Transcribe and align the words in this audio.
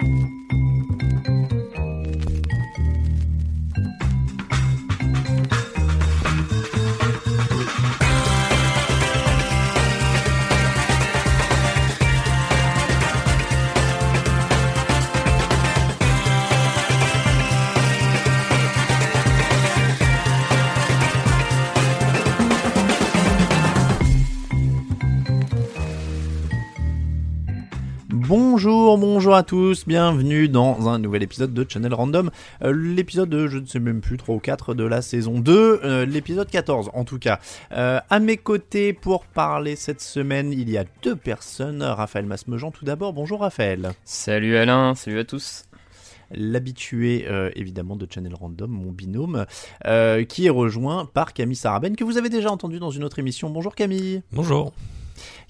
Thank 0.00 0.52
you. 0.52 0.59
Bonjour, 28.30 28.96
bonjour 28.96 29.34
à 29.34 29.42
tous, 29.42 29.88
bienvenue 29.88 30.48
dans 30.48 30.88
un 30.88 31.00
nouvel 31.00 31.24
épisode 31.24 31.52
de 31.52 31.66
Channel 31.68 31.92
Random, 31.92 32.30
Euh, 32.62 32.70
l'épisode, 32.72 33.48
je 33.48 33.58
ne 33.58 33.66
sais 33.66 33.80
même 33.80 34.00
plus, 34.00 34.18
3 34.18 34.36
ou 34.36 34.38
4 34.38 34.72
de 34.74 34.84
la 34.84 35.02
saison 35.02 35.40
2, 35.40 35.80
euh, 35.82 36.06
l'épisode 36.06 36.48
14 36.48 36.90
en 36.94 37.04
tout 37.04 37.18
cas. 37.18 37.40
Euh, 37.72 37.98
à 38.08 38.20
mes 38.20 38.36
côtés 38.36 38.92
pour 38.92 39.24
parler 39.26 39.74
cette 39.74 40.00
semaine, 40.00 40.52
il 40.52 40.70
y 40.70 40.78
a 40.78 40.84
deux 41.02 41.16
personnes, 41.16 41.82
Raphaël 41.82 42.24
Masmejean 42.24 42.70
tout 42.70 42.84
d'abord, 42.84 43.12
bonjour 43.12 43.40
Raphaël. 43.40 43.94
Salut 44.04 44.56
Alain, 44.56 44.94
salut 44.94 45.18
à 45.18 45.24
tous. 45.24 45.64
L'habitué 46.30 47.26
euh, 47.28 47.50
évidemment 47.56 47.96
de 47.96 48.06
Channel 48.08 48.34
Random, 48.36 48.70
mon 48.70 48.92
binôme, 48.92 49.44
euh, 49.86 50.22
qui 50.22 50.46
est 50.46 50.50
rejoint 50.50 51.04
par 51.04 51.32
Camille 51.32 51.56
Saraben, 51.56 51.96
que 51.96 52.04
vous 52.04 52.16
avez 52.16 52.28
déjà 52.28 52.52
entendu 52.52 52.78
dans 52.78 52.92
une 52.92 53.02
autre 53.02 53.18
émission. 53.18 53.50
Bonjour 53.50 53.74
Camille. 53.74 54.22
Bonjour. 54.30 54.72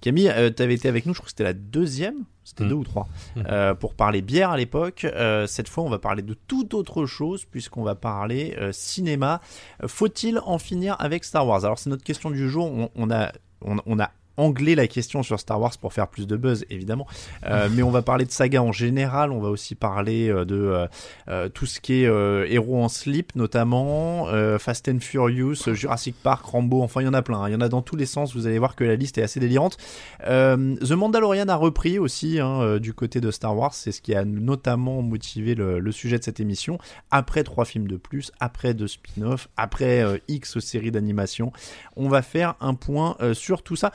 Camille, 0.00 0.30
euh, 0.30 0.50
tu 0.54 0.62
avais 0.62 0.74
été 0.74 0.88
avec 0.88 1.06
nous, 1.06 1.12
je 1.12 1.18
crois 1.18 1.26
que 1.26 1.30
c'était 1.30 1.44
la 1.44 1.52
deuxième, 1.52 2.24
c'était 2.50 2.64
Mm. 2.64 2.68
deux 2.68 2.74
ou 2.74 2.84
trois, 2.84 3.08
Mm. 3.36 3.42
euh, 3.48 3.74
pour 3.74 3.94
parler 3.94 4.22
bière 4.22 4.50
à 4.50 4.56
l'époque. 4.56 5.04
Euh, 5.04 5.46
cette 5.46 5.68
fois, 5.68 5.84
on 5.84 5.88
va 5.90 5.98
parler 5.98 6.22
de 6.22 6.34
toute 6.34 6.74
autre 6.74 7.06
chose, 7.06 7.44
puisqu'on 7.44 7.82
va 7.84 7.94
parler 7.94 8.56
euh, 8.58 8.72
cinéma. 8.72 9.40
Faut-il 9.86 10.38
en 10.44 10.58
finir 10.58 10.96
avec 10.98 11.24
Star 11.24 11.46
Wars? 11.46 11.64
Alors, 11.64 11.78
c'est 11.78 11.90
notre 11.90 12.04
question 12.04 12.30
du 12.30 12.48
jour. 12.50 12.66
On, 12.70 12.90
on 12.96 13.10
a, 13.10 13.32
on, 13.64 13.76
on 13.86 13.98
a 14.00 14.10
anglais 14.40 14.74
la 14.74 14.86
question 14.86 15.22
sur 15.22 15.38
Star 15.38 15.60
Wars 15.60 15.72
pour 15.80 15.92
faire 15.92 16.08
plus 16.08 16.26
de 16.26 16.36
buzz, 16.36 16.64
évidemment. 16.70 17.06
Euh, 17.44 17.68
mais 17.74 17.82
on 17.82 17.90
va 17.90 18.02
parler 18.02 18.24
de 18.24 18.30
saga 18.30 18.62
en 18.62 18.72
général. 18.72 19.30
On 19.32 19.40
va 19.40 19.48
aussi 19.48 19.74
parler 19.74 20.28
euh, 20.28 20.44
de 20.44 20.86
euh, 21.28 21.48
tout 21.48 21.66
ce 21.66 21.80
qui 21.80 22.02
est 22.02 22.06
euh, 22.06 22.46
héros 22.48 22.82
en 22.82 22.88
slip, 22.88 23.34
notamment 23.36 24.26
Fast 24.58 24.88
and 24.88 25.00
Furious, 25.00 25.72
Jurassic 25.74 26.16
Park, 26.22 26.44
Rambo. 26.44 26.82
Enfin, 26.82 27.02
il 27.02 27.04
y 27.04 27.08
en 27.08 27.14
a 27.14 27.22
plein. 27.22 27.42
hein. 27.42 27.48
Il 27.48 27.52
y 27.52 27.54
en 27.54 27.60
a 27.60 27.68
dans 27.68 27.82
tous 27.82 27.96
les 27.96 28.06
sens. 28.06 28.34
Vous 28.34 28.46
allez 28.46 28.58
voir 28.58 28.74
que 28.76 28.84
la 28.84 28.96
liste 28.96 29.18
est 29.18 29.22
assez 29.22 29.40
délirante. 29.40 29.76
The 30.20 30.92
Mandalorian 30.92 31.48
a 31.48 31.56
repris 31.56 31.98
aussi 31.98 32.40
hein, 32.40 32.78
du 32.78 32.94
côté 32.94 33.20
de 33.20 33.30
Star 33.30 33.56
Wars. 33.56 33.74
C'est 33.74 33.92
ce 33.92 34.00
qui 34.00 34.14
a 34.14 34.24
notamment 34.24 35.02
motivé 35.02 35.54
le, 35.54 35.78
le 35.78 35.92
sujet 35.92 36.18
de 36.18 36.24
cette 36.24 36.40
émission. 36.40 36.78
Après 37.10 37.44
trois 37.44 37.64
films 37.64 37.88
de 37.88 37.96
plus, 37.96 38.32
après 38.40 38.74
deux 38.74 38.88
spin-offs, 38.88 39.48
après 39.56 40.04
X 40.28 40.58
séries 40.60 40.90
d'animation, 40.90 41.52
on 41.96 42.08
va 42.08 42.22
faire 42.22 42.54
un 42.60 42.74
point 42.74 43.16
sur 43.34 43.62
tout 43.62 43.76
ça. 43.76 43.92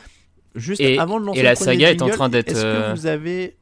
Juste 0.56 0.82
Et- 0.82 0.98
avant 0.98 1.20
de 1.20 1.26
lancer 1.26 1.40
et 1.40 1.44
la 1.44 1.56
saga 1.56 1.92
est 1.92 2.02
en 2.02 2.10
train 2.10 2.30
d'être, 2.30 2.50
Est-ce 2.52 2.62
que 2.62 2.66
euh, 2.66 2.94
vous 2.94 3.06
avez 3.06 3.58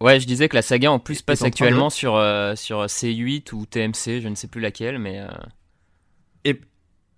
Ouais, 0.00 0.18
je 0.18 0.26
disais 0.26 0.48
que 0.48 0.56
la 0.56 0.62
saga 0.62 0.90
en 0.90 0.98
plus 0.98 1.22
passe 1.22 1.38
en 1.38 1.42
train 1.42 1.48
de- 1.48 1.52
actuellement 1.54 1.90
sur, 1.90 2.16
euh, 2.16 2.56
sur 2.56 2.84
C8 2.86 3.52
ou 3.52 3.66
TMC, 3.66 4.20
je 4.20 4.26
ne 4.28 4.34
sais 4.34 4.48
plus 4.48 4.60
laquelle, 4.60 4.98
mais 4.98 5.20
euh, 5.20 5.28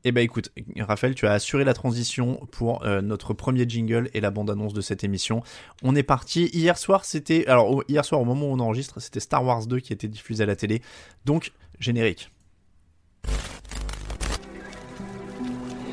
Eh 0.04 0.10
ben 0.10 0.20
écoute, 0.20 0.50
Raphaël, 0.80 1.14
tu 1.14 1.28
as 1.28 1.32
assuré 1.32 1.62
la 1.62 1.74
transition 1.74 2.44
pour 2.50 2.84
euh, 2.84 3.00
notre 3.02 3.34
premier 3.34 3.68
jingle 3.68 4.10
et 4.14 4.20
la 4.20 4.32
bande-annonce 4.32 4.74
de 4.74 4.80
cette 4.80 5.04
émission. 5.04 5.44
On 5.84 5.94
est 5.94 6.02
parti. 6.02 6.50
Hier 6.52 6.76
soir, 6.76 7.04
c'était 7.04 7.46
alors 7.46 7.84
hier 7.86 8.04
soir 8.04 8.20
au 8.20 8.24
moment 8.24 8.46
où 8.46 8.52
on 8.52 8.58
enregistre, 8.58 9.00
c'était 9.00 9.20
Star 9.20 9.44
Wars 9.44 9.64
2 9.64 9.78
qui 9.78 9.92
était 9.92 10.08
diffusé 10.08 10.42
à 10.42 10.46
la 10.46 10.56
télé. 10.56 10.82
Donc 11.24 11.52
générique. 11.78 12.32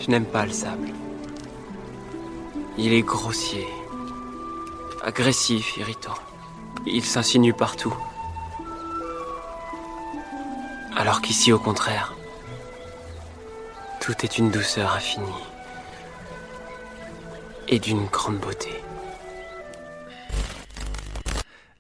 Je 0.02 0.10
n'aime 0.10 0.26
pas 0.26 0.48
le 0.48 0.54
sable. 0.54 0.88
Il 2.82 2.94
est 2.94 3.02
grossier, 3.02 3.68
agressif, 5.04 5.76
irritant. 5.76 6.16
Il 6.86 7.04
s'insinue 7.04 7.54
partout. 7.54 7.94
Alors 10.96 11.22
qu'ici, 11.22 11.52
au 11.52 11.60
contraire, 11.60 12.14
tout 14.00 14.14
est 14.24 14.38
une 14.38 14.50
douceur 14.50 14.94
infinie 14.94 15.44
et 17.68 17.80
d'une 17.80 18.06
grande 18.06 18.38
beauté. 18.38 18.82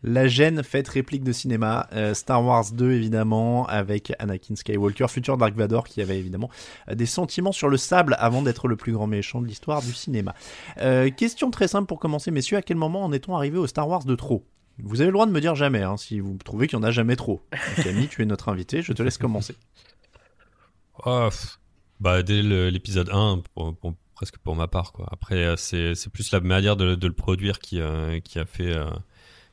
La 0.02 0.28
gêne 0.30 0.64
faite 0.64 0.88
réplique 0.88 1.24
de 1.26 1.34
cinéma, 1.34 1.88
euh, 1.92 2.14
Star 2.14 2.44
Wars 2.44 2.72
2 2.72 2.94
évidemment, 2.94 3.66
avec 3.68 4.14
Anakin 4.20 4.56
Skywalker, 4.56 5.08
futur 5.10 5.36
Dark 5.38 5.54
Vador, 5.56 5.86
qui 5.88 6.02
avait 6.02 6.18
évidemment 6.18 6.50
euh, 6.90 6.96
des 6.96 7.06
sentiments 7.06 7.52
sur 7.52 7.68
le 7.68 7.76
sable 7.76 8.16
avant 8.18 8.42
d'être 8.42 8.70
le 8.70 8.78
plus 8.78 8.94
grand 8.94 9.08
méchant 9.08 9.42
de 9.42 9.48
l'histoire 9.48 9.82
du 9.82 9.92
cinéma. 9.92 10.34
Euh, 10.78 11.10
question 11.10 11.52
très 11.52 11.68
simple 11.68 11.86
pour 11.88 12.00
commencer, 12.00 12.32
messieurs, 12.32 12.56
à 12.58 12.62
quel 12.62 12.78
moment 12.78 13.04
en 13.04 13.12
est-on 13.12 13.36
arrivé 13.36 13.58
au 13.58 13.68
Star 13.68 13.90
Wars 13.90 14.06
de 14.06 14.16
trop? 14.16 14.46
Vous 14.82 15.02
avez 15.02 15.10
le 15.10 15.14
droit 15.14 15.26
de 15.26 15.32
me 15.34 15.42
dire 15.42 15.56
jamais, 15.56 15.84
hein, 15.84 15.98
si 15.98 16.22
vous 16.22 16.38
trouvez 16.46 16.68
qu'il 16.68 16.80
n'y 16.80 16.86
en 16.86 16.88
a 16.88 16.92
jamais 16.92 17.18
trop. 17.18 17.42
Camille, 17.84 18.08
tu 18.08 18.22
es 18.22 18.26
notre 18.26 18.48
invité, 18.48 18.82
je 18.82 18.94
te 18.94 19.04
laisse 19.04 19.18
commencer. 19.18 19.56
Pff, 21.04 21.60
bah, 22.00 22.24
dès 22.24 22.42
l'épisode 22.42 23.10
1, 23.12 23.42
pour- 23.54 23.76
pour- 23.76 23.96
presque 24.16 24.38
pour 24.38 24.56
ma 24.56 24.68
part. 24.68 24.94
Quoi. 24.94 25.08
Après, 25.12 25.54
c'est 25.58 25.94
plus 26.14 26.32
la 26.32 26.40
manière 26.40 26.78
de, 26.78 26.96
le 27.02 27.14
produire 27.14 27.60
qui, 27.60 27.82
qui, 28.24 28.40
a 28.40 28.46
fait, 28.46 28.74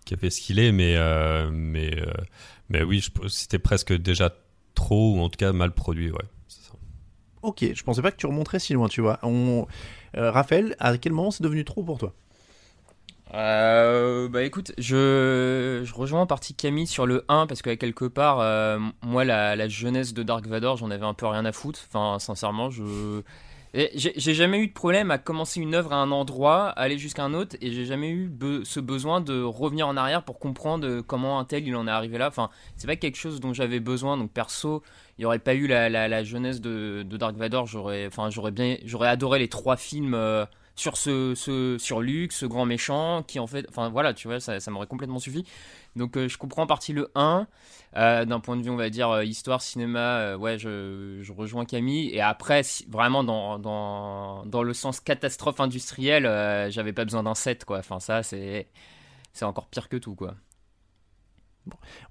qui 0.06 0.15
a 0.15 0.17
fait 0.17 0.31
ce 0.31 0.41
qu'il 0.41 0.59
est. 0.59 0.72
Mais, 0.72 0.97
euh, 0.97 1.50
mais, 1.53 2.00
euh, 2.00 2.11
mais 2.71 2.83
oui, 2.83 3.06
c'était 3.28 3.59
presque 3.59 3.93
déjà 3.93 4.31
trop, 4.75 5.17
ou 5.17 5.21
en 5.21 5.28
tout 5.28 5.37
cas 5.37 5.53
mal 5.53 5.72
produit. 5.72 6.11
Ouais, 6.11 6.25
ça. 6.49 6.72
Ok, 7.43 7.65
je 7.75 7.83
pensais 7.84 8.03
pas 8.03 8.11
que 8.11 8.16
tu 8.16 8.27
remonterais 8.27 8.59
si 8.59 8.72
loin, 8.72 8.89
tu 8.89 9.03
vois. 9.03 9.19
On... 9.22 9.66
euh, 10.16 10.31
Raphaël, 10.31 10.75
à 10.78 10.97
quel 10.99 11.12
moment 11.12 11.31
c'est 11.31 11.43
devenu 11.45 11.65
trop 11.65 11.83
pour 11.84 11.99
toi? 11.99 12.15
Euh, 13.34 14.28
bah 14.28 14.45
écoute, 14.45 14.72
je, 14.78 15.83
je 15.84 15.95
rejoins 15.95 16.22
en 16.22 16.27
partie 16.27 16.55
Camille 16.55 16.87
sur 16.87 17.06
le 17.06 17.25
1 17.28 17.47
parce 17.49 17.61
que 17.61 17.75
quelque 17.75 18.05
part, 18.05 18.39
euh, 18.41 18.78
moi 19.03 19.25
la, 19.25 19.56
la 19.56 19.69
jeunesse 19.69 20.15
de 20.15 20.22
Dark 20.22 20.47
Vador, 20.47 20.77
j'en 20.77 20.91
avais 20.93 21.05
un 21.05 21.12
peu 21.15 21.27
rien 21.27 21.45
à 21.45 21.53
foutre. 21.53 21.81
Enfin, 21.89 22.19
sincèrement, 22.21 22.71
je 22.71 23.22
j'ai 23.94 24.34
jamais 24.34 24.59
eu 24.59 24.69
de 24.69 24.72
problème 24.72 25.10
à 25.10 25.19
commencer 25.19 25.60
une 25.60 25.75
œuvre 25.75 25.92
à 25.92 25.97
un 25.97 26.10
endroit, 26.10 26.69
aller 26.70 26.98
jusqu'à 26.98 27.25
un 27.25 27.34
autre, 27.34 27.56
et 27.60 27.72
j'ai 27.72 27.84
jamais 27.84 28.10
eu 28.10 28.32
ce 28.64 28.81
besoin 28.81 29.20
de 29.20 29.42
revenir 29.42 29.87
en 29.87 29.97
arrière 29.97 30.22
pour 30.22 30.38
comprendre 30.38 31.00
comment 31.03 31.38
un 31.38 31.44
tel 31.44 31.66
il 31.66 31.76
en 31.76 31.86
est 31.86 31.91
arrivé 31.91 32.16
là. 32.19 32.28
Enfin, 32.28 32.50
c'est 32.76 32.86
pas 32.86 32.97
quelque 32.97 33.16
chose 33.16 33.41
dont 33.41 33.53
j'avais 33.53 33.81
besoin. 33.81 34.16
Donc 34.16 34.32
perso, 34.32 34.82
il 35.19 35.22
n'y 35.22 35.25
aurait 35.26 35.38
pas 35.38 35.54
eu 35.54 35.66
la, 35.66 35.88
la, 35.88 36.25
jeunesse 36.25 36.60
de, 36.60 37.03
de 37.03 37.16
Dark 37.16 37.36
Vador, 37.36 37.66
j'aurais, 37.66 38.06
enfin, 38.06 38.31
j'aurais 38.31 38.53
bien, 38.53 38.76
j'aurais 38.84 39.09
adoré 39.09 39.38
les 39.38 39.48
trois 39.48 39.76
films. 39.76 40.15
euh, 40.15 40.47
sur 40.76 40.97
ce, 40.97 41.34
ce 41.34 41.76
sur 41.78 42.03
ce 42.31 42.47
grand 42.47 42.66
méchant, 42.66 43.22
qui 43.22 43.38
en 43.41 43.47
fait, 43.47 43.66
enfin 43.69 43.88
voilà, 43.88 44.14
tu 44.14 44.28
vois, 44.28 44.41
ça, 44.41 44.60
ça 44.60 44.71
m'aurait 44.71 44.86
complètement 44.86 45.18
suffi. 45.18 45.45
Donc 45.97 46.16
euh, 46.16 46.28
je 46.28 46.36
comprends 46.39 46.62
en 46.62 46.66
partie 46.66 46.92
le 46.92 47.10
1, 47.15 47.47
euh, 47.97 48.24
d'un 48.27 48.41
point 48.41 48.56
de 48.56 48.62
vue, 48.62 48.71
on 48.71 48.77
va 48.77 48.91
dire, 48.91 49.10
euh, 49.10 49.24
histoire, 49.24 49.62
cinéma, 49.62 50.36
ouais, 50.36 50.59
je, 50.59 51.18
je 51.22 51.33
rejoins 51.33 51.65
Camille. 51.65 52.10
Et 52.10 52.21
après, 52.21 52.62
vraiment, 52.89 53.24
dans, 53.24 53.59
dans, 53.59 54.45
dans 54.47 54.62
le 54.62 54.74
sens 54.74 55.01
catastrophe 55.01 55.60
industrielle, 55.60 56.24
j'avais 56.71 56.92
pas 56.92 57.04
besoin 57.04 57.22
d'un 57.22 57.34
set, 57.34 57.65
quoi. 57.65 57.78
Enfin, 57.78 57.98
ça, 58.01 58.22
c'est 58.22 58.68
encore 59.42 59.68
pire 59.68 59.89
que 59.89 59.97
tout, 59.97 60.15
quoi. 60.15 60.34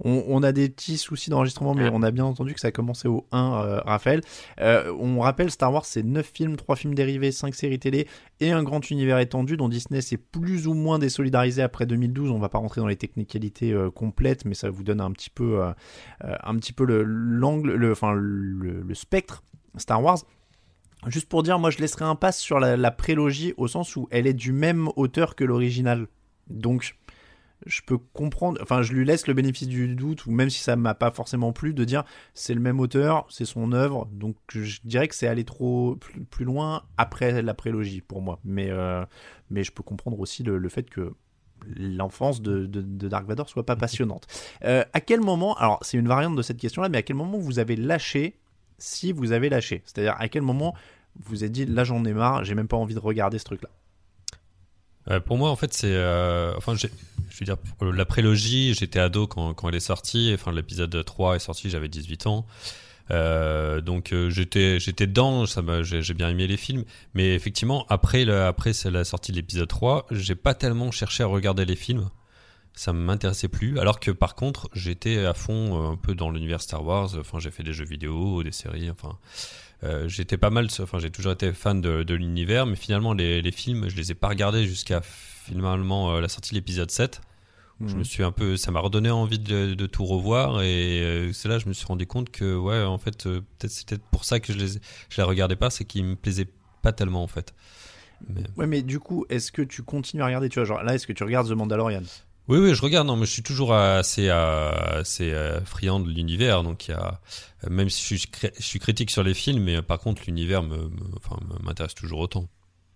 On, 0.03 0.23
on 0.27 0.43
a 0.43 0.51
des 0.51 0.69
petits 0.69 0.97
soucis 0.97 1.29
d'enregistrement, 1.29 1.73
mais 1.73 1.89
on 1.91 2.01
a 2.03 2.11
bien 2.11 2.25
entendu 2.25 2.53
que 2.53 2.59
ça 2.59 2.67
a 2.69 2.71
commencé 2.71 3.07
au 3.07 3.25
1, 3.31 3.53
euh, 3.53 3.79
Raphaël. 3.85 4.21
Euh, 4.59 4.93
on 4.99 5.19
rappelle, 5.19 5.49
Star 5.51 5.71
Wars, 5.73 5.85
c'est 5.85 6.03
9 6.03 6.25
films, 6.25 6.55
3 6.55 6.75
films 6.75 6.95
dérivés, 6.95 7.31
5 7.31 7.55
séries 7.55 7.79
télé 7.79 8.07
et 8.39 8.51
un 8.51 8.63
grand 8.63 8.89
univers 8.91 9.19
étendu 9.19 9.57
dont 9.57 9.69
Disney 9.69 10.01
s'est 10.01 10.17
plus 10.17 10.67
ou 10.67 10.73
moins 10.73 10.99
désolidarisé 10.99 11.61
après 11.61 11.85
2012. 11.85 12.31
On 12.31 12.39
va 12.39 12.49
pas 12.49 12.57
rentrer 12.59 12.81
dans 12.81 12.87
les 12.87 12.95
technicalités 12.97 13.71
euh, 13.71 13.89
complètes, 13.91 14.45
mais 14.45 14.53
ça 14.55 14.69
vous 14.69 14.83
donne 14.83 15.01
un 15.01 15.11
petit 15.11 15.29
peu, 15.29 15.61
un 16.21 16.55
petit 16.57 16.73
peu 16.73 16.85
le- 16.85 17.03
l'angle, 17.03 17.73
le, 17.73 17.91
enfin, 17.91 18.13
le, 18.13 18.81
le 18.81 18.93
spectre 18.95 19.43
Star 19.77 20.03
Wars. 20.03 20.19
Juste 21.07 21.29
pour 21.29 21.43
dire, 21.43 21.59
moi 21.59 21.69
je 21.69 21.77
laisserai 21.77 22.03
un 22.05 22.15
pass 22.15 22.37
sur 22.39 22.59
la, 22.59 22.77
la 22.77 22.89
prélogie 22.89 23.53
au 23.57 23.67
sens 23.67 23.95
où 23.95 24.07
elle 24.09 24.25
est 24.25 24.33
du 24.33 24.51
même 24.51 24.89
auteur 24.95 25.35
que 25.35 25.43
l'original. 25.43 26.07
Donc, 26.49 26.95
je 27.65 27.81
peux 27.81 27.97
comprendre, 27.97 28.59
enfin, 28.61 28.81
je 28.81 28.93
lui 28.93 29.05
laisse 29.05 29.27
le 29.27 29.33
bénéfice 29.33 29.67
du 29.67 29.95
doute, 29.95 30.25
ou 30.25 30.31
même 30.31 30.49
si 30.49 30.59
ça 30.59 30.75
m'a 30.75 30.93
pas 30.93 31.11
forcément 31.11 31.51
plu, 31.51 31.73
de 31.73 31.83
dire 31.83 32.03
c'est 32.33 32.53
le 32.53 32.59
même 32.59 32.79
auteur, 32.79 33.25
c'est 33.29 33.45
son 33.45 33.71
œuvre, 33.71 34.07
donc 34.11 34.35
je 34.49 34.79
dirais 34.83 35.07
que 35.07 35.15
c'est 35.15 35.27
aller 35.27 35.43
trop 35.45 35.97
plus, 36.29 36.45
loin 36.45 36.83
après 36.97 37.41
la 37.41 37.53
prélogie 37.53 38.01
pour 38.01 38.21
moi. 38.21 38.39
Mais, 38.43 38.69
euh, 38.69 39.03
mais 39.49 39.63
je 39.63 39.71
peux 39.71 39.83
comprendre 39.83 40.19
aussi 40.19 40.43
le, 40.43 40.69
fait 40.69 40.89
que 40.89 41.13
l'enfance 41.75 42.41
de, 42.41 42.65
Dark 42.67 43.27
Vador 43.27 43.49
soit 43.49 43.65
pas 43.65 43.75
passionnante. 43.75 44.27
Euh, 44.63 44.83
à 44.93 45.01
quel 45.01 45.21
moment, 45.21 45.55
alors 45.55 45.79
c'est 45.81 45.97
une 45.97 46.07
variante 46.07 46.35
de 46.35 46.41
cette 46.41 46.57
question-là, 46.57 46.89
mais 46.89 46.99
à 46.99 47.03
quel 47.03 47.15
moment 47.15 47.39
vous 47.39 47.57
avez 47.57 47.75
lâché, 47.75 48.37
si 48.77 49.11
vous 49.11 49.31
avez 49.31 49.49
lâché? 49.49 49.81
C'est-à-dire 49.85 50.15
à 50.19 50.29
quel 50.29 50.43
moment 50.43 50.75
vous 51.23 51.43
êtes 51.43 51.51
dit 51.51 51.65
là 51.65 51.83
j'en 51.83 52.03
ai 52.05 52.13
marre, 52.13 52.43
j'ai 52.43 52.55
même 52.55 52.67
pas 52.67 52.77
envie 52.77 52.93
de 52.93 52.99
regarder 52.99 53.39
ce 53.39 53.45
truc-là? 53.45 53.69
Euh, 55.11 55.19
pour 55.19 55.37
moi, 55.37 55.49
en 55.49 55.55
fait, 55.55 55.73
c'est. 55.73 55.93
Euh, 55.93 56.53
enfin, 56.57 56.75
je 56.75 56.87
veux 56.87 57.45
dire, 57.45 57.57
la 57.81 58.05
prélogie, 58.05 58.73
j'étais 58.73 58.99
ado 58.99 59.27
quand, 59.27 59.53
quand 59.53 59.69
elle 59.69 59.75
est 59.75 59.79
sortie. 59.79 60.31
Enfin, 60.33 60.51
l'épisode 60.51 61.03
3 61.03 61.35
est 61.35 61.39
sorti, 61.39 61.69
j'avais 61.69 61.89
18 61.89 62.27
ans. 62.27 62.45
Euh, 63.11 63.81
donc 63.81 64.13
euh, 64.13 64.31
j'étais 64.31 64.79
j'étais 64.79 65.05
dedans, 65.05 65.45
ça 65.45 65.61
j'ai 65.83 66.13
bien 66.15 66.29
aimé 66.29 66.47
les 66.47 66.57
films, 66.57 66.85
mais 67.13 67.35
effectivement 67.35 67.85
après 67.87 68.25
le, 68.25 68.45
après 68.45 68.71
la 68.85 69.03
sortie 69.03 69.31
de 69.31 69.37
l'épisode 69.37 69.67
3, 69.67 70.07
j'ai 70.09 70.33
pas 70.33 70.55
tellement 70.55 70.89
cherché 70.89 71.21
à 71.21 71.27
regarder 71.27 71.65
les 71.65 71.75
films, 71.75 72.09
ça 72.73 72.93
m'intéressait 72.93 73.47
plus. 73.47 73.77
Alors 73.77 73.99
que 73.99 74.09
par 74.09 74.33
contre 74.33 74.69
j'étais 74.73 75.23
à 75.23 75.35
fond 75.35 75.91
un 75.91 75.97
peu 75.97 76.15
dans 76.15 76.31
l'univers 76.31 76.61
Star 76.61 76.83
Wars, 76.83 77.11
enfin 77.19 77.37
j'ai 77.37 77.51
fait 77.51 77.61
des 77.61 77.73
jeux 77.73 77.85
vidéo, 77.85 78.41
des 78.41 78.51
séries, 78.51 78.89
enfin 78.89 79.19
euh, 79.83 80.07
j'étais 80.07 80.37
pas 80.37 80.49
mal, 80.49 80.67
enfin 80.79 80.99
j'ai 80.99 81.09
toujours 81.09 81.33
été 81.33 81.51
fan 81.53 81.81
de, 81.81 82.13
l'univers, 82.13 82.65
mais 82.65 82.75
finalement 82.75 83.13
les, 83.13 83.41
les, 83.41 83.51
films, 83.51 83.89
je 83.89 83.95
les 83.95 84.11
ai 84.11 84.15
pas 84.15 84.29
regardés 84.29 84.65
jusqu'à 84.65 85.01
finalement 85.01 86.15
euh, 86.15 86.21
la 86.21 86.29
sortie 86.29 86.51
de 86.51 86.55
l'épisode 86.55 86.91
7. 86.91 87.21
Je 87.81 87.93
me 87.93 87.99
mhm. 87.99 88.03
suis 88.05 88.23
un 88.23 88.31
peu, 88.31 88.55
ça 88.55 88.71
m'a 88.71 88.79
redonné 88.79 89.11
envie 89.11 89.37
de, 89.37 89.73
de, 89.73 89.85
tout 89.85 90.05
revoir 90.05 90.61
et 90.61 91.01
euh, 91.01 91.33
c'est 91.33 91.49
là 91.49 91.57
que 91.57 91.63
je 91.63 91.67
me 91.67 91.73
suis 91.73 91.85
rendu 91.85 92.07
compte 92.07 92.29
que 92.29 92.55
ouais 92.55 92.81
en 92.81 92.97
fait 92.97 93.23
peut-être 93.25 93.69
c'était 93.71 93.97
pour 93.97 94.23
ça 94.23 94.39
que 94.39 94.53
je 94.53 94.57
les 94.57 94.67
je 95.09 95.17
les 95.17 95.23
regardais 95.23 95.57
pas, 95.57 95.69
c'est 95.69 95.83
qu'ils 95.83 96.05
me 96.05 96.15
plaisaient 96.15 96.47
pas 96.81 96.93
tellement 96.93 97.21
en 97.21 97.27
fait. 97.27 97.53
Mais... 98.29 98.43
Ouais 98.55 98.65
mais 98.65 98.81
du 98.81 99.01
coup 99.01 99.25
est-ce 99.29 99.51
que 99.51 99.61
tu 99.61 99.83
continues 99.83 100.23
à 100.23 100.27
regarder 100.27 100.47
tu 100.47 100.59
vois 100.59 100.65
genre 100.65 100.83
là 100.83 100.95
est-ce 100.95 101.05
que 101.05 101.11
tu 101.11 101.25
regardes 101.25 101.49
The 101.49 101.51
Mandalorian? 101.51 102.03
Oui, 102.47 102.59
oui, 102.59 102.75
je 102.75 102.81
regarde. 102.81 103.07
Non, 103.07 103.15
mais 103.15 103.25
je 103.25 103.31
suis 103.31 103.43
toujours 103.43 103.73
assez, 103.73 104.29
euh, 104.29 104.99
assez 104.99 105.31
euh, 105.31 105.61
friand 105.61 105.99
de 105.99 106.09
l'univers. 106.09 106.63
Donc, 106.63 106.87
il 106.87 106.91
y 106.91 106.93
a, 106.93 107.19
même 107.69 107.89
si 107.89 108.17
je 108.17 108.27
suis, 108.59 108.79
critique 108.79 109.09
sur 109.09 109.23
les 109.23 109.33
films, 109.33 109.63
mais 109.63 109.81
par 109.81 109.99
contre, 109.99 110.23
l'univers 110.27 110.61
me, 110.61 110.91
m'intéresse 111.63 111.95
toujours 111.95 112.19
autant. 112.19 112.47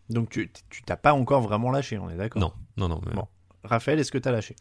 Donc, 0.10 0.30
tu, 0.30 0.52
tu 0.70 0.84
t'as 0.84 0.98
pas 0.98 1.14
encore 1.14 1.42
vraiment 1.42 1.72
lâché, 1.72 1.98
on 1.98 2.10
est 2.10 2.18
d'accord? 2.18 2.42
Non, 2.42 2.54
non, 2.78 2.88
non. 2.88 3.02
Bon. 3.14 3.28
Raphaël, 3.64 4.00
est-ce 4.00 4.12
que 4.12 4.18
tu 4.18 4.28
as 4.28 4.32
lâché? 4.32 4.56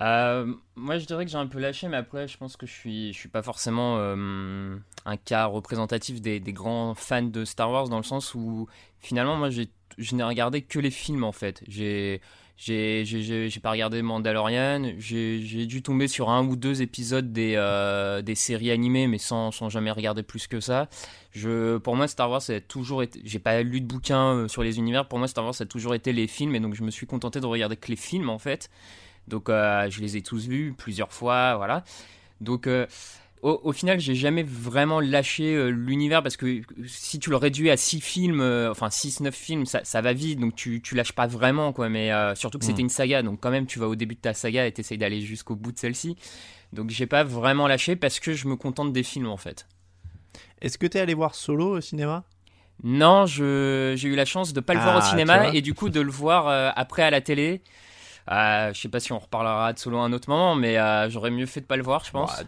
Euh, 0.00 0.52
moi, 0.74 0.98
je 0.98 1.06
dirais 1.06 1.24
que 1.24 1.30
j'ai 1.30 1.38
un 1.38 1.46
peu 1.46 1.58
lâché, 1.58 1.88
mais 1.88 1.96
après, 1.96 2.28
je 2.28 2.36
pense 2.36 2.56
que 2.56 2.66
je 2.66 2.72
suis, 2.72 3.12
je 3.12 3.18
suis 3.18 3.28
pas 3.28 3.42
forcément 3.42 3.98
un 3.98 5.16
cas 5.24 5.46
représentatif 5.46 6.20
des, 6.20 6.40
des, 6.40 6.52
grands 6.52 6.94
fans 6.94 7.22
de 7.22 7.44
Star 7.44 7.70
Wars, 7.70 7.88
dans 7.88 7.96
le 7.96 8.02
sens 8.02 8.34
où 8.34 8.66
finalement, 8.98 9.36
moi, 9.36 9.50
j'ai, 9.50 9.70
je 9.98 10.14
n'ai 10.14 10.24
regardé 10.24 10.62
que 10.62 10.78
les 10.78 10.90
films 10.90 11.24
en 11.24 11.32
fait. 11.32 11.62
J'ai, 11.66 12.20
j'ai 12.56 13.60
pas 13.62 13.70
regardé 13.70 14.00
Mandalorian. 14.02 14.92
J'ai 14.98 15.66
dû 15.66 15.82
tomber 15.82 16.08
sur 16.08 16.30
un 16.30 16.44
ou 16.46 16.56
deux 16.56 16.82
épisodes 16.82 17.32
des, 17.32 17.54
euh, 17.56 18.22
des 18.22 18.34
séries 18.34 18.70
animées, 18.70 19.06
mais 19.06 19.18
sans, 19.18 19.50
sans 19.50 19.68
jamais 19.68 19.90
regarder 19.90 20.22
plus 20.22 20.46
que 20.46 20.60
ça. 20.60 20.88
Je, 21.32 21.76
pour 21.76 21.96
moi, 21.96 22.08
Star 22.08 22.30
Wars, 22.30 22.40
ça 22.40 22.54
a 22.54 22.60
toujours 22.60 23.02
été. 23.02 23.20
J'ai 23.24 23.38
pas 23.38 23.62
lu 23.62 23.80
de 23.80 23.86
bouquins 23.86 24.34
euh, 24.34 24.48
sur 24.48 24.62
les 24.62 24.78
univers. 24.78 25.06
Pour 25.06 25.18
moi, 25.18 25.28
Star 25.28 25.44
Wars, 25.44 25.54
ça 25.54 25.64
a 25.64 25.66
toujours 25.66 25.94
été 25.94 26.12
les 26.12 26.26
films, 26.26 26.54
et 26.54 26.60
donc 26.60 26.74
je 26.74 26.82
me 26.82 26.90
suis 26.90 27.06
contenté 27.06 27.40
de 27.40 27.46
regarder 27.46 27.76
que 27.76 27.88
les 27.88 27.96
films 27.96 28.30
en 28.30 28.38
fait. 28.38 28.70
Donc 29.28 29.48
euh, 29.48 29.90
je 29.90 30.00
les 30.00 30.16
ai 30.16 30.22
tous 30.22 30.48
vus 30.48 30.74
plusieurs 30.76 31.12
fois, 31.12 31.56
voilà. 31.56 31.84
Donc 32.40 32.68
au, 33.46 33.72
final, 33.72 34.00
j'ai 34.00 34.16
jamais 34.16 34.42
vraiment 34.42 34.98
lâché 34.98 35.54
euh, 35.54 35.68
l'univers 35.68 36.22
parce 36.22 36.36
que 36.36 36.62
si 36.86 37.20
tu 37.20 37.30
le 37.30 37.36
réduis 37.36 37.70
à 37.70 37.76
6 37.76 38.00
films, 38.00 38.40
euh, 38.40 38.72
enfin 38.72 38.88
6-9 38.88 39.30
films, 39.30 39.66
ça, 39.66 40.00
va 40.00 40.12
vite, 40.12 40.40
donc 40.40 40.56
tu, 40.56 40.82
tu 40.82 40.96
lâches 40.96 41.12
pas 41.12 41.28
vraiment, 41.28 41.72
quoi. 41.72 41.88
Mais 41.88 42.12
euh, 42.12 42.34
surtout 42.34 42.58
que 42.58 42.64
c'était 42.64 42.82
mm. 42.82 42.86
une 42.86 42.90
saga, 42.90 43.22
donc 43.22 43.38
quand 43.40 43.50
même, 43.50 43.66
tu 43.66 43.78
vas 43.78 43.86
au 43.86 43.94
début 43.94 44.16
de 44.16 44.20
ta 44.20 44.34
saga 44.34 44.66
et 44.66 44.72
t'essayes 44.72 44.98
d'aller 44.98 45.20
jusqu'au 45.20 45.54
bout 45.54 45.70
de 45.70 45.78
celle-ci. 45.78 46.16
Donc 46.72 46.90
j'ai 46.90 47.06
pas 47.06 47.22
vraiment 47.22 47.68
lâché 47.68 47.94
parce 47.94 48.18
que 48.18 48.32
je 48.32 48.48
me 48.48 48.56
contente 48.56 48.92
des 48.92 49.04
films, 49.04 49.28
en 49.28 49.36
fait. 49.36 49.68
Est-ce 50.60 50.76
que 50.76 50.86
t'es 50.86 50.98
allé 50.98 51.14
voir 51.14 51.36
Solo 51.36 51.76
au 51.76 51.80
cinéma? 51.80 52.24
Non, 52.82 53.26
j'ai 53.26 53.94
eu 54.02 54.16
la 54.16 54.24
chance 54.24 54.52
de 54.52 54.60
pas 54.60 54.74
le 54.74 54.80
voir 54.80 54.96
au 54.96 55.00
ah, 55.02 55.02
cinéma 55.02 55.54
et 55.54 55.62
du 55.62 55.72
coup 55.72 55.88
de 55.88 56.00
le 56.00 56.10
voir 56.10 56.48
après 56.76 57.02
à 57.02 57.10
la 57.10 57.20
télé. 57.20 57.62
je 58.28 58.72
sais 58.74 58.88
pas 58.88 59.00
si 59.00 59.12
on 59.12 59.18
reparlera 59.18 59.72
de 59.72 59.78
Solo 59.78 59.98
à 59.98 60.02
un 60.02 60.12
autre 60.12 60.28
moment, 60.28 60.56
mais 60.56 60.76
j'aurais 61.10 61.30
mieux 61.30 61.46
fait 61.46 61.60
de 61.60 61.66
pas 61.66 61.76
le 61.76 61.84
voir, 61.84 62.04
je 62.04 62.10
pense. 62.10 62.36
Bah, 62.36 62.44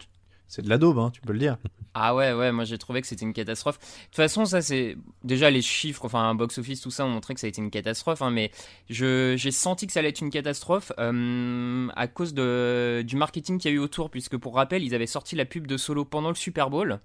c'est 0.48 0.62
de 0.62 0.68
la 0.68 0.78
daube, 0.78 0.98
hein, 0.98 1.10
tu 1.12 1.20
peux 1.20 1.34
le 1.34 1.38
dire. 1.38 1.58
Ah 1.94 2.14
ouais, 2.14 2.32
ouais, 2.32 2.52
moi 2.52 2.64
j'ai 2.64 2.78
trouvé 2.78 3.00
que 3.00 3.06
c'était 3.06 3.24
une 3.24 3.32
catastrophe. 3.34 3.78
De 3.78 3.84
toute 4.06 4.16
façon, 4.16 4.46
ça 4.46 4.62
c'est. 4.62 4.96
Déjà, 5.22 5.50
les 5.50 5.62
chiffres, 5.62 6.04
enfin, 6.04 6.34
box-office, 6.34 6.80
tout 6.80 6.90
ça 6.90 7.04
ont 7.04 7.10
montré 7.10 7.34
que 7.34 7.40
ça 7.40 7.46
a 7.46 7.48
été 7.48 7.60
une 7.60 7.70
catastrophe, 7.70 8.22
hein, 8.22 8.30
mais 8.30 8.50
j'ai 8.88 9.50
senti 9.50 9.86
que 9.86 9.92
ça 9.92 10.00
allait 10.00 10.08
être 10.08 10.20
une 10.20 10.30
catastrophe 10.30 10.90
euh, 10.98 11.88
à 11.94 12.06
cause 12.06 12.34
de, 12.34 13.04
du 13.06 13.16
marketing 13.16 13.58
qu'il 13.58 13.70
y 13.70 13.74
a 13.74 13.76
eu 13.76 13.80
autour, 13.80 14.10
puisque 14.10 14.36
pour 14.36 14.54
rappel, 14.54 14.82
ils 14.82 14.94
avaient 14.94 15.06
sorti 15.06 15.36
la 15.36 15.44
pub 15.44 15.66
de 15.66 15.76
Solo 15.76 16.04
pendant 16.04 16.30
le 16.30 16.34
Super 16.34 16.70
Bowl. 16.70 16.98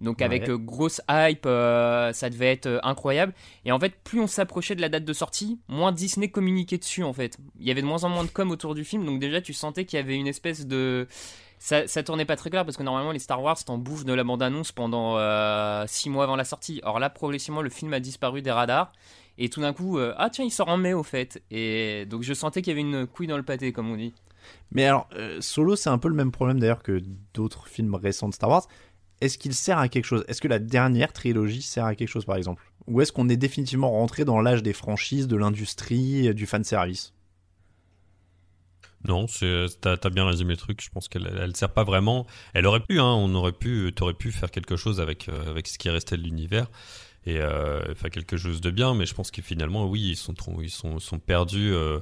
Donc 0.00 0.22
avec 0.22 0.48
euh, 0.48 0.56
grosse 0.56 1.00
hype, 1.10 1.44
euh, 1.46 2.12
ça 2.12 2.30
devait 2.30 2.52
être 2.52 2.80
incroyable. 2.84 3.32
Et 3.64 3.72
en 3.72 3.80
fait, 3.80 3.94
plus 4.04 4.20
on 4.20 4.28
s'approchait 4.28 4.76
de 4.76 4.80
la 4.80 4.88
date 4.88 5.04
de 5.04 5.12
sortie, 5.12 5.58
moins 5.66 5.90
Disney 5.90 6.28
communiquait 6.28 6.78
dessus 6.78 7.02
en 7.02 7.12
fait. 7.12 7.36
Il 7.58 7.66
y 7.66 7.70
avait 7.70 7.82
de 7.82 7.86
moins 7.86 8.04
en 8.04 8.08
moins 8.08 8.24
de 8.24 8.30
com 8.30 8.50
autour 8.50 8.76
du 8.76 8.84
film, 8.84 9.04
donc 9.04 9.18
déjà 9.18 9.40
tu 9.40 9.52
sentais 9.52 9.84
qu'il 9.84 9.98
y 9.98 10.02
avait 10.02 10.14
une 10.14 10.28
espèce 10.28 10.66
de 10.66 11.08
ça, 11.58 12.02
tournait 12.02 12.24
pas 12.24 12.36
très 12.36 12.50
clair 12.50 12.64
parce 12.64 12.76
que 12.76 12.82
normalement 12.82 13.12
les 13.12 13.18
Star 13.18 13.42
Wars 13.42 13.62
t'en 13.64 13.78
bouffent 13.78 14.04
de 14.04 14.12
la 14.12 14.24
bande-annonce 14.24 14.72
pendant 14.72 15.14
6 15.14 15.18
euh, 15.18 16.12
mois 16.12 16.24
avant 16.24 16.36
la 16.36 16.44
sortie. 16.44 16.80
Or 16.84 16.98
là, 16.98 17.10
progressivement, 17.10 17.62
le 17.62 17.70
film 17.70 17.92
a 17.92 18.00
disparu 18.00 18.42
des 18.42 18.50
radars. 18.50 18.92
Et 19.38 19.48
tout 19.48 19.60
d'un 19.60 19.72
coup, 19.72 19.98
euh, 19.98 20.14
ah 20.16 20.30
tiens, 20.30 20.44
il 20.44 20.50
sort 20.50 20.68
en 20.68 20.76
mai 20.76 20.94
au 20.94 21.02
fait. 21.02 21.42
Et 21.50 22.06
donc 22.06 22.22
je 22.22 22.34
sentais 22.34 22.62
qu'il 22.62 22.70
y 22.70 22.74
avait 22.74 22.80
une 22.80 23.06
couille 23.06 23.26
dans 23.26 23.36
le 23.36 23.42
pâté, 23.42 23.72
comme 23.72 23.90
on 23.90 23.96
dit. 23.96 24.14
Mais 24.72 24.84
alors, 24.84 25.08
euh, 25.14 25.40
Solo, 25.40 25.76
c'est 25.76 25.90
un 25.90 25.98
peu 25.98 26.08
le 26.08 26.14
même 26.14 26.32
problème 26.32 26.58
d'ailleurs 26.58 26.82
que 26.82 27.02
d'autres 27.34 27.66
films 27.66 27.94
récents 27.94 28.28
de 28.28 28.34
Star 28.34 28.50
Wars. 28.50 28.66
Est-ce 29.20 29.36
qu'il 29.36 29.54
sert 29.54 29.78
à 29.78 29.88
quelque 29.88 30.04
chose? 30.04 30.24
Est-ce 30.28 30.40
que 30.40 30.48
la 30.48 30.60
dernière 30.60 31.12
trilogie 31.12 31.62
sert 31.62 31.84
à 31.84 31.94
quelque 31.96 32.08
chose 32.08 32.24
par 32.24 32.36
exemple? 32.36 32.72
Ou 32.86 33.00
est-ce 33.00 33.12
qu'on 33.12 33.28
est 33.28 33.36
définitivement 33.36 33.90
rentré 33.90 34.24
dans 34.24 34.40
l'âge 34.40 34.62
des 34.62 34.72
franchises, 34.72 35.26
de 35.26 35.36
l'industrie, 35.36 36.32
du 36.34 36.46
fanservice? 36.46 37.12
Non, 39.06 39.26
t'as 39.80 39.96
as 40.02 40.10
bien 40.10 40.26
résumé 40.26 40.54
le 40.54 40.56
truc. 40.56 40.82
Je 40.82 40.90
pense 40.90 41.08
qu'elle 41.08 41.30
elle 41.40 41.54
sert 41.54 41.70
pas 41.70 41.84
vraiment. 41.84 42.26
Elle 42.52 42.66
aurait 42.66 42.80
pu, 42.80 42.98
hein, 42.98 43.04
on 43.04 43.32
aurait 43.34 43.52
pu, 43.52 43.92
t'aurais 43.94 44.14
pu 44.14 44.32
faire 44.32 44.50
quelque 44.50 44.76
chose 44.76 45.00
avec 45.00 45.28
euh, 45.28 45.48
avec 45.48 45.68
ce 45.68 45.78
qui 45.78 45.88
restait 45.88 46.16
de 46.16 46.22
l'univers 46.22 46.66
et 47.28 47.38
euh, 47.40 47.94
faire 47.94 48.10
quelque 48.10 48.36
chose 48.36 48.60
de 48.60 48.70
bien. 48.70 48.94
Mais 48.94 49.06
je 49.06 49.14
pense 49.14 49.30
que 49.30 49.42
finalement, 49.42 49.86
oui, 49.86 50.00
ils 50.10 50.16
sont 50.16 50.34
ils 50.60 50.70
sont 50.70 51.18
perdus. 51.18 51.72
Euh, 51.72 52.00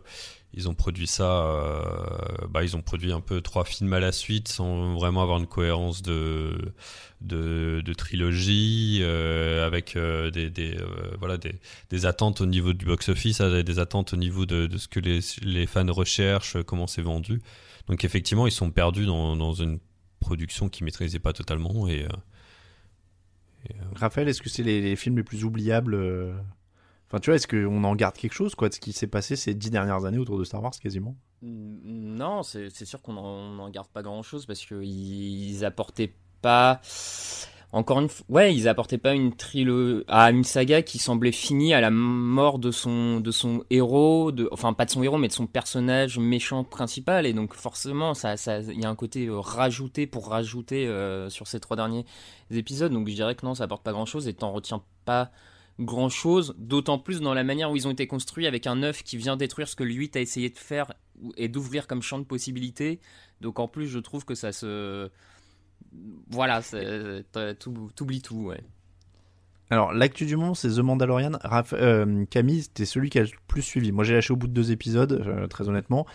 ils 0.55 0.71
ont 0.71 0.75
produit 0.75 1.07
ça, 1.07 1.45
euh, 1.45 2.47
bah, 2.49 2.63
ils 2.63 2.77
ont 2.77 2.81
produit 2.81 3.13
un 3.13 3.21
peu 3.21 3.43
trois 3.43 3.65
films 3.65 3.93
à 3.93 4.01
la 4.01 4.11
suite 4.11 4.49
sans 4.49 4.95
vraiment 4.95 5.21
avoir 5.23 5.39
une 5.39 5.47
cohérence 5.47 6.01
de, 6.01 6.73
de, 7.21 7.93
trilogie, 7.93 9.03
avec 9.05 9.99
des, 9.99 10.49
des 10.49 10.79
voilà, 11.19 11.37
des, 11.37 11.57
des, 11.91 12.07
attentes 12.07 12.41
au 12.41 12.47
niveau 12.47 12.73
du 12.73 12.87
box-office, 12.87 13.43
des 13.43 13.79
attentes 13.79 14.15
au 14.15 14.17
niveau 14.17 14.47
de, 14.47 14.67
de 14.67 14.79
ce 14.79 14.89
que 14.89 15.01
les, 15.01 15.21
les, 15.43 15.67
fans 15.67 15.93
recherchent, 15.93 16.57
comment 16.63 16.87
c'est 16.87 17.03
vendu. 17.03 17.43
Donc 17.89 18.05
effectivement, 18.05 18.47
ils 18.47 18.53
sont 18.53 18.71
perdus 18.71 19.05
dans, 19.05 19.37
dans 19.37 19.53
une 19.53 19.79
production 20.21 20.71
qu'ils 20.71 20.85
maîtrisaient 20.85 21.19
pas 21.19 21.35
totalement. 21.35 21.87
Et, 21.87 22.07
Raphaël, 23.95 24.29
est-ce 24.29 24.43
que 24.43 24.49
c'est 24.49 24.63
les, 24.63 24.97
films 24.97 25.17
les 25.17 25.25
plus 25.25 25.45
oubliables 25.45 25.97
Enfin, 27.09 27.21
tu 27.21 27.31
vois, 27.31 27.37
est-ce 27.37 27.47
qu'on 27.47 27.85
en 27.85 27.95
garde 27.95 28.17
quelque 28.17 28.33
chose, 28.33 28.55
quoi, 28.55 28.69
de 28.69 28.75
ce 28.75 28.81
qui 28.81 28.93
s'est 28.93 29.07
passé 29.07 29.37
ces 29.37 29.55
dix 29.55 29.71
dernières 29.71 30.05
années 30.05 30.19
autour 30.19 30.39
de 30.39 30.45
Star 30.45 30.63
Wars, 30.63 30.73
quasiment? 30.73 31.17
Non, 31.43 32.43
c'est 32.43 32.85
sûr 32.85 33.01
qu'on 33.01 33.13
n'en 33.13 33.71
garde 33.71 33.89
pas 33.89 34.03
grand-chose 34.03 34.47
parce 34.47 34.65
qu'ils 34.65 35.65
apportaient 35.65 36.15
pas. 36.43 36.81
Encore 37.77 38.01
une 38.01 38.09
fois, 38.09 38.25
ouais, 38.31 38.55
ils 38.55 38.69
apportaient 38.69 38.97
pas 38.97 39.13
une 39.13 39.37
trilogie 39.37 40.03
à 40.09 40.31
une 40.31 40.45
saga 40.45 40.81
qui 40.81 40.99
semblait 40.99 41.31
finie 41.31 41.75
à 41.75 41.83
la 41.83 41.91
mort 41.91 42.59
de 42.59 42.71
son 42.71 43.21
de 43.21 43.31
son 43.31 43.65
héros, 43.69 44.33
enfin 44.51 44.73
pas 44.73 44.87
de 44.87 44.91
son 44.91 45.03
héros 45.03 45.19
mais 45.19 45.29
de 45.29 45.35
son 45.35 45.47
personnage 45.47 46.19
méchant 46.19 46.65
principal 46.65 47.27
et 47.27 47.35
donc 47.35 47.53
forcément 47.53 48.15
ça 48.15 48.35
il 48.73 48.81
y 48.81 48.87
a 48.87 48.89
un 48.89 48.95
côté 48.95 49.27
euh, 49.27 49.41
rajouté 49.41 50.07
pour 50.07 50.29
rajouter 50.29 50.87
euh, 50.87 51.29
sur 51.29 51.49
ces 51.49 51.61
trois 51.61 51.77
derniers 51.77 52.07
épisodes 52.51 52.91
donc 52.91 53.11
je 53.11 53.15
dirais 53.15 53.35
que 53.35 53.45
non 53.45 53.55
ça 53.55 53.65
apporte 53.65 53.83
pas 53.83 53.93
grand 53.93 54.07
chose 54.07 54.27
et 54.27 54.33
t'en 54.33 54.53
retiens 54.53 54.83
pas 55.05 55.31
grand 55.79 56.09
chose, 56.09 56.55
d'autant 56.59 56.99
plus 56.99 57.21
dans 57.21 57.35
la 57.35 57.45
manière 57.45 57.71
où 57.71 57.77
ils 57.77 57.87
ont 57.87 57.91
été 57.91 58.07
construits 58.07 58.47
avec 58.47 58.67
un 58.67 58.77
9 58.77 59.03
qui 59.03 59.17
vient 59.17 59.37
détruire 59.37 59.69
ce 59.69 59.77
que 59.77 59.85
le 59.85 59.93
8 59.93 60.17
a 60.17 60.21
essayé 60.21 60.49
de 60.49 60.57
faire 60.57 60.93
et 61.37 61.49
d'ouvrir 61.49 61.87
comme 61.87 62.03
champ 62.03 62.19
de 62.19 62.25
possibilités. 62.25 63.01
Donc 63.41 63.59
en 63.59 63.69
plus, 63.69 63.87
je 63.87 63.99
trouve 63.99 64.25
que 64.25 64.35
ça 64.35 64.53
se. 64.53 65.11
Voilà, 66.31 66.61
t'oublies 67.95 68.21
tout, 68.23 68.47
ouais. 68.47 68.61
Alors, 69.71 69.93
l'actu 69.93 70.27
du 70.27 70.37
moment, 70.37 70.55
c'est 70.55 70.69
The 70.69 70.79
Mandalorian. 70.79 71.33
Raph- 71.45 71.75
euh, 71.75 72.25
Camille, 72.31 72.65
t'es 72.73 72.85
celui 72.85 73.11
qui 73.11 73.19
a 73.19 73.23
le 73.23 73.31
plus 73.49 73.63
suivi. 73.63 73.91
Moi, 73.91 74.05
j'ai 74.05 74.15
lâché 74.15 74.33
au 74.33 74.37
bout 74.37 74.47
de 74.47 74.53
deux 74.53 74.71
épisodes, 74.71 75.13
euh, 75.27 75.47
très 75.49 75.69
honnêtement. 75.69 76.07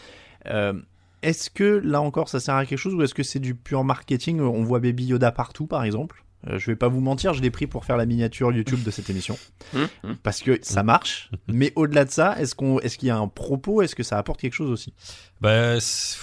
Euh, 0.45 0.73
est-ce 1.21 1.49
que, 1.49 1.81
là 1.83 2.01
encore, 2.01 2.29
ça 2.29 2.39
sert 2.39 2.55
à 2.55 2.65
quelque 2.65 2.79
chose 2.79 2.93
ou 2.95 3.01
est-ce 3.03 3.13
que 3.13 3.23
c'est 3.23 3.39
du 3.39 3.53
pur 3.55 3.83
marketing? 3.83 4.39
On 4.39 4.63
voit 4.63 4.79
Baby 4.79 5.05
Yoda 5.05 5.31
partout, 5.31 5.67
par 5.67 5.83
exemple. 5.83 6.23
Euh, 6.47 6.57
je 6.57 6.65
vais 6.67 6.75
pas 6.75 6.87
vous 6.87 7.01
mentir, 7.01 7.33
je 7.33 7.41
l'ai 7.41 7.51
pris 7.51 7.67
pour 7.67 7.85
faire 7.85 7.97
la 7.97 8.05
miniature 8.07 8.51
YouTube 8.51 8.83
de 8.83 8.91
cette 8.91 9.09
émission. 9.09 9.37
Hum, 9.73 9.87
hum. 10.03 10.17
Parce 10.23 10.41
que 10.41 10.57
ça 10.63 10.83
marche. 10.83 11.29
mais 11.47 11.71
au-delà 11.75 12.03
de 12.05 12.09
ça, 12.09 12.37
est-ce 12.39 12.55
qu'on, 12.55 12.79
est-ce 12.79 12.97
qu'il 12.97 13.07
y 13.07 13.11
a 13.11 13.17
un 13.17 13.27
propos? 13.27 13.81
Est-ce 13.81 13.95
que 13.95 14.03
ça 14.03 14.17
apporte 14.17 14.39
quelque 14.41 14.53
chose 14.55 14.69
aussi? 14.71 14.93
Bah, 15.39 15.79
c'est 15.79 16.17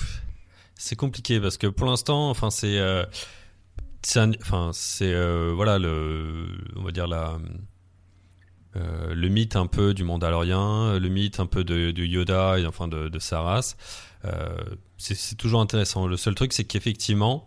c'est 0.80 0.94
compliqué 0.96 1.40
parce 1.40 1.56
que 1.56 1.66
pour 1.66 1.86
l'instant, 1.88 2.30
enfin, 2.30 2.50
c'est, 2.50 2.78
euh, 2.78 3.04
c'est, 4.08 4.20
enfin, 4.40 4.70
c'est, 4.72 5.12
euh, 5.12 5.52
voilà, 5.54 5.78
le, 5.78 6.46
on 6.76 6.82
va 6.82 6.92
dire 6.92 7.06
la, 7.06 7.38
euh, 8.76 9.14
le 9.14 9.28
mythe 9.28 9.54
un 9.54 9.66
peu 9.66 9.92
du 9.92 10.02
Mandalorien, 10.02 10.98
le 10.98 11.08
mythe 11.10 11.40
un 11.40 11.46
peu 11.46 11.62
de, 11.62 11.92
Yoda 11.92 12.58
et 12.58 12.64
enfin 12.64 12.88
de, 12.88 13.10
de 13.10 13.18
sa 13.18 13.42
race. 13.42 13.76
Euh, 14.24 14.56
c'est, 14.96 15.36
toujours 15.36 15.60
intéressant. 15.60 16.06
Le 16.06 16.16
seul 16.16 16.34
truc, 16.34 16.54
c'est 16.54 16.64
qu'effectivement, 16.64 17.44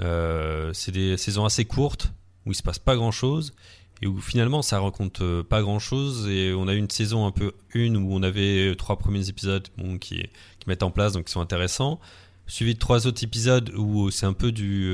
c'est 0.00 0.90
des 0.90 1.16
saisons 1.16 1.44
assez 1.44 1.64
courtes 1.64 2.12
où 2.44 2.50
il 2.50 2.56
se 2.56 2.62
passe 2.64 2.80
pas 2.80 2.96
grand 2.96 3.12
chose 3.12 3.54
et 4.02 4.08
où 4.08 4.18
finalement 4.18 4.62
ça 4.62 4.80
raconte 4.80 5.22
pas 5.42 5.60
grand 5.60 5.78
chose 5.78 6.26
et 6.26 6.54
on 6.54 6.66
a 6.66 6.74
eu 6.74 6.78
une 6.78 6.88
saison 6.90 7.26
un 7.26 7.30
peu 7.32 7.52
une 7.74 7.98
où 7.98 8.08
on 8.12 8.22
avait 8.22 8.74
trois 8.76 8.96
premiers 8.96 9.28
épisodes 9.28 9.68
qui, 10.00 10.22
qui 10.22 10.68
mettent 10.68 10.82
en 10.82 10.90
place 10.90 11.12
donc 11.12 11.26
qui 11.26 11.32
sont 11.32 11.42
intéressants 11.42 12.00
suivi 12.46 12.72
de 12.72 12.78
trois 12.78 13.06
autres 13.06 13.22
épisodes 13.22 13.70
où 13.76 14.10
c'est 14.10 14.24
un 14.24 14.32
peu 14.32 14.52
du 14.52 14.90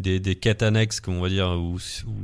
des, 0.00 0.18
des 0.20 0.34
quêtes 0.34 0.62
annexes 0.62 1.00
on 1.06 1.20
va 1.20 1.28
dire 1.28 1.48
où, 1.58 1.78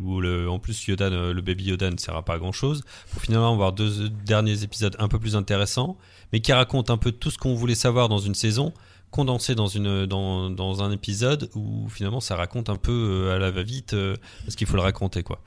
où 0.05 0.21
le, 0.21 0.49
en 0.51 0.59
plus 0.59 0.87
Yoda 0.87 1.11
ne- 1.11 1.33
le 1.33 1.43
baby 1.43 1.65
Yoda 1.65 1.91
ne 1.91 1.97
sert 1.99 2.17
à 2.17 2.25
pas 2.25 2.39
grand 2.39 2.53
chose 2.53 2.83
pour 3.13 3.23
finalement 3.23 3.53
avoir 3.53 3.73
deux 3.73 4.09
derniers 4.09 4.63
épisodes 4.63 4.97
un 4.99 5.09
peu 5.09 5.19
plus 5.19 5.37
intéressants 5.37 5.97
mais 6.33 6.41
qui 6.41 6.53
racontent 6.53 6.93
un 6.93 6.99
peu 6.99 7.13
tout 7.13 7.31
ce 7.31 7.39
qu'on 7.39 7.55
voulait 7.55 7.75
savoir 7.77 8.09
dans 8.09 8.19
une 8.19 8.35
saison 8.35 8.73
condensé 9.11 9.55
dans 9.55 9.69
une 9.69 10.07
dans, 10.07 10.51
dans 10.51 10.83
un 10.83 10.91
épisode 10.91 11.49
où 11.55 11.89
finalement 11.89 12.21
ça 12.21 12.35
raconte 12.37 12.69
un 12.69 12.77
peu 12.77 12.93
euh, 12.93 13.37
à 13.37 13.39
la 13.39 13.51
va-vite 13.51 13.95
euh, 13.95 14.17
parce 14.45 14.57
qu'il 14.57 14.67
faut 14.67 14.77
le 14.77 14.83
raconter 14.83 15.23
quoi. 15.23 15.41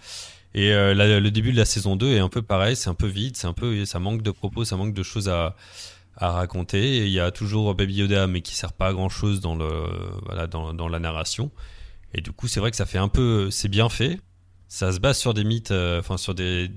Et 0.56 0.74
euh, 0.74 1.20
le 1.20 1.30
début 1.30 1.52
de 1.52 1.58
la 1.58 1.66
saison 1.66 1.96
2 1.96 2.14
est 2.14 2.20
un 2.20 2.30
peu 2.30 2.42
pareil, 2.42 2.76
c'est 2.76 2.90
un 2.90 2.96
peu 2.96 3.06
vide, 3.06 3.38
c'est 3.38 3.46
un 3.46 3.54
peu 3.54 3.86
ça 3.86 4.00
manque 4.00 4.24
de 4.24 4.32
propos, 4.32 4.66
ça 4.66 4.78
manque 4.78 4.94
de 4.96 5.04
choses 5.04 5.30
à 5.30 5.56
à 6.16 6.32
raconter. 6.32 7.06
Il 7.06 7.12
y 7.12 7.20
a 7.20 7.32
toujours 7.32 7.76
Baby 7.76 7.96
Yoda 7.96 8.26
mais 8.28 8.42
qui 8.42 8.56
sert 8.56 8.74
pas 8.74 8.88
à 8.88 8.94
grand 8.94 9.10
chose 9.10 9.42
dans 9.42 9.56
le 9.56 9.70
voilà 10.26 10.48
dans, 10.48 10.74
dans 10.74 10.88
la 10.88 11.00
narration. 11.00 11.52
Et 12.13 12.22
du 12.22 12.32
coup, 12.32 12.48
c'est 12.48 12.60
vrai 12.60 12.72
que 12.72 12.78
ça 12.78 12.86
fait 12.86 12.98
un 12.98 13.08
peu 13.08 13.50
c'est 13.51 13.68
bien 13.70 13.89
fait. 13.89 14.20
Ça 14.68 14.92
se 14.92 15.00
base 15.00 15.18
sur 15.18 15.34
des 15.34 15.44
mythes 15.44 15.72
euh, 15.72 16.00
enfin 16.00 16.18
sur 16.18 16.34
des 16.36 16.70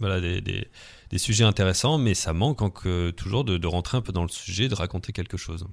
voilà 0.00 0.20
des, 0.20 0.40
des 0.40 0.68
des 1.10 1.18
sujets 1.18 1.44
intéressants, 1.44 1.98
mais 1.98 2.14
ça 2.14 2.32
manque 2.32 2.62
encore 2.62 2.90
toujours 3.16 3.44
de, 3.44 3.56
de 3.58 3.66
rentrer 3.66 3.96
un 3.98 4.00
peu 4.02 4.12
dans 4.12 4.22
le 4.22 4.28
sujet, 4.28 4.68
de 4.68 4.74
raconter 4.74 5.12
quelque 5.12 5.36
chose. 5.36 5.66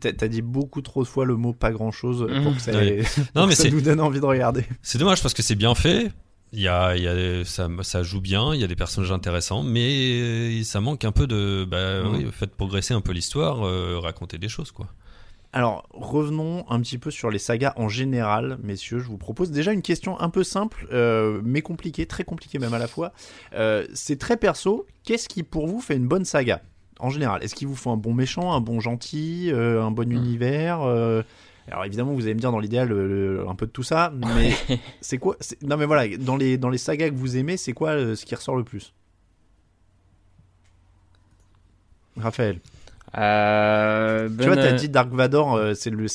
T'as 0.00 0.28
dit 0.28 0.42
beaucoup 0.42 0.82
trop 0.82 1.02
de 1.02 1.08
fois 1.08 1.24
le 1.24 1.36
mot 1.36 1.52
pas 1.52 1.72
grand 1.72 1.90
chose 1.90 2.20
pour 2.42 2.52
Mhm. 2.52 2.54
que 2.54 2.60
ça, 2.62 2.72
Ouais. 2.72 3.02
pour 3.14 3.24
Non, 3.34 3.42
que 3.42 3.48
mais 3.48 3.54
ça 3.54 3.64
c'est 3.64 3.70
nous 3.70 3.80
donne 3.80 4.00
envie 4.00 4.20
de 4.20 4.24
regarder. 4.24 4.64
C'est 4.82 4.98
dommage 4.98 5.20
parce 5.20 5.34
que 5.34 5.42
c'est 5.42 5.56
bien 5.56 5.74
fait. 5.74 6.10
Il 6.52 6.60
y 6.60 6.68
a, 6.68 6.96
il 6.96 7.02
y 7.02 7.08
a, 7.08 7.44
ça, 7.44 7.68
ça 7.82 8.04
joue 8.04 8.20
bien, 8.20 8.54
il 8.54 8.60
y 8.60 8.64
a 8.64 8.68
des 8.68 8.76
personnages 8.76 9.10
intéressants, 9.10 9.64
mais 9.64 10.62
ça 10.62 10.80
manque 10.80 11.04
un 11.04 11.10
peu 11.12 11.26
de. 11.26 11.66
Bah, 11.68 12.02
Mhm. 12.04 12.12
oui, 12.14 12.26
faites 12.32 12.54
progresser 12.54 12.94
un 12.94 13.00
peu 13.00 13.10
l'histoire, 13.12 13.66
euh, 13.66 13.98
raconter 13.98 14.38
des 14.38 14.48
choses, 14.48 14.70
quoi. 14.70 14.86
Alors, 15.54 15.86
revenons 15.92 16.68
un 16.68 16.80
petit 16.80 16.98
peu 16.98 17.12
sur 17.12 17.30
les 17.30 17.38
sagas 17.38 17.74
en 17.76 17.88
général, 17.88 18.58
messieurs. 18.64 18.98
Je 18.98 19.06
vous 19.06 19.18
propose 19.18 19.52
déjà 19.52 19.72
une 19.72 19.82
question 19.82 20.20
un 20.20 20.28
peu 20.28 20.42
simple, 20.42 20.88
euh, 20.92 21.40
mais 21.44 21.62
compliquée, 21.62 22.06
très 22.06 22.24
compliquée 22.24 22.58
même 22.58 22.74
à 22.74 22.80
la 22.80 22.88
fois. 22.88 23.12
Euh, 23.54 23.86
c'est 23.94 24.18
très 24.18 24.36
perso. 24.36 24.84
Qu'est-ce 25.04 25.28
qui, 25.28 25.44
pour 25.44 25.68
vous, 25.68 25.80
fait 25.80 25.94
une 25.94 26.08
bonne 26.08 26.24
saga 26.24 26.60
En 26.98 27.08
général, 27.08 27.40
est-ce 27.44 27.54
qu'il 27.54 27.68
vous 27.68 27.76
faut 27.76 27.90
un 27.90 27.96
bon 27.96 28.12
méchant, 28.12 28.52
un 28.52 28.60
bon 28.60 28.80
gentil, 28.80 29.52
euh, 29.52 29.80
un 29.80 29.92
bon 29.92 30.10
univers 30.10 30.82
euh, 30.82 31.22
Alors 31.70 31.84
évidemment, 31.84 32.14
vous 32.14 32.24
allez 32.24 32.34
me 32.34 32.40
dire 32.40 32.50
dans 32.50 32.58
l'idéal 32.58 32.90
un 33.48 33.54
peu 33.54 33.66
de 33.66 33.70
tout 33.70 33.84
ça, 33.84 34.12
mais 34.12 34.54
c'est 35.00 35.18
quoi 35.18 35.36
Non, 35.62 35.76
mais 35.76 35.86
voilà, 35.86 36.16
dans 36.16 36.36
les 36.36 36.58
dans 36.58 36.68
les 36.68 36.78
sagas 36.78 37.10
que 37.10 37.14
vous 37.14 37.36
aimez, 37.36 37.58
c'est 37.58 37.74
quoi 37.74 38.16
ce 38.16 38.24
qui 38.26 38.34
ressort 38.34 38.56
le 38.56 38.64
plus? 38.64 38.92
Raphaël. 42.16 42.58
Euh, 43.16 44.28
Tu 44.28 44.34
vois, 44.44 44.56
bonne- 44.56 44.64
t'as 44.64 44.72
dit 44.72 44.88
Dark 44.88 45.10
Vador, 45.12 45.54
euh, 45.54 45.74
c'est 45.74 45.90
le, 45.90 46.06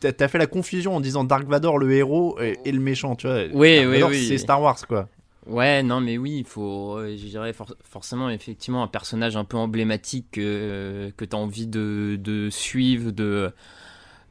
t'as 0.00 0.12
t'as 0.12 0.28
fait 0.28 0.38
la 0.38 0.46
confusion 0.46 0.94
en 0.94 1.00
disant 1.00 1.24
Dark 1.24 1.46
Vador 1.48 1.78
le 1.78 1.92
héros 1.92 2.38
et, 2.40 2.58
et 2.64 2.72
le 2.72 2.80
méchant, 2.80 3.16
tu 3.16 3.26
vois. 3.26 3.42
Oui, 3.52 3.76
Dark 3.76 3.88
oui, 3.88 4.02
oui. 4.10 4.26
C'est 4.28 4.38
Star 4.38 4.62
Wars, 4.62 4.78
quoi. 4.86 5.08
Ouais, 5.46 5.82
non, 5.82 6.00
mais 6.00 6.18
oui, 6.18 6.38
il 6.38 6.44
faut, 6.44 6.98
euh, 6.98 7.16
je 7.16 7.24
dirais 7.26 7.52
for- 7.52 7.74
forcément, 7.84 8.30
effectivement, 8.30 8.82
un 8.82 8.88
personnage 8.88 9.36
un 9.36 9.44
peu 9.44 9.56
emblématique 9.56 10.26
que, 10.32 11.12
que 11.16 11.24
tu 11.24 11.36
as 11.36 11.38
envie 11.38 11.68
de, 11.68 12.18
de 12.20 12.50
suivre, 12.50 13.12
de, 13.12 13.52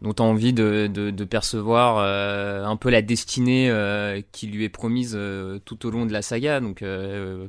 dont 0.02 0.14
tu 0.14 0.22
as 0.22 0.26
envie 0.26 0.52
de, 0.52 0.88
de, 0.94 1.12
de 1.12 1.24
percevoir 1.24 2.00
euh, 2.00 2.66
un 2.66 2.76
peu 2.76 2.90
la 2.90 3.02
destinée 3.02 3.70
euh, 3.70 4.22
qui 4.34 4.48
lui 4.48 4.66
est 4.66 4.70
promise 4.70 5.14
euh, 5.16 5.58
tout 5.64 5.86
au 5.86 5.90
long 5.92 6.06
de 6.06 6.12
la 6.12 6.22
saga. 6.22 6.60
Donc, 6.60 6.82
euh, 6.82 7.48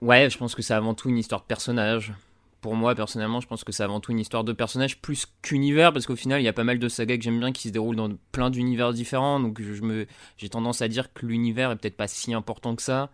ouais, 0.00 0.28
je 0.28 0.36
pense 0.38 0.54
que 0.56 0.62
c'est 0.62 0.74
avant 0.74 0.94
tout 0.94 1.08
une 1.08 1.18
histoire 1.18 1.42
de 1.42 1.46
personnage. 1.46 2.12
Pour 2.62 2.76
moi, 2.76 2.94
personnellement, 2.94 3.40
je 3.40 3.48
pense 3.48 3.64
que 3.64 3.72
c'est 3.72 3.82
avant 3.82 3.98
tout 3.98 4.12
une 4.12 4.20
histoire 4.20 4.44
de 4.44 4.52
personnage 4.52 5.02
plus 5.02 5.26
qu'univers, 5.42 5.92
parce 5.92 6.06
qu'au 6.06 6.14
final, 6.14 6.40
il 6.40 6.44
y 6.44 6.48
a 6.48 6.52
pas 6.52 6.62
mal 6.62 6.78
de 6.78 6.88
sagas 6.88 7.16
que 7.16 7.24
j'aime 7.24 7.40
bien 7.40 7.50
qui 7.50 7.68
se 7.68 7.72
déroulent 7.72 7.96
dans 7.96 8.08
plein 8.30 8.50
d'univers 8.50 8.92
différents. 8.92 9.40
Donc, 9.40 9.60
je 9.60 9.82
me, 9.82 10.06
j'ai 10.38 10.48
tendance 10.48 10.80
à 10.80 10.86
dire 10.86 11.12
que 11.12 11.26
l'univers 11.26 11.72
est 11.72 11.76
peut-être 11.76 11.96
pas 11.96 12.06
si 12.06 12.32
important 12.32 12.76
que 12.76 12.82
ça. 12.82 13.10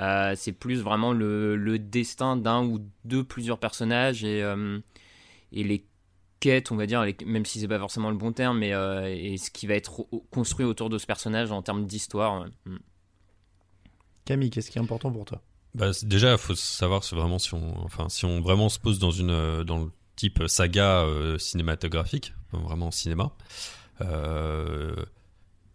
Euh, 0.00 0.34
c'est 0.36 0.52
plus 0.52 0.82
vraiment 0.82 1.14
le, 1.14 1.56
le 1.56 1.78
destin 1.78 2.36
d'un 2.36 2.62
ou 2.62 2.78
de 3.06 3.22
plusieurs 3.22 3.58
personnages 3.58 4.22
et, 4.22 4.42
euh, 4.42 4.78
et 5.52 5.64
les 5.64 5.86
quêtes, 6.38 6.70
on 6.70 6.76
va 6.76 6.84
dire, 6.84 7.04
même 7.24 7.46
si 7.46 7.58
c'est 7.58 7.68
pas 7.68 7.78
forcément 7.78 8.10
le 8.10 8.18
bon 8.18 8.32
terme, 8.32 8.58
mais 8.58 8.74
euh, 8.74 9.06
et 9.08 9.38
ce 9.38 9.50
qui 9.50 9.66
va 9.66 9.74
être 9.74 10.06
construit 10.30 10.66
autour 10.66 10.90
de 10.90 10.98
ce 10.98 11.06
personnage 11.06 11.50
en 11.52 11.62
termes 11.62 11.86
d'histoire. 11.86 12.46
Mm. 12.66 12.76
Camille, 14.26 14.50
qu'est-ce 14.50 14.70
qui 14.70 14.78
est 14.78 14.82
important 14.82 15.10
pour 15.10 15.24
toi? 15.24 15.40
Bah, 15.74 15.90
déjà, 16.02 16.32
il 16.32 16.38
faut 16.38 16.54
savoir 16.54 17.02
vraiment 17.12 17.38
si 17.38 17.54
on, 17.54 17.84
enfin, 17.84 18.08
si 18.08 18.24
on 18.24 18.40
vraiment 18.40 18.68
se 18.68 18.78
pose 18.78 18.98
dans 18.98 19.12
une, 19.12 19.30
euh, 19.30 19.64
dans 19.64 19.78
le 19.84 19.90
type 20.16 20.42
saga 20.48 21.02
euh, 21.04 21.38
cinématographique, 21.38 22.34
vraiment 22.52 22.90
cinéma. 22.90 23.32
euh, 24.00 24.94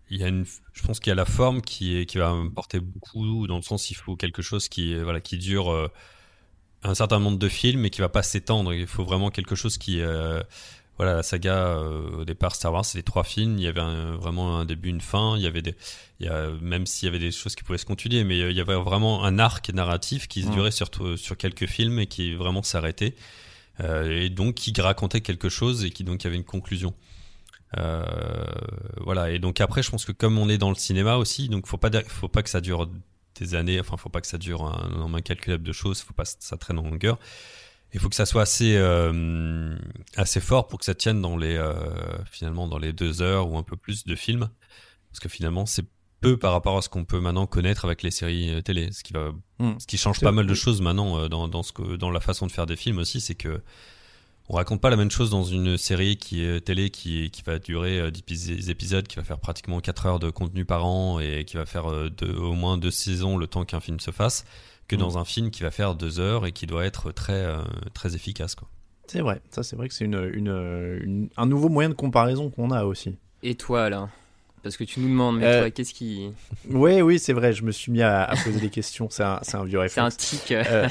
il 0.10 0.22
y 0.22 0.24
une, 0.24 0.46
je 0.74 0.84
pense 0.84 1.00
qu'il 1.00 1.10
y 1.10 1.12
a 1.12 1.16
la 1.16 1.26
forme 1.26 1.62
qui 1.62 1.98
est, 1.98 2.06
qui 2.06 2.20
va 2.20 2.36
porter 2.54 2.80
beaucoup 2.80 3.48
dans 3.48 3.56
le 3.56 3.64
sens 3.64 3.90
il 3.90 3.96
faut 3.96 4.16
quelque 4.16 4.44
chose 4.44 4.70
qui, 4.70 4.94
voilà, 5.00 5.20
qui 5.20 5.40
dure 5.40 5.90
un 6.84 6.94
certain 6.94 7.20
nombre 7.20 7.40
de 7.40 7.50
films 7.50 7.86
et 7.86 7.90
qui 7.90 8.02
va 8.02 8.10
pas 8.10 8.22
s'étendre. 8.22 8.72
Il 8.74 8.86
faut 8.86 9.04
vraiment 9.04 9.32
quelque 9.32 9.56
chose 9.56 9.80
qui, 9.80 10.02
voilà, 10.98 11.16
la 11.16 11.24
saga 11.24 11.56
euh, 11.68 12.20
au 12.22 12.26
départ 12.26 12.56
Star 12.56 12.72
Wars, 12.74 12.86
c'est 12.86 12.98
les 12.98 13.04
trois 13.04 13.24
films. 13.24 13.58
Il 13.58 13.64
y 13.64 13.68
avait 13.68 13.82
un- 13.82 14.16
vraiment 14.16 14.58
un 14.60 14.66
début, 14.66 14.90
une 14.90 15.02
fin. 15.02 15.36
Il 15.38 15.44
y 15.44 15.48
avait 15.48 15.62
des, 15.62 15.76
il 16.20 16.26
y 16.26 16.30
a, 16.30 16.50
même 16.62 16.86
s'il 16.86 17.08
y 17.08 17.10
avait 17.10 17.20
des 17.20 17.32
choses 17.32 17.56
qui 17.56 17.64
pouvaient 17.64 17.78
se 17.78 17.86
continuer, 17.86 18.24
mais 18.24 18.40
euh, 18.42 18.52
il 18.52 18.58
y 18.58 18.62
avait 18.62 18.76
vraiment 18.76 19.24
un 19.26 19.38
arc 19.40 19.70
narratif 19.74 20.28
qui 20.28 20.44
se 20.44 20.48
Mm. 20.48 20.52
durait 20.54 20.72
sur, 20.72 20.88
sur 21.18 21.38
quelques 21.38 21.66
films 21.68 22.00
et 22.00 22.08
qui 22.08 22.34
vraiment 22.34 22.64
s'arrêtait. 22.64 23.16
Euh, 23.82 24.22
et 24.24 24.30
donc 24.30 24.56
qui 24.56 24.74
racontait 24.80 25.20
quelque 25.22 25.50
chose 25.50 25.84
et 25.84 25.90
qui 25.90 26.04
donc 26.06 26.26
avait 26.26 26.38
une 26.38 26.46
conclusion. 26.46 26.94
Euh, 27.78 28.06
voilà. 29.02 29.32
Et 29.32 29.40
donc 29.40 29.60
après, 29.62 29.84
je 29.84 29.92
pense 29.92 30.06
que 30.06 30.12
comme 30.12 30.38
on 30.38 30.48
est 30.50 30.58
dans 30.58 30.70
le 30.70 30.76
cinéma 30.76 31.18
aussi, 31.18 31.50
donc 31.50 31.68
faut 31.68 31.78
pas, 31.78 31.90
faut 32.08 32.28
pas 32.30 32.44
que 32.44 32.50
ça 32.50 32.62
dure 32.62 32.90
des 33.40 33.56
années. 33.56 33.80
Enfin, 33.80 33.98
faut 33.98 34.10
pas 34.10 34.22
que 34.22 34.28
ça 34.28 34.38
dure 34.38 34.64
un 34.64 34.90
nombre 34.98 35.18
incalculable 35.18 35.64
de 35.64 35.74
choses. 35.74 36.02
Faut 36.02 36.14
pas 36.14 36.24
que 36.24 36.32
ça 36.40 36.58
traîne 36.58 36.80
en 36.80 36.84
longueur. 36.84 37.20
Il 37.96 38.00
faut 38.02 38.10
que 38.10 38.16
ça 38.16 38.26
soit 38.28 38.42
assez 38.44 38.76
euh, 38.78 39.76
assez 40.18 40.40
fort 40.42 40.68
pour 40.68 40.78
que 40.80 40.86
ça 40.86 40.94
tienne 40.94 41.22
dans 41.22 41.38
les 41.38 41.56
euh, 41.56 41.74
finalement 42.30 42.68
dans 42.68 42.78
les 42.78 42.94
deux 42.94 43.22
heures 43.24 43.50
ou 43.50 43.58
un 43.58 43.64
peu 43.64 43.78
plus 43.78 44.04
de 44.06 44.16
films, 44.16 44.50
parce 45.10 45.20
que 45.20 45.30
finalement 45.30 45.66
c'est 45.66 45.86
peu 46.22 46.38
par 46.38 46.52
rapport 46.52 46.78
à 46.78 46.82
ce 46.82 46.90
qu'on 46.90 47.06
peut 47.06 47.20
maintenant 47.20 47.48
connaître 47.48 47.86
avec 47.86 48.04
les 48.04 48.12
séries 48.12 48.50
euh, 48.54 48.62
télé, 48.62 48.92
ce 48.92 49.04
qui 49.04 49.14
va 49.14 49.32
Hmm. 49.60 49.80
ce 49.80 49.88
qui 49.88 49.98
change 49.98 50.20
pas 50.20 50.34
mal 50.34 50.46
de 50.48 50.54
choses 50.54 50.82
maintenant 50.82 51.30
dans 51.30 51.48
dans 51.48 51.64
ce 51.64 51.72
que 51.72 51.96
dans 51.96 52.12
la 52.12 52.20
façon 52.20 52.46
de 52.46 52.52
faire 52.52 52.66
des 52.66 52.76
films 52.76 52.98
aussi, 53.00 53.22
c'est 53.22 53.36
que 53.36 53.62
on 54.50 54.56
raconte 54.58 54.80
pas 54.82 54.90
la 54.92 54.98
même 54.98 55.10
chose 55.10 55.30
dans 55.32 55.44
une 55.46 55.76
série 55.78 56.18
qui 56.18 56.44
est 56.44 56.62
télé 56.62 56.90
qui, 56.92 57.32
qui 57.32 57.42
va 57.42 57.58
durer 57.58 58.00
euh, 58.00 58.12
10 58.12 58.70
épisodes, 58.70 59.08
qui 59.08 59.16
va 59.16 59.24
faire 59.24 59.40
pratiquement 59.40 59.80
4 59.80 60.06
heures 60.06 60.20
de 60.20 60.30
contenu 60.30 60.66
par 60.66 60.86
an 60.86 61.20
et 61.20 61.46
qui 61.46 61.56
va 61.56 61.66
faire 61.66 61.86
deux- 62.12 62.36
au 62.36 62.54
moins 62.54 62.78
deux 62.78 62.92
saisons 62.92 63.38
le 63.38 63.48
temps 63.48 63.64
qu'un 63.66 63.80
film 63.80 64.00
se 64.02 64.12
fasse, 64.12 64.44
que 64.88 64.96
Mm. 64.96 65.00
dans 65.00 65.18
un 65.18 65.26
film 65.26 65.50
qui 65.52 65.64
va 65.64 65.72
faire 65.72 65.96
2 65.96 66.20
heures 66.20 66.46
et 66.46 66.52
qui 66.52 66.68
doit 66.68 66.86
être 66.86 67.12
très, 67.12 67.34
euh, 67.46 67.62
très 67.94 68.16
efficace. 68.16 68.56
Quoi. 68.56 68.68
C'est 69.08 69.22
vrai, 69.22 69.42
ça 69.52 69.64
c'est 69.64 69.76
vrai 69.76 69.88
que 69.88 69.94
c'est 69.94 70.06
une, 70.06 70.30
une, 70.34 71.00
une- 71.04 71.30
un 71.38 71.46
nouveau 71.46 71.70
moyen 71.70 71.90
de 71.90 71.94
comparaison 71.96 72.50
qu'on 72.50 72.72
a 72.72 72.86
aussi. 72.86 73.18
Et 73.44 73.56
toi, 73.56 73.90
là 73.90 74.10
parce 74.66 74.78
que 74.78 74.84
tu 74.84 75.00
nous 75.00 75.08
demandes, 75.08 75.38
mais 75.38 75.46
Euh, 75.46 75.60
toi, 75.62 75.70
qu'est-ce 75.72 75.94
qui. 75.94 76.32
Ouais, 76.70 77.02
oui, 77.04 77.20
c'est 77.20 77.34
vrai. 77.34 77.54
Je 77.54 77.64
me 77.64 77.72
suis 77.72 77.92
mis 77.92 78.02
à, 78.02 78.24
à 78.24 78.36
poser 78.36 78.60
des 78.60 78.70
questions. 78.72 79.08
C'est 79.12 79.24
un, 79.24 79.40
c'est 79.44 79.56
un 79.58 79.64
vieux 79.64 79.80
C'est 79.88 80.00
un 80.00 80.06
réflexe. 80.06 80.18
tic. 80.18 80.52
Euh, 80.52 80.88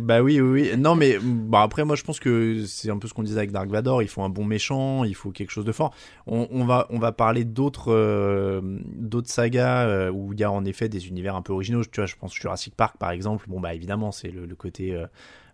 bah 0.00 0.20
oui, 0.20 0.40
oui, 0.40 0.70
oui. 0.72 0.76
Non, 0.76 0.94
mais 0.94 1.18
bah 1.22 1.62
après, 1.62 1.84
moi, 1.84 1.96
je 1.96 2.02
pense 2.04 2.20
que 2.20 2.64
c'est 2.66 2.90
un 2.90 2.98
peu 2.98 3.08
ce 3.08 3.14
qu'on 3.14 3.22
disait 3.22 3.38
avec 3.38 3.52
Dark 3.52 3.70
Vador. 3.70 4.02
Il 4.02 4.08
faut 4.08 4.22
un 4.22 4.28
bon 4.28 4.44
méchant, 4.44 5.04
il 5.04 5.14
faut 5.14 5.30
quelque 5.30 5.50
chose 5.50 5.64
de 5.64 5.72
fort. 5.72 5.94
On, 6.26 6.46
on 6.50 6.64
va, 6.64 6.86
on 6.90 6.98
va 6.98 7.12
parler 7.12 7.44
d'autres, 7.44 7.92
euh, 7.92 8.60
d'autres 8.94 9.30
sagas 9.30 10.10
où 10.10 10.32
il 10.34 10.40
y 10.40 10.44
a 10.44 10.50
en 10.52 10.64
effet 10.64 10.88
des 10.88 11.08
univers 11.08 11.36
un 11.36 11.42
peu 11.42 11.52
originaux. 11.54 11.82
Tu 11.84 12.00
vois, 12.00 12.06
je 12.06 12.16
pense 12.16 12.34
Jurassic 12.34 12.74
Park, 12.74 12.96
par 12.98 13.10
exemple. 13.12 13.46
Bon, 13.48 13.60
bah 13.60 13.74
évidemment, 13.74 14.12
c'est 14.12 14.30
le, 14.30 14.44
le 14.46 14.54
côté 14.54 14.94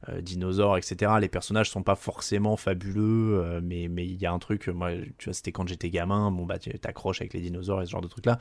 euh, 0.08 0.16
euh, 0.16 0.20
dinosaure, 0.20 0.76
etc. 0.76 1.12
Les 1.20 1.28
personnages 1.28 1.70
sont 1.70 1.82
pas 1.82 1.94
forcément 1.94 2.56
fabuleux, 2.56 3.40
euh, 3.42 3.60
mais 3.62 3.88
mais 3.88 4.04
il 4.06 4.16
y 4.20 4.26
a 4.26 4.32
un 4.32 4.38
truc. 4.38 4.68
Moi, 4.68 4.90
tu 5.18 5.24
vois, 5.26 5.34
c'était 5.34 5.52
quand 5.52 5.66
j'étais 5.68 5.90
gamin. 5.90 6.30
Bon, 6.30 6.44
bah, 6.46 6.58
tu 6.58 6.70
t'accroches 6.78 7.20
avec 7.20 7.32
les 7.34 7.40
dinosaures 7.40 7.82
et 7.82 7.86
ce 7.86 7.90
genre 7.90 8.00
de 8.02 8.08
trucs 8.08 8.26
là. 8.26 8.38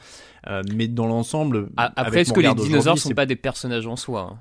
mais 0.73 0.87
dans 0.87 1.07
l'ensemble, 1.07 1.69
Après, 1.77 2.21
est-ce 2.21 2.33
que 2.33 2.39
les 2.39 2.53
dinosaures 2.55 2.97
sont 2.97 3.09
c'est- 3.09 3.15
pas 3.15 3.25
des 3.25 3.35
personnages 3.35 3.87
en 3.87 3.95
soi 3.95 4.21
hein? 4.33 4.37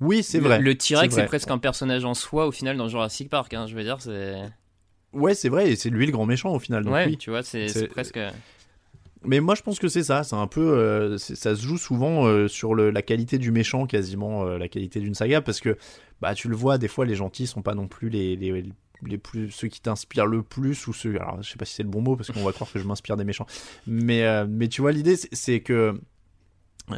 Oui, 0.00 0.22
c'est 0.22 0.40
vrai. 0.40 0.58
Le 0.60 0.74
T-Rex, 0.74 1.14
C'est 1.14 1.26
presque 1.26 1.50
un 1.50 1.58
personnage 1.58 2.06
en 2.06 2.14
soi 2.14 2.46
au 2.46 2.52
final 2.52 2.76
dans 2.78 2.88
Jurassic 2.88 3.28
Park. 3.28 3.52
hein, 3.52 3.66
je 3.66 3.74
veux 3.74 3.82
dire, 3.82 4.00
c'est. 4.00 4.34
Ouais, 5.12 5.34
c'est 5.34 5.48
vrai, 5.48 5.70
et 5.72 5.76
c'est 5.76 5.90
lui 5.90 6.06
le 6.06 6.12
grand 6.12 6.24
méchant 6.24 6.54
au 6.54 6.58
final. 6.58 6.84
Donc 6.84 6.94
ouais, 6.94 7.06
oui. 7.06 7.16
tu 7.18 7.30
vois, 7.30 7.42
c'est 7.42 7.88
presque. 7.88 8.18
Mais 9.24 9.40
moi, 9.40 9.54
je 9.54 9.62
pense 9.62 9.78
que 9.78 9.88
c'est 9.88 10.02
ça. 10.04 10.22
C'est 10.24 10.36
un 10.36 10.46
peu, 10.46 10.60
euh, 10.78 11.18
ça 11.18 11.54
se 11.54 11.62
joue 11.62 11.76
souvent 11.76 12.26
euh, 12.26 12.48
sur 12.48 12.74
la 12.74 13.02
qualité 13.02 13.36
du 13.38 13.50
méchant, 13.50 13.86
quasiment 13.86 14.44
euh, 14.46 14.56
la 14.58 14.68
qualité 14.68 14.98
d'une 15.00 15.14
saga, 15.14 15.40
parce 15.42 15.60
que 15.60 15.76
bah 16.22 16.34
tu 16.34 16.48
le 16.48 16.56
vois, 16.56 16.78
des 16.78 16.88
fois 16.88 17.04
les 17.06 17.14
gentils 17.14 17.46
sont 17.46 17.62
pas 17.62 17.74
non 17.74 17.86
plus 17.86 18.08
les 18.08 18.36
les, 18.36 18.64
les 19.06 19.18
plus 19.18 19.50
ceux 19.50 19.68
qui 19.68 19.80
t'inspirent 19.80 20.26
le 20.26 20.42
plus 20.42 20.86
ou 20.86 20.92
ceux. 20.92 21.16
Alors, 21.20 21.42
je 21.42 21.50
sais 21.50 21.56
pas 21.58 21.64
si 21.64 21.74
c'est 21.74 21.82
le 21.82 21.88
bon 21.90 22.00
mot 22.00 22.16
parce 22.16 22.30
qu'on 22.30 22.44
va 22.44 22.52
croire 22.52 22.70
que 22.72 22.78
je 22.78 22.84
m'inspire 22.86 23.16
des 23.16 23.24
méchants. 23.24 23.46
Mais 23.86 24.24
mais 24.46 24.68
tu 24.68 24.80
vois, 24.80 24.92
l'idée 24.92 25.16
c'est- 25.16 25.60
que 25.60 25.98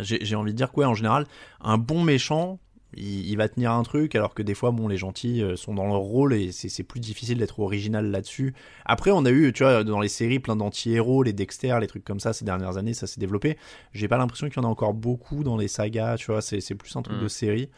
j'ai 0.00 0.34
envie 0.36 0.52
de 0.52 0.56
dire 0.56 0.72
quoi 0.72 0.86
en 0.86 0.94
général, 0.94 1.26
un 1.60 1.78
bon 1.78 2.02
méchant. 2.02 2.58
Il, 2.96 3.28
il 3.30 3.36
va 3.36 3.48
tenir 3.48 3.72
un 3.72 3.82
truc 3.82 4.14
alors 4.14 4.34
que 4.34 4.42
des 4.42 4.54
fois 4.54 4.70
bon 4.70 4.86
les 4.88 4.96
gentils 4.96 5.42
euh, 5.42 5.56
sont 5.56 5.74
dans 5.74 5.86
leur 5.86 5.96
rôle 5.98 6.34
et 6.34 6.52
c'est 6.52 6.68
c'est 6.68 6.82
plus 6.82 7.00
difficile 7.00 7.38
d'être 7.38 7.58
original 7.60 8.10
là-dessus 8.10 8.54
après, 8.84 9.10
on 9.12 9.24
a 9.24 9.30
eu, 9.30 9.52
tu 9.52 9.62
vois, 9.62 9.84
dans 9.84 10.00
les 10.00 10.08
séries, 10.08 10.38
plein 10.40 10.56
d'anti-héros, 10.56 11.22
les 11.22 11.32
Dexter, 11.32 11.78
les 11.80 11.86
trucs 11.86 12.04
comme 12.04 12.20
ça, 12.20 12.32
ces 12.32 12.44
dernières 12.44 12.76
années, 12.76 12.94
ça 12.94 13.06
s'est 13.06 13.20
développé. 13.20 13.56
J'ai 13.92 14.08
pas 14.08 14.18
l'impression 14.18 14.48
qu'il 14.48 14.56
y 14.56 14.64
en 14.64 14.68
a 14.68 14.70
encore 14.70 14.92
beaucoup 14.94 15.44
dans 15.44 15.56
les 15.56 15.68
sagas, 15.68 16.16
tu 16.16 16.26
vois, 16.26 16.42
c'est 16.42 16.60
c'est 16.60 16.74
plus 16.74 16.94
un 16.96 17.02
truc 17.02 17.16
Mm. 17.16 17.22
de 17.22 17.28
série. 17.28 17.68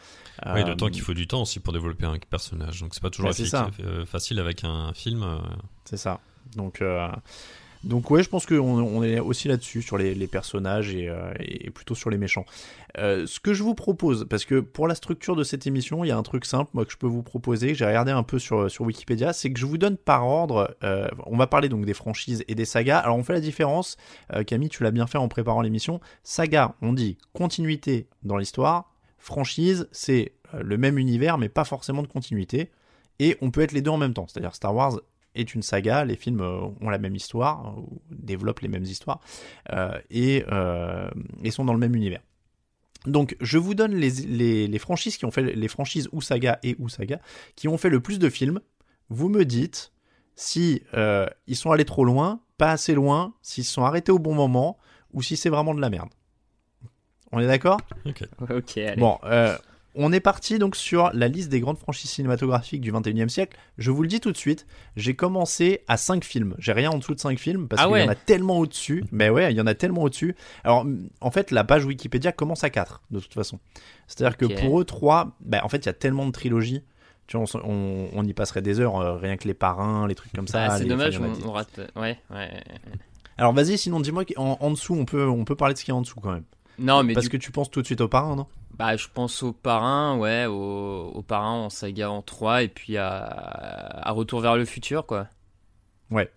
Oui, 0.47 0.61
Euh, 0.61 0.64
d'autant 0.64 0.88
qu'il 0.88 1.02
faut 1.02 1.14
du 1.14 1.26
temps 1.26 1.42
aussi 1.42 1.61
pour 1.61 1.73
développer 1.73 2.06
un 2.06 2.16
personnage. 2.30 2.80
Donc 2.80 2.94
c'est 2.94 3.02
pas 3.02 3.11
toujours 3.11 3.30
Bah, 3.30 3.35
ça. 3.37 3.71
euh, 3.80 4.04
facile 4.06 4.38
avec 4.40 4.64
un 4.64 4.92
film. 4.94 5.25
C'est 5.85 5.97
ça. 5.99 6.21
Donc, 6.56 6.80
euh, 6.83 7.09
donc 7.85 8.11
ouais, 8.11 8.23
je 8.23 8.29
pense 8.29 8.47
qu'on 8.47 8.59
on 8.61 9.03
est 9.03 9.21
aussi 9.21 9.49
là-dessus, 9.49 9.83
sur 9.83 9.99
les, 9.99 10.26
personnages 10.26 10.95
et, 10.95 11.09
euh, 11.09 11.33
et 11.38 11.71
plutôt 11.71 11.95
sur 11.95 12.11
les 12.11 12.19
méchants. 12.19 12.45
Euh, 12.99 13.26
ce 13.26 13.41
que 13.41 13.53
je 13.53 13.62
vous 13.62 13.75
propose, 13.75 14.26
parce 14.29 14.45
que 14.45 14.61
pour 14.61 14.88
la 14.88 14.95
structure 14.95 15.37
de 15.37 15.45
cette 15.45 15.67
émission, 15.67 16.05
il 16.05 16.09
y 16.09 16.11
a 16.11 16.17
un 16.17 16.23
truc 16.23 16.45
simple, 16.45 16.71
moi, 16.75 16.85
que 16.85 16.93
je 16.93 16.97
peux 16.97 17.07
vous 17.07 17.23
proposer, 17.23 17.69
que 17.69 17.75
j'ai 17.75 17.87
regardé 17.87 18.11
un 18.11 18.23
peu 18.23 18.38
sur, 18.38 18.71
sur 18.71 18.85
Wikipédia, 18.85 19.33
c'est 19.33 19.53
que 19.53 19.59
je 19.59 19.67
vous 19.67 19.79
donne 19.79 19.97
par 19.97 20.26
ordre, 20.26 20.76
euh, 20.83 21.09
on 21.26 21.37
va 21.37 21.47
parler 21.47 21.69
donc 21.69 21.85
des 21.85 21.95
franchises 21.95 22.45
et 22.49 22.55
des 22.55 22.64
sagas. 22.64 22.99
Alors 22.99 23.17
on 23.17 23.23
fait 23.23 23.35
la 23.35 23.41
différence, 23.41 23.97
Camille, 24.47 24.71
tu 24.71 24.83
l'as 24.83 24.91
bien 24.91 25.07
fait 25.07 25.19
en 25.19 25.29
préparant 25.29 25.61
l'émission. 25.61 26.00
Saga, 26.23 26.75
on 26.83 26.93
dit 26.93 27.19
continuité 27.33 28.09
dans 28.23 28.37
l'histoire. 28.37 28.93
Franchise, 29.19 29.88
c'est 29.93 30.33
le 30.59 30.76
même 30.76 30.99
univers, 30.99 31.38
mais 31.38 31.49
pas 31.49 31.64
forcément 31.64 32.03
de 32.03 32.09
continuité. 32.09 32.71
Et 33.19 33.37
on 33.41 33.50
peut 33.50 33.61
être 33.61 33.73
les 33.73 33.83
deux 33.83 33.91
en 33.91 33.97
même 33.97 34.14
temps. 34.14 34.26
C'est-à-dire 34.29 34.55
Star 34.55 34.75
Wars 34.75 35.00
est 35.35 35.55
une 35.55 35.62
saga, 35.62 36.05
les 36.05 36.17
films 36.17 36.41
euh, 36.41 36.69
ont 36.81 36.91
la 36.91 36.99
même 36.99 37.14
histoire, 37.14 37.67
euh, 37.67 37.81
ou 37.81 38.03
développent 38.11 38.61
les 38.61 38.69
mêmes 38.69 38.85
histoires, 38.85 39.21
euh, 39.73 39.99
et, 40.11 40.45
euh, 40.50 41.11
et 41.43 41.50
sont 41.50 41.64
dans 41.64 41.73
le 41.73 41.79
même 41.79 41.95
univers. 41.95 42.21
Donc, 43.07 43.37
je 43.41 43.59
vous 43.59 43.75
donne 43.75 43.95
les, 43.95 44.11
les, 44.11 44.67
les 44.67 44.79
franchises 44.79 45.17
qui 45.17 45.26
ont 45.26 45.31
fait 45.31 45.43
les 45.43 45.69
franchises 45.69 46.09
ou 46.12 46.23
saga 46.23 46.59
et 46.62 46.75
ou 46.79 46.88
saga 46.88 47.21
qui 47.55 47.69
ont 47.69 47.76
fait 47.76 47.91
le 47.91 48.00
plus 48.00 48.19
de 48.19 48.31
films. 48.31 48.61
Vous 49.11 49.29
me 49.29 49.45
dites 49.45 49.93
si 50.37 50.83
euh, 50.95 51.26
ils 51.47 51.57
sont 51.57 51.71
allés 51.71 51.85
trop 51.85 52.05
loin, 52.05 52.41
pas 52.57 52.71
assez 52.71 52.95
loin, 52.95 53.35
s'ils 53.43 53.64
se 53.64 53.73
sont 53.75 53.85
arrêtés 53.85 54.11
au 54.11 54.19
bon 54.19 54.35
moment, 54.35 54.79
ou 55.12 55.23
si 55.23 55.37
c'est 55.37 55.50
vraiment 55.50 55.75
de 55.75 55.81
la 55.81 55.91
merde. 55.91 56.09
On 57.31 57.41
est 57.41 57.47
d'accord? 57.47 57.81
Ok. 58.07 58.25
Ok, 58.50 58.79
allez. 58.79 59.00
Bon, 59.00 59.19
euh, 59.25 59.57
on 59.95 60.13
est 60.13 60.21
parti 60.21 60.59
donc 60.59 60.77
sur 60.77 61.11
la 61.13 61.29
liste 61.29 61.49
des 61.49 61.61
grandes 61.61 61.79
franchises 61.79 62.11
cinématographiques 62.11 62.81
du 62.81 62.93
21e 62.93 63.29
siècle. 63.29 63.57
Je 63.79 63.91
vous 63.91 64.03
le 64.03 64.09
dis 64.09 64.21
tout 64.21 64.33
de 64.33 64.37
suite, 64.37 64.67
j'ai 64.97 65.15
commencé 65.15 65.83
à 65.89 65.97
5 65.97 66.25
films. 66.25 66.55
J'ai 66.59 66.73
rien 66.73 66.90
en 66.90 66.99
dessous 66.99 67.14
de 67.14 67.21
5 67.21 67.38
films 67.38 67.68
parce 67.68 67.83
Ah 67.83 67.88
qu'il 67.88 68.03
y 68.03 68.05
en 68.05 68.09
a 68.09 68.14
tellement 68.14 68.59
au-dessus. 68.59 69.05
Mais 69.12 69.29
ouais, 69.31 69.53
il 69.53 69.57
y 69.57 69.61
en 69.61 69.66
a 69.66 69.75
tellement 69.75 70.03
au-dessus. 70.03 70.35
Alors, 70.64 70.87
en 71.21 71.31
fait, 71.31 71.51
la 71.51 71.64
page 71.64 71.85
Wikipédia 71.85 72.33
commence 72.33 72.64
à 72.64 72.71
4 72.71 73.03
de 73.11 73.21
toute 73.21 73.35
façon. 73.35 73.59
C'est-à-dire 74.07 74.37
que 74.37 74.47
pour 74.47 74.81
eux, 74.81 74.85
3, 74.85 75.37
bah, 75.40 75.61
en 75.62 75.68
fait, 75.68 75.79
il 75.79 75.87
y 75.87 75.90
a 75.90 75.95
tellement 75.95 76.27
de 76.27 76.33
trilogies. 76.33 76.83
Tu 77.27 77.38
vois, 77.38 77.47
on, 77.64 78.23
y 78.23 78.35
passerait 78.35 78.61
des 78.61 78.81
heures, 78.81 78.97
euh, 79.01 79.16
rien 79.16 79.38
que 79.38 79.49
les 79.49 79.55
parrains, 79.55 80.07
les 80.07 80.14
trucs 80.14 80.33
comme 80.33 80.47
ça. 80.47 80.66
Ah, 80.66 80.79
c'est 80.79 80.85
dommage, 80.85 81.18
on, 81.18 81.53
rate. 81.53 81.81
Ouais, 81.97 82.18
ouais. 82.31 82.51
Alors 83.38 83.53
vas-y, 83.55 83.79
sinon 83.79 84.01
dis-moi 84.01 84.27
qu'en 84.27 84.59
en 84.61 84.71
dessous, 84.71 84.95
on 84.95 85.07
peut, 85.07 85.27
on 85.27 85.45
peut 85.45 85.57
parler 85.57 85.73
de 85.73 85.79
ce 85.79 85.85
qu'il 85.85 85.92
y 85.92 85.95
a 85.95 85.97
en 85.97 86.03
dessous 86.03 86.21
quand 86.21 86.33
même. 86.33 86.45
Non, 86.79 87.03
mais 87.03 87.14
Parce 87.14 87.25
du 87.25 87.31
que 87.31 87.37
tu 87.37 87.51
penses 87.51 87.71
tout 87.71 87.81
de 87.81 87.87
suite 87.87 88.01
aux 88.01 88.09
parrains, 88.09 88.37
non? 88.37 88.47
Bah, 88.79 88.97
je 88.97 89.07
pense 89.13 89.43
au 89.43 89.53
parrain, 89.53 90.19
ouais, 90.19 90.47
au, 90.47 91.11
au 91.15 91.23
parrain 91.23 91.53
en 91.53 91.71
saga 91.71 92.11
en 92.11 92.23
3 92.23 92.63
et 92.65 92.69
puis 92.69 92.97
à, 92.97 93.09
à 93.25 94.11
Retour 94.13 94.41
vers 94.41 94.57
le 94.57 94.65
futur, 94.65 95.07
quoi. 95.07 95.29
Ouais. 96.11 96.31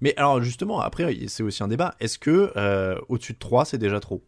Mais 0.00 0.14
alors 0.16 0.42
justement, 0.42 0.80
après, 0.80 1.26
c'est 1.28 1.42
aussi 1.42 1.62
un 1.62 1.68
débat. 1.68 1.94
Est-ce 2.00 2.18
que 2.18 2.52
euh, 2.56 2.98
au-dessus 3.08 3.32
de 3.34 3.38
3, 3.38 3.64
c'est 3.64 3.78
déjà 3.78 4.00
trop? 4.00 4.22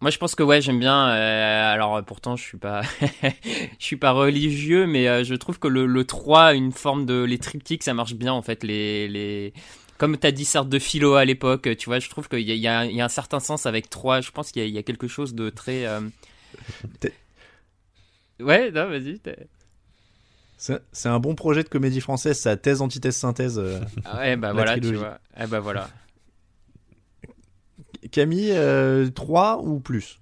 Moi, 0.00 0.10
je 0.10 0.16
pense 0.16 0.34
que 0.34 0.42
ouais, 0.42 0.62
j'aime 0.62 0.78
bien. 0.78 1.10
euh, 1.10 1.72
alors, 1.74 2.02
pourtant, 2.04 2.34
je 2.34 2.42
suis 2.42 2.56
pas, 2.56 2.80
je 3.22 3.84
suis 3.84 3.96
pas 3.96 4.12
religieux, 4.12 4.86
mais 4.86 5.06
euh, 5.08 5.24
je 5.24 5.34
trouve 5.34 5.58
que 5.58 5.68
le, 5.68 5.84
le 5.84 6.04
3 6.06 6.42
a 6.44 6.54
une 6.54 6.72
forme 6.72 7.04
de 7.04 7.22
les 7.22 7.36
triptyques, 7.36 7.82
ça 7.82 7.92
marche 7.92 8.14
bien 8.14 8.32
en 8.32 8.40
fait. 8.40 8.64
Les, 8.64 9.08
les, 9.08 9.52
comme 10.00 10.16
t'as 10.16 10.32
dit 10.32 10.46
certes 10.46 10.68
de 10.70 10.78
philo 10.80 11.14
à 11.14 11.26
l'époque, 11.26 11.68
tu 11.76 11.86
vois, 11.90 11.98
je 12.00 12.08
trouve 12.08 12.28
qu'il 12.28 12.40
y 12.40 12.66
a, 12.66 12.86
y, 12.86 12.94
y 12.94 13.00
un 13.02 13.08
certain 13.10 13.38
sens 13.38 13.66
avec 13.66 13.90
3 13.90 14.22
Je 14.22 14.30
pense 14.32 14.50
qu'il 14.50 14.62
y, 14.62 14.64
a- 14.64 14.68
il 14.68 14.74
y 14.74 14.78
a 14.78 14.82
quelque 14.82 15.08
chose 15.08 15.34
de 15.34 15.50
très. 15.50 15.86
euh, 15.86 16.00
Ouais, 18.40 18.70
non, 18.70 18.88
vas-y. 18.88 19.20
C'est 20.92 21.08
un 21.08 21.18
bon 21.20 21.34
projet 21.34 21.62
de 21.62 21.68
comédie 21.68 22.00
française, 22.00 22.38
ça 22.38 22.56
thèse, 22.56 22.82
antithèse, 22.82 23.16
synthèse. 23.16 23.58
euh. 23.58 23.80
Ah 24.04 24.18
ouais, 24.18 24.36
bah 24.36 24.52
voilà, 24.52 24.78
tu 24.80 24.94
vois. 24.96 25.18
Ah 25.34 25.46
bah 25.46 25.60
voilà. 25.60 25.90
Camille, 28.10 28.52
euh, 28.52 29.08
3 29.10 29.58
ou 29.62 29.80
plus? 29.80 30.18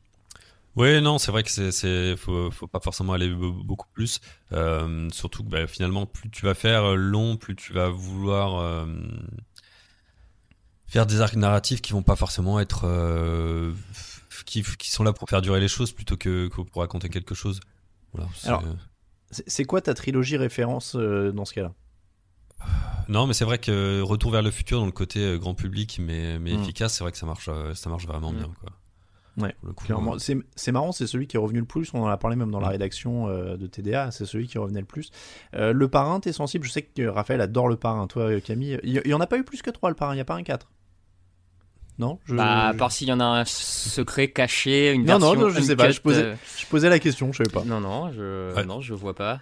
Ouais, 0.77 1.01
non, 1.01 1.19
c'est 1.19 1.33
vrai 1.33 1.43
que 1.43 1.51
c'est, 1.51 1.73
c'est, 1.73 2.17
faut, 2.17 2.51
faut 2.53 2.69
pas 2.69 2.79
forcément 2.81 3.13
aller 3.13 3.29
be- 3.29 3.65
beaucoup 3.65 3.89
plus. 3.95 4.21
Euh, 4.53 5.09
surtout 5.11 5.43
que 5.43 5.49
bah, 5.49 5.67
finalement, 5.67 6.07
plus 6.07 6.31
tu 6.31 6.45
vas 6.45 6.55
faire 6.55 6.95
long, 6.95 7.37
plus 7.37 7.57
tu 7.57 7.73
vas 7.73 7.89
vouloir 7.89 8.61
euh, 8.61 8.87
faire 10.89 11.07
des 11.07 11.21
arcs 11.21 11.37
narratifs 11.37 11.81
qui 11.81 11.93
vont 11.93 12.03
pas 12.03 12.17
forcément 12.17 12.59
être, 12.61 12.83
euh, 12.85 13.73
qui, 14.47 14.63
qui 14.63 14.91
sont 14.91 15.05
là 15.05 15.13
pour 15.13 15.29
faire 15.29 15.43
durer 15.43 15.61
les 15.61 15.69
choses 15.69 15.93
plutôt 15.93 16.17
que, 16.17 16.49
que 16.49 16.61
pour 16.63 16.81
raconter 16.83 17.09
quelque 17.09 17.35
chose. 17.35 17.61
Voilà. 18.13 18.29
c'est- 18.35 18.49
Alors- 18.49 18.65
C'est 19.31 19.45
c'est 19.49 19.65
quoi 19.65 19.81
ta 19.83 19.93
trilogie 19.95 20.37
référence 20.39 20.97
euh, 20.97 21.33
dans 21.33 21.45
ce 21.45 21.53
cas-là? 21.53 21.73
Non, 23.09 23.27
mais 23.27 23.35
c'est 23.35 23.45
vrai 23.45 23.59
que 23.59 24.01
Retour 24.01 24.31
vers 24.33 24.43
le 24.43 24.51
futur 24.51 24.81
dans 24.81 24.87
le 24.87 24.93
côté 24.93 25.21
euh, 25.21 25.39
grand 25.39 25.55
public, 25.55 26.01
mais, 26.03 26.39
mais 26.39 26.55
Mm. 26.55 26.63
efficace, 26.63 26.95
c'est 26.95 27.05
vrai 27.05 27.13
que 27.13 27.19
ça 27.19 27.27
marche, 27.27 27.49
ça 27.75 27.91
marche 27.91 28.07
vraiment 28.07 28.33
Mm. 28.33 28.37
bien, 28.37 28.51
quoi. 28.61 28.73
Ouais, 29.37 29.55
c'est 30.57 30.73
marrant, 30.73 30.91
c'est 30.91 31.07
celui 31.07 31.29
qui 31.29 31.37
est 31.37 31.39
revenu 31.39 31.61
le 31.61 31.65
plus. 31.65 31.95
On 31.95 32.03
en 32.03 32.09
a 32.09 32.17
parlé 32.17 32.35
même 32.37 32.51
dans 32.51 32.59
la 32.59 32.69
Mm. 32.69 32.73
rédaction 32.73 33.29
euh, 33.29 33.57
de 33.57 33.67
TDA. 33.69 34.11
C'est 34.11 34.25
celui 34.27 34.49
qui 34.49 34.59
revenait 34.59 34.81
le 34.81 34.87
plus. 34.87 35.11
Euh, 35.55 35.73
le 35.73 35.89
parrain, 35.89 36.19
t'es 36.21 36.33
sensible? 36.33 36.67
Je 36.67 36.73
sais 36.73 36.83
que 36.83 37.07
Raphaël 37.07 37.41
adore 37.41 37.69
le 37.69 37.77
parrain. 37.77 38.07
Toi, 38.09 38.41
Camille, 38.41 38.81
il 38.83 39.01
y, 39.07 39.15
en 39.15 39.21
a 39.21 39.27
pas 39.29 39.39
eu 39.39 39.45
plus 39.45 39.63
que 39.63 39.71
3 39.71 39.91
le 39.91 39.95
parrain. 39.95 40.15
Il 40.15 40.19
y 40.19 40.21
a 40.21 40.25
pas 40.25 40.35
un 40.35 40.43
4 40.43 40.69
Non 41.99 42.19
je, 42.27 42.35
Bah, 42.35 42.69
à 42.69 42.75
part 42.75 42.93
s'il 42.93 43.09
y 43.09 43.13
en 43.13 43.21
a 43.21 43.25
un 43.25 43.45
secret 43.45 44.29
caché, 44.29 44.93
une 44.93 45.05
Non, 45.05 45.19
non, 45.19 45.31
version 45.33 45.41
non, 45.49 45.51
je 45.51 45.61
sais 45.61 45.77
pas, 45.77 45.91
je 45.91 46.01
posais- 46.01 46.23
euh, 46.23 46.35
je 46.59 46.67
posais 46.67 46.89
la 46.89 46.99
question. 47.01 47.33
Je 47.33 47.39
savais 47.39 47.51
pas. 47.51 47.65
Non, 47.65 47.81
non, 47.81 48.13
je, 48.13 48.55
Ouais. 48.55 48.65
non, 48.65 48.81
je 48.81 48.95
vois 48.95 49.15
pas. 49.15 49.41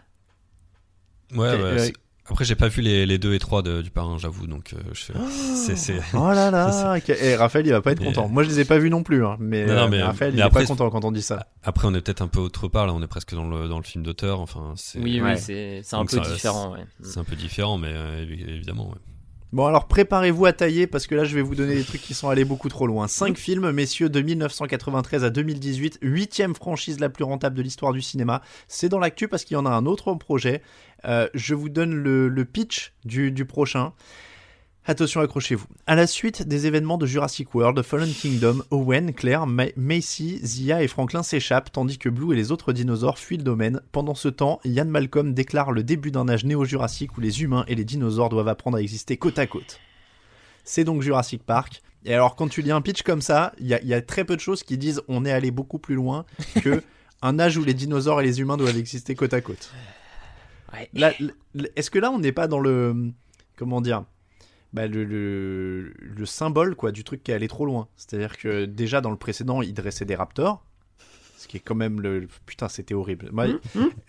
Ouais, 1.33 1.39
Ok, 1.39 1.41
ouais, 1.41 1.49
euh, 1.65 1.79
c'est- 1.79 1.93
Après, 2.29 2.45
j'ai 2.45 2.57
pas 2.57 2.67
vu 2.67 2.83
les, 2.83 3.07
les 3.07 3.19
2 3.19 3.35
et 3.35 3.39
3 3.39 3.63
de- 3.63 3.83
du 3.83 3.91
parrain, 3.91 4.19
j'avoue, 4.19 4.49
donc 4.49 4.73
euh, 4.75 4.79
je- 4.93 5.13
c'est... 5.77 6.01
Oh 6.13 6.29
là 6.33 6.51
là. 6.51 6.97
Eh, 7.09 7.37
Raphaël, 7.37 7.65
il 7.67 7.71
va 7.73 7.81
pas 7.83 7.93
être 7.93 8.01
Mais- 8.01 8.07
content. 8.07 8.27
Moi, 8.29 8.43
je 8.43 8.49
les 8.49 8.59
ai 8.61 8.65
pas 8.65 8.79
vus 8.79 8.91
non 8.91 9.05
plus. 9.05 9.25
hein, 9.25 9.37
mais, 9.39 9.65
Non, 9.65 9.75
non, 9.75 9.81
euh, 9.83 9.89
mais- 9.89 9.97
mais 9.99 10.03
Raphaël, 10.03 10.33
mais 10.33 10.39
il 10.39 10.41
est 10.41 10.45
après, 10.45 10.63
pas 10.63 10.67
content 10.67 10.91
quand 10.91 11.05
on 11.05 11.13
dit 11.13 11.23
ça. 11.23 11.47
Après, 11.63 11.87
on 11.87 11.95
est 11.95 12.01
peut-être 12.01 12.23
un 12.23 12.27
peu 12.29 12.41
autre 12.41 12.67
part, 12.67 12.87
là, 12.89 12.95
on 12.95 13.03
est 13.03 13.07
presque 13.07 13.33
dans 13.35 13.49
le, 13.49 13.69
dans 13.69 13.77
le 13.79 13.85
film 13.85 14.03
d'auteur, 14.03 14.41
enfin, 14.41 14.73
c'est, 14.77 14.99
Oui, 14.99 15.21
Ouais. 15.21 15.33
oui, 15.35 15.39
c'est 15.39 15.83
c'est 15.85 15.95
un 15.95 16.01
Donc 16.01 16.11
peu 16.11 16.19
différent, 16.21 16.73
ouais. 16.73 16.85
c'est 17.03 17.19
un 17.21 17.25
peu 17.25 17.37
différent, 17.37 17.79
mais 17.79 17.93
euh, 17.93 18.25
évi- 18.25 18.49
évidemment, 18.49 18.89
ouais. 18.89 18.97
Bon, 19.53 19.67
alors 19.67 19.87
préparez-vous 19.87 20.45
à 20.45 20.53
tailler 20.53 20.87
parce 20.87 21.07
que 21.07 21.15
là, 21.15 21.25
je 21.25 21.35
vais 21.35 21.43
vous 21.43 21.55
donner 21.55 21.77
des 21.77 21.85
trucs 21.85 22.03
qui 22.03 22.15
sont 22.15 22.29
allés 22.29 22.45
beaucoup 22.45 22.69
trop 22.69 22.87
loin. 22.87 23.07
5 23.07 23.39
films, 23.39 23.71
messieurs, 23.71 24.09
de 24.09 24.21
1993 24.21 25.25
à 25.25 25.31
2018. 25.31 25.99
Huitième 26.03 26.55
franchise 26.55 26.99
la 26.99 27.09
plus 27.09 27.25
rentable 27.25 27.57
de 27.57 27.63
l'histoire 27.63 27.93
du 27.93 28.03
cinéma. 28.03 28.43
C'est 28.67 28.89
dans 28.89 28.99
l'actu 28.99 29.29
parce 29.29 29.45
qu'il 29.45 29.55
y 29.55 29.59
en 29.59 29.65
a 29.67 29.71
un 29.71 29.87
autre 29.87 30.15
projet. 30.15 30.63
Euh, 31.05 31.29
je 31.35 31.55
vous 31.55 31.69
donne 31.69 31.95
le, 31.95 32.29
le 32.29 32.45
pitch 32.45 32.93
du, 33.05 33.31
du 33.31 33.45
prochain. 33.45 33.93
Attention, 34.89 35.21
accrochez-vous. 35.21 35.67
À 35.89 35.97
la 35.97 36.07
suite 36.07 36.47
des 36.47 36.67
événements 36.67 36.97
de 36.97 37.07
Jurassic 37.07 37.53
World, 37.57 37.83
Fallen 37.83 38.09
Kingdom, 38.13 38.63
Owen, 38.71 39.13
Claire, 39.15 39.47
Ma- 39.49 39.65
Macy, 39.77 40.39
Zia 40.45 40.81
et 40.81 40.87
Franklin 40.87 41.25
s'échappent 41.25 41.73
tandis 41.73 41.99
que 41.99 42.09
Blue 42.09 42.33
et 42.33 42.37
les 42.37 42.53
autres 42.53 42.73
dinosaures 42.73 43.19
fuient 43.19 43.39
le 43.39 43.43
domaine. 43.43 43.81
Pendant 43.91 44.15
ce 44.15 44.29
temps, 44.29 44.61
Ian 44.65 44.85
Malcolm 44.85 45.35
déclare 45.35 45.73
le 45.73 45.83
début 45.83 46.13
d'un 46.13 46.29
âge 46.29 46.45
néo-jurassique 46.45 47.17
où 47.19 47.21
les 47.21 47.43
humains 47.43 47.65
et 47.67 47.75
les 47.75 47.85
dinosaures 47.85 48.29
doivent 48.29 48.47
apprendre 48.47 48.77
à 48.77 48.81
exister 48.81 49.17
côte 49.17 49.41
à 49.41 49.49
côte. 49.49 49.81
C'est 50.63 50.85
donc 50.85 51.03
Jurassic 51.03 51.43
Park. 51.45 51.83
Et 52.05 52.15
alors, 52.15 52.37
quand 52.37 52.47
tu 52.47 52.63
lis 52.63 52.71
un 52.71 52.81
pitch 52.81 53.03
comme 53.03 53.23
ça, 53.23 53.53
il 53.59 53.67
y, 53.67 53.75
a- 53.75 53.83
il 53.83 53.89
y 53.89 53.95
a 53.95 54.01
très 54.03 54.25
peu 54.25 54.37
de 54.37 54.41
choses 54.41 54.63
qui 54.63 54.79
disent 54.79 55.03
on 55.09 55.25
est 55.25 55.33
allé 55.33 55.51
beaucoup 55.51 55.79
plus 55.81 55.97
loin 55.97 56.25
que 56.63 56.81
un 57.23 57.41
âge 57.41 57.57
où 57.57 57.65
les 57.65 57.75
dinosaures 57.75 58.21
et 58.21 58.25
les 58.25 58.39
humains 58.41 58.57
doivent 58.57 58.77
exister 58.79 59.17
côte 59.17 59.35
à 59.35 59.41
côte. 59.41 59.73
Ouais. 60.73 60.89
Est-ce 61.75 61.91
que 61.91 61.99
là, 61.99 62.13
on 62.13 62.21
n'est 62.21 62.31
pas 62.33 62.47
dans 62.47 62.61
le. 62.61 63.11
Comment 63.57 63.81
dire 63.81 64.05
bah, 64.77 64.87
le, 64.87 65.05
le, 65.05 65.93
le 65.99 66.27
symbole 66.27 66.77
quoi, 66.77 66.93
du 66.93 67.03
truc 67.03 67.25
qui 67.25 67.31
est 67.33 67.35
allé 67.35 67.49
trop 67.49 67.65
loin. 67.65 67.89
C'est-à-dire 67.97 68.37
que 68.37 68.67
déjà 68.67 69.01
dans 69.01 69.11
le 69.11 69.17
précédent, 69.17 69.63
il 69.63 69.73
dressait 69.73 70.05
des 70.05 70.15
raptors. 70.15 70.63
Ce 71.39 71.49
qui 71.49 71.59
est 71.59 71.61
quand 71.61 71.77
même 71.77 72.01
le. 72.01 72.27
Putain, 72.45 72.69
c'était 72.69 72.95
horrible. 72.95 73.29
Moi, 73.33 73.47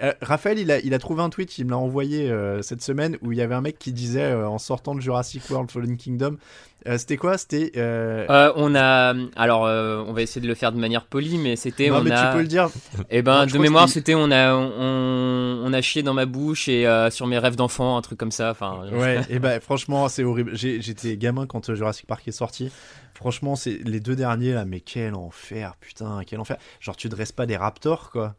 euh, 0.01 0.13
Raphaël, 0.21 0.57
il 0.57 0.71
a, 0.71 0.79
il 0.79 0.93
a 0.93 0.99
trouvé 0.99 1.21
un 1.21 1.29
tweet, 1.29 1.57
il 1.59 1.65
me 1.65 1.71
l'a 1.71 1.77
envoyé 1.77 2.31
euh, 2.31 2.61
cette 2.63 2.81
semaine, 2.81 3.17
où 3.21 3.31
il 3.31 3.37
y 3.37 3.41
avait 3.41 3.53
un 3.53 3.61
mec 3.61 3.77
qui 3.77 3.91
disait, 3.93 4.31
euh, 4.31 4.49
en 4.49 4.57
sortant 4.57 4.95
de 4.95 5.01
Jurassic 5.01 5.43
World 5.49 5.69
Fallen 5.69 5.97
Kingdom, 5.97 6.37
euh, 6.85 6.97
c'était 6.97 7.17
quoi? 7.17 7.37
C'était. 7.37 7.71
euh, 7.77 8.25
Euh, 8.29 8.51
on 8.55 8.75
a, 8.75 9.13
alors, 9.35 9.65
euh, 9.65 10.03
on 10.07 10.13
va 10.13 10.21
essayer 10.21 10.41
de 10.41 10.47
le 10.47 10.53
faire 10.55 10.71
de 10.71 10.77
manière 10.79 11.05
polie, 11.05 11.37
mais 11.37 11.55
c'était, 11.55 11.89
non, 11.89 11.97
on 11.97 12.01
mais 12.03 12.11
a, 12.11 12.27
tu 12.29 12.35
peux 12.35 12.41
le 12.41 12.47
dire. 12.47 12.69
eh 13.09 13.21
ben, 13.21 13.45
de 13.45 13.57
mémoire, 13.57 13.89
c'était, 13.89 14.15
on 14.15 14.29
a, 14.31 14.53
on, 14.53 15.63
on 15.65 15.73
a 15.73 15.81
chié 15.81 16.03
dans 16.03 16.13
ma 16.13 16.25
bouche 16.25 16.67
et 16.67 16.85
euh, 16.87 17.09
sur 17.09 17.27
mes 17.27 17.37
rêves 17.39 17.55
d'enfant, 17.55 17.97
un 17.97 18.01
truc 18.01 18.17
comme 18.19 18.31
ça. 18.31 18.51
Enfin, 18.51 18.87
Ouais, 18.91 19.21
et 19.29 19.39
ben 19.39 19.59
franchement, 19.59 20.07
c'est 20.09 20.23
horrible. 20.23 20.51
J'ai- 20.55 20.81
J'étais 20.81 21.17
gamin 21.17 21.45
quand 21.47 21.73
Jurassic 21.73 22.05
Park 22.07 22.27
est 22.27 22.31
sorti. 22.31 22.71
Franchement, 23.15 23.55
c'est 23.55 23.79
les 23.83 23.99
deux 23.99 24.15
derniers 24.15 24.53
là, 24.53 24.63
mais 24.65 24.79
quel 24.79 25.15
enfer, 25.15 25.75
putain, 25.79 26.21
quel 26.27 26.39
enfer. 26.39 26.57
Genre, 26.79 26.95
tu 26.95 27.09
dresses 27.09 27.31
pas 27.31 27.45
des 27.47 27.57
raptors, 27.57 28.11
quoi. 28.11 28.35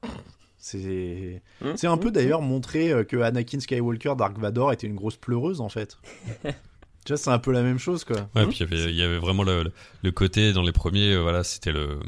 C'est 0.61 1.40
c'est 1.77 1.87
un 1.87 1.96
peu 1.96 2.11
d'ailleurs 2.11 2.42
montrer 2.42 2.92
que 3.09 3.16
Anakin 3.18 3.61
Skywalker, 3.61 4.14
Dark 4.18 4.37
Vador 4.38 4.72
était 4.72 4.87
une 4.88 4.96
grosse 4.96 5.16
pleureuse 5.16 5.61
en 5.61 5.68
fait. 5.68 5.96
tu 7.09 7.14
vois, 7.14 7.16
c'est 7.18 7.31
un 7.31 7.38
peu 7.38 7.53
la 7.53 7.62
même 7.62 7.79
chose, 7.79 8.05
quoi. 8.05 8.29
Ouais, 8.35 8.47
puis 8.47 8.64
il 8.71 8.94
y 8.94 9.03
avait, 9.03 9.16
vraiment 9.18 9.42
le, 9.42 9.62
le- 9.64 9.73
le 10.03 10.11
côté 10.12 10.53
dans 10.53 10.62
les 10.62 10.73
premiers, 10.73 11.14
euh, 11.14 11.23
voilà, 11.23 11.42
c'était 11.42 11.73
le. 11.73 11.99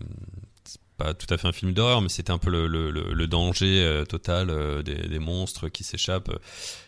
Pas 0.99 1.15
tout 1.15 1.33
à 1.33 1.39
fait 1.39 1.49
un 1.49 1.53
film 1.53 1.73
d'horreur, 1.73 2.03
mais 2.03 2.11
c'était 2.11 2.31
un 2.31 2.37
peu 2.37 2.51
le, 2.51 2.67
le, 2.67 2.91
le- 2.91 3.15
le 3.15 3.27
danger 3.27 3.83
euh, 3.83 4.05
total 4.05 4.51
euh, 4.51 4.83
des, 4.83 4.97
des 5.09 5.19
monstres 5.19 5.71
qui 5.71 5.83
s'échappent. 5.83 6.31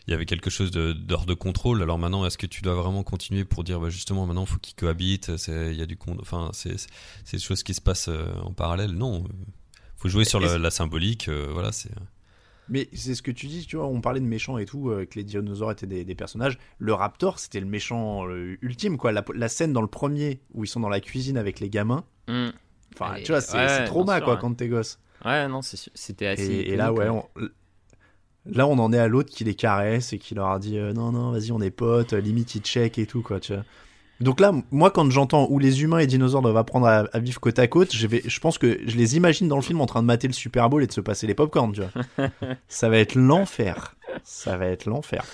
Il 0.07 0.11
y 0.11 0.15
avait 0.15 0.27
quelque 0.27 0.51
chose 0.51 0.71
de- 0.71 0.93
d'hors 0.93 1.25
de, 1.25 1.33
contrôle. 1.33 1.81
Alors 1.83 1.99
maintenant, 1.99 2.27
est-ce 2.27 2.37
que 2.37 2.47
tu 2.47 2.61
dois 2.61 2.75
vraiment 2.75 3.03
continuer 3.05 3.47
pour 3.47 3.65
dire, 3.65 3.81
bah, 3.81 3.89
justement, 3.89 4.27
maintenant, 4.27 4.45
il 4.45 4.49
faut 4.51 4.59
qu'ils 4.59 4.75
cohabitent 4.75 5.39
c'est- 5.39 5.71
Il 5.73 5.79
y 5.79 5.83
a 5.83 5.87
du 5.87 5.97
con... 5.97 6.19
Enfin, 6.21 6.51
c'est 6.53 6.77
des 7.33 7.39
choses 7.39 7.63
qui 7.63 7.73
se 7.73 7.81
passent 7.81 8.09
euh, 8.11 8.27
en 8.43 8.53
parallèle? 8.53 8.91
Non, 8.91 9.25
faut 9.97 10.11
jouer 10.11 10.27
sur 10.27 10.41
la, 10.41 10.59
la 10.59 10.71
symbolique. 10.71 11.31
voilà, 11.31 11.73
c'est. 11.73 11.91
Mais 12.69 12.89
c'est 12.93 13.15
ce 13.15 13.23
que 13.23 13.31
tu 13.31 13.47
dis, 13.47 13.67
tu 13.67 13.77
vois, 13.77 13.87
on 13.87 14.01
parlait 14.01 14.21
de 14.21 14.25
méchants 14.27 14.57
et 14.57 14.65
tout, 14.65 14.89
euh, 14.91 15.05
que 15.05 15.17
les 15.17 15.25
dinosaures 15.25 15.73
étaient 15.73 15.87
des, 15.87 16.05
des 16.05 16.15
personnages. 16.15 16.59
Le 16.79 16.95
raptor, 16.95 17.39
c'était 17.39 17.61
le 17.61 17.67
méchant 17.67 18.27
euh, 18.29 18.57
ultime, 18.63 18.97
quoi. 18.97 19.13
La, 19.13 19.25
la 19.35 19.49
scène 19.49 19.73
dans 19.73 19.83
le 19.83 19.89
premier 19.89 20.41
où 20.55 20.65
ils 20.65 20.69
sont 20.69 20.81
dans 20.81 20.89
la 20.89 21.01
cuisine 21.01 21.37
avec 21.37 21.61
les 21.61 21.69
gamins. 21.69 22.05
hum. 22.29 22.53
Enfin, 22.95 23.17
Et- 23.17 23.23
tu 23.23 23.33
vois, 23.33 23.41
c'est 23.41 23.57
ouais, 23.57 23.63
bien 24.05 24.17
sûr, 24.19 24.25
quoi, 24.25 24.37
quand 24.37 24.55
t'es 24.55 24.69
gosse. 24.69 24.99
ouais, 25.25 25.49
non, 25.49 25.61
c'était 25.63 26.27
assez. 26.27 26.43
Et, 26.45 26.73
et 26.73 26.77
là, 26.77 26.93
ouais, 26.93 27.09
on- 27.09 27.27
là, 28.47 28.67
on 28.67 28.79
en 28.79 28.93
est 28.93 28.99
à 28.99 29.09
l'autre 29.09 29.31
qui 29.31 29.45
les 29.45 29.55
caresse 29.55 30.13
et 30.13 30.19
qui 30.19 30.35
leur 30.35 30.49
a 30.49 30.59
dit 30.59 30.79
euh, 30.79 30.93
non, 30.93 31.13
non, 31.13 31.31
vas-y, 31.33 31.53
on 31.53 31.61
est 31.61 31.71
potes, 31.71 32.13
limite, 32.13 32.55
il 32.55 32.63
check 32.63 32.99
et 32.99 33.07
tout, 33.07 33.23
quoi, 33.23 33.41
tu 33.41 33.55
vois. 33.55 33.65
Donc 34.23 34.41
là, 34.41 34.53
moi, 34.71 34.91
quand 34.91 35.11
j'entends 35.11 35.47
où 35.51 35.59
les 35.59 35.83
humains 35.83 35.99
et 35.99 36.07
dinosaures 36.07 36.43
doivent 36.43 36.57
apprendre 36.57 36.87
à, 36.87 37.05
à 37.13 37.19
vivre 37.19 37.41
côte 37.41 37.59
à 37.59 37.67
côte, 37.67 37.95
je, 37.95 38.07
vais, 38.07 38.23
je 38.25 38.41
pense 38.41 38.57
que 38.59 38.79
je 38.87 38.97
les 38.97 39.17
imagine 39.17 39.49
dans 39.49 39.57
le 39.57 39.63
film 39.63 39.81
en 39.81 39.87
train 39.87 40.01
de 40.01 40.07
mater 40.07 40.27
le 40.29 40.33
Super 40.33 40.71
Bowl 40.71 40.83
et 40.83 40.87
de 40.87 40.93
se 40.93 41.01
passer 41.01 41.27
les 41.27 41.35
popcorn, 41.35 41.73
tu 41.73 41.83
vois. 41.83 42.29
Ça 42.69 42.89
va 42.89 42.99
être 42.99 43.15
l'enfer. 43.15 43.97
Ça 44.25 44.57
va 44.57 44.67
être 44.67 44.87
l'enfer. 44.87 45.25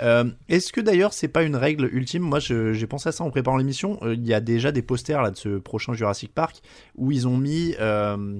Euh, 0.00 0.24
Est-ce 0.48 0.72
que 0.72 0.80
d'ailleurs, 0.80 1.12
c'est 1.12 1.28
pas 1.28 1.42
une 1.42 1.56
règle 1.56 1.88
ultime? 1.92 2.22
Moi, 2.22 2.38
j'ai 2.38 2.86
pensé 2.86 3.08
à 3.08 3.12
ça 3.12 3.24
en 3.24 3.30
préparant 3.30 3.56
l'émission. 3.56 3.98
Euh, 4.02 4.14
Il 4.14 4.26
y 4.26 4.32
a 4.34 4.40
déjà 4.40 4.72
des 4.72 4.82
posters 4.82 5.22
là 5.22 5.30
de 5.30 5.36
ce 5.36 5.58
prochain 5.58 5.92
Jurassic 5.92 6.32
Park 6.32 6.62
où 6.96 7.10
ils 7.10 7.26
ont 7.26 7.36
mis 7.36 7.74
euh, 7.80 8.38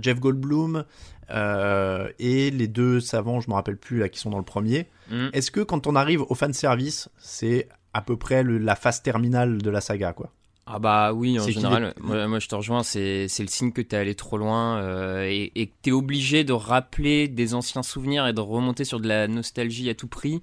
Jeff 0.00 0.18
Goldblum 0.18 0.84
euh, 1.30 2.08
et 2.18 2.50
les 2.50 2.66
deux 2.66 3.00
savants, 3.00 3.40
je 3.40 3.48
me 3.48 3.54
rappelle 3.54 3.76
plus 3.76 3.98
là, 4.00 4.08
qui 4.08 4.18
sont 4.18 4.30
dans 4.30 4.38
le 4.38 4.44
premier. 4.44 4.88
Hum. 5.10 5.30
Est-ce 5.32 5.50
que 5.50 5.60
quand 5.60 5.86
on 5.86 5.94
arrive 5.94 6.22
au 6.22 6.34
fan 6.34 6.52
service, 6.52 7.08
c'est 7.18 7.68
à 7.94 8.02
peu 8.02 8.16
près 8.16 8.42
le- 8.42 8.58
la 8.58 8.74
phase 8.76 9.02
terminale 9.02 9.58
de 9.62 9.70
la 9.70 9.80
saga, 9.80 10.12
quoi. 10.12 10.30
Ah 10.66 10.78
bah 10.78 11.12
oui, 11.12 11.38
en 11.40 11.42
général, 11.54 11.92
moi, 12.00 12.28
moi, 12.28 12.38
je 12.38 12.46
te 12.48 12.54
rejoins, 12.54 12.82
c'est 12.84 13.26
c'est 13.28 13.42
le 13.42 13.48
signe 13.48 13.72
que 13.72 13.82
t'es 13.82 13.96
allé 13.96 14.14
trop 14.14 14.38
loin 14.38 14.78
euh, 14.80 15.24
et, 15.28 15.50
et 15.56 15.66
que 15.66 15.72
t'es 15.82 15.90
obligé 15.90 16.44
de 16.44 16.52
rappeler 16.52 17.26
des 17.26 17.54
anciens 17.54 17.82
souvenirs 17.82 18.26
et 18.28 18.32
de 18.32 18.40
remonter 18.40 18.84
sur 18.84 19.00
de 19.00 19.08
la 19.08 19.26
nostalgie 19.26 19.90
à 19.90 19.94
tout 19.94 20.06
prix 20.06 20.40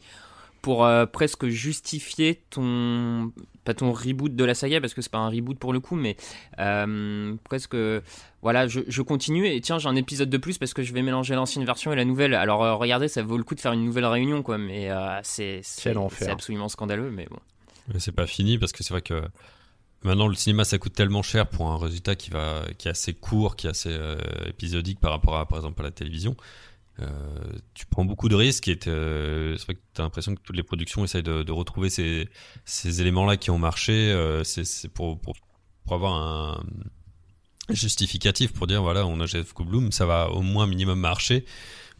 pour 0.61 0.83
euh, 0.85 1.05
presque 1.05 1.47
justifier 1.47 2.41
ton 2.49 3.31
pas 3.63 3.73
ton 3.73 3.93
reboot 3.93 4.35
de 4.35 4.43
la 4.43 4.53
saga 4.55 4.81
parce 4.81 4.93
que 4.93 5.01
c'est 5.01 5.11
pas 5.11 5.19
un 5.19 5.29
reboot 5.29 5.57
pour 5.57 5.71
le 5.71 5.79
coup 5.79 5.95
mais 5.95 6.17
euh, 6.59 7.33
presque 7.45 7.77
voilà 8.41 8.67
je, 8.67 8.79
je 8.87 9.01
continue 9.01 9.47
et 9.47 9.59
tiens 9.61 9.79
j'ai 9.79 9.87
un 9.89 9.95
épisode 9.95 10.29
de 10.29 10.37
plus 10.37 10.57
parce 10.57 10.73
que 10.73 10.83
je 10.83 10.93
vais 10.93 11.01
mélanger 11.01 11.35
l'ancienne 11.35 11.65
version 11.65 11.91
et 11.91 11.95
la 11.95 12.05
nouvelle 12.05 12.33
alors 12.33 12.63
euh, 12.63 12.75
regardez 12.75 13.07
ça 13.07 13.21
vaut 13.23 13.37
le 13.37 13.43
coup 13.43 13.55
de 13.55 13.59
faire 13.59 13.73
une 13.73 13.85
nouvelle 13.85 14.05
réunion 14.05 14.43
quoi 14.43 14.57
mais 14.57 14.89
euh, 14.91 15.19
c'est 15.23 15.61
absolument 16.29 16.69
scandaleux 16.69 17.11
mais 17.11 17.27
bon 17.29 17.39
Mais 17.93 17.99
c'est 17.99 18.11
pas 18.11 18.27
fini 18.27 18.57
parce 18.57 18.71
que 18.71 18.83
c'est 18.83 18.93
vrai 18.93 19.01
que 19.01 19.21
maintenant 20.03 20.27
le 20.27 20.35
cinéma 20.35 20.63
ça 20.63 20.77
coûte 20.77 20.93
tellement 20.93 21.21
cher 21.23 21.47
pour 21.47 21.67
un 21.69 21.77
résultat 21.77 22.15
qui 22.15 22.29
va 22.29 22.63
qui 22.77 22.87
est 22.87 22.91
assez 22.91 23.13
court, 23.13 23.55
qui 23.55 23.67
est 23.67 23.71
assez 23.71 23.89
euh, 23.91 24.17
épisodique 24.47 24.99
par 24.99 25.11
rapport 25.11 25.35
à 25.37 25.45
par 25.47 25.57
exemple 25.57 25.81
à 25.81 25.83
la 25.85 25.91
télévision. 25.91 26.35
Euh, 27.01 27.07
tu 27.73 27.85
prends 27.85 28.03
beaucoup 28.03 28.27
de 28.27 28.35
risques 28.35 28.67
et 28.67 28.77
c'est 28.83 28.89
vrai 28.89 29.75
que 29.75 29.79
tu 29.93 30.01
as 30.01 30.03
l'impression 30.03 30.35
que 30.35 30.41
toutes 30.41 30.55
les 30.57 30.63
productions 30.63 31.03
essayent 31.05 31.23
de, 31.23 31.43
de 31.43 31.51
retrouver 31.53 31.89
ces, 31.89 32.27
ces 32.65 32.99
éléments-là 33.01 33.37
qui 33.37 33.51
ont 33.51 33.57
marché. 33.57 33.93
euh, 34.11 34.43
c'est 34.43 34.65
c'est 34.65 34.89
pour, 34.89 35.17
pour, 35.17 35.35
pour 35.85 35.93
avoir 35.93 36.13
un 36.13 36.63
justificatif 37.69 38.53
pour 38.53 38.67
dire 38.67 38.81
voilà, 38.81 39.05
on 39.05 39.19
a 39.19 39.25
Jeff 39.25 39.53
Goldblum, 39.53 39.91
ça 39.91 40.05
va 40.05 40.29
au 40.29 40.41
moins 40.41 40.67
minimum 40.67 40.99
marcher. 40.99 41.45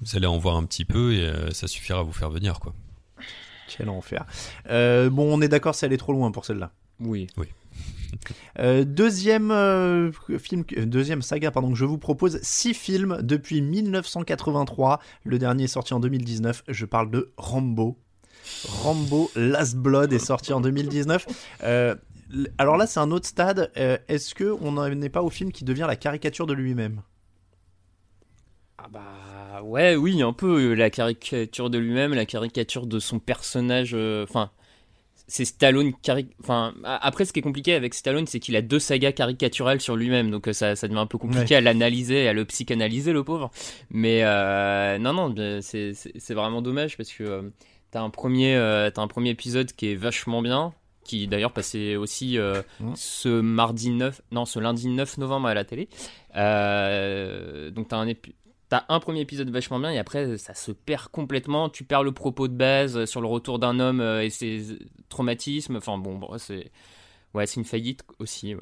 Vous 0.01 0.15
allez 0.15 0.27
en 0.27 0.37
voir 0.37 0.55
un 0.55 0.65
petit 0.65 0.85
peu 0.85 1.13
et 1.13 1.25
euh, 1.25 1.51
ça 1.51 1.67
suffira 1.67 1.99
à 1.99 2.03
vous 2.03 2.13
faire 2.13 2.29
venir 2.29 2.59
quoi. 2.59 2.73
Quel 3.67 3.89
enfer. 3.89 4.25
Euh, 4.69 5.09
bon, 5.09 5.31
on 5.31 5.41
est 5.41 5.47
d'accord, 5.47 5.75
c'est 5.75 5.85
allé 5.85 5.97
trop 5.97 6.13
loin 6.13 6.31
pour 6.31 6.45
celle-là. 6.45 6.71
oui 6.99 7.27
Euh, 8.59 8.83
deuxième 8.83 9.51
euh, 9.51 10.11
film, 10.37 10.65
euh, 10.75 10.85
deuxième 10.85 11.21
saga, 11.21 11.51
pardon, 11.51 11.69
que 11.71 11.77
je 11.77 11.85
vous 11.85 11.97
propose 11.97 12.39
six 12.41 12.73
films 12.73 13.19
depuis 13.21 13.61
1983. 13.61 14.99
Le 15.23 15.39
dernier 15.39 15.65
est 15.65 15.67
sorti 15.67 15.93
en 15.93 15.99
2019. 15.99 16.63
Je 16.67 16.85
parle 16.85 17.09
de 17.09 17.31
Rambo. 17.37 17.97
Rambo 18.67 19.31
Last 19.35 19.77
Blood 19.77 20.11
est 20.11 20.19
sorti 20.19 20.51
en 20.51 20.59
2019. 20.59 21.27
Alors 22.57 22.77
là, 22.77 22.87
c'est 22.87 22.99
un 22.99 23.11
autre 23.11 23.27
stade. 23.27 23.71
Euh, 23.77 23.97
Est-ce 24.07 24.33
que 24.35 24.55
on 24.61 24.73
n'en 24.73 24.85
est 25.01 25.09
pas 25.09 25.21
au 25.23 25.29
film 25.29 25.51
qui 25.51 25.63
devient 25.63 25.85
la 25.87 25.95
caricature 25.95 26.47
de 26.47 26.53
lui-même? 26.53 27.01
Ah 28.77 28.87
bah 28.89 29.61
ouais, 29.63 29.95
oui, 29.95 30.21
un 30.21 30.31
peu 30.33 30.71
euh, 30.71 30.73
la 30.73 30.89
caricature 30.89 31.69
de 31.69 31.77
lui-même, 31.77 32.13
la 32.13 32.25
caricature 32.25 32.87
de 32.87 32.99
son 32.99 33.19
personnage. 33.19 33.91
euh, 33.93 34.23
Enfin, 34.23 34.51
c'est 35.27 35.45
Stallone. 35.45 35.93
Enfin, 36.41 36.73
après, 36.85 37.25
ce 37.25 37.33
qui 37.33 37.39
est 37.39 37.43
compliqué 37.43 37.73
avec 37.75 37.93
Stallone, 37.93 38.27
c'est 38.27 38.39
qu'il 38.39 38.55
a 38.55 38.61
deux 38.63 38.79
sagas 38.79 39.11
caricaturales 39.13 39.81
sur 39.81 39.95
lui-même, 39.97 40.31
donc 40.31 40.49
ça, 40.53 40.75
ça 40.75 40.87
devient 40.87 40.99
un 40.99 41.07
peu 41.07 41.17
compliqué 41.19 41.55
à 41.55 41.61
l'analyser, 41.61 42.27
à 42.27 42.33
le 42.33 42.45
psychanalyser, 42.45 43.13
le 43.13 43.23
pauvre. 43.23 43.51
Mais 43.91 44.23
euh, 44.23 44.97
non, 44.99 45.13
non, 45.13 45.61
c'est 45.61 46.33
vraiment 46.33 46.61
dommage 46.61 46.97
parce 46.97 47.11
que 47.13 47.51
t'as 47.91 48.01
un 48.01 48.09
premier, 48.11 48.55
t'as 48.93 49.01
un 49.01 49.07
premier 49.07 49.31
épisode 49.31 49.73
qui 49.73 49.91
est 49.91 49.95
vachement 49.95 50.41
bien. 50.41 50.73
Qui 51.09 51.25
d'ailleurs 51.27 51.53
passait 51.53 51.95
aussi 51.95 52.37
euh, 52.37 52.61
Mhm. 52.79 52.93
ce 52.95 53.41
mardi 53.41 53.89
9, 53.89 54.21
non, 54.31 54.45
ce 54.45 54.59
lundi 54.59 54.87
9 54.89 55.17
novembre 55.17 55.47
à 55.47 55.55
la 55.55 55.65
télé. 55.65 55.89
Euh, 56.63 57.71
donc 57.71 57.87
t'as 57.87 57.97
un, 57.97 58.05
épi- 58.07 58.35
T'as 58.69 58.83
un 58.89 58.99
premier 58.99 59.21
épisode 59.21 59.49
vachement 59.49 59.79
bien 59.79 59.89
et 59.91 59.97
après 59.97 60.37
ça 60.37 60.53
se 60.53 60.71
perd 60.71 61.07
complètement. 61.07 61.69
Tu 61.69 61.83
perds 61.83 62.03
le 62.03 62.11
propos 62.11 62.47
de 62.47 62.53
base 62.53 63.05
sur 63.05 63.21
le 63.21 63.27
retour 63.27 63.57
d'un 63.57 63.79
homme 63.79 63.99
euh, 64.01 64.23
et 64.23 64.29
ses 64.29 64.77
traumatismes. 65.09 65.77
Enfin 65.77 65.97
bon, 65.97 66.19
bon, 66.19 66.37
c'est 66.37 66.71
ouais, 67.33 67.47
c'est 67.47 67.59
une 67.59 67.65
faillite 67.65 68.03
aussi. 68.19 68.53
Ouais. 68.53 68.61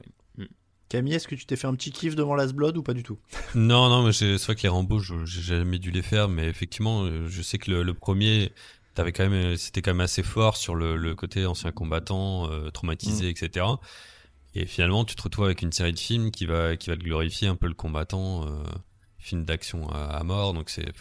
Camille, 0.88 1.16
est-ce 1.16 1.28
que 1.28 1.36
tu 1.36 1.46
t'es 1.46 1.58
fait 1.58 1.68
un 1.68 1.76
petit 1.76 1.92
kiff 1.92 2.16
devant 2.16 2.34
Last 2.36 2.54
Blood 2.54 2.78
ou 2.78 2.82
pas 2.84 2.94
du 2.94 3.04
tout? 3.04 3.18
Non, 3.56 3.90
non, 3.90 4.04
mais 4.04 4.14
j'ai- 4.14 4.38
c'est 4.38 4.46
vrai 4.46 4.56
que 4.56 4.62
les 4.64 4.70
Rambo, 4.70 5.00
j'ai 5.00 5.42
jamais 5.42 5.80
dû 5.80 5.92
les 5.92 6.02
faire, 6.02 6.30
mais 6.30 6.46
effectivement, 6.48 7.04
euh, 7.04 7.28
je 7.28 7.42
sais 7.42 7.58
que 7.58 7.70
le, 7.70 7.84
le 7.84 7.94
premier, 7.94 8.54
t'avais 8.98 9.12
quand 9.12 9.30
même, 9.30 9.56
c'était 9.58 9.84
quand 9.84 9.92
même 9.92 10.02
assez 10.02 10.24
fort 10.24 10.58
sur 10.58 10.74
le, 10.74 10.98
le 10.98 11.14
côté 11.14 11.46
ancien 11.46 11.72
combattant, 11.72 12.50
euh, 12.50 12.72
traumatisé, 12.72 13.30
etc. 13.30 13.64
Et 14.56 14.66
finalement, 14.66 15.06
tu 15.06 15.16
te 15.16 15.22
retrouves 15.22 15.46
avec 15.46 15.62
une 15.62 15.72
série 15.72 15.94
de 15.94 16.00
films 16.00 16.32
qui 16.32 16.48
va, 16.48 16.76
qui 16.76 16.90
va 16.90 16.98
te 16.98 17.04
glorifier 17.04 17.48
un 17.48 17.56
peu 17.56 17.68
le 17.68 17.76
combattant, 17.76 18.48
euh, 18.48 18.64
film 19.20 19.46
d'action 19.46 19.88
à, 19.92 20.06
à 20.06 20.24
mort. 20.24 20.54
Donc 20.54 20.72
c'est, 20.72 20.92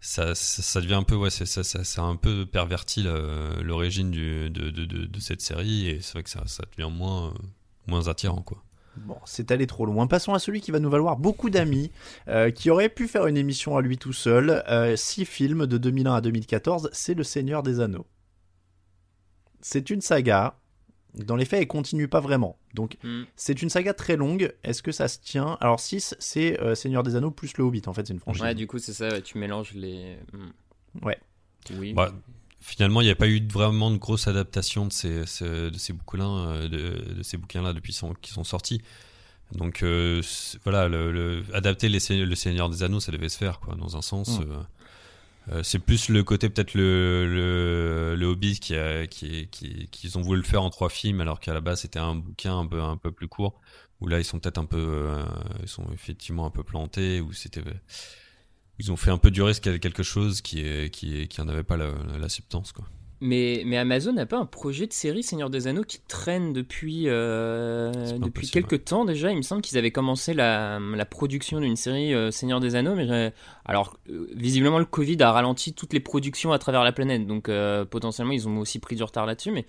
ça, 0.00 0.34
ça, 0.34 0.80
devient 0.80 0.94
un 0.94 1.02
peu, 1.02 1.14
ouais, 1.14 1.28
ça, 1.28 1.44
ça, 1.44 1.62
ça, 1.62 2.02
a 2.02 2.04
un 2.06 2.16
peu 2.16 2.46
perverti 2.46 3.02
l'origine 3.02 4.10
de, 4.10 4.48
de, 4.48 4.70
de, 4.70 4.84
de, 4.86 5.20
cette 5.20 5.42
série 5.42 5.88
et 5.88 6.00
c'est 6.00 6.14
vrai 6.14 6.22
que 6.22 6.30
ça, 6.30 6.42
ça 6.46 6.64
devient 6.74 6.90
moins, 6.90 7.34
moins 7.86 8.08
attirant, 8.08 8.40
quoi. 8.40 8.65
Bon, 8.96 9.16
c'est 9.24 9.50
allé 9.50 9.66
trop 9.66 9.86
loin. 9.86 10.06
Passons 10.06 10.34
à 10.34 10.38
celui 10.38 10.60
qui 10.60 10.70
va 10.70 10.78
nous 10.78 10.90
valoir 10.90 11.16
beaucoup 11.16 11.50
d'amis, 11.50 11.90
euh, 12.28 12.50
qui 12.50 12.70
aurait 12.70 12.88
pu 12.88 13.08
faire 13.08 13.26
une 13.26 13.36
émission 13.36 13.76
à 13.76 13.82
lui 13.82 13.98
tout 13.98 14.12
seul. 14.12 14.62
Euh, 14.68 14.96
six 14.96 15.24
films 15.24 15.66
de 15.66 15.78
2001 15.78 16.14
à 16.14 16.20
2014, 16.20 16.90
c'est 16.92 17.14
Le 17.14 17.24
Seigneur 17.24 17.62
des 17.62 17.80
Anneaux. 17.80 18.06
C'est 19.60 19.90
une 19.90 20.00
saga. 20.00 20.58
Dans 21.14 21.36
les 21.36 21.46
faits, 21.46 21.60
elle 21.60 21.66
continue 21.66 22.08
pas 22.08 22.20
vraiment. 22.20 22.58
Donc, 22.74 22.98
hmm. 23.02 23.22
c'est 23.36 23.62
une 23.62 23.70
saga 23.70 23.94
très 23.94 24.16
longue. 24.16 24.54
Est-ce 24.64 24.82
que 24.82 24.92
ça 24.92 25.08
se 25.08 25.18
tient? 25.18 25.56
Alors, 25.60 25.80
6, 25.80 26.14
c'est 26.18 26.60
euh, 26.60 26.74
Seigneur 26.74 27.02
des 27.02 27.16
Anneaux 27.16 27.30
plus 27.30 27.56
Le 27.56 27.64
Hobbit. 27.64 27.82
En 27.86 27.94
fait, 27.94 28.06
c'est 28.06 28.12
une 28.12 28.20
franchise. 28.20 28.42
Ouais, 28.42 28.54
du 28.54 28.66
coup, 28.66 28.78
c'est 28.78 28.92
ça. 28.92 29.20
Tu 29.22 29.38
mélanges 29.38 29.72
les. 29.72 30.18
Hmm. 30.32 31.04
Ouais. 31.06 31.18
Oui. 31.78 31.94
Bah, 31.94 32.12
finalement, 32.66 33.00
il 33.00 33.04
n'y 33.04 33.10
a 33.10 33.16
pas 33.16 33.28
eu 33.28 33.40
vraiment 33.46 33.92
de 33.92 33.96
grosse 33.96 34.26
adaptation 34.26 34.86
de 34.86 34.92
ces, 34.92 35.20
de 35.20 35.78
ces 35.78 35.92
bouquins-là, 35.92 36.66
de, 36.66 37.22
ces 37.22 37.36
bouquins-là 37.36 37.72
depuis 37.72 37.96
qu'ils 38.20 38.32
sont 38.34 38.44
sortis. 38.44 38.82
Donc 39.52 39.84
euh, 39.84 40.20
voilà, 40.64 40.88
le, 40.88 41.44
adapter 41.54 41.88
les, 41.88 42.00
le 42.10 42.34
Seigneur 42.34 42.68
des 42.68 42.82
Anneaux, 42.82 42.98
ça 42.98 43.12
devait 43.12 43.28
se 43.28 43.38
faire, 43.38 43.60
quoi, 43.60 43.76
dans 43.76 43.96
un 43.96 44.02
sens. 44.02 44.40
Euh, 44.40 44.62
euh, 45.52 45.62
c'est 45.62 45.78
plus 45.78 46.08
le 46.08 46.24
côté 46.24 46.48
peut-être 46.48 46.74
le, 46.74 47.24
le, 47.32 48.16
le, 48.16 48.26
Hobbit 48.26 48.58
qui 48.58 48.74
a, 48.74 49.06
qui, 49.06 49.46
qui, 49.52 49.86
qu'ils 49.92 50.18
ont 50.18 50.20
voulu 50.20 50.40
le 50.40 50.46
faire 50.46 50.64
en 50.64 50.70
trois 50.70 50.88
films, 50.88 51.20
alors 51.20 51.38
qu'à 51.38 51.54
la 51.54 51.60
base 51.60 51.82
c'était 51.82 52.00
un 52.00 52.16
bouquin 52.16 52.58
un 52.58 52.66
peu 52.66 52.82
un 52.82 52.96
peu 52.96 53.12
plus 53.12 53.28
court. 53.28 53.60
Où 54.00 54.08
là 54.08 54.18
ils 54.18 54.24
sont 54.24 54.40
peut-être 54.40 54.58
un 54.58 54.64
peu, 54.64 55.08
ils 55.62 55.68
sont 55.68 55.86
effectivement 55.94 56.46
un 56.46 56.50
peu 56.50 56.64
plantés, 56.64 57.20
ou 57.20 57.32
c'était 57.32 57.62
ils 58.78 58.92
ont 58.92 58.96
fait 58.96 59.10
un 59.10 59.18
peu 59.18 59.30
durer 59.30 59.52
quelque 59.54 60.02
chose 60.02 60.40
qui 60.40 60.60
est 60.60 60.90
qui 60.90 61.28
qui 61.28 61.40
en 61.40 61.48
avait 61.48 61.62
pas 61.62 61.76
la, 61.76 61.92
la 62.18 62.28
substance 62.28 62.72
quoi. 62.72 62.84
Mais, 63.20 63.62
mais 63.64 63.78
Amazon 63.78 64.12
n'a 64.12 64.26
pas 64.26 64.36
un 64.36 64.44
projet 64.44 64.86
de 64.86 64.92
série 64.92 65.22
Seigneur 65.22 65.48
des 65.48 65.68
Anneaux 65.68 65.84
qui 65.84 66.00
traîne 66.06 66.52
depuis, 66.52 67.04
euh, 67.06 67.90
depuis 68.18 68.50
quelques 68.50 68.84
temps 68.84 69.06
déjà. 69.06 69.30
Il 69.30 69.38
me 69.38 69.42
semble 69.42 69.62
qu'ils 69.62 69.78
avaient 69.78 69.90
commencé 69.90 70.34
la, 70.34 70.78
la 70.78 71.06
production 71.06 71.60
d'une 71.60 71.76
série 71.76 72.12
euh, 72.12 72.30
Seigneur 72.30 72.60
des 72.60 72.74
Anneaux. 72.74 72.94
Mais 72.94 73.32
alors, 73.64 73.96
euh, 74.10 74.28
visiblement, 74.34 74.78
le 74.78 74.84
Covid 74.84 75.16
a 75.22 75.32
ralenti 75.32 75.72
toutes 75.72 75.94
les 75.94 76.00
productions 76.00 76.52
à 76.52 76.58
travers 76.58 76.84
la 76.84 76.92
planète. 76.92 77.26
Donc, 77.26 77.50
potentiellement, 77.90 78.32
ils 78.32 78.48
ont 78.48 78.58
aussi 78.58 78.80
pris 78.80 78.96
du 78.96 79.02
retard 79.02 79.24
là-dessus. 79.24 79.50
Mais 79.50 79.64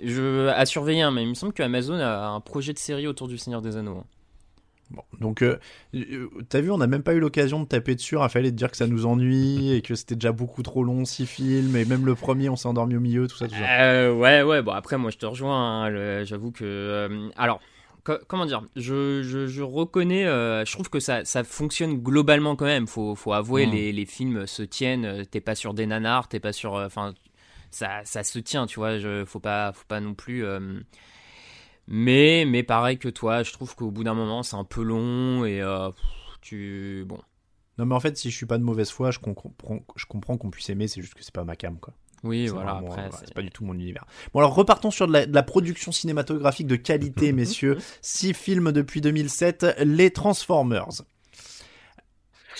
je, 0.00 0.46
à 0.48 0.64
surveiller, 0.64 1.02
hein, 1.02 1.10
mais 1.10 1.22
il 1.22 1.28
me 1.28 1.34
semble 1.34 1.52
que 1.52 1.64
Amazon 1.64 1.98
a 1.98 2.28
un 2.28 2.40
projet 2.40 2.72
de 2.72 2.78
série 2.78 3.08
autour 3.08 3.26
du 3.26 3.38
Seigneur 3.38 3.60
des 3.60 3.76
Anneaux. 3.76 3.98
Hein. 3.98 4.06
Bon, 4.90 5.02
donc, 5.20 5.42
euh, 5.42 5.58
euh, 5.94 6.28
t'as 6.48 6.60
vu, 6.60 6.70
on 6.70 6.78
n'a 6.78 6.86
même 6.86 7.02
pas 7.02 7.14
eu 7.14 7.20
l'occasion 7.20 7.60
de 7.60 7.66
taper 7.66 7.94
dessus. 7.94 8.16
Raphaël 8.16 8.46
et 8.46 8.50
de 8.50 8.56
dire 8.56 8.70
que 8.70 8.76
ça 8.76 8.86
nous 8.86 9.06
ennuie 9.06 9.72
et 9.72 9.82
que 9.82 9.94
c'était 9.94 10.14
déjà 10.14 10.32
beaucoup 10.32 10.62
trop 10.62 10.84
long, 10.84 11.04
six 11.04 11.26
films, 11.26 11.76
et 11.76 11.84
même 11.84 12.04
le 12.04 12.14
premier, 12.14 12.48
on 12.48 12.56
s'est 12.56 12.68
endormi 12.68 12.96
au 12.96 13.00
milieu, 13.00 13.26
tout 13.26 13.36
ça. 13.36 13.48
Tout 13.48 13.54
ça. 13.54 13.80
Euh, 13.80 14.12
ouais, 14.12 14.42
ouais, 14.42 14.62
bon, 14.62 14.72
après, 14.72 14.98
moi 14.98 15.10
je 15.10 15.18
te 15.18 15.26
rejoins. 15.26 15.86
Hein, 15.86 16.24
j'avoue 16.24 16.52
que. 16.52 17.30
alors, 17.36 17.60
comment 18.28 18.44
dire 18.44 18.62
je, 18.76 19.22
je, 19.22 19.62
reconnais, 19.62 20.24
je 20.24 20.72
trouve 20.72 20.90
que 20.90 21.00
ça, 21.00 21.24
ça 21.24 21.44
fonctionne 21.44 21.94
globalement 21.94 22.54
quand 22.54 22.66
même. 22.66 22.86
Faut, 22.86 23.14
faut 23.14 23.32
avouer, 23.32 23.66
les, 23.66 23.92
les, 23.92 24.06
films 24.06 24.46
se 24.46 24.62
tiennent. 24.62 25.24
T'es 25.30 25.40
pas 25.40 25.54
sur 25.54 25.74
des 25.74 25.86
nanars, 25.86 26.28
t'es 26.28 26.40
pas 26.40 26.52
sur. 26.52 26.74
Enfin, 26.74 27.14
ça, 27.70 28.02
ça 28.04 28.22
se 28.22 28.38
tient, 28.38 28.66
tu 28.66 28.78
vois. 28.78 28.98
Je, 28.98 29.24
faut, 29.24 29.40
pas, 29.40 29.72
faut 29.72 29.86
pas 29.88 30.00
non 30.00 30.14
plus 30.14 30.44
mais, 31.86 32.44
mais 32.46 32.62
pareil 32.62 32.98
que 32.98 33.08
toi, 33.08 33.42
je 33.42 33.52
trouve 33.52 33.74
qu'au 33.74 33.90
bout 33.90 34.04
d'un 34.04 34.14
moment, 34.14 34.42
c'est 34.42 34.56
un 34.56 34.64
peu 34.64 34.82
long 34.82 35.44
et 35.44 35.60
euh, 35.60 35.90
tu. 36.40 37.04
Bon. 37.06 37.18
Non, 37.78 37.86
mais 37.86 37.94
en 37.94 38.00
fait, 38.00 38.16
si 38.16 38.30
je 38.30 38.36
suis 38.36 38.46
pas 38.46 38.58
de 38.58 38.62
mauvaise 38.62 38.90
foi, 38.90 39.10
je 39.10 39.18
comprends, 39.18 39.52
je 39.96 40.06
comprends 40.06 40.36
qu'on 40.36 40.50
puisse 40.50 40.70
aimer, 40.70 40.86
c'est 40.86 41.02
juste 41.02 41.14
que 41.14 41.24
c'est 41.24 41.34
pas 41.34 41.44
ma 41.44 41.56
cam, 41.56 41.78
quoi. 41.78 41.94
Oui, 42.22 42.46
voilà, 42.46 42.76
après. 42.78 43.10
c'est 43.18 43.34
pas 43.34 43.42
du 43.42 43.50
tout 43.50 43.64
mon 43.64 43.74
univers. 43.74 44.06
Bon, 44.32 44.40
alors 44.40 44.54
repartons 44.54 44.90
sur 44.90 45.06
de 45.06 45.12
la, 45.12 45.26
de 45.26 45.34
la 45.34 45.42
production 45.42 45.92
cinématographique 45.92 46.66
de 46.66 46.76
qualité, 46.76 47.32
messieurs. 47.34 47.76
Six 48.00 48.32
films 48.32 48.72
depuis 48.72 49.02
2007, 49.02 49.76
Les 49.84 50.10
Transformers. 50.10 51.02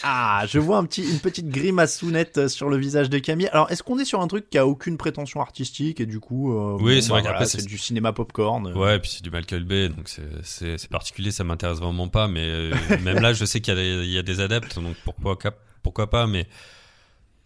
Ah, 0.03 0.45
je 0.49 0.59
vois 0.59 0.79
un 0.79 0.85
petit, 0.85 1.03
une 1.03 1.21
petite 1.21 1.49
grimaçounette 1.49 2.39
euh, 2.39 2.49
sur 2.49 2.69
le 2.69 2.77
visage 2.77 3.11
de 3.11 3.19
Camille. 3.19 3.49
Alors, 3.49 3.71
est-ce 3.71 3.83
qu'on 3.83 3.99
est 3.99 4.05
sur 4.05 4.21
un 4.21 4.27
truc 4.27 4.51
qui 4.51 4.59
a 4.59 4.67
aucune 4.67 4.97
prétention 4.97 5.41
artistique 5.41 6.01
et 6.01 6.07
du 6.07 6.21
coup, 6.21 6.53
euh, 6.53 6.77
oui, 6.81 7.03
c'est 7.03 7.11
vrai 7.11 7.23
bah, 7.23 7.31
qu'après 7.31 7.47
c'est 7.47 7.65
du 7.65 7.79
cinéma 7.79 8.13
popcorn. 8.13 8.67
Euh. 8.67 8.75
Ouais, 8.75 8.97
et 8.97 8.99
puis 8.99 9.11
c'est 9.11 9.23
du 9.23 9.31
Michael 9.31 9.65
Bay, 9.65 9.89
donc 9.89 10.09
c'est 10.43 10.89
particulier, 10.89 11.31
ça 11.31 11.45
m'intéresse 11.45 11.79
vraiment 11.79 12.09
pas. 12.09 12.29
Mais 12.29 12.71
même 13.03 13.21
là, 13.21 13.33
je 13.33 13.45
sais 13.45 13.61
qu'il 13.61 13.79
y, 13.79 14.13
y, 14.13 14.19
a 14.19 14.23
des 14.23 14.41
adeptes, 14.41 14.79
donc 14.79 14.97
pourquoi 15.05 15.53
pourquoi 15.83 16.11
pas. 16.11 16.27
Mais 16.27 16.47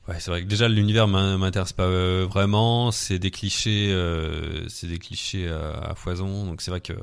ouais, 0.08 0.16
c'est 0.18 0.30
vrai 0.30 0.42
que 0.42 0.46
déjà 0.46 0.68
l'univers 0.68 1.08
m'intéresse 1.08 1.72
pas 1.72 1.88
vraiment. 2.24 2.90
C'est 2.90 3.18
des 3.18 3.30
clichés, 3.30 3.94
c'est 4.68 4.86
des 4.86 4.98
clichés 4.98 5.48
à, 5.48 5.90
à 5.90 5.94
foison, 5.94 6.46
donc 6.46 6.62
c'est 6.62 6.70
vrai 6.70 6.80
que 6.80 6.94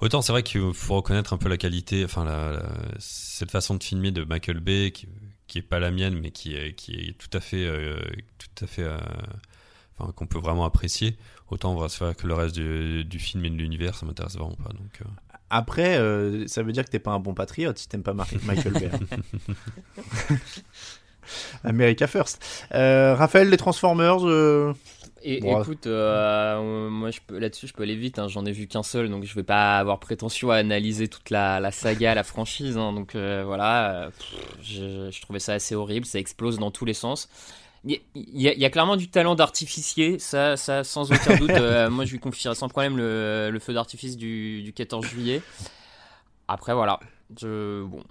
Autant 0.00 0.20
c'est 0.20 0.32
vrai 0.32 0.42
qu'il 0.42 0.74
faut 0.74 0.96
reconnaître 0.96 1.32
un 1.32 1.38
peu 1.38 1.48
la 1.48 1.56
qualité, 1.56 2.04
enfin 2.04 2.24
la, 2.24 2.62
cette 2.98 3.50
façon 3.50 3.74
de 3.74 3.82
filmer 3.82 4.10
de 4.10 4.24
Michael 4.24 4.60
Bay 4.60 4.90
qui, 4.92 5.08
qui 5.46 5.58
est 5.58 5.62
pas 5.62 5.78
la 5.78 5.90
mienne, 5.90 6.18
mais 6.20 6.30
qui 6.30 6.54
est, 6.54 6.74
qui 6.74 6.92
est 6.94 7.18
tout 7.18 7.30
à 7.32 7.40
fait, 7.40 7.64
euh, 7.64 7.98
tout 8.38 8.64
à 8.64 8.66
fait, 8.66 8.82
euh, 8.82 8.98
enfin 9.98 10.12
qu'on 10.12 10.26
peut 10.26 10.38
vraiment 10.38 10.66
apprécier. 10.66 11.16
Autant 11.48 11.72
on 11.72 11.78
va 11.78 11.88
se 11.88 11.96
faire 11.96 12.14
que 12.14 12.26
le 12.26 12.34
reste 12.34 12.56
du, 12.56 13.04
du 13.04 13.18
film 13.18 13.44
et 13.46 13.50
de 13.50 13.56
l'univers, 13.56 13.94
ça 13.94 14.04
m'intéresse 14.04 14.36
vraiment 14.36 14.56
pas. 14.56 14.72
Donc. 14.72 15.00
Euh. 15.00 15.04
Après, 15.48 15.94
ça 16.48 16.64
veut 16.64 16.72
dire 16.72 16.84
que 16.84 16.90
t'es 16.90 16.98
pas 16.98 17.12
un 17.12 17.20
bon 17.20 17.32
patriote 17.32 17.78
si 17.78 17.88
t'aimes 17.88 18.02
pas 18.02 18.14
Michael 18.14 18.72
Bay. 18.72 18.90
America 21.64 22.08
First. 22.08 22.66
Raphaël, 22.72 23.48
les 23.48 23.56
Transformers. 23.56 24.26
Et 25.28 25.38
écoute, 25.38 25.88
euh, 25.88 26.88
moi 26.88 27.10
je 27.10 27.18
peux 27.26 27.36
là-dessus 27.36 27.66
je 27.66 27.74
peux 27.74 27.82
aller 27.82 27.96
vite. 27.96 28.20
Hein, 28.20 28.28
J'en 28.28 28.46
ai 28.46 28.52
vu 28.52 28.68
qu'un 28.68 28.84
seul, 28.84 29.10
donc 29.10 29.24
je 29.24 29.34
vais 29.34 29.42
pas 29.42 29.76
avoir 29.76 29.98
prétention 29.98 30.52
à 30.52 30.54
analyser 30.56 31.08
toute 31.08 31.30
la, 31.30 31.58
la 31.58 31.72
saga, 31.72 32.14
la 32.14 32.22
franchise. 32.22 32.78
Hein, 32.78 32.92
donc 32.92 33.16
euh, 33.16 33.42
voilà, 33.44 34.04
euh, 34.04 35.10
je, 35.10 35.20
trouvais 35.20 35.40
ça 35.40 35.54
assez 35.54 35.74
horrible. 35.74 36.06
Ça 36.06 36.20
explose 36.20 36.60
dans 36.60 36.70
tous 36.70 36.84
les 36.84 36.94
sens. 36.94 37.28
Il 37.84 38.00
y, 38.14 38.64
a, 38.64 38.70
clairement 38.70 38.96
du 38.96 39.08
talent 39.08 39.34
d'artificier, 39.34 40.18
ça, 40.20 40.56
ça 40.56 40.84
sans 40.84 41.10
aucun 41.12 41.36
doute. 41.36 41.50
moi 41.90 42.04
je 42.04 42.12
lui 42.12 42.18
confierai 42.20 42.54
sans 42.54 42.68
problème 42.68 42.96
le, 42.96 43.50
le 43.50 43.58
feu 43.58 43.74
d'artifice 43.74 44.16
du, 44.16 44.62
du, 44.62 44.72
14 44.72 45.04
juillet. 45.06 45.42
Après 46.46 46.72
voilà, 46.74 47.00
je 47.36 47.84
bon. 47.84 48.02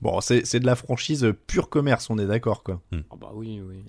Bon, 0.00 0.20
c'est 0.22 0.60
de 0.60 0.66
la 0.66 0.76
franchise 0.76 1.34
pure 1.46 1.68
commerce, 1.68 2.08
on 2.08 2.18
est 2.18 2.26
d'accord 2.26 2.62
quoi. 2.62 2.80
Ah 2.92 3.16
bah 3.18 3.32
oui, 3.34 3.60
oui. 3.62 3.82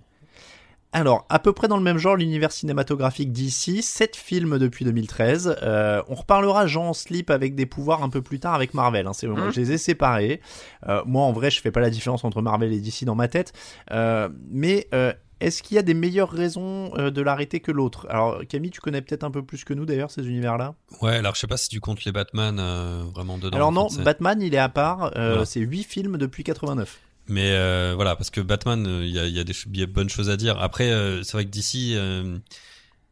Alors, 0.94 1.26
à 1.30 1.40
peu 1.40 1.54
près 1.54 1.70
dans 1.70 1.78
le 1.78 1.84
même 1.84 1.98
genre, 1.98 2.18
l'univers 2.18 2.52
cinématographique 2.52 3.32
d'ici, 3.32 3.82
7 3.82 4.16
films 4.16 4.58
depuis 4.58 4.84
2013. 4.84 5.56
Euh, 5.62 6.02
on 6.10 6.16
reparlera 6.16 6.68
Jean 6.68 6.92
Slip 6.94 7.30
avec 7.30 7.56
des 7.56 7.66
pouvoirs 7.66 8.04
un 8.04 8.10
peu 8.10 8.22
plus 8.22 8.40
tard 8.40 8.54
avec 8.54 8.74
Marvel. 8.74 9.08
Hein, 9.08 9.14
c'est 9.14 9.28
mmh. 9.28 9.52
Je 9.52 9.60
les 9.62 9.72
ai 9.72 9.78
séparés. 9.78 10.42
Euh, 10.90 11.02
moi, 11.06 11.24
en 11.24 11.32
vrai, 11.32 11.50
je 11.50 11.62
fais 11.62 11.72
pas 11.72 11.80
la 11.80 11.90
différence 11.90 12.26
entre 12.26 12.42
Marvel 12.42 12.74
et 12.74 12.80
DC 12.80 13.06
dans 13.06 13.16
ma 13.16 13.30
tête. 13.30 13.54
Euh, 13.92 14.28
mais 14.50 14.90
est-ce 15.40 15.64
qu'il 15.64 15.76
y 15.76 15.80
a 15.80 15.82
des 15.82 15.94
meilleures 15.94 16.30
raisons 16.30 16.90
de 16.90 17.22
l'arrêter 17.22 17.62
que 17.62 17.72
l'autre? 17.72 18.06
Alors, 18.10 18.42
Camille, 18.48 18.70
tu 18.70 18.82
connais 18.82 19.02
peut-être 19.02 19.24
un 19.24 19.32
peu 19.32 19.44
plus 19.44 19.64
que 19.64 19.74
nous 19.74 19.86
d'ailleurs 19.86 20.12
ces 20.12 20.28
univers-là? 20.28 20.76
Ouais, 21.02 21.16
alors 21.16 21.36
je 21.36 21.40
sais 21.40 21.48
pas 21.48 21.58
si 21.58 21.70
tu 21.70 21.80
comptes 21.80 22.04
les 22.04 22.12
Batman 22.12 22.58
vraiment 23.14 23.38
dedans. 23.38 23.56
Alors 23.56 23.72
non, 23.72 23.88
Batman, 24.04 24.42
il 24.42 24.54
est 24.54 24.60
à 24.60 24.70
part. 24.70 25.14
C'est 25.46 25.62
8 25.62 25.84
films 25.84 26.18
depuis 26.18 26.44
89. 26.44 27.00
Mais 27.32 27.54
euh, 27.54 27.94
voilà, 27.96 28.18
parce 28.18 28.30
que 28.30 28.42
Batman, 28.42 28.86
euh, 28.86 29.06
il 29.06 29.12
y 29.12 29.18
a, 29.18 29.26
y, 29.26 29.40
a 29.40 29.46
des, 29.46 29.56
y 29.74 29.84
a 29.84 29.86
bonnes 29.86 30.10
choses 30.10 30.30
à 30.30 30.36
dire. 30.36 30.60
Après, 30.60 30.92
euh, 30.92 31.24
c'est 31.24 31.32
vrai 31.32 31.46
que 31.46 31.50
d'ici, 31.50 31.98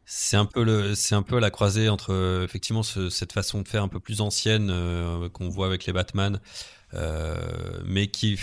c'est 0.04 0.36
un 0.36 0.44
peu 0.44 0.62
le, 0.62 0.94
c'est 0.94 1.14
un 1.14 1.22
peu 1.22 1.38
la 1.40 1.50
croisée 1.50 1.88
entre 1.88 2.42
effectivement 2.44 2.82
cette 2.82 3.32
façon 3.32 3.62
de 3.62 3.68
faire 3.68 3.82
un 3.82 3.88
peu 3.88 3.98
plus 3.98 4.20
ancienne 4.20 4.70
qu'on 5.32 5.48
voit 5.48 5.66
avec 5.66 5.86
les 5.86 5.92
Batman, 5.94 6.38
mais 7.84 8.08
qui 8.08 8.38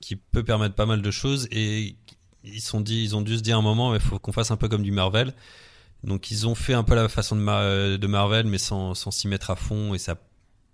qui 0.00 0.16
peut 0.16 0.42
permettre 0.42 0.74
pas 0.74 0.86
mal 0.86 1.00
de 1.00 1.10
choses. 1.10 1.46
Et 1.52 1.94
ils 2.42 2.60
sont 2.60 2.80
dit, 2.80 3.04
ils 3.04 3.14
ont 3.14 3.22
dû 3.22 3.36
se 3.36 3.42
dire 3.42 3.56
un 3.58 3.62
moment, 3.62 3.94
il 3.94 4.00
faut 4.00 4.18
qu'on 4.18 4.32
fasse 4.32 4.50
un 4.50 4.56
peu 4.56 4.68
comme 4.68 4.82
du 4.82 4.92
Marvel. 4.92 5.32
Donc 6.02 6.30
ils 6.32 6.48
ont 6.48 6.56
fait 6.56 6.74
un 6.74 6.82
peu 6.82 6.94
la 6.96 7.08
façon 7.08 7.36
de, 7.36 7.96
de 7.96 8.06
Marvel, 8.08 8.46
mais 8.46 8.58
sans 8.58 8.94
s'y 8.94 9.28
mettre 9.28 9.50
à 9.50 9.56
fond 9.56 9.94
et 9.94 9.98
ça 9.98 10.14
n'a 10.14 10.20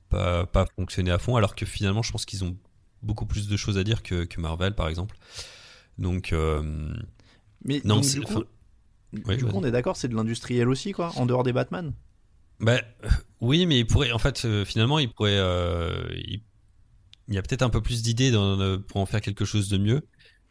pas, 0.09 0.47
pas 0.47 0.67
fonctionné 0.77 1.11
à 1.11 1.19
fond. 1.19 1.37
Alors 1.37 1.55
que 1.55 1.67
finalement, 1.67 2.03
je 2.03 2.13
pense 2.13 2.25
qu'ils 2.25 2.45
ont 2.45 2.57
beaucoup 3.03 3.27
plus 3.27 3.49
de 3.49 3.57
choses 3.57 3.79
à 3.79 3.85
dire 3.85 4.03
que, 4.03 4.25
que 4.25 4.41
Marvel, 4.41 4.75
par 4.75 4.89
exemple. 4.89 5.17
Donc, 5.99 6.33
euh, 6.33 6.95
mais 7.65 7.81
non, 7.85 8.01
du 8.01 8.21
coup, 8.21 8.45
du 9.13 9.45
coup 9.45 9.51
on 9.55 9.65
est 9.65 9.71
d'accord, 9.71 9.97
c'est 9.97 10.09
de 10.09 10.15
l'industriel 10.15 10.69
aussi, 10.69 10.93
quoi, 10.93 11.13
en 11.17 11.27
dehors 11.27 11.43
des 11.43 11.53
Batman. 11.53 11.93
Bah, 12.61 12.81
euh, 13.05 13.09
oui, 13.41 13.67
mais 13.67 13.79
il 13.79 13.87
pourrait, 13.87 14.13
en 14.13 14.19
fait, 14.19 14.45
euh, 14.45 14.65
finalement, 14.65 14.99
il 14.99 15.11
pourrait, 15.11 15.39
il, 16.17 16.43
y 17.29 17.39
a 17.39 17.43
peut-être 17.43 17.63
un 17.63 17.71
peu 17.71 17.81
plus 17.81 18.03
d'idées 18.03 18.33
pour 18.89 19.01
en 19.01 19.07
faire 19.07 19.21
quelque 19.21 19.45
chose 19.45 19.69
de 19.69 19.79
mieux. 19.79 20.03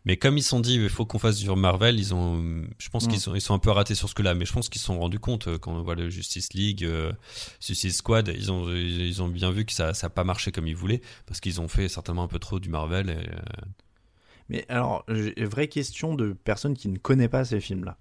Mais 0.05 0.17
comme 0.17 0.37
ils 0.37 0.43
se 0.43 0.49
sont 0.49 0.59
dit, 0.59 0.75
il 0.75 0.89
faut 0.89 1.05
qu'on 1.05 1.17
fasse 1.17 1.37
sur 1.37 1.57
Marvel, 1.57 1.99
ils 1.99 2.13
ont, 2.13 2.63
je 2.77 2.89
pense 2.89 3.07
qu'ils 3.07 3.17
mm. 3.17 3.21
sont, 3.21 3.35
ils 3.35 3.41
sont 3.41 3.55
un 3.55 3.59
peu 3.59 3.71
ratés 3.71 3.95
sur 3.95 4.07
ce 4.07 4.13
que 4.13 4.21
là. 4.21 4.35
Mais 4.35 4.45
je 4.45 4.53
pense 4.53 4.69
qu'ils 4.69 4.79
se 4.79 4.85
sont 4.85 4.99
rendus 4.99 5.19
compte 5.19 5.47
euh, 5.47 5.57
quand 5.57 5.73
on 5.73 5.81
voit 5.81 5.95
le 5.95 6.09
Justice 6.09 6.53
League, 6.53 6.83
euh, 6.83 7.11
Suicide 7.59 7.91
Squad, 7.91 8.31
ils 8.35 8.51
ont, 8.51 8.69
ils 8.71 9.21
ont 9.23 9.27
bien 9.27 9.51
vu 9.51 9.65
que 9.65 9.73
ça, 9.73 9.95
ça 9.95 10.07
a 10.07 10.09
pas 10.11 10.23
marché 10.23 10.51
comme 10.51 10.67
ils 10.67 10.75
voulaient 10.75 11.01
parce 11.25 11.39
qu'ils 11.39 11.59
ont 11.59 11.67
fait 11.67 11.87
certainement 11.89 12.23
un 12.23 12.27
peu 12.27 12.39
trop 12.39 12.59
du 12.59 12.69
Marvel. 12.69 13.09
Et, 13.09 13.13
euh, 13.13 13.65
Mais 14.49 14.65
alors, 14.69 15.05
vraie 15.07 15.67
question 15.67 16.13
de 16.13 16.33
personne 16.33 16.75
qui 16.75 16.87
ne 16.87 16.99
connaît 16.99 17.29
pas 17.29 17.43
ces 17.43 17.59
films-là. 17.59 17.97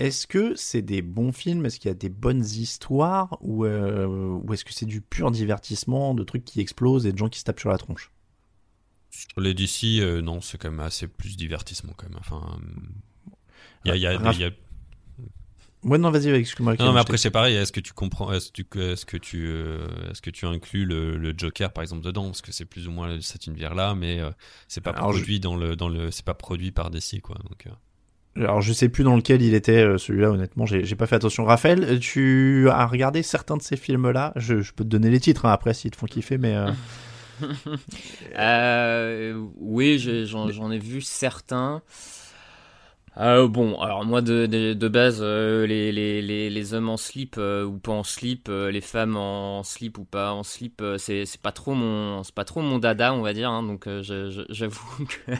Est-ce 0.00 0.26
que 0.26 0.56
c'est 0.56 0.82
des 0.82 1.00
bons 1.00 1.32
films? 1.32 1.64
Est-ce 1.64 1.78
qu'il 1.78 1.88
y 1.88 1.92
a 1.92 1.94
des 1.94 2.10
bonnes 2.10 2.44
histoires? 2.44 3.38
Ou, 3.40 3.64
ou 3.66 4.52
est-ce 4.52 4.64
que 4.64 4.74
c'est 4.74 4.84
du 4.84 5.00
pur 5.00 5.30
divertissement, 5.30 6.12
de 6.12 6.24
trucs 6.24 6.44
qui 6.44 6.60
explosent 6.60 7.06
et 7.06 7.12
de 7.12 7.18
gens 7.18 7.28
qui 7.28 7.38
se 7.38 7.44
tapent 7.44 7.60
sur 7.60 7.70
la 7.70 7.78
tronche? 7.78 8.10
Sur 9.16 9.40
les 9.40 9.54
DC, 9.54 10.22
non, 10.22 10.40
c'est 10.40 10.58
quand 10.58 10.70
même 10.70 10.80
assez 10.80 11.08
plus 11.08 11.36
divertissement 11.36 11.92
quand 11.96 12.08
même. 12.08 12.18
Enfin, 12.18 12.58
il 13.84 13.88
y 13.88 13.92
a, 13.92 13.96
y 13.96 14.06
a, 14.06 14.32
y 14.32 14.44
a 14.44 14.50
Ouais, 15.86 15.98
non, 15.98 16.10
vas-y, 16.10 16.30
excuse-moi. 16.30 16.74
Non, 16.80 16.92
mais 16.92 16.98
après, 16.98 17.16
c'est 17.16 17.30
pareil. 17.30 17.54
Est-ce 17.54 17.70
que 17.70 17.78
tu 17.78 17.92
comprends 17.92 18.32
Est-ce 18.32 18.50
que, 18.50 18.92
est 18.92 19.04
que 19.04 19.16
tu, 19.16 19.46
euh, 19.46 19.86
est-ce 20.10 20.20
que 20.20 20.30
tu 20.30 20.44
inclus 20.44 20.84
le, 20.84 21.32
Joker, 21.36 21.72
par 21.72 21.82
exemple, 21.82 22.02
dedans? 22.02 22.24
Parce 22.24 22.42
que 22.42 22.50
c'est 22.50 22.64
plus 22.64 22.88
ou 22.88 22.90
moins 22.90 23.20
cet 23.20 23.46
univers-là, 23.46 23.94
mais 23.94 24.20
euh, 24.20 24.30
c'est 24.66 24.80
pas 24.80 24.92
produit 24.92 25.38
dans 25.38 25.54
le, 25.54 25.76
dans 25.76 25.88
le, 25.88 26.10
c'est 26.10 26.24
pas 26.24 26.34
produit 26.34 26.72
par 26.72 26.90
DC, 26.90 27.20
quoi. 27.22 27.36
Donc. 27.48 27.68
Euh. 27.68 28.42
Alors, 28.42 28.60
je 28.60 28.72
sais 28.72 28.88
plus 28.88 29.04
dans 29.04 29.14
lequel 29.16 29.42
il 29.42 29.54
était, 29.54 29.96
celui-là, 29.96 30.30
honnêtement, 30.30 30.66
j'ai, 30.66 30.84
j'ai 30.84 30.96
pas 30.96 31.06
fait 31.06 31.14
attention. 31.14 31.44
Raphaël, 31.44 32.00
tu 32.00 32.68
as 32.68 32.86
regardé 32.86 33.22
certains 33.22 33.56
de 33.56 33.62
ces 33.62 33.76
films-là? 33.76 34.32
Je, 34.36 34.56
peux 34.72 34.84
te 34.84 34.88
donner 34.88 35.08
les 35.08 35.20
titres 35.20 35.46
hein, 35.46 35.52
après 35.52 35.72
s'ils 35.72 35.92
te 35.92 35.96
font 35.96 36.06
kiffer, 36.06 36.36
mais. 36.36 36.56
oui, 39.60 39.98
j'en, 40.26 40.70
ai 40.70 40.78
vu 40.78 41.00
certains. 41.00 41.82
Euh, 43.18 43.48
bon, 43.48 43.80
alors 43.80 44.04
moi 44.04 44.20
de, 44.20 44.44
de, 44.46 44.88
base, 44.88 45.20
euh, 45.22 45.66
les, 45.66 45.90
les, 45.90 46.20
les, 46.20 46.50
les, 46.50 46.74
hommes 46.74 46.90
en 46.90 46.98
slip 46.98 47.36
euh, 47.38 47.64
ou 47.64 47.78
pas 47.78 47.92
en 47.92 48.04
slip, 48.04 48.48
les 48.48 48.80
femmes 48.82 49.16
en 49.16 49.62
slip 49.62 49.96
ou 49.96 50.04
pas 50.04 50.32
en 50.32 50.42
slip, 50.42 50.82
c'est 50.98 51.24
pas 51.40 51.52
trop 51.52 51.74
mon 51.74 52.22
c'est 52.24 52.34
pas 52.34 52.44
trop 52.44 52.60
mon 52.60 52.78
dada, 52.78 53.14
on 53.14 53.22
va 53.22 53.32
dire. 53.32 53.50
Hein, 53.50 53.62
donc 53.62 53.88
j'avoue 54.02 55.06
que 55.26 55.32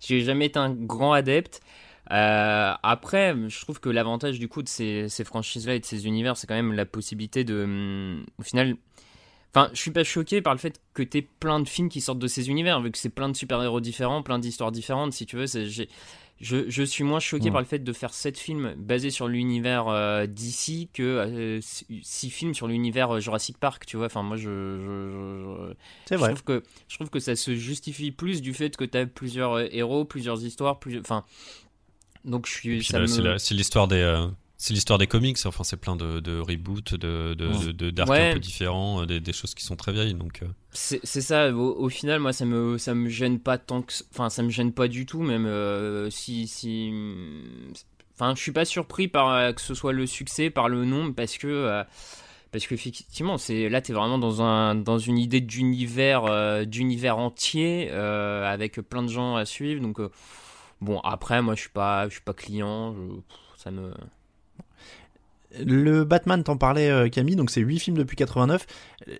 j'ai 0.00 0.22
jamais 0.22 0.46
été 0.46 0.58
un 0.58 0.70
grand 0.70 1.12
adepte. 1.12 1.60
après, 2.06 3.34
je 3.48 3.60
trouve 3.60 3.80
que 3.80 3.90
l'avantage 3.90 4.38
du 4.38 4.48
coup 4.48 4.62
de 4.62 4.68
ces, 4.68 5.10
ces 5.10 5.24
franchises-là 5.24 5.74
et 5.74 5.80
de 5.80 5.84
ces 5.84 6.06
univers, 6.06 6.38
c'est 6.38 6.46
quand 6.46 6.54
même 6.54 6.72
la 6.72 6.86
possibilité 6.86 7.44
de, 7.44 7.64
hum, 7.64 8.24
au 8.38 8.42
final, 8.42 8.76
Enfin, 9.52 9.70
je 9.72 9.80
suis 9.80 9.90
pas 9.90 10.04
choqué 10.04 10.40
par 10.42 10.54
le 10.54 10.58
fait 10.58 10.80
que 10.94 11.02
t'aies 11.02 11.26
plein 11.40 11.58
de 11.58 11.68
films 11.68 11.88
qui 11.88 12.00
sortent 12.00 12.20
de 12.20 12.28
ces 12.28 12.48
univers, 12.48 12.80
vu 12.80 12.92
que 12.92 12.98
c'est 12.98 13.08
plein 13.08 13.28
de 13.28 13.36
super-héros 13.36 13.80
différents, 13.80 14.22
plein 14.22 14.38
d'histoires 14.38 14.70
différentes, 14.70 15.12
si 15.12 15.26
tu 15.26 15.36
veux. 15.36 15.46
Je, 16.40 16.70
je, 16.70 16.82
suis 16.82 17.04
moins 17.04 17.20
choqué 17.20 17.50
par 17.50 17.60
le 17.60 17.66
fait 17.66 17.80
de 17.80 17.92
faire 17.92 18.14
7 18.14 18.38
films 18.38 18.74
basés 18.78 19.10
sur 19.10 19.28
l'univers 19.28 19.88
euh, 19.88 20.24
d'ici 20.24 20.88
que 20.94 21.60
6 21.60 22.26
euh, 22.26 22.30
films 22.30 22.54
sur 22.54 22.66
l'univers 22.66 23.16
euh, 23.16 23.20
Jurassic 23.20 23.58
Park, 23.58 23.84
tu 23.84 23.98
vois. 23.98 24.06
Enfin, 24.06 24.22
moi, 24.22 24.38
je, 24.38 24.48
je, 24.48 25.74
je, 26.08 26.14
vrai. 26.14 26.28
Trouve 26.28 26.44
que, 26.44 26.62
je 26.88 26.94
trouve 26.94 27.10
que 27.10 27.18
ça 27.18 27.36
se 27.36 27.54
justifie 27.54 28.10
plus 28.10 28.40
du 28.40 28.54
fait 28.54 28.74
que 28.74 28.84
tu 28.84 28.96
as 28.96 29.04
plusieurs 29.04 29.60
héros, 29.74 30.06
plusieurs 30.06 30.42
histoires, 30.42 30.78
plus, 30.78 30.98
enfin. 31.00 31.24
Donc, 32.24 32.46
je 32.46 32.52
suis. 32.52 32.84
C'est 32.84 33.54
l'histoire 33.54 33.88
des 33.88 34.28
c'est 34.60 34.74
l'histoire 34.74 34.98
des 34.98 35.06
comics, 35.06 35.38
enfin 35.46 35.64
c'est 35.64 35.78
plein 35.78 35.96
de, 35.96 36.20
de 36.20 36.38
reboots, 36.38 36.92
de, 36.92 37.32
de, 37.32 37.72
de 37.72 37.90
d'arcs 37.90 38.10
un 38.10 38.34
peu 38.34 38.38
différents, 38.38 39.06
des, 39.06 39.18
des, 39.18 39.32
choses 39.32 39.54
qui 39.54 39.64
sont 39.64 39.74
très 39.74 39.90
vieilles. 39.90 40.12
Donc, 40.12 40.42
euh. 40.42 40.48
c'est, 40.70 41.00
c'est 41.02 41.22
ça, 41.22 41.50
au, 41.50 41.88
final, 41.88 42.20
moi 42.20 42.34
ça 42.34 42.44
me, 42.44 42.76
ça 42.76 42.94
me 42.94 43.08
gêne 43.08 43.40
pas 43.40 43.56
tant 43.56 43.80
que. 43.80 43.94
Enfin, 44.12 44.28
ça 44.28 44.42
me 44.42 44.50
gêne 44.50 44.74
pas 44.74 44.86
du 44.86 45.06
tout, 45.06 45.22
même 45.22 45.46
euh, 45.46 46.10
si. 46.10 46.46
si 46.46 46.92
enfin, 48.14 48.34
je 48.36 48.42
suis 48.42 48.52
pas 48.52 48.66
surpris 48.66 49.08
par 49.08 49.30
euh, 49.30 49.52
que 49.52 49.62
ce 49.62 49.72
soit 49.72 49.94
le 49.94 50.06
succès, 50.06 50.50
par 50.50 50.68
le 50.68 50.84
nombre, 50.84 51.14
parce 51.14 51.38
que. 51.38 51.82
parce 52.52 52.66
qu'effectivement, 52.66 53.38
c'est 53.38 53.70
là, 53.70 53.80
tu 53.80 53.92
es 53.92 53.94
vraiment 53.94 54.18
dans, 54.18 54.42
un, 54.42 54.74
dans 54.74 54.98
une 54.98 55.16
idée 55.16 55.40
d'univers, 55.40 56.66
d'univers 56.66 57.16
entier, 57.16 57.90
avec 57.90 58.78
plein 58.82 59.02
de 59.02 59.08
gens 59.08 59.36
à 59.36 59.46
suivre. 59.46 59.80
Donc, 59.80 60.02
bon, 60.82 61.00
après, 61.00 61.40
moi, 61.40 61.54
je 61.54 61.62
suis 61.62 61.70
pas, 61.70 62.10
je 62.10 62.12
suis 62.12 62.22
pas 62.22 62.34
client. 62.34 62.94
ça 63.56 63.70
me. 63.70 63.94
Le 65.58 66.04
Batman, 66.04 66.44
t'en 66.44 66.56
parlais 66.56 66.88
euh, 66.90 67.08
Camille, 67.08 67.34
donc 67.34 67.50
c'est 67.50 67.60
8 67.60 67.78
films 67.80 67.96
depuis 67.98 68.16
89. 68.16 68.66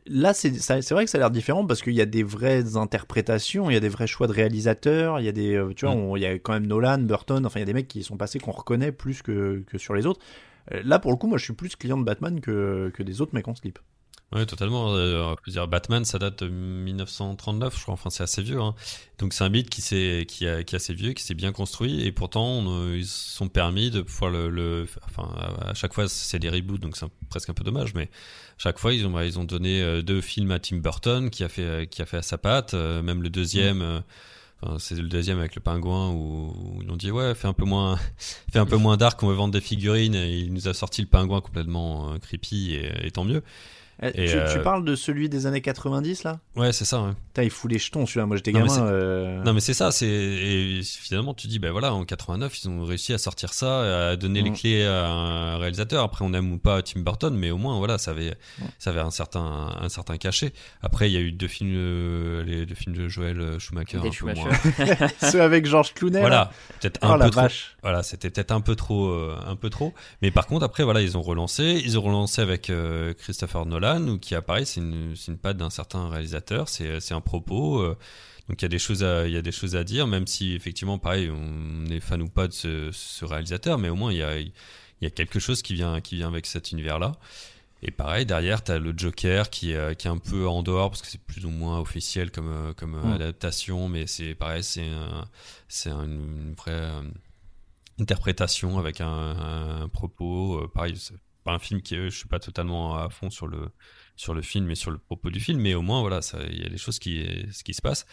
Là, 0.06 0.32
c'est 0.32 0.50
vrai 0.90 1.04
que 1.04 1.10
ça 1.10 1.18
a 1.18 1.20
l'air 1.20 1.30
différent 1.30 1.66
parce 1.66 1.82
qu'il 1.82 1.94
y 1.94 2.00
a 2.00 2.06
des 2.06 2.22
vraies 2.22 2.76
interprétations, 2.76 3.68
il 3.68 3.74
y 3.74 3.76
a 3.76 3.80
des 3.80 3.88
vrais 3.88 4.06
choix 4.06 4.28
de 4.28 4.32
réalisateurs, 4.32 5.18
il 5.18 5.26
y 5.26 5.28
a 5.28 5.32
des, 5.32 5.56
euh, 5.56 5.72
tu 5.74 5.86
vois, 5.86 5.94
mm. 5.94 6.16
il 6.16 6.22
y 6.22 6.26
a 6.26 6.38
quand 6.38 6.52
même 6.52 6.66
Nolan, 6.66 6.98
Burton, 6.98 7.44
enfin 7.44 7.58
il 7.58 7.62
y 7.62 7.64
a 7.64 7.66
des 7.66 7.74
mecs 7.74 7.88
qui 7.88 8.04
sont 8.04 8.16
passés 8.16 8.38
qu'on 8.38 8.52
reconnaît 8.52 8.92
plus 8.92 9.22
que, 9.22 9.64
que 9.66 9.78
sur 9.78 9.94
les 9.94 10.06
autres. 10.06 10.20
Euh, 10.72 10.82
là, 10.84 10.98
pour 10.98 11.10
le 11.10 11.16
coup, 11.16 11.26
moi 11.26 11.38
je 11.38 11.44
suis 11.44 11.52
plus 11.52 11.74
client 11.74 11.98
de 11.98 12.04
Batman 12.04 12.40
que, 12.40 12.90
que 12.94 13.02
des 13.02 13.20
autres 13.20 13.34
mecs 13.34 13.48
en 13.48 13.54
slip. 13.54 13.78
Oui, 14.32 14.46
totalement. 14.46 14.94
Euh, 14.94 15.34
dire, 15.48 15.66
Batman, 15.66 16.04
ça 16.04 16.20
date 16.20 16.44
de 16.44 16.48
1939, 16.48 17.76
je 17.76 17.82
crois. 17.82 17.94
Enfin, 17.94 18.10
c'est 18.10 18.22
assez 18.22 18.42
vieux. 18.42 18.60
Hein. 18.60 18.76
Donc, 19.18 19.32
c'est 19.32 19.42
un 19.42 19.50
beat 19.50 19.68
qui, 19.68 19.82
est, 19.92 20.24
qui, 20.24 20.46
a, 20.46 20.62
qui 20.62 20.76
est 20.76 20.76
assez 20.76 20.94
vieux, 20.94 21.14
qui 21.14 21.24
s'est 21.24 21.34
bien 21.34 21.50
construit. 21.50 22.02
Et 22.06 22.12
pourtant, 22.12 22.62
euh, 22.68 22.96
ils 22.96 23.06
se 23.06 23.34
sont 23.34 23.48
permis 23.48 23.90
de 23.90 24.02
pouvoir 24.02 24.30
le. 24.30 24.48
le 24.48 24.86
enfin, 25.04 25.28
à 25.66 25.74
chaque 25.74 25.94
fois, 25.94 26.08
c'est 26.08 26.38
des 26.38 26.48
reboots, 26.48 26.78
donc 26.78 26.96
c'est 26.96 27.06
presque 27.28 27.50
un 27.50 27.54
peu 27.54 27.64
dommage. 27.64 27.94
Mais 27.94 28.08
chaque 28.56 28.78
fois, 28.78 28.94
ils 28.94 29.04
ont, 29.04 29.10
bah, 29.10 29.24
ils 29.26 29.36
ont 29.40 29.44
donné 29.44 29.82
euh, 29.82 30.00
deux 30.00 30.20
films 30.20 30.52
à 30.52 30.60
Tim 30.60 30.76
Burton, 30.76 31.28
qui 31.30 31.42
a 31.42 31.48
fait, 31.48 31.88
qui 31.90 32.00
a 32.00 32.06
fait 32.06 32.18
à 32.18 32.22
sa 32.22 32.38
patte. 32.38 32.74
même 32.74 33.22
le 33.22 33.30
deuxième. 33.30 33.78
Mm. 33.78 34.02
Enfin, 34.62 34.78
c'est 34.78 34.94
le 34.94 35.08
deuxième 35.08 35.38
avec 35.38 35.56
le 35.56 35.62
pingouin 35.62 36.10
où, 36.12 36.80
ils 36.82 36.90
ont 36.90 36.96
dit 36.96 37.10
ouais 37.10 37.34
fais 37.34 37.48
un 37.48 37.54
peu 37.54 37.64
moins 37.64 37.98
fais 38.52 38.58
un 38.58 38.66
peu 38.66 38.76
moins 38.76 38.98
dark 38.98 39.22
on 39.22 39.28
veut 39.28 39.34
vendre 39.34 39.54
des 39.54 39.62
figurines 39.62 40.14
et 40.14 40.38
il 40.38 40.52
nous 40.52 40.68
a 40.68 40.74
sorti 40.74 41.00
le 41.00 41.08
pingouin 41.08 41.40
complètement 41.40 42.18
creepy 42.18 42.74
et, 42.74 43.06
et 43.06 43.10
tant 43.10 43.24
mieux 43.24 43.42
eh, 44.02 44.12
tu, 44.12 44.30
tu, 44.30 44.36
euh, 44.36 44.62
parles 44.62 44.84
de 44.84 44.94
celui 44.94 45.28
des 45.28 45.46
années 45.46 45.60
90 45.60 46.24
là? 46.24 46.40
Ouais, 46.56 46.72
c'est 46.72 46.86
ça. 46.86 47.02
Ouais. 47.02 47.10
Putain, 47.28 47.42
il 47.42 47.50
fout 47.50 47.70
les 47.70 47.78
jetons 47.78 48.06
celui-là. 48.06 48.24
Moi 48.24 48.36
j'étais 48.36 48.52
gamin. 48.52 48.86
Euh. 48.86 49.42
Non, 49.42 49.52
mais 49.52 49.60
c'est 49.60 49.74
ça. 49.74 49.92
C'est 49.92 50.06
et 50.06 50.80
finalement 50.82 51.34
tu 51.34 51.48
dis 51.48 51.58
ben 51.58 51.70
voilà 51.70 51.92
en 51.92 52.04
89 52.04 52.64
ils 52.64 52.68
ont 52.70 52.84
réussi 52.84 53.12
à 53.12 53.18
sortir 53.18 53.52
ça, 53.52 54.10
à 54.10 54.16
donner 54.16 54.40
les 54.40 54.50
mm. 54.50 54.56
clés 54.56 54.86
à 54.86 55.06
un 55.06 55.58
réalisateur. 55.58 56.02
Après 56.02 56.24
on 56.24 56.32
aime 56.32 56.52
ou 56.52 56.58
pas 56.58 56.80
Tim 56.82 57.00
Burton, 57.00 57.36
mais 57.36 57.50
au 57.50 57.58
moins 57.58 57.76
voilà 57.76 57.98
ça 57.98 58.12
avait 58.12 58.30
mm. 58.30 58.64
ça 58.78 58.90
avait 58.90 59.00
un 59.00 59.10
certain 59.10 59.68
un 59.78 59.88
certain 59.90 60.16
cachet. 60.16 60.52
Après 60.82 61.10
il 61.10 61.12
y 61.12 61.18
a 61.18 61.20
eu 61.20 61.32
deux 61.32 61.48
films 61.48 61.74
euh, 61.74 62.42
les 62.44 62.64
deux 62.64 62.74
films 62.74 62.96
de 62.96 63.06
Joel 63.06 63.58
Schumacher. 63.58 63.98
Un 63.98 64.10
Schumacher. 64.10 64.48
Ceux 65.30 65.42
avec 65.42 65.66
George 65.66 65.92
Clooney. 65.92 66.20
Voilà, 66.20 66.50
peut-être 66.80 67.00
oh 67.02 67.06
un 67.06 67.18
peu 67.18 67.30
trop. 67.30 67.46
Voilà, 67.82 68.02
c'était 68.02 68.30
peut-être 68.30 68.52
un 68.52 68.62
peu 68.62 68.76
trop 68.76 69.10
un 69.46 69.56
peu 69.56 69.68
trop. 69.68 69.92
Mais 70.22 70.30
par 70.30 70.46
contre 70.46 70.64
après 70.64 70.84
voilà 70.84 71.02
ils 71.02 71.18
ont 71.18 71.22
relancé, 71.22 71.82
ils 71.84 71.98
ont 71.98 72.02
relancé 72.02 72.40
avec 72.40 72.72
Christopher 73.18 73.66
Nolan 73.66 73.89
ou 73.98 74.18
qui 74.18 74.34
apparaît, 74.34 74.64
c'est 74.64 74.80
une, 74.80 75.14
une 75.28 75.38
patte 75.38 75.56
d'un 75.56 75.70
certain 75.70 76.08
réalisateur, 76.08 76.68
c'est 76.68 77.12
un 77.12 77.20
propos. 77.20 77.80
Euh, 77.80 77.96
donc 78.48 78.62
il 78.62 78.64
y 78.64 78.66
a 78.66 78.68
des 78.68 78.78
choses 78.78 79.04
à, 79.04 79.26
il 79.26 79.32
y 79.32 79.36
a 79.36 79.42
des 79.42 79.52
choses 79.52 79.76
à 79.76 79.84
dire, 79.84 80.06
même 80.06 80.26
si 80.26 80.54
effectivement, 80.54 80.98
pareil, 80.98 81.30
on 81.30 81.86
est 81.86 82.00
fan 82.00 82.20
ou 82.22 82.28
pas 82.28 82.48
de 82.48 82.52
ce, 82.52 83.24
réalisateur, 83.24 83.78
mais 83.78 83.88
au 83.88 83.94
moins 83.94 84.12
il 84.12 84.18
y 84.18 84.22
a, 84.22 84.38
il 84.38 84.52
y 85.02 85.06
a 85.06 85.10
quelque 85.10 85.38
chose 85.38 85.62
qui 85.62 85.74
vient, 85.74 86.00
qui 86.00 86.16
vient 86.16 86.28
avec 86.28 86.46
cet 86.46 86.72
univers-là. 86.72 87.12
Et 87.82 87.90
pareil, 87.90 88.26
derrière, 88.26 88.62
tu 88.62 88.72
as 88.72 88.78
le 88.78 88.92
Joker 88.94 89.48
qui 89.48 89.72
est, 89.72 89.96
qui 89.96 90.06
est 90.06 90.10
un 90.10 90.18
peu 90.18 90.46
en 90.46 90.62
dehors 90.62 90.90
parce 90.90 91.00
que 91.00 91.08
c'est 91.08 91.22
plus 91.22 91.46
ou 91.46 91.50
moins 91.50 91.80
officiel 91.80 92.30
comme, 92.30 92.74
comme 92.76 93.00
mm. 93.00 93.12
adaptation, 93.12 93.88
mais 93.88 94.06
c'est 94.06 94.34
pareil, 94.34 94.62
c'est 94.62 94.90
c'est 95.68 95.90
une 95.90 96.54
vraie 96.58 96.72
euh, 96.72 97.02
interprétation 98.00 98.78
avec 98.78 99.00
un, 99.00 99.82
un 99.82 99.88
propos. 99.88 100.64
Euh, 100.64 100.68
pareil, 100.68 100.94
pas 101.50 101.56
un 101.56 101.58
film 101.58 101.82
qui 101.82 101.96
je 101.96 102.08
suis 102.08 102.28
pas 102.28 102.38
totalement 102.38 102.96
à 102.96 103.10
fond 103.10 103.30
sur 103.30 103.46
le 103.46 103.70
sur 104.16 104.34
le 104.34 104.42
film 104.42 104.70
et 104.70 104.74
sur 104.74 104.90
le 104.90 104.98
propos 104.98 105.30
du 105.30 105.40
film 105.40 105.60
mais 105.60 105.74
au 105.74 105.82
moins 105.82 106.00
voilà 106.00 106.20
il 106.50 106.60
y 106.60 106.64
a 106.64 106.68
des 106.68 106.78
choses 106.78 106.98
qui 106.98 107.26
ce 107.52 107.64
qui 107.64 107.74
se 107.74 107.82
passent. 107.82 108.06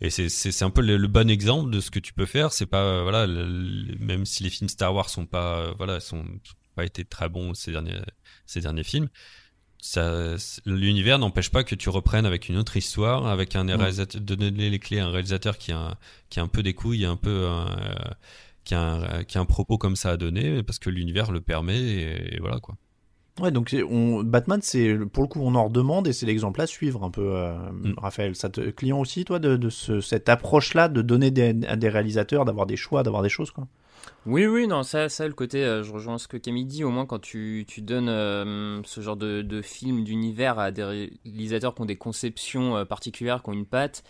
Et 0.00 0.10
c'est 0.10 0.28
c'est 0.28 0.64
un 0.64 0.70
peu 0.70 0.82
le, 0.82 1.06
bon 1.08 1.30
exemple 1.30 1.70
de 1.70 1.80
ce 1.80 1.90
que 1.90 2.00
tu 2.00 2.12
peux 2.12 2.26
faire. 2.26 2.52
C'est 2.52 2.66
pas 2.66 3.02
voilà 3.02 3.26
même 3.26 4.26
si 4.26 4.42
les 4.42 4.50
films 4.50 4.68
Star 4.68 4.94
Wars 4.94 5.08
sont 5.08 5.26
pas 5.26 5.72
voilà 5.74 6.00
sont 6.00 6.24
pas 6.74 6.84
été 6.84 7.04
très 7.04 7.28
bons 7.28 7.54
ces 7.54 7.72
derniers 7.72 8.00
ces 8.46 8.60
derniers 8.60 8.84
films 8.84 9.08
l'univers 10.64 11.18
n'empêche 11.18 11.50
pas 11.50 11.64
que 11.64 11.74
tu 11.74 11.88
reprennes 11.88 12.24
avec 12.24 12.48
une 12.48 12.56
autre 12.56 12.76
histoire 12.76 13.26
avec 13.26 13.56
un 13.56 13.66
réalisateur 13.66 14.20
de 14.20 14.34
donner 14.36 14.70
les 14.70 14.78
clés 14.78 15.00
à 15.00 15.06
un 15.06 15.10
réalisateur 15.10 15.58
qui 15.58 15.72
a 15.72 15.98
qui 16.30 16.38
a 16.38 16.42
un 16.42 16.48
peu 16.48 16.62
des 16.62 16.72
couilles 16.72 17.04
un 17.04 17.16
peu 17.16 17.30
euh, 17.30 17.66
qui 18.64 18.74
a, 18.74 18.80
un, 18.80 19.24
qui 19.24 19.38
a 19.38 19.40
un 19.40 19.44
propos 19.44 19.78
comme 19.78 19.96
ça 19.96 20.10
à 20.10 20.16
donner 20.16 20.62
parce 20.62 20.78
que 20.78 20.90
l'univers 20.90 21.32
le 21.32 21.40
permet 21.40 21.80
et, 21.80 22.38
voilà 22.40 22.60
quoi. 22.60 22.76
Ouais, 23.40 23.50
donc 23.50 23.74
on, 23.88 24.22
Batman, 24.22 24.60
c'est 24.62 24.94
pour 25.10 25.22
le 25.22 25.28
coup 25.28 25.40
on 25.42 25.54
en 25.54 25.64
redemande 25.64 26.06
et 26.06 26.12
c'est 26.12 26.26
l'exemple 26.26 26.60
à 26.60 26.66
suivre 26.66 27.02
un 27.02 27.10
peu, 27.10 27.34
euh, 27.34 27.54
mm. 27.72 27.94
Raphaël. 27.96 28.36
Ça 28.36 28.50
te 28.50 28.60
client 28.70 29.00
aussi, 29.00 29.24
toi, 29.24 29.38
de, 29.38 29.56
de 29.56 29.70
ce, 29.70 30.00
cette 30.00 30.28
approche-là, 30.28 30.88
de 30.88 31.00
donner 31.00 31.30
des, 31.30 31.56
à 31.66 31.76
des 31.76 31.88
réalisateurs, 31.88 32.44
d'avoir 32.44 32.66
des 32.66 32.76
choix, 32.76 33.02
d'avoir 33.02 33.22
des 33.22 33.30
choses, 33.30 33.50
quoi? 33.50 33.66
Oui, 34.26 34.46
oui, 34.46 34.66
non, 34.66 34.82
ça, 34.82 35.08
ça 35.08 35.26
le 35.26 35.32
côté, 35.32 35.64
euh, 35.64 35.82
je 35.82 35.92
rejoins 35.92 36.18
ce 36.18 36.28
que 36.28 36.36
Camille 36.36 36.66
dit, 36.66 36.84
au 36.84 36.90
moins 36.90 37.06
quand 37.06 37.20
tu, 37.20 37.64
tu 37.66 37.80
donnes 37.80 38.08
euh, 38.08 38.82
ce 38.84 39.00
genre 39.00 39.16
de, 39.16 39.42
de 39.42 39.62
film, 39.62 40.04
d'univers 40.04 40.58
à 40.58 40.70
des 40.70 40.84
réalisateurs 40.84 41.74
qui 41.74 41.80
ont 41.80 41.86
des 41.86 41.96
conceptions 41.96 42.84
particulières, 42.84 43.42
qui 43.42 43.48
ont 43.48 43.54
une 43.54 43.66
patte, 43.66 44.04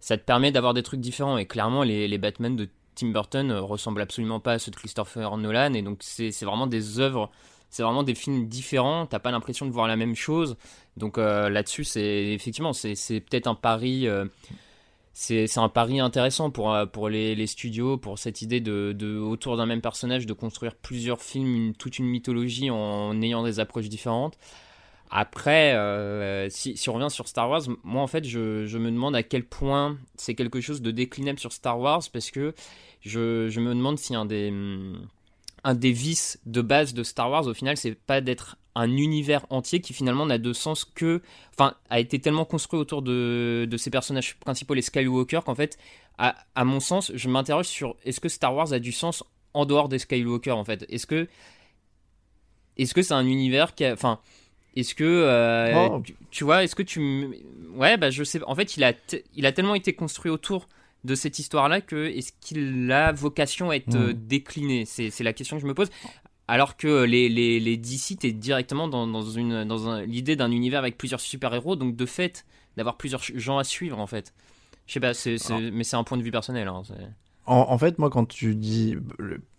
ça 0.00 0.18
te 0.18 0.24
permet 0.24 0.50
d'avoir 0.50 0.74
des 0.74 0.82
trucs 0.82 1.00
différents. 1.00 1.38
Et 1.38 1.46
clairement, 1.46 1.82
les, 1.84 2.08
les 2.08 2.18
Batman 2.18 2.56
de 2.56 2.68
Tim 2.94 3.08
Burton 3.08 3.50
euh, 3.50 3.60
ressemble 3.60 4.00
absolument 4.00 4.40
pas 4.40 4.52
à 4.52 4.58
ceux 4.58 4.70
de 4.70 4.76
Christopher 4.76 5.36
Nolan 5.36 5.74
et 5.74 5.82
donc 5.82 5.98
c'est 6.00 6.30
vraiment 6.42 6.66
des 6.66 7.00
œuvres 7.00 7.30
c'est 7.70 7.82
vraiment 7.82 8.02
des 8.02 8.14
films 8.14 8.46
différents 8.46 9.06
t'as 9.06 9.18
pas 9.18 9.30
l'impression 9.30 9.66
de 9.66 9.70
voir 9.70 9.88
la 9.88 9.96
même 9.96 10.14
chose 10.14 10.56
donc 10.96 11.18
euh, 11.18 11.48
là-dessus 11.48 11.84
c'est 11.84 12.32
effectivement 12.32 12.72
c'est 12.72 12.94
peut-être 13.20 13.46
un 13.46 13.54
pari 13.54 14.06
euh, 14.06 14.26
c'est 15.12 15.58
un 15.58 15.68
pari 15.68 16.00
intéressant 16.00 16.50
pour, 16.50 16.76
pour 16.92 17.08
les, 17.08 17.36
les, 17.36 17.46
studios, 17.46 17.96
pour 17.96 18.18
cette 18.18 18.42
idée 18.42 18.58
de, 18.60 18.92
de 18.92 19.16
autour 19.16 19.56
d'un 19.56 19.64
même 19.64 19.80
personnage, 19.80 20.26
de 20.26 20.32
construire 20.32 20.74
plusieurs 20.74 21.22
films, 21.22 21.72
toute 21.78 22.00
une 22.00 22.06
mythologie 22.06 22.68
en 22.68 23.22
ayant 23.22 23.44
des 23.44 23.60
approches 23.60 23.88
différentes. 23.88 24.36
Après, 25.16 25.74
euh, 25.74 26.48
si, 26.50 26.76
on 26.88 26.94
revient 26.94 27.08
sur 27.08 27.28
Star 27.28 27.48
Wars, 27.48 27.62
moi 27.84 28.02
en 28.02 28.08
fait, 28.08 28.24
je, 28.24 28.76
me 28.76 28.90
demande 28.90 29.14
à 29.14 29.22
quel 29.22 29.44
point 29.44 29.96
c'est 30.16 30.34
quelque 30.34 30.60
chose 30.60 30.82
de 30.82 30.90
déclinable 30.90 31.38
sur 31.38 31.52
Star 31.52 31.78
Wars 31.78 32.02
parce 32.12 32.32
que 32.32 32.52
je, 33.00 33.60
me 33.60 33.68
demande 33.76 33.96
si 33.96 34.16
un 34.16 34.24
des, 34.24 34.52
un 35.62 35.74
des 35.74 35.92
vices 35.92 36.40
de 36.46 36.62
base 36.62 36.94
de 36.94 37.04
Star 37.04 37.30
Wars, 37.30 37.46
au 37.46 37.54
final, 37.54 37.76
c'est 37.76 37.94
pas 37.94 38.20
d'être 38.20 38.56
un 38.74 38.90
univers 38.90 39.46
entier 39.50 39.80
qui 39.80 39.92
finalement 39.92 40.26
n'a 40.26 40.38
de 40.38 40.52
sens 40.52 40.84
que. 40.84 41.22
Enfin, 41.52 41.74
a 41.90 42.00
été 42.00 42.20
tellement 42.20 42.44
construit 42.44 42.80
autour 42.80 43.00
de, 43.00 43.68
ces 43.78 43.90
personnages 43.90 44.34
principaux, 44.40 44.74
les 44.74 44.82
Skywalker, 44.82 45.42
qu'en 45.46 45.54
fait, 45.54 45.78
à, 46.18 46.34
à, 46.56 46.64
mon 46.64 46.80
sens, 46.80 47.12
je 47.14 47.28
m'interroge 47.28 47.66
sur 47.66 47.94
est-ce 48.04 48.18
que 48.18 48.28
Star 48.28 48.52
Wars 48.52 48.72
a 48.72 48.80
du 48.80 48.90
sens 48.90 49.22
en 49.52 49.64
dehors 49.64 49.88
des 49.88 50.00
Skywalker 50.00 50.50
en 50.50 50.64
fait? 50.64 50.84
Est-ce 50.88 51.06
que. 51.06 51.28
Est-ce 52.76 52.92
que 52.92 53.02
c'est 53.02 53.14
un 53.14 53.26
univers 53.26 53.76
qui 53.76 53.84
a. 53.84 53.92
Enfin 53.92 54.18
est-ce 54.76 54.94
que 54.94 55.04
euh, 55.04 55.88
oh. 55.90 56.02
tu, 56.30 56.44
vois, 56.44 56.64
est-ce 56.64 56.74
que 56.74 56.82
tu 56.82 57.28
ouais 57.74 57.96
bah 57.96 58.10
je 58.10 58.22
sais 58.24 58.40
en 58.44 58.54
fait 58.54 58.76
il 58.76 58.84
a 58.84 58.92
il 59.34 59.46
a 59.46 59.52
tellement 59.52 59.74
été 59.74 59.94
construit 59.94 60.30
autour 60.30 60.68
de 61.04 61.14
cette 61.14 61.38
histoire-là 61.38 61.80
que 61.80 62.06
est-ce 62.06 62.32
qu'il 62.40 62.90
a 62.90 63.12
vocation 63.12 63.70
à 63.70 63.76
être 63.76 63.94
hmm. 63.94 64.10
euh, 64.10 64.12
décliné? 64.14 64.84
C'est 64.86 65.20
la 65.20 65.32
question 65.32 65.56
que 65.56 65.62
je 65.62 65.66
me 65.66 65.74
pose. 65.74 65.90
Alors 66.46 66.76
que 66.76 67.04
les, 67.04 67.28
les, 67.30 67.58
les 67.58 67.76
DC, 67.78 68.18
t'es 68.18 68.32
directement 68.32 68.86
dans, 68.86 69.06
dans, 69.06 69.22
une, 69.22 69.64
dans 69.64 70.00
l'idée 70.00 70.36
d'un 70.36 70.50
univers 70.50 70.80
avec 70.80 70.98
plusieurs 70.98 71.20
super-héros, 71.20 71.74
donc 71.76 71.96
de 71.96 72.04
fait, 72.04 72.44
d'avoir 72.76 72.98
plusieurs 72.98 73.22
gens 73.22 73.56
à 73.56 73.64
suivre 73.64 73.98
en 73.98 74.06
fait. 74.06 74.34
Je 74.86 74.94
sais 74.94 75.00
pas, 75.00 75.14
c'est, 75.14 75.36
ah. 75.50 75.58
mais 75.72 75.84
c'est 75.84 75.96
un 75.96 76.04
point 76.04 76.18
de 76.18 76.22
vue 76.22 76.30
personnel. 76.30 76.68
Hein, 76.68 76.82
en, 77.46 77.56
en, 77.56 77.78
fait, 77.78 77.98
moi, 77.98 78.10
quand 78.10 78.26
tu 78.26 78.54
dis 78.54 78.96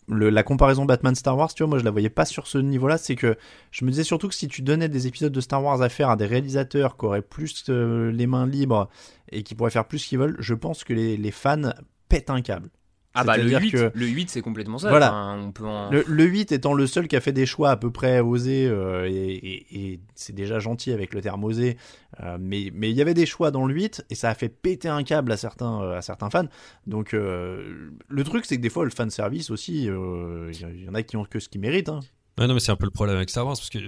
la 0.09 0.43
comparaison 0.43 0.85
Batman 0.85 1.15
Star 1.15 1.37
Wars, 1.37 1.53
tu 1.53 1.63
vois, 1.63 1.69
moi 1.69 1.79
je 1.79 1.83
la 1.83 1.91
voyais 1.91 2.09
pas 2.09 2.25
sur 2.25 2.47
ce 2.47 2.57
niveau-là. 2.57 2.97
C'est 2.97 3.15
que 3.15 3.37
je 3.71 3.85
me 3.85 3.89
disais 3.89 4.03
surtout 4.03 4.27
que 4.27 4.35
si 4.35 4.47
tu 4.47 4.61
donnais 4.61 4.89
des 4.89 5.07
épisodes 5.07 5.31
de 5.31 5.41
Star 5.41 5.63
Wars 5.63 5.81
à 5.81 5.89
faire 5.89 6.09
à 6.09 6.15
des 6.15 6.25
réalisateurs 6.25 6.97
qui 6.97 7.05
auraient 7.05 7.21
plus 7.21 7.65
euh, 7.69 8.11
les 8.11 8.27
mains 8.27 8.45
libres 8.45 8.89
et 9.31 9.43
qui 9.43 9.55
pourraient 9.55 9.71
faire 9.71 9.87
plus 9.87 10.05
qu'ils 10.05 10.19
veulent, 10.19 10.35
je 10.39 10.53
pense 10.53 10.83
que 10.83 10.93
les, 10.93 11.17
les 11.17 11.31
fans 11.31 11.71
pètent 12.09 12.29
un 12.29 12.41
câble. 12.41 12.69
Ah 13.15 13.23
bah 13.23 13.37
le 13.37 13.49
8, 13.49 13.73
le 13.93 14.05
8 14.07 14.29
c'est 14.29 14.41
complètement 14.41 14.77
ça. 14.77 14.89
Voilà. 14.89 15.37
on 15.39 15.51
peut 15.51 15.63
le, 15.89 16.25
8 16.25 16.51
étant 16.51 16.73
le 16.73 16.85
seul 16.85 17.07
qui 17.07 17.15
a 17.15 17.21
fait 17.21 17.31
des 17.31 17.45
choix 17.45 17.69
à 17.71 17.77
peu 17.77 17.89
près 17.89 18.19
osés 18.19 18.67
euh, 18.67 19.09
et, 19.09 19.99
c'est 20.15 20.35
déjà 20.35 20.59
gentil 20.59 20.91
avec 20.91 21.13
le 21.13 21.21
terme 21.21 21.43
osé, 21.45 21.77
euh, 22.21 22.37
mais 22.39 22.71
mais 22.73 22.89
il 22.89 22.95
y 22.95 23.01
avait 23.01 23.13
des 23.13 23.25
choix 23.25 23.51
dans 23.51 23.65
le 23.65 23.73
8 23.73 24.05
et 24.09 24.15
ça 24.15 24.29
a 24.29 24.35
fait 24.35 24.49
péter 24.49 24.89
un 24.89 25.03
câble 25.03 25.31
à 25.31 25.37
certains 25.37 25.81
euh, 25.81 25.97
à 25.97 26.01
certains 26.01 26.29
fans. 26.29 26.47
Donc 26.87 27.13
le 27.13 28.23
truc 28.23 28.45
c'est 28.45 28.57
que 28.57 28.61
des 28.61 28.69
fois 28.69 28.83
le 28.83 28.91
fan 28.91 29.09
service 29.09 29.49
aussi, 29.49 29.85
il 29.85 30.83
y, 30.83 30.89
en 30.89 30.93
a 30.93 31.03
qui 31.03 31.15
ont 31.15 31.23
que 31.23 31.39
ce 31.39 31.47
qu'ils 31.47 31.61
méritent. 31.61 31.89
Hein. 31.89 32.01
Ouais, 32.37 32.47
non 32.47 32.53
mais 32.53 32.59
c'est 32.59 32.73
un 32.73 32.75
peu 32.75 32.85
le 32.85 32.91
problème 32.91 33.15
avec 33.15 33.29
Star 33.29 33.45
Wars 33.45 33.55
parce 33.55 33.69
que 33.69 33.79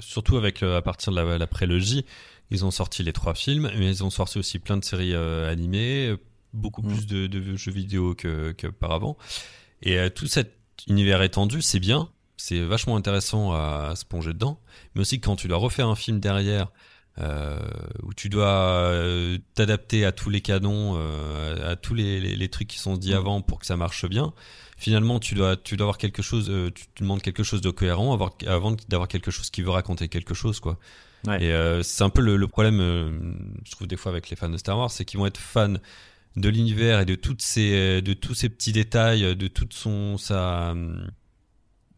surtout 0.00 0.36
avec 0.36 0.62
à 0.62 0.82
partir 0.82 1.12
de 1.12 1.16
la, 1.20 1.38
la 1.38 1.46
prélogie, 1.46 2.04
ils 2.50 2.66
ont 2.66 2.70
sorti 2.70 3.02
les 3.02 3.14
trois 3.14 3.34
films, 3.34 3.70
mais 3.78 3.88
ils 3.88 4.04
ont 4.04 4.10
sorti 4.10 4.38
aussi 4.38 4.58
plein 4.58 4.76
de 4.76 4.84
séries 4.84 5.14
animées 5.14 6.16
beaucoup 6.52 6.82
mm. 6.82 6.88
plus 6.88 7.06
de, 7.06 7.56
jeux 7.56 7.72
vidéo 7.72 8.14
qu'auparavant. 8.14 9.16
et 9.82 9.98
euh, 9.98 10.08
tout 10.10 10.26
cet 10.26 10.54
univers 10.88 11.22
étendu, 11.22 11.62
c'est 11.62 11.80
bien, 11.80 12.08
c'est 12.36 12.60
vachement 12.60 12.96
intéressant 12.96 13.52
à, 13.52 13.94
se 13.96 14.04
plonger 14.04 14.32
dedans, 14.32 14.60
mais 14.94 15.02
aussi 15.02 15.20
quand 15.20 15.36
tu 15.36 15.48
dois 15.48 15.58
refaire 15.58 15.88
un 15.88 15.94
film 15.94 16.20
derrière, 16.20 16.70
euh, 17.18 17.60
où 18.02 18.14
tu 18.14 18.30
dois 18.30 18.48
euh, 18.48 19.36
t'adapter 19.54 20.06
à 20.06 20.12
tous 20.12 20.30
les 20.30 20.40
canons, 20.40 20.96
à, 21.62 21.76
tous 21.76 21.94
les, 21.94 22.48
trucs 22.48 22.68
qui 22.68 22.78
sont 22.78 22.96
dits 22.96 23.12
mm. 23.12 23.16
avant 23.16 23.40
pour 23.42 23.58
que 23.58 23.66
ça 23.66 23.76
marche 23.76 24.06
bien. 24.08 24.32
Finalement, 24.76 25.20
tu 25.20 25.36
dois, 25.36 25.56
tu 25.56 25.76
dois 25.76 25.84
avoir 25.84 25.98
quelque 25.98 26.22
chose, 26.22 26.50
tu 26.74 26.86
te 26.86 27.02
demandes 27.02 27.22
quelque 27.22 27.44
chose 27.44 27.60
de 27.60 27.70
cohérent 27.70 28.12
avoir, 28.12 28.32
avant 28.48 28.74
d'avoir 28.88 29.06
quelque 29.06 29.30
chose 29.30 29.50
qui 29.50 29.62
veut 29.62 29.70
raconter 29.70 30.08
quelque 30.08 30.34
chose, 30.34 30.58
quoi. 30.58 30.78
Et 31.38 31.52
c'est 31.84 32.02
un 32.02 32.10
peu 32.10 32.20
le, 32.20 32.36
le 32.36 32.48
problème, 32.48 33.36
je 33.64 33.70
trouve 33.70 33.86
des 33.86 33.96
fois 33.96 34.10
avec 34.10 34.28
les 34.28 34.34
fans 34.34 34.48
de 34.48 34.56
Star 34.56 34.76
Wars, 34.76 34.90
c'est 34.90 35.04
qu'ils 35.04 35.20
vont 35.20 35.26
être 35.26 35.38
fans 35.38 35.74
de 36.36 36.48
l'univers 36.48 37.00
et 37.00 37.04
de 37.04 37.14
toutes 37.14 37.42
ces 37.42 38.02
de 38.02 38.14
tous 38.14 38.34
ces 38.34 38.48
petits 38.48 38.72
détails 38.72 39.36
de 39.36 39.48
toute 39.48 39.74
son 39.74 40.16
sa 40.18 40.74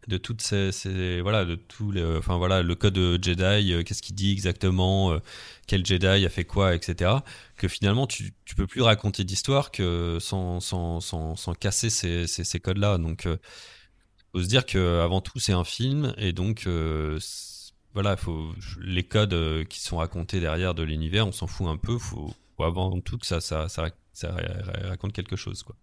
de 0.09 0.18
toutes 0.18 0.43
ces, 0.43 1.20
voilà 1.22 1.45
de 1.45 1.55
tous 1.55 1.91
les 1.91 2.05
enfin 2.05 2.37
voilà 2.37 2.62
le 2.62 2.74
code 2.74 2.99
Jedi 3.22 3.72
euh, 3.72 3.82
qu'est-ce 3.82 4.03
qu'il 4.03 4.14
dit 4.14 4.32
exactement 4.32 5.12
euh, 5.12 5.18
quel 5.66 5.85
Jedi 5.85 6.07
a 6.07 6.28
fait 6.28 6.45
quoi 6.45 6.74
etc 6.74 7.11
que 7.57 7.68
finalement 7.68 8.07
tu 8.07 8.35
tu 8.45 8.55
peux 8.55 8.66
plus 8.66 8.82
raconter 8.82 9.24
d'histoire 9.24 9.70
que 9.70 10.18
sans 10.20 10.61
sans 10.61 11.01
sans, 11.01 11.37
sans 11.37 11.55
casser 11.55 11.91
ces, 11.91 12.26
ces, 12.26 12.61
codes 12.61 12.78
là 12.78 12.99
donc 12.99 13.26
euh, 13.26 13.39
faut 14.32 14.43
se 14.43 14.49
dire 14.49 14.66
que 14.66 15.01
avant 15.01 15.20
tout 15.20 15.39
c'est 15.39 15.53
un 15.53 15.64
film 15.64 16.14
et 16.18 16.32
donc 16.32 16.68
voilà 17.95 18.16
faut 18.16 18.53
les 18.80 19.05
codes 19.05 19.64
qui 19.68 19.80
sont 19.80 19.99
racontés 19.99 20.41
derrière 20.41 20.74
de 20.74 20.82
l'univers 20.82 21.26
on 21.26 21.32
s'en 21.32 21.47
fout 21.47 21.68
un 21.68 21.76
peu. 21.76 21.97
Faut, 21.99 22.35
faut 22.57 22.64
avant 22.64 23.01
tout 23.01 23.18
que 23.18 23.26
ça, 23.26 23.41
ça 23.41 23.68
ça 24.14 24.34
raconte 24.88 25.12
quelque 25.12 25.36
chose 25.36 25.62
quoi. 25.62 25.76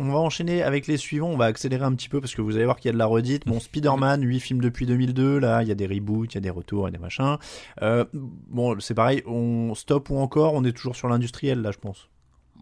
On 0.00 0.12
va 0.12 0.18
enchaîner 0.18 0.62
avec 0.62 0.86
les 0.86 0.96
suivants, 0.96 1.28
on 1.28 1.36
va 1.36 1.46
accélérer 1.46 1.84
un 1.84 1.92
petit 1.92 2.08
peu 2.08 2.20
parce 2.20 2.32
que 2.32 2.40
vous 2.40 2.54
allez 2.54 2.64
voir 2.64 2.76
qu'il 2.76 2.88
y 2.88 2.90
a 2.90 2.92
de 2.92 2.98
la 2.98 3.06
redite. 3.06 3.44
Bon, 3.46 3.58
Spider-Man, 3.58 4.22
8 4.22 4.38
films 4.38 4.60
depuis 4.60 4.86
2002, 4.86 5.40
là, 5.40 5.62
il 5.62 5.68
y 5.68 5.72
a 5.72 5.74
des 5.74 5.88
reboots, 5.88 6.32
il 6.32 6.34
y 6.36 6.38
a 6.38 6.40
des 6.40 6.50
retours 6.50 6.86
et 6.86 6.92
des 6.92 6.98
machins. 6.98 7.36
Euh, 7.82 8.04
bon, 8.12 8.78
c'est 8.78 8.94
pareil, 8.94 9.24
on 9.26 9.74
stop 9.74 10.08
ou 10.10 10.18
encore, 10.18 10.54
on 10.54 10.62
est 10.62 10.70
toujours 10.70 10.94
sur 10.94 11.08
l'industriel 11.08 11.62
là, 11.62 11.72
je 11.72 11.78
pense. 11.78 12.08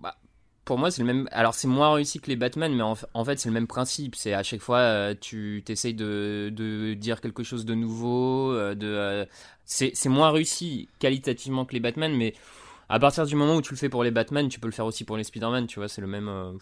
Bah, 0.01 0.17
pour 0.65 0.79
moi, 0.79 0.91
c'est 0.91 1.03
le 1.03 1.07
même. 1.07 1.29
Alors, 1.31 1.53
c'est 1.53 1.69
moins 1.69 1.93
réussi 1.93 2.21
que 2.21 2.29
les 2.29 2.37
Batman, 2.37 2.75
mais 2.75 2.83
en, 2.83 3.25
fait, 3.25 3.39
c'est 3.39 3.51
le 3.51 3.55
même 3.55 3.67
principe. 3.67 4.17
C'est 4.17 4.33
à 4.33 4.43
chaque 4.43 4.63
fois, 4.63 4.79
euh, 4.79 5.15
tu 5.21 5.63
t'essayes 5.65 5.95
de, 5.95 6.51
de, 6.55 6.95
dire 6.95 7.21
quelque 7.21 7.43
chose 7.43 7.67
de 7.67 7.75
nouveau. 7.75 8.53
Euh, 8.53 8.75
de, 8.75 9.29
c'est 9.67 10.09
moins 10.09 10.31
réussi 10.31 10.89
qualitativement 11.01 11.67
que 11.67 11.75
les 11.75 11.81
Batman, 11.81 12.17
mais 12.17 12.33
à 12.89 12.99
partir 12.99 13.27
du 13.27 13.35
moment 13.35 13.57
où 13.57 13.63
tu 13.63 13.73
le 13.73 13.79
fais 13.79 13.89
pour 13.89 14.05
les 14.05 14.11
Batman, 14.11 14.49
tu 14.49 14.61
peux 14.61 14.69
le 14.69 14.73
faire 14.73 14.87
aussi 14.87 15.05
pour 15.05 15.17
les 15.17 15.25
Spider-Man, 15.25 15.67
tu 15.67 15.81
vois, 15.81 15.89
c'est 15.89 16.01
le 16.01 16.07
même. 16.07 16.29
Euh, 16.29 16.53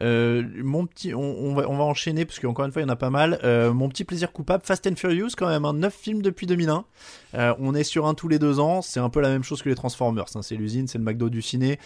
euh, 0.00 0.42
mon 0.56 0.86
petit, 0.86 1.14
on, 1.14 1.54
va, 1.54 1.68
on 1.68 1.76
va 1.76 1.84
enchaîner 1.84 2.24
parce 2.24 2.40
qu'encore 2.40 2.64
une 2.64 2.72
fois 2.72 2.82
il 2.82 2.86
y 2.86 2.88
en 2.88 2.92
a 2.92 2.96
pas 2.96 3.10
mal. 3.10 3.38
Euh, 3.44 3.72
mon 3.72 3.88
petit 3.88 4.04
plaisir 4.04 4.32
coupable, 4.32 4.64
Fast 4.64 4.86
and 4.86 4.96
Furious 4.96 5.30
quand 5.36 5.48
même, 5.48 5.64
un 5.64 5.74
9 5.74 5.94
films 5.94 6.22
depuis 6.22 6.46
2001. 6.46 6.84
on 7.34 7.74
est 7.74 7.84
sur 7.84 8.06
un 8.06 8.14
tous 8.14 8.28
les 8.28 8.38
deux 8.38 8.58
ans, 8.58 8.82
c'est 8.82 9.00
un 9.00 9.10
peu 9.10 9.20
la 9.20 9.28
même 9.28 9.44
chose 9.44 9.62
que 9.62 9.68
les 9.68 9.74
Transformers. 9.74 10.26
Hein. 10.34 10.42
c'est 10.42 10.56
l'usine, 10.56 10.88
c'est 10.88 10.98
le 10.98 11.04
McDo 11.04 11.28
du 11.28 11.42
ciné. 11.42 11.78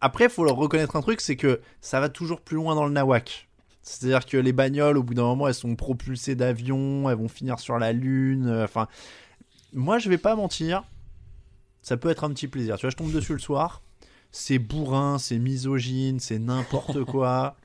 après, 0.00 0.24
il 0.24 0.30
faut 0.30 0.44
leur 0.44 0.56
reconnaître 0.56 0.96
un 0.96 1.02
truc, 1.02 1.20
c'est 1.20 1.36
que 1.36 1.60
ça 1.80 2.00
va 2.00 2.08
toujours 2.08 2.40
plus 2.40 2.56
loin 2.56 2.74
dans 2.74 2.86
le 2.86 2.92
nawak. 2.92 3.48
C'est-à-dire 3.82 4.26
que 4.26 4.36
les 4.36 4.52
bagnoles, 4.52 4.96
au 4.96 5.04
bout 5.04 5.14
d'un 5.14 5.22
moment, 5.22 5.46
elles 5.46 5.54
sont 5.54 5.76
propulsées 5.76 6.34
d'avions, 6.34 7.08
elles 7.08 7.16
vont 7.16 7.28
finir 7.28 7.60
sur 7.60 7.78
la 7.78 7.92
lune. 7.92 8.50
Enfin, 8.64 8.88
moi 9.72 9.98
je 9.98 10.08
vais 10.08 10.18
pas 10.18 10.34
mentir, 10.34 10.82
ça 11.86 11.96
peut 11.96 12.10
être 12.10 12.24
un 12.24 12.30
petit 12.30 12.48
plaisir. 12.48 12.76
Tu 12.78 12.80
vois, 12.80 12.90
je 12.90 12.96
tombe 12.96 13.12
dessus 13.12 13.32
le 13.32 13.38
soir, 13.38 13.80
c'est 14.32 14.58
bourrin, 14.58 15.18
c'est 15.18 15.38
misogyne, 15.38 16.18
c'est 16.18 16.40
n'importe 16.40 17.04
quoi. 17.12 17.56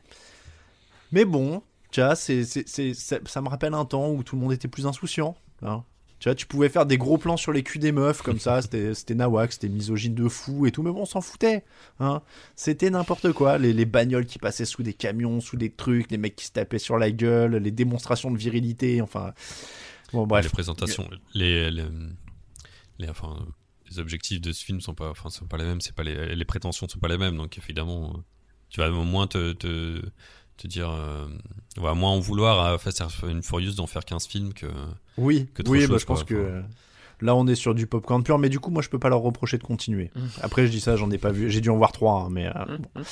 Mais 1.12 1.26
bon, 1.26 1.64
tu 1.90 2.02
vois, 2.02 2.16
c'est, 2.16 2.44
ça 2.44 3.42
me 3.42 3.50
rappelle 3.50 3.74
un 3.74 3.84
temps 3.84 4.12
où 4.12 4.22
tout 4.22 4.36
le 4.36 4.44
monde 4.44 4.54
était 4.54 4.68
plus 4.68 4.86
insouciant. 4.86 5.36
Hein. 5.64 5.84
Tu 6.20 6.30
vois, 6.30 6.36
tu 6.36 6.46
pouvais 6.46 6.70
faire 6.70 6.86
des 6.86 7.00
gros 7.00 7.18
plans 7.18 7.36
sur 7.36 7.52
les 7.52 7.64
culs 7.64 7.80
des 7.80 7.92
meufs 7.92 8.22
comme 8.22 8.38
ça, 8.38 8.62
c'était, 8.62 8.94
c'était 8.94 9.16
nawak, 9.16 9.54
c'était 9.54 9.70
misogyne 9.70 10.14
de 10.14 10.30
fou 10.30 10.68
et 10.68 10.72
tout, 10.72 10.84
mais 10.84 10.92
bon, 10.92 11.02
on 11.02 11.06
s'en 11.08 11.22
foutait. 11.22 11.66
Hein. 12.00 12.22
C'était 12.56 12.92
n'importe 12.92 13.32
quoi. 13.32 13.58
Les, 13.58 13.74
les, 13.74 13.86
bagnoles 13.86 14.28
qui 14.28 14.38
passaient 14.38 14.66
sous 14.66 14.84
des 14.84 14.94
camions, 14.94 15.42
sous 15.42 15.58
des 15.58 15.72
trucs, 15.72 16.12
les 16.12 16.20
mecs 16.20 16.36
qui 16.36 16.46
se 16.46 16.52
tapaient 16.52 16.78
sur 16.78 17.00
la 17.00 17.10
gueule, 17.10 17.56
les 17.56 17.72
démonstrations 17.72 18.30
de 18.30 18.38
virilité, 18.38 19.02
enfin. 19.02 19.34
Bon, 20.14 20.28
bref. 20.28 20.46
Les 20.46 20.52
présentations, 20.52 21.10
les, 21.34 21.72
les, 21.72 21.88
les 23.00 23.10
enfin, 23.10 23.48
les 23.92 24.00
objectifs 24.00 24.42
de 24.42 24.52
ce 24.52 24.64
film 24.64 24.82
sont 24.82 24.96
pas, 24.96 25.10
enfin, 25.10 25.30
sont 25.30 25.46
pas 25.46 25.58
les 25.58 25.66
mêmes, 25.66 25.82
c'est 25.82 25.96
pas 25.96 26.04
les, 26.04 26.36
les 26.36 26.46
prétentions 26.46 26.88
sont 26.88 27.00
pas 27.00 27.08
les 27.08 27.18
mêmes, 27.18 27.38
donc 27.38 27.58
évidemment, 27.58 28.24
tu 28.70 28.80
vas 28.80 28.90
au 28.90 29.04
moins 29.04 29.28
te, 29.28 29.52
te, 29.54 30.02
te 30.58 30.68
dire, 30.68 30.90
euh, 30.90 31.28
moins 31.78 32.12
en 32.12 32.20
vouloir 32.20 32.60
à 32.66 32.78
faire 32.78 32.94
une 33.28 33.44
Furious 33.44 33.74
d'en 33.74 33.88
faire 33.88 34.06
15 34.06 34.28
films 34.28 34.54
que. 34.54 34.68
Oui, 35.18 35.48
que 35.54 35.64
oui, 35.68 35.88
bah, 35.88 35.98
je 35.98 36.06
pense 36.06 36.24
que. 36.24 36.64
Là, 37.22 37.36
on 37.36 37.46
est 37.48 37.56
sur 37.56 37.76
du 37.76 37.88
popcorn 37.88 38.24
pur, 38.24 38.40
mais 38.40 38.50
du 38.50 38.60
coup, 38.60 38.72
moi, 38.72 38.82
je 38.82 38.90
peux 38.90 39.00
pas 39.00 39.10
leur 39.10 39.22
reprocher 39.22 39.58
de 39.58 39.64
continuer. 39.64 40.12
Mmh. 40.16 40.20
Après, 40.42 40.66
je 40.66 40.72
dis 40.72 40.80
ça, 40.80 40.96
j'en 40.96 41.10
ai 41.12 41.18
pas 41.18 41.32
vu. 41.32 41.50
J'ai 41.50 41.62
dû 41.62 41.70
en 41.70 41.78
voir 41.78 41.92
trois, 41.92 42.24
hein, 42.26 42.30
mais. 42.32 42.48
Euh, 42.48 42.52
mmh, 42.52 43.00
mmh. 43.00 43.04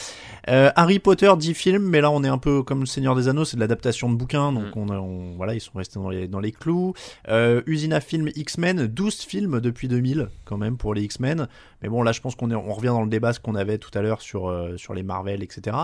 Euh, 0.50 0.72
Harry 0.76 1.00
Potter, 1.00 1.32
10 1.38 1.54
films, 1.54 1.84
mais 1.84 2.02
là, 2.02 2.10
on 2.12 2.24
est 2.24 2.28
un 2.28 2.38
peu 2.38 2.64
comme 2.64 2.80
le 2.80 2.86
Seigneur 2.86 3.16
des 3.16 3.28
Anneaux, 3.28 3.46
c'est 3.46 3.56
de 3.56 3.62
l'adaptation 3.62 4.10
de 4.12 4.16
bouquins, 4.16 4.52
donc 4.52 4.76
on, 4.76 4.90
on, 4.90 5.36
voilà, 5.36 5.54
ils 5.54 5.62
sont 5.62 5.78
restés 5.78 6.00
dans 6.00 6.10
les, 6.10 6.28
dans 6.28 6.40
les 6.40 6.52
clous. 6.52 6.94
Euh, 7.28 7.62
Usina 7.68 8.02
Film 8.02 8.30
X-Men, 8.36 8.88
12 8.88 9.22
films 9.22 9.60
depuis 9.60 9.88
2000, 9.88 10.30
quand 10.46 10.58
même, 10.58 10.78
pour 10.78 10.94
les 10.94 11.04
X-Men. 11.04 11.48
Mais 11.82 11.90
bon, 11.90 12.02
là, 12.02 12.12
je 12.12 12.22
pense 12.22 12.36
qu'on 12.36 12.52
on 12.52 12.74
revient 12.74 12.88
dans 12.88 13.04
le 13.04 13.10
débat 13.10 13.34
ce 13.34 13.40
qu'on 13.40 13.56
avait 13.56 13.78
tout 13.78 13.96
à 13.98 14.02
l'heure 14.02 14.22
sur, 14.22 14.54
sur 14.78 14.94
les 14.94 15.04
Marvel, 15.04 15.44
etc. 15.44 15.78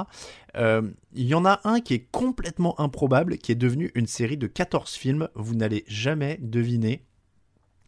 Il 0.57 1.27
y 1.27 1.33
en 1.33 1.45
a 1.45 1.61
un 1.63 1.79
qui 1.79 1.93
est 1.93 2.07
complètement 2.11 2.79
improbable, 2.79 3.37
qui 3.37 3.51
est 3.51 3.55
devenu 3.55 3.91
une 3.95 4.07
série 4.07 4.37
de 4.37 4.47
14 4.47 4.91
films. 4.93 5.29
Vous 5.35 5.55
n'allez 5.55 5.85
jamais 5.87 6.37
deviner 6.41 7.05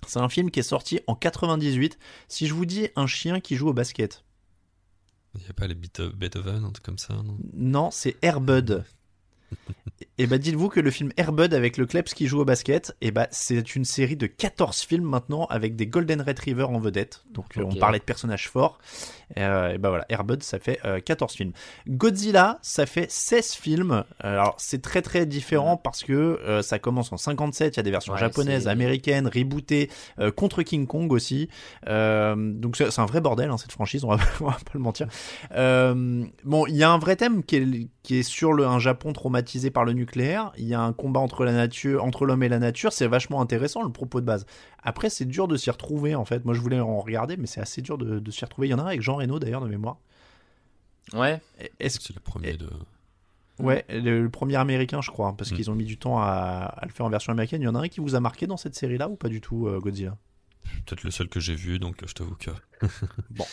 C'est 0.07 0.19
un 0.19 0.29
film 0.29 0.51
qui 0.51 0.59
est 0.59 0.63
sorti 0.63 1.01
en 1.07 1.15
98. 1.15 1.97
Si 2.27 2.47
je 2.47 2.53
vous 2.53 2.65
dis 2.65 2.87
un 2.95 3.07
chien 3.07 3.39
qui 3.39 3.55
joue 3.55 3.69
au 3.69 3.73
basket. 3.73 4.23
Il 5.35 5.41
n'y 5.41 5.49
a 5.49 5.53
pas 5.53 5.67
les 5.67 5.75
Beethoven, 5.75 6.63
un 6.63 6.71
truc 6.71 6.85
comme 6.85 6.97
ça, 6.97 7.13
non? 7.13 7.37
Non, 7.53 7.91
c'est 7.91 8.15
Airbud. 8.23 8.85
Et 10.19 10.25
bah 10.25 10.39
dites-vous 10.39 10.69
que 10.69 10.79
le 10.79 10.89
film 10.89 11.11
Airbud 11.17 11.53
avec 11.53 11.77
le 11.77 11.85
Kleps 11.85 12.15
qui 12.15 12.25
joue 12.25 12.39
au 12.39 12.45
basket, 12.45 12.95
et 13.01 13.11
bah 13.11 13.27
c'est 13.29 13.75
une 13.75 13.85
série 13.85 14.15
de 14.15 14.25
14 14.25 14.81
films 14.81 15.03
maintenant 15.03 15.45
avec 15.45 15.75
des 15.75 15.85
Golden 15.85 16.21
Retrievers 16.21 16.71
en 16.71 16.79
vedette. 16.79 17.23
Donc 17.31 17.55
euh, 17.55 17.63
on 17.63 17.75
parlait 17.75 17.99
de 17.99 18.03
personnages 18.03 18.49
forts. 18.49 18.79
Euh, 19.37 19.73
et 19.73 19.77
bah 19.77 19.89
voilà, 19.89 20.05
Airbud 20.09 20.41
ça 20.41 20.57
fait 20.57 20.79
14 21.05 21.31
euh, 21.31 21.35
films. 21.35 21.51
Godzilla 21.87 22.57
ça 22.63 22.87
fait 22.87 23.11
16 23.11 23.53
films. 23.53 24.03
alors 24.19 24.55
c'est 24.57 24.81
très 24.81 25.03
très 25.03 25.27
différent 25.27 25.77
parce 25.77 26.03
que 26.03 26.61
ça 26.63 26.79
commence 26.79 27.11
en 27.11 27.17
57, 27.17 27.75
il 27.75 27.77
y 27.77 27.79
a 27.79 27.83
des 27.83 27.91
versions 27.91 28.17
japonaises, 28.17 28.67
américaines, 28.67 29.27
rebootées, 29.27 29.91
contre 30.35 30.63
King 30.63 30.87
Kong 30.87 31.11
aussi. 31.11 31.47
donc 31.85 32.75
c'est 32.75 32.99
un 32.99 33.05
vrai 33.05 33.21
bordel 33.21 33.51
hein, 33.51 33.57
cette 33.57 33.71
franchise, 33.71 34.03
on 34.03 34.09
va, 34.09 34.15
va, 34.39 34.51
pas 34.51 34.71
le 34.73 34.79
mentir. 34.79 35.07
bon, 35.51 36.65
il 36.65 36.75
y 36.75 36.83
a 36.83 36.89
un 36.89 36.97
vrai 36.97 37.15
thème 37.15 37.43
qui 37.43 37.57
est, 37.57 37.87
qui 38.07 38.15
est 38.15 38.23
sur 38.23 38.53
le, 38.53 38.65
un 38.65 38.79
Japon 38.79 39.11
traumatisé 39.11 39.69
par 39.69 39.83
le 39.83 39.91
nucléaire 39.91 40.53
il 40.57 40.65
y 40.65 40.73
a 40.73 40.79
un 40.79 40.93
combat 40.93 41.19
entre 41.19 41.43
la 41.43 41.51
nature, 41.51 42.05
entre 42.05 42.25
l'homme 42.25 42.41
et 42.41 42.47
la 42.47 42.57
nature, 42.57 42.93
c'est 42.93 43.05
vachement 43.05 43.41
intéressant 43.41 43.83
le 43.83 43.91
propos 43.91 44.21
de 44.21 44.25
base. 44.25 44.45
Après, 44.81 45.09
c'est 45.09 45.25
dur 45.25 45.49
de 45.49 45.57
s'y 45.57 45.69
retrouver 45.69 46.15
en 46.15 46.23
fait. 46.23 46.45
Moi, 46.45 46.53
je 46.53 46.61
voulais 46.61 46.79
en 46.79 47.01
regarder, 47.01 47.35
mais 47.35 47.47
c'est 47.47 47.59
assez 47.59 47.81
dur 47.81 47.97
de, 47.97 48.31
s'y 48.31 48.45
retrouver. 48.45 48.69
Il 48.69 48.71
y 48.71 48.73
en 48.73 48.79
a 48.79 48.83
un 48.83 48.87
avec 48.87 49.01
Jean 49.01 49.17
Reno 49.17 49.39
d'ailleurs 49.39 49.59
de 49.59 49.67
mémoire. 49.67 49.97
Ouais. 51.11 51.41
Est-ce 51.81 51.99
c'est 52.01 52.15
le 52.15 52.21
premier 52.21 52.53
de. 52.53 52.69
Ouais, 53.59 53.83
le, 53.89 54.29
premier 54.29 54.55
américain, 54.55 55.01
je 55.01 55.11
crois, 55.11 55.35
parce 55.37 55.51
mm. 55.51 55.55
qu'ils 55.55 55.69
ont 55.69 55.75
mis 55.75 55.83
du 55.83 55.97
temps 55.97 56.17
à, 56.17 56.79
le 56.83 56.89
faire 56.93 57.05
en 57.05 57.09
version 57.09 57.33
américaine. 57.33 57.61
Il 57.61 57.65
y 57.65 57.67
en 57.67 57.75
a 57.75 57.79
un 57.81 57.87
qui 57.89 57.99
vous 57.99 58.15
a 58.15 58.21
marqué 58.21 58.47
dans 58.47 58.55
cette 58.55 58.75
série-là 58.75 59.09
ou 59.09 59.17
pas 59.17 59.27
du 59.27 59.41
tout, 59.41 59.67
euh, 59.67 59.81
Godzilla? 59.81 60.15
Peut-être 60.85 61.03
le 61.03 61.11
seul 61.11 61.27
que 61.27 61.39
j'ai 61.39 61.55
vu, 61.55 61.79
donc 61.79 61.97
je 62.05 62.13
t'avoue 62.13 62.35
que. 62.35 62.51
bon. 63.29 63.45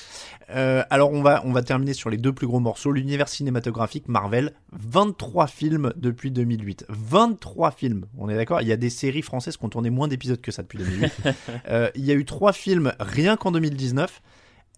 Euh, 0.50 0.84
alors, 0.90 1.12
on 1.12 1.22
va, 1.22 1.42
on 1.44 1.52
va 1.52 1.62
terminer 1.62 1.94
sur 1.94 2.10
les 2.10 2.16
deux 2.16 2.32
plus 2.32 2.46
gros 2.46 2.60
morceaux. 2.60 2.92
L'univers 2.92 3.28
cinématographique 3.28 4.08
Marvel, 4.08 4.52
23 4.72 5.46
films 5.46 5.92
depuis 5.96 6.30
2008. 6.30 6.86
23 6.88 7.70
films, 7.70 8.06
on 8.18 8.28
est 8.28 8.36
d'accord? 8.36 8.60
Il 8.60 8.68
y 8.68 8.72
a 8.72 8.76
des 8.76 8.90
séries 8.90 9.22
françaises 9.22 9.56
qui 9.56 9.64
ont 9.64 9.70
tourné 9.70 9.90
moins 9.90 10.08
d'épisodes 10.08 10.40
que 10.40 10.52
ça 10.52 10.62
depuis 10.62 10.78
2008. 10.78 11.12
Euh, 11.68 11.90
il 11.94 12.04
y 12.04 12.10
a 12.10 12.14
eu 12.14 12.24
trois 12.24 12.52
films 12.52 12.92
rien 13.00 13.36
qu'en 13.36 13.52
2019. 13.52 14.22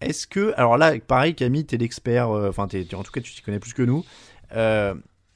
Est-ce 0.01 0.27
que. 0.27 0.53
Alors 0.57 0.77
là, 0.77 0.97
pareil, 0.99 1.35
Camille, 1.35 1.65
t'es 1.65 1.77
l'expert. 1.77 2.29
Euh, 2.29 2.49
enfin, 2.49 2.63
en 2.63 3.03
tout 3.03 3.11
cas, 3.11 3.21
tu 3.21 3.33
t'y 3.33 3.41
connais 3.41 3.59
plus 3.59 3.73
que 3.73 3.81
nous. 3.81 4.05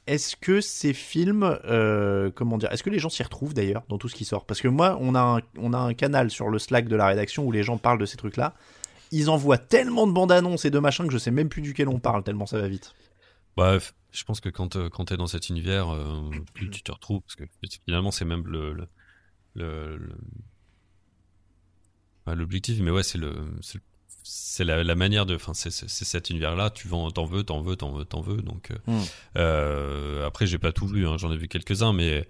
Est-ce 0.07 0.35
que 0.35 0.61
ces 0.61 0.93
films, 0.93 1.43
euh, 1.65 2.31
comment 2.31 2.57
dire, 2.57 2.71
est-ce 2.71 2.83
que 2.83 2.89
les 2.89 2.99
gens 2.99 3.09
s'y 3.09 3.21
retrouvent 3.21 3.53
d'ailleurs 3.53 3.83
dans 3.87 3.97
tout 3.97 4.09
ce 4.09 4.15
qui 4.15 4.25
sort? 4.25 4.45
Parce 4.45 4.59
que 4.59 4.67
moi, 4.67 4.97
on 4.99 5.13
a, 5.13 5.21
un, 5.21 5.41
on 5.57 5.73
a 5.73 5.77
un 5.77 5.93
canal 5.93 6.31
sur 6.31 6.49
le 6.49 6.57
Slack 6.59 6.87
de 6.87 6.95
la 6.95 7.05
rédaction 7.05 7.45
où 7.45 7.51
les 7.51 7.63
gens 7.63 7.77
parlent 7.77 7.99
de 7.99 8.05
ces 8.05 8.17
trucs-là. 8.17 8.55
Ils 9.11 9.29
envoient 9.29 9.57
tellement 9.57 10.07
de 10.07 10.11
bandes 10.11 10.31
annonces 10.31 10.65
et 10.65 10.71
de 10.71 10.79
machins 10.79 11.05
que 11.05 11.13
je 11.13 11.17
sais 11.17 11.31
même 11.31 11.49
plus 11.49 11.61
duquel 11.61 11.87
on 11.87 11.99
parle, 11.99 12.23
tellement 12.23 12.45
ça 12.45 12.59
va 12.59 12.67
vite. 12.67 12.93
Bref, 13.55 13.93
je 14.11 14.23
pense 14.23 14.39
que 14.39 14.49
quand, 14.49 14.75
euh, 14.75 14.89
quand 14.89 15.05
tu 15.05 15.13
es 15.13 15.17
dans 15.17 15.27
cet 15.27 15.49
univers, 15.49 15.93
euh, 15.93 16.29
plus 16.53 16.69
tu 16.69 16.81
te 16.81 16.91
retrouves, 16.91 17.21
parce 17.21 17.35
que 17.35 17.43
finalement, 17.85 18.11
c'est 18.11 18.25
même 18.25 18.47
le. 18.47 18.87
le, 19.55 19.99
l'objectif, 22.25 22.79
mais 22.79 22.91
ouais, 22.91 23.03
c'est 23.03 23.17
le 23.17 23.35
c'est 24.23 24.63
la, 24.63 24.95
manière 24.95 25.25
de. 25.25 25.35
Enfin, 25.35 25.53
c'est 25.53 25.71
cet 25.71 26.29
univers-là. 26.29 26.69
Tu 26.69 26.87
t'en 26.87 27.25
veux, 27.25 27.43
t'en 27.43 27.61
veux, 27.61 27.75
t'en 27.75 27.91
veux, 27.91 28.05
t'en 28.05 28.21
veux. 28.21 28.41
Donc, 28.41 28.71
euh, 28.71 28.75
hmm. 28.87 29.03
euh, 29.37 30.27
après, 30.27 30.45
j'ai 30.45 30.57
pas 30.57 30.71
tout 30.71 30.87
vu. 30.87 31.07
Hein, 31.07 31.17
j'en 31.17 31.31
ai 31.31 31.37
vu 31.37 31.47
quelques-uns, 31.47 31.93
mais 31.93 32.27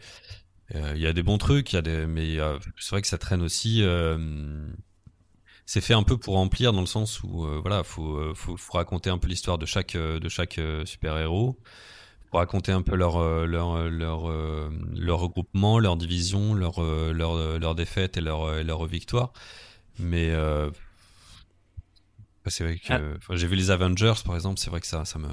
euh, 0.76 0.94
il 0.96 1.02
y 1.02 1.08
a 1.08 1.14
des 1.14 1.24
bons 1.24 1.38
trucs. 1.38 1.74
Il 1.74 1.76
y 1.76 1.80
a 1.80 1.82
des, 1.82 2.06
mais 2.06 2.38
c'est 2.78 2.92
vrai 2.92 3.02
que 3.02 3.08
ça 3.08 3.18
traîne 3.18 3.42
aussi. 3.42 3.84
c'est 5.66 5.82
fait 5.82 5.94
un 5.94 6.04
peu 6.04 6.18
pour 6.18 6.36
remplir 6.36 6.74
dans 6.74 6.82
le 6.82 6.88
sens 6.88 7.22
où 7.24 7.46
voilà, 7.62 7.84
faut, 7.84 8.34
faut, 8.36 8.58
faut, 8.58 8.74
raconter 8.74 9.10
un 9.10 9.18
peu 9.18 9.28
l'histoire 9.28 9.58
de 9.58 9.66
chaque 9.66 9.98
de 9.98 10.30
chaque 10.30 10.60
super 10.86 11.18
héros. 11.18 11.60
Pour 12.30 12.40
raconter 12.40 12.72
un 12.72 12.82
peu 12.82 12.96
leur 12.96 13.20
leur 13.46 13.90
leur 13.90 14.32
leur 14.96 15.20
regroupement, 15.20 15.80
leur 15.80 15.98
division, 15.98 16.54
leur 16.54 16.82
leur 16.82 17.60
leur 17.60 17.76
défaite 17.76 18.16
et 18.16 18.22
leur 18.22 18.64
leur 18.64 18.86
victoire. 18.86 19.34
Mais 20.00 20.34
c'est 22.48 22.64
vrai 22.64 22.78
que 22.78 22.94
ah. 22.94 23.36
j'ai 23.36 23.48
vu 23.48 23.56
les 23.56 23.72
Avengers 23.72 24.14
par 24.26 24.36
exemple, 24.36 24.60
c'est 24.60 24.70
vrai 24.70 24.82
que 24.82 24.88
ça, 24.88 25.06
ça 25.06 25.20
me. 25.20 25.28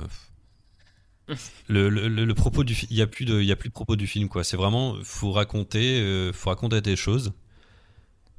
Le, 1.69 1.91
le, 1.91 2.09
le, 2.09 2.35
propos 2.35 2.65
du 2.65 2.75
il 2.89 2.97
y 2.97 3.03
a 3.03 3.07
plus 3.07 3.27
de 3.27 3.39
il 3.43 3.47
y 3.47 3.53
a 3.53 3.57
plus 3.57 3.69
de 3.69 3.75
propos 3.75 3.97
du 3.97 4.07
film 4.07 4.31
quoi 4.31 4.45
c'est 4.45 4.57
vraiment 4.57 4.97
faut 5.03 5.31
raconter 5.31 6.01
euh, 6.01 6.33
faut 6.33 6.49
raconter 6.49 6.81
des 6.81 6.97
choses 6.97 7.35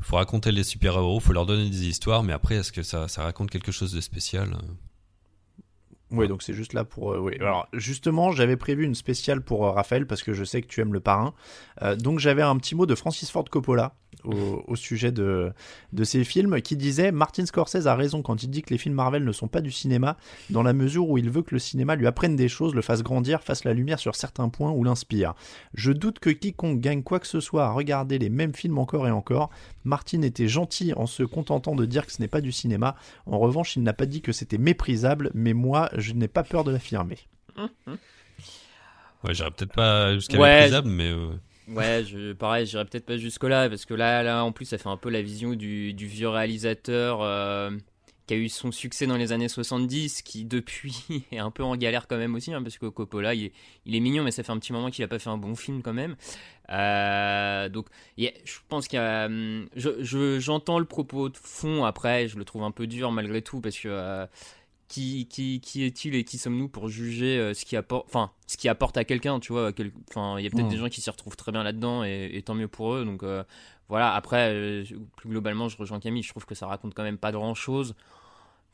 faut 0.01 0.15
raconter 0.15 0.51
les 0.51 0.63
super 0.63 0.95
héros 0.95 1.19
faut 1.19 1.31
leur 1.31 1.45
donner 1.45 1.69
des 1.69 1.87
histoires 1.87 2.23
mais 2.23 2.33
après 2.33 2.55
est-ce 2.55 2.71
que 2.71 2.81
ça, 2.81 3.07
ça 3.07 3.21
raconte 3.21 3.51
quelque 3.51 3.71
chose 3.71 3.91
de 3.91 4.01
spécial 4.01 4.57
oui, 6.11 6.27
donc 6.27 6.41
c'est 6.41 6.53
juste 6.53 6.73
là 6.73 6.83
pour. 6.83 7.13
Euh, 7.13 7.19
oui. 7.19 7.35
Alors 7.39 7.67
justement, 7.73 8.31
j'avais 8.31 8.57
prévu 8.57 8.83
une 8.83 8.95
spéciale 8.95 9.41
pour 9.41 9.67
euh, 9.67 9.71
Raphaël 9.71 10.07
parce 10.07 10.23
que 10.23 10.33
je 10.33 10.43
sais 10.43 10.61
que 10.61 10.67
tu 10.67 10.81
aimes 10.81 10.93
le 10.93 10.99
parrain. 10.99 11.33
Euh, 11.83 11.95
donc 11.95 12.19
j'avais 12.19 12.41
un 12.41 12.57
petit 12.57 12.73
mot 12.73 12.87
de 12.87 12.95
Francis 12.95 13.29
Ford 13.29 13.45
Coppola 13.45 13.93
au, 14.23 14.75
sujet 14.75 15.11
de, 15.11 15.51
de 15.93 16.03
ces 16.03 16.23
films 16.23 16.61
qui 16.61 16.75
disait 16.75 17.11
Martin 17.11 17.45
Scorsese 17.45 17.87
a 17.87 17.95
raison 17.95 18.21
quand 18.21 18.43
il 18.43 18.49
dit 18.49 18.61
que 18.61 18.71
les 18.71 18.77
films 18.77 18.95
Marvel 18.95 19.23
ne 19.23 19.31
sont 19.31 19.47
pas 19.47 19.61
du 19.61 19.71
cinéma 19.71 20.17
dans 20.49 20.63
la 20.63 20.73
mesure 20.73 21.09
où 21.09 21.17
il 21.17 21.29
veut 21.29 21.41
que 21.41 21.55
le 21.55 21.59
cinéma 21.59 21.95
lui 21.95 22.07
apprenne 22.07 22.35
des 22.35 22.49
choses, 22.49 22.75
le 22.75 22.81
fasse 22.81 23.01
grandir, 23.01 23.41
fasse 23.41 23.63
la 23.63 23.73
lumière 23.73 23.99
sur 23.99 24.15
certains 24.15 24.49
points 24.49 24.71
ou 24.71 24.83
l'inspire. 24.83 25.33
Je 25.73 25.91
doute 25.91 26.19
que 26.19 26.29
quiconque 26.29 26.79
gagne 26.79 27.03
quoi 27.03 27.19
que 27.19 27.27
ce 27.27 27.39
soit 27.39 27.65
à 27.65 27.71
regarder 27.71 28.19
les 28.19 28.29
mêmes 28.29 28.53
films 28.53 28.77
encore 28.77 29.07
et 29.07 29.11
encore. 29.11 29.49
Martin 29.83 30.21
était 30.21 30.47
gentil 30.47 30.93
en 30.93 31.07
se 31.07 31.23
contentant 31.23 31.75
de 31.75 31.85
dire 31.85 32.05
que 32.05 32.11
ce 32.11 32.21
n'est 32.21 32.27
pas 32.27 32.41
du 32.41 32.51
cinéma. 32.51 32.95
En 33.25 33.39
revanche, 33.39 33.75
il 33.75 33.83
n'a 33.83 33.93
pas 33.93 34.05
dit 34.05 34.21
que 34.21 34.31
c'était 34.31 34.57
méprisable, 34.57 35.31
mais 35.33 35.53
moi, 35.53 35.89
je 35.97 36.13
n'ai 36.13 36.27
pas 36.27 36.43
peur 36.43 36.63
de 36.63 36.71
l'affirmer. 36.71 37.17
Ouais, 39.23 39.33
j'irais 39.33 39.51
peut-être 39.51 39.73
pas 39.73 40.13
jusqu'à 40.13 40.37
méprisable, 40.37 40.89
mais. 40.89 41.11
Euh, 41.11 41.31
ouais, 41.75 42.03
je, 42.05 42.33
pareil, 42.33 42.65
j'irais 42.65 42.85
peut-être 42.85 43.05
pas 43.05 43.17
jusque-là, 43.17 43.69
parce 43.69 43.85
que 43.85 43.93
là, 43.93 44.23
là, 44.23 44.43
en 44.43 44.51
plus, 44.51 44.65
ça 44.65 44.77
fait 44.77 44.89
un 44.89 44.97
peu 44.97 45.09
la 45.09 45.21
vision 45.21 45.53
du, 45.53 45.93
vieux 45.93 46.29
réalisateur 46.29 47.21
euh, 47.21 47.71
qui 48.27 48.33
a 48.33 48.37
eu 48.37 48.49
son 48.49 48.71
succès 48.71 49.07
dans 49.07 49.17
les 49.17 49.31
années 49.31 49.47
70, 49.47 50.21
qui 50.21 50.45
depuis 50.45 50.95
est 51.31 51.39
un 51.39 51.51
peu 51.51 51.63
en 51.63 51.75
galère 51.75 52.07
quand 52.07 52.17
même 52.17 52.35
aussi, 52.35 52.53
hein, 52.53 52.61
parce 52.61 52.77
que 52.77 52.85
Coppola, 52.87 53.33
il 53.33 53.51
est, 53.85 53.99
mignon, 53.99 54.23
mais 54.23 54.31
ça 54.31 54.43
fait 54.43 54.51
un 54.51 54.59
petit 54.59 54.73
moment 54.73 54.89
qu'il 54.89 55.03
a 55.03 55.07
pas 55.07 55.19
fait 55.19 55.29
un 55.29 55.37
bon 55.37 55.55
film 55.55 55.81
quand 55.81 55.93
même. 55.93 56.15
Euh, 56.69 57.69
donc, 57.69 57.87
je 58.17 58.59
pense 58.67 58.87
qu'il 58.87 58.97
y 58.97 59.01
a. 59.01 59.25
Hum, 59.25 59.67
j'entends 59.75 60.75
je, 60.75 60.79
le 60.79 60.85
propos 60.85 61.29
de 61.29 61.37
fond, 61.37 61.85
après, 61.85 62.27
je 62.27 62.37
le 62.37 62.45
trouve 62.45 62.63
un 62.63 62.71
peu 62.71 62.85
dur 62.87 63.11
malgré 63.11 63.41
tout, 63.41 63.61
parce 63.61 63.77
que 63.79 64.27
qui, 64.89 65.27
qui, 65.27 65.61
qui 65.61 65.83
est-il 65.83 66.15
et 66.15 66.23
qui 66.25 66.37
sommes-nous 66.39 66.67
pour 66.67 66.89
juger 66.89 67.37
euh, 67.37 67.53
ce 67.53 67.63
qui 67.63 67.77
apporte, 67.77 68.07
enfin, 68.07 68.31
ce 68.47 68.57
qui 68.57 68.67
apporte 68.67 68.97
à 68.97 69.05
quelqu'un, 69.05 69.39
tu 69.39 69.53
vois. 69.53 69.71
Enfin, 70.09 70.39
il 70.39 70.43
y 70.43 70.47
a 70.47 70.49
peut-être 70.49 70.67
des 70.67 70.77
gens 70.77 70.89
qui 70.89 70.99
s'y 70.99 71.09
retrouvent 71.09 71.37
très 71.37 71.51
bien 71.51 71.63
là-dedans 71.63 72.03
et, 72.03 72.41
tant 72.43 72.55
mieux 72.55 72.67
pour 72.67 72.95
eux. 72.95 73.05
Donc 73.05 73.21
euh, 73.23 73.43
voilà. 73.87 74.13
Après, 74.15 74.51
euh, 74.51 74.83
plus 75.15 75.29
globalement, 75.29 75.69
je 75.69 75.77
rejoins 75.77 75.99
Camille. 75.99 76.23
Je 76.23 76.29
trouve 76.29 76.45
que 76.45 76.55
ça 76.55 76.65
raconte 76.65 76.95
quand 76.95 77.03
même 77.03 77.19
pas 77.19 77.31
grand-chose. 77.31 77.93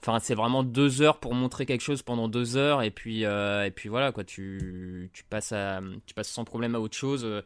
Enfin, 0.01 0.19
c'est 0.19 0.35
vraiment 0.35 0.63
deux 0.63 1.01
heures 1.01 1.19
pour 1.19 1.33
montrer 1.33 1.65
quelque 1.65 1.81
chose 1.81 2.01
pendant 2.01 2.29
deux 2.29 2.55
heures 2.57 2.81
et 2.81 2.91
puis 2.91 3.23
et 3.23 3.71
puis 3.75 3.89
voilà 3.89 4.11
quoi. 4.11 4.23
Tu, 4.23 5.09
tu 5.13 5.23
passes 5.25 5.51
à, 5.51 5.81
tu 6.05 6.13
passes 6.13 6.29
sans 6.29 6.45
problème 6.45 6.75
à 6.75 6.79
autre 6.79 6.95
chose. 6.95 7.43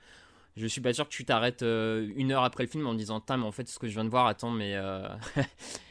Je 0.57 0.67
suis 0.67 0.81
pas 0.81 0.93
sûr 0.93 1.07
que 1.07 1.13
tu 1.13 1.25
t'arrêtes 1.25 1.61
une 1.63 2.31
heure 2.31 2.43
après 2.43 2.65
le 2.65 2.69
film 2.69 2.85
en 2.85 2.93
disant, 2.93 3.23
mais 3.29 3.35
en 3.35 3.51
fait, 3.51 3.67
ce 3.67 3.79
que 3.79 3.87
je 3.87 3.93
viens 3.93 4.05
de 4.05 4.09
voir, 4.09 4.27
attends, 4.27 4.51
mais 4.51 4.75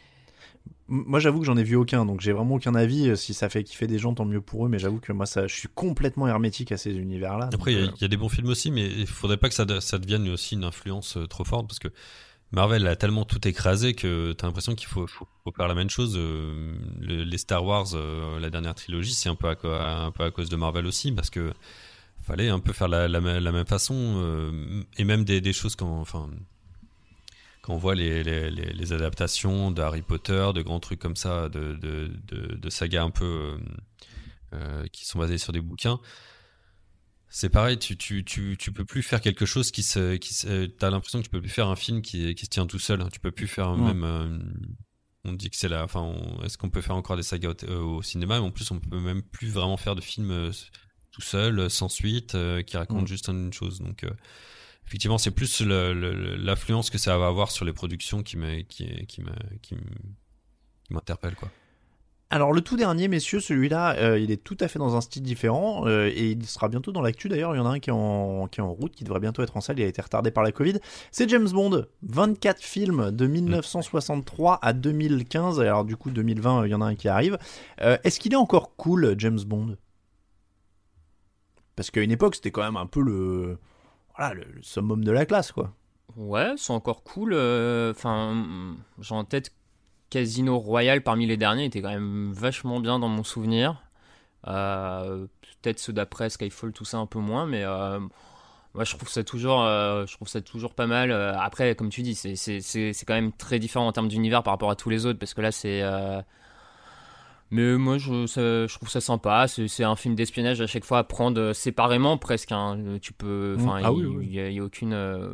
Moi, 0.89 1.21
j'avoue 1.21 1.41
que 1.41 1.45
j'en 1.45 1.57
ai 1.59 1.63
vu 1.63 1.77
aucun, 1.77 2.07
donc 2.07 2.23
j'ai 2.23 2.33
vraiment 2.33 2.55
aucun 2.55 2.75
avis. 2.75 3.15
Si 3.17 3.35
ça 3.35 3.51
fait 3.51 3.63
kiffer 3.63 3.87
des 3.87 3.99
gens, 3.99 4.15
tant 4.15 4.25
mieux 4.25 4.41
pour 4.41 4.65
eux. 4.65 4.69
Mais 4.71 4.79
j'avoue 4.79 5.01
que 5.01 5.13
moi, 5.13 5.27
ça, 5.27 5.47
je 5.47 5.55
suis 5.55 5.69
complètement 5.69 6.27
hermétique 6.27 6.73
à 6.73 6.79
ces 6.79 6.97
univers-là. 6.97 7.51
Après, 7.53 7.75
il 7.75 7.93
y, 8.01 8.05
a 8.05 8.09
des 8.09 8.17
bons 8.17 8.31
films 8.31 8.49
aussi, 8.49 8.71
mais 8.71 8.87
il 8.87 9.07
faudrait 9.07 9.37
pas 9.37 9.51
que 9.51 9.55
ça, 9.55 9.67
ça 9.81 9.99
devienne 9.99 10.27
aussi 10.31 10.55
une 10.55 10.65
influence 10.65 11.19
euh, 11.19 11.27
trop 11.27 11.45
forte 11.45 11.67
parce 11.67 11.79
que 11.79 11.89
Marvel 12.53 12.87
a 12.87 12.97
tellement 12.97 13.27
tout 13.27 13.47
écrasé 13.47 13.93
que 13.93 14.33
tu 14.33 14.43
as 14.43 14.49
l'impression 14.49 14.75
qu'il 14.75 14.89
faut, 14.89 15.07
faut, 15.07 15.27
faire 15.55 15.69
la 15.69 15.75
même 15.75 15.91
chose. 15.91 16.15
Euh, 16.17 16.75
les 17.01 17.39
Star 17.39 17.63
Wars, 17.63 17.89
euh, 17.93 18.41
la 18.41 18.49
dernière 18.49 18.75
trilogie, 18.75 19.13
c'est 19.13 19.29
un 19.29 19.35
peu 19.35 19.49
à, 19.49 20.05
un 20.07 20.11
peu 20.11 20.25
à 20.25 20.31
cause 20.31 20.49
de 20.49 20.57
Marvel 20.57 20.87
aussi 20.87 21.13
parce 21.13 21.29
que 21.29 21.53
fallait 22.23 22.49
un 22.49 22.61
peu 22.61 22.73
faire 22.73 22.89
la, 22.89 23.09
la, 23.09 23.21
même 23.21 23.67
façon 23.67 24.53
et 24.99 25.05
même 25.05 25.25
des, 25.25 25.41
des 25.41 25.55
choses 25.55 25.77
quand, 25.77 25.99
enfin 26.01 26.29
on 27.69 27.77
voit 27.77 27.95
les, 27.95 28.23
les, 28.23 28.93
adaptations 28.93 29.71
de 29.71 29.83
Harry 29.83 30.03
Potter, 30.03 30.51
de 30.55 30.63
grands 30.63 30.81
trucs 30.81 30.99
comme 30.99 31.17
ça, 31.17 31.49
de, 31.49 31.75
de, 31.75 32.11
de, 32.57 32.71
sagas 32.71 33.03
un 33.03 33.11
peu 33.11 33.25
euh, 33.25 33.59
euh, 34.55 34.87
qui 34.89 35.05
sont 35.07 35.19
basées 35.19 35.39
sur 35.39 35.53
des 35.53 35.61
bouquins, 35.61 36.01
c'est 37.29 37.51
pareil, 37.51 37.79
tu, 37.79 37.97
tu, 37.99 38.25
tu, 38.25 38.57
tu, 38.59 38.73
peux 38.73 38.87
plus 38.87 39.03
faire 39.03 39.21
quelque 39.21 39.45
chose 39.45 39.71
qui 39.71 39.83
se. 39.83 40.17
Qui 40.17 40.35
t'as 40.79 40.89
l'impression 40.89 41.19
que 41.19 41.25
tu 41.25 41.31
peux 41.31 41.43
plus 41.43 41.51
faire 41.51 41.69
un 41.69 41.77
film 41.77 42.01
qui, 42.01 42.35
qui 42.35 42.47
se 42.47 42.51
tient 42.51 42.67
tout 42.67 42.79
seul. 42.79 43.03
Hein. 43.03 43.11
Tu 43.13 43.21
peux 43.21 43.33
plus 43.33 43.47
faire 43.47 43.77
même. 43.77 44.03
Euh, 44.03 44.39
on 45.25 45.35
dit 45.35 45.51
que 45.51 45.57
c'est 45.57 45.69
là. 45.69 45.85
Enfin, 45.85 46.15
est-ce 46.45 46.57
qu'on 46.57 46.71
peut 46.71 46.81
faire 46.81 46.97
encore 46.97 47.17
des 47.19 47.23
sagas 47.23 47.53
au, 47.69 48.01
cinéma? 48.01 48.41
Mais 48.41 48.47
en 48.47 48.51
plus, 48.51 48.71
on 48.71 48.81
peut 48.81 48.99
même 48.99 49.23
plus 49.23 49.49
vraiment 49.49 49.77
faire 49.77 49.95
de 49.95 50.01
films 50.01 50.51
tout 51.11 51.21
seul, 51.21 51.69
sans 51.69 51.91
suite, 51.91 52.35
qui 52.67 52.77
racontent 52.79 53.05
juste 53.05 53.29
une 53.29 53.53
chose. 53.53 53.81
Donc 53.81 54.07
effectivement, 54.89 55.19
c'est 55.19 55.31
plus 55.31 55.61
l'influence 55.61 56.89
que 56.91 56.99
ça 56.99 57.17
va 57.19 57.27
avoir 57.29 57.51
sur 57.51 57.65
les 57.65 57.73
productions 57.75 58.23
qui 58.23 58.37
me, 58.39 58.63
qui, 58.63 59.07
qui 59.07 59.21
me, 59.23 59.33
qui 59.63 59.75
me- 59.75 59.81
qui 60.85 60.95
m'interpelle, 60.95 61.35
quoi. 61.35 61.51
Alors 62.31 62.53
le 62.53 62.61
tout 62.61 62.77
dernier, 62.77 63.09
messieurs, 63.09 63.41
celui-là, 63.41 63.97
euh, 63.97 64.19
il 64.19 64.31
est 64.31 64.43
tout 64.43 64.57
à 64.61 64.69
fait 64.69 64.79
dans 64.79 64.97
un 64.97 65.01
style 65.01 65.23
différent 65.23 65.87
euh, 65.87 66.11
et 66.15 66.31
il 66.33 66.47
sera 66.47 66.69
bientôt 66.69 66.93
dans 66.93 67.01
l'actu. 67.01 67.29
D'ailleurs, 67.29 67.55
il 67.55 67.59
y 67.59 67.61
en 67.61 67.65
a 67.67 67.71
un 67.71 67.79
qui 67.79 67.89
est, 67.89 67.93
en, 67.95 68.47
qui 68.49 68.61
est 68.61 68.63
en 68.63 68.73
route, 68.73 68.95
qui 68.95 69.05
devrait 69.05 69.21
bientôt 69.21 69.43
être 69.43 69.57
en 69.57 69.63
salle. 69.63 69.79
Il 69.79 69.83
a 69.85 69.87
été 69.87 70.01
retardé 70.03 70.31
par 70.31 70.43
la 70.45 70.53
Covid. 70.53 70.79
C'est 71.11 71.29
James 71.29 71.49
Bond. 71.49 71.87
24 72.03 72.63
films 72.63 73.11
de 73.13 73.27
1963 73.27 74.59
à 74.61 74.73
2015. 74.75 75.61
Alors 75.61 75.85
du 75.87 75.97
coup, 75.97 76.11
2020, 76.11 76.67
il 76.67 76.71
y 76.71 76.75
en 76.75 76.81
a 76.83 76.87
un 76.87 76.95
qui 76.95 77.09
arrive. 77.09 77.39
Euh, 77.81 77.97
Est-ce 78.05 78.21
qu'il 78.21 78.33
est 78.35 78.37
encore 78.37 78.77
cool, 78.77 79.15
James 79.19 79.41
Bond? 79.47 79.77
Parce 81.77 81.91
qu'à 81.91 82.03
une 82.03 82.11
époque, 82.11 82.35
c'était 82.35 82.51
quand 82.51 82.63
même 82.63 82.77
un 82.77 82.87
peu 82.87 83.01
le, 83.01 83.59
voilà, 84.19 84.35
le, 84.35 84.47
summum 84.63 85.05
de 85.05 85.13
la 85.13 85.25
classe, 85.27 85.53
quoi. 85.53 85.73
Ouais, 86.17 86.55
c'est 86.57 86.73
encore 86.73 87.03
cool. 87.05 87.33
euh, 87.33 87.93
Enfin, 87.93 88.77
j'ai 89.01 89.15
en 89.15 89.25
tête 89.25 89.53
Casino 90.11 90.59
Royale 90.59 91.03
parmi 91.03 91.27
les 91.27 91.37
derniers 91.37 91.67
était 91.67 91.83
quand 91.83 91.91
même 91.91 92.33
vachement 92.33 92.81
bien 92.81 92.99
dans 92.99 93.09
mon 93.09 93.25
souvenir. 93.25 93.83
Euh, 94.47 95.27
Peut-être 95.63 95.79
ceux 95.81 95.93
d'après 95.93 96.31
Skyfall, 96.31 96.73
tout 96.73 96.85
ça 96.85 96.99
un 96.99 97.07
peu 97.07 97.19
moins, 97.19 97.45
mais 97.47 97.65
euh, 97.65 97.99
moi 98.75 98.85
je 98.85 98.95
trouve 98.95 99.09
ça 99.09 99.25
toujours, 99.25 99.65
je 99.65 100.13
trouve 100.15 100.29
ça 100.29 100.41
toujours 100.41 100.75
pas 100.75 100.87
mal. 100.87 101.11
Après, 101.13 101.75
comme 101.75 101.89
tu 101.91 102.03
dis, 102.03 102.15
c'est 102.15 103.05
quand 103.07 103.15
même 103.15 103.33
très 103.33 103.59
différent 103.59 103.89
en 103.89 103.93
termes 103.93 104.09
d'univers 104.09 104.45
par 104.45 104.53
rapport 104.55 104.71
à 104.71 104.77
tous 104.77 104.89
les 104.89 105.05
autres, 105.05 105.19
parce 105.19 105.35
que 105.35 105.41
là 105.41 105.51
c'est. 105.53 105.83
Euh, 107.53 107.55
Mais 107.55 107.77
moi 107.79 107.99
je, 107.99 108.27
ça- 108.27 108.67
je 108.67 108.75
trouve 108.75 108.89
ça 108.89 109.01
sympa. 109.01 109.47
C'est 109.49 109.69
c'est 109.69 109.85
un 109.85 109.97
film 109.97 110.15
d'espionnage 110.15 110.61
à 110.61 110.67
chaque 110.67 110.85
fois 110.85 110.99
à 110.99 111.05
prendre 111.05 111.53
séparément 111.53 112.19
presque. 112.19 112.53
hein. 112.53 112.99
Tu 113.03 113.13
peux, 113.13 113.57
enfin, 113.59 113.81
Mm. 113.81 113.85
Ah 113.85 113.93
oui, 113.93 114.01
il 114.03 114.07
oui. 114.07 114.27
il 114.29 114.35
y 114.35 114.41
a, 114.41 114.51
y 114.51 114.59
a 114.59 114.65
aucune. 114.65 114.93
euh, 114.93 115.31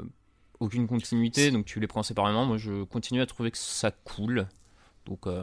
aucune 0.61 0.87
continuité, 0.87 1.51
donc 1.51 1.67
tu 1.67 1.81
les 1.81 1.87
prends 1.89 2.03
séparément. 2.05 2.47
Moi, 2.47 2.57
je 2.57 2.85
continue 2.85 3.21
à 3.21 3.27
trouver 3.27 3.51
que 3.51 3.59
ça 3.59 3.91
coule. 3.91 4.47
Donc, 5.05 5.27
euh, 5.27 5.43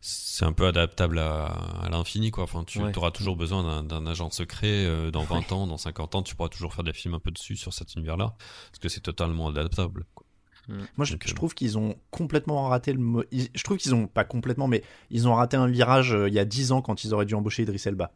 C'est 0.00 0.46
un 0.46 0.52
peu 0.54 0.66
adaptable 0.66 1.18
à, 1.18 1.46
à 1.82 1.88
l'infini, 1.90 2.30
quoi. 2.30 2.44
Enfin, 2.44 2.64
tu 2.64 2.80
Ouais. 2.80 2.96
auras 2.96 3.10
toujours 3.10 3.36
besoin 3.36 3.62
d'un- 3.62 3.82
d'un 3.82 4.06
agent 4.06 4.30
secret 4.30 4.86
euh, 4.86 5.10
dans 5.10 5.24
20 5.24 5.52
ans, 5.52 5.66
dans 5.66 5.76
50 5.76 6.14
ans, 6.14 6.22
tu 6.22 6.34
pourras 6.36 6.48
toujours 6.48 6.72
faire 6.72 6.84
des 6.84 6.94
films 6.94 7.12
un 7.14 7.18
peu 7.18 7.30
dessus 7.30 7.56
sur 7.56 7.74
cet 7.74 7.94
univers-là, 7.96 8.34
parce 8.70 8.78
que 8.80 8.88
c'est 8.88 9.00
totalement 9.02 9.48
adaptable. 9.48 10.06
quoi. 10.14 10.21
Moi, 10.68 11.04
je, 11.04 11.16
trouve 11.34 11.54
qu'ils 11.54 11.76
ont 11.78 11.96
complètement 12.10 12.68
raté 12.68 12.92
le. 12.92 12.98
mo- 13.00 13.24
ils- 13.32 13.48
Je 13.54 13.62
trouve 13.64 13.76
qu'ils 13.78 13.94
ont 13.94 14.06
pas 14.06 14.24
complètement, 14.24 14.68
mais 14.68 14.82
ils 15.10 15.28
ont 15.28 15.34
raté 15.34 15.56
un 15.56 15.66
virage 15.66 16.14
euh, 16.14 16.28
il 16.28 16.34
y 16.34 16.38
a 16.38 16.44
10 16.44 16.72
ans 16.72 16.80
quand 16.82 17.04
ils 17.04 17.12
auraient 17.14 17.26
dû 17.26 17.34
embaucher 17.34 17.62
Idriss 17.64 17.86
Elba. 17.86 18.12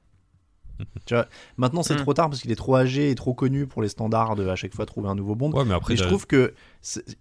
tu 1.06 1.14
vois, 1.14 1.26
maintenant 1.56 1.82
c'est 1.82 1.94
Mm. 1.94 2.02
trop 2.02 2.12
tard 2.12 2.28
parce 2.28 2.42
qu'il 2.42 2.50
est 2.52 2.56
trop 2.56 2.76
âgé 2.76 3.10
et 3.10 3.14
trop 3.14 3.32
connu 3.32 3.66
pour 3.66 3.80
les 3.80 3.88
standards 3.88 4.36
de 4.36 4.46
à 4.46 4.56
chaque 4.56 4.74
fois 4.74 4.84
trouver 4.84 5.08
un 5.08 5.14
nouveau 5.14 5.34
Bond. 5.34 5.50
Ouais, 5.52 5.64
mais 5.64 5.72
après, 5.72 5.94
mais 5.94 5.96
je 5.96 6.04
trouve 6.04 6.26
que 6.26 6.52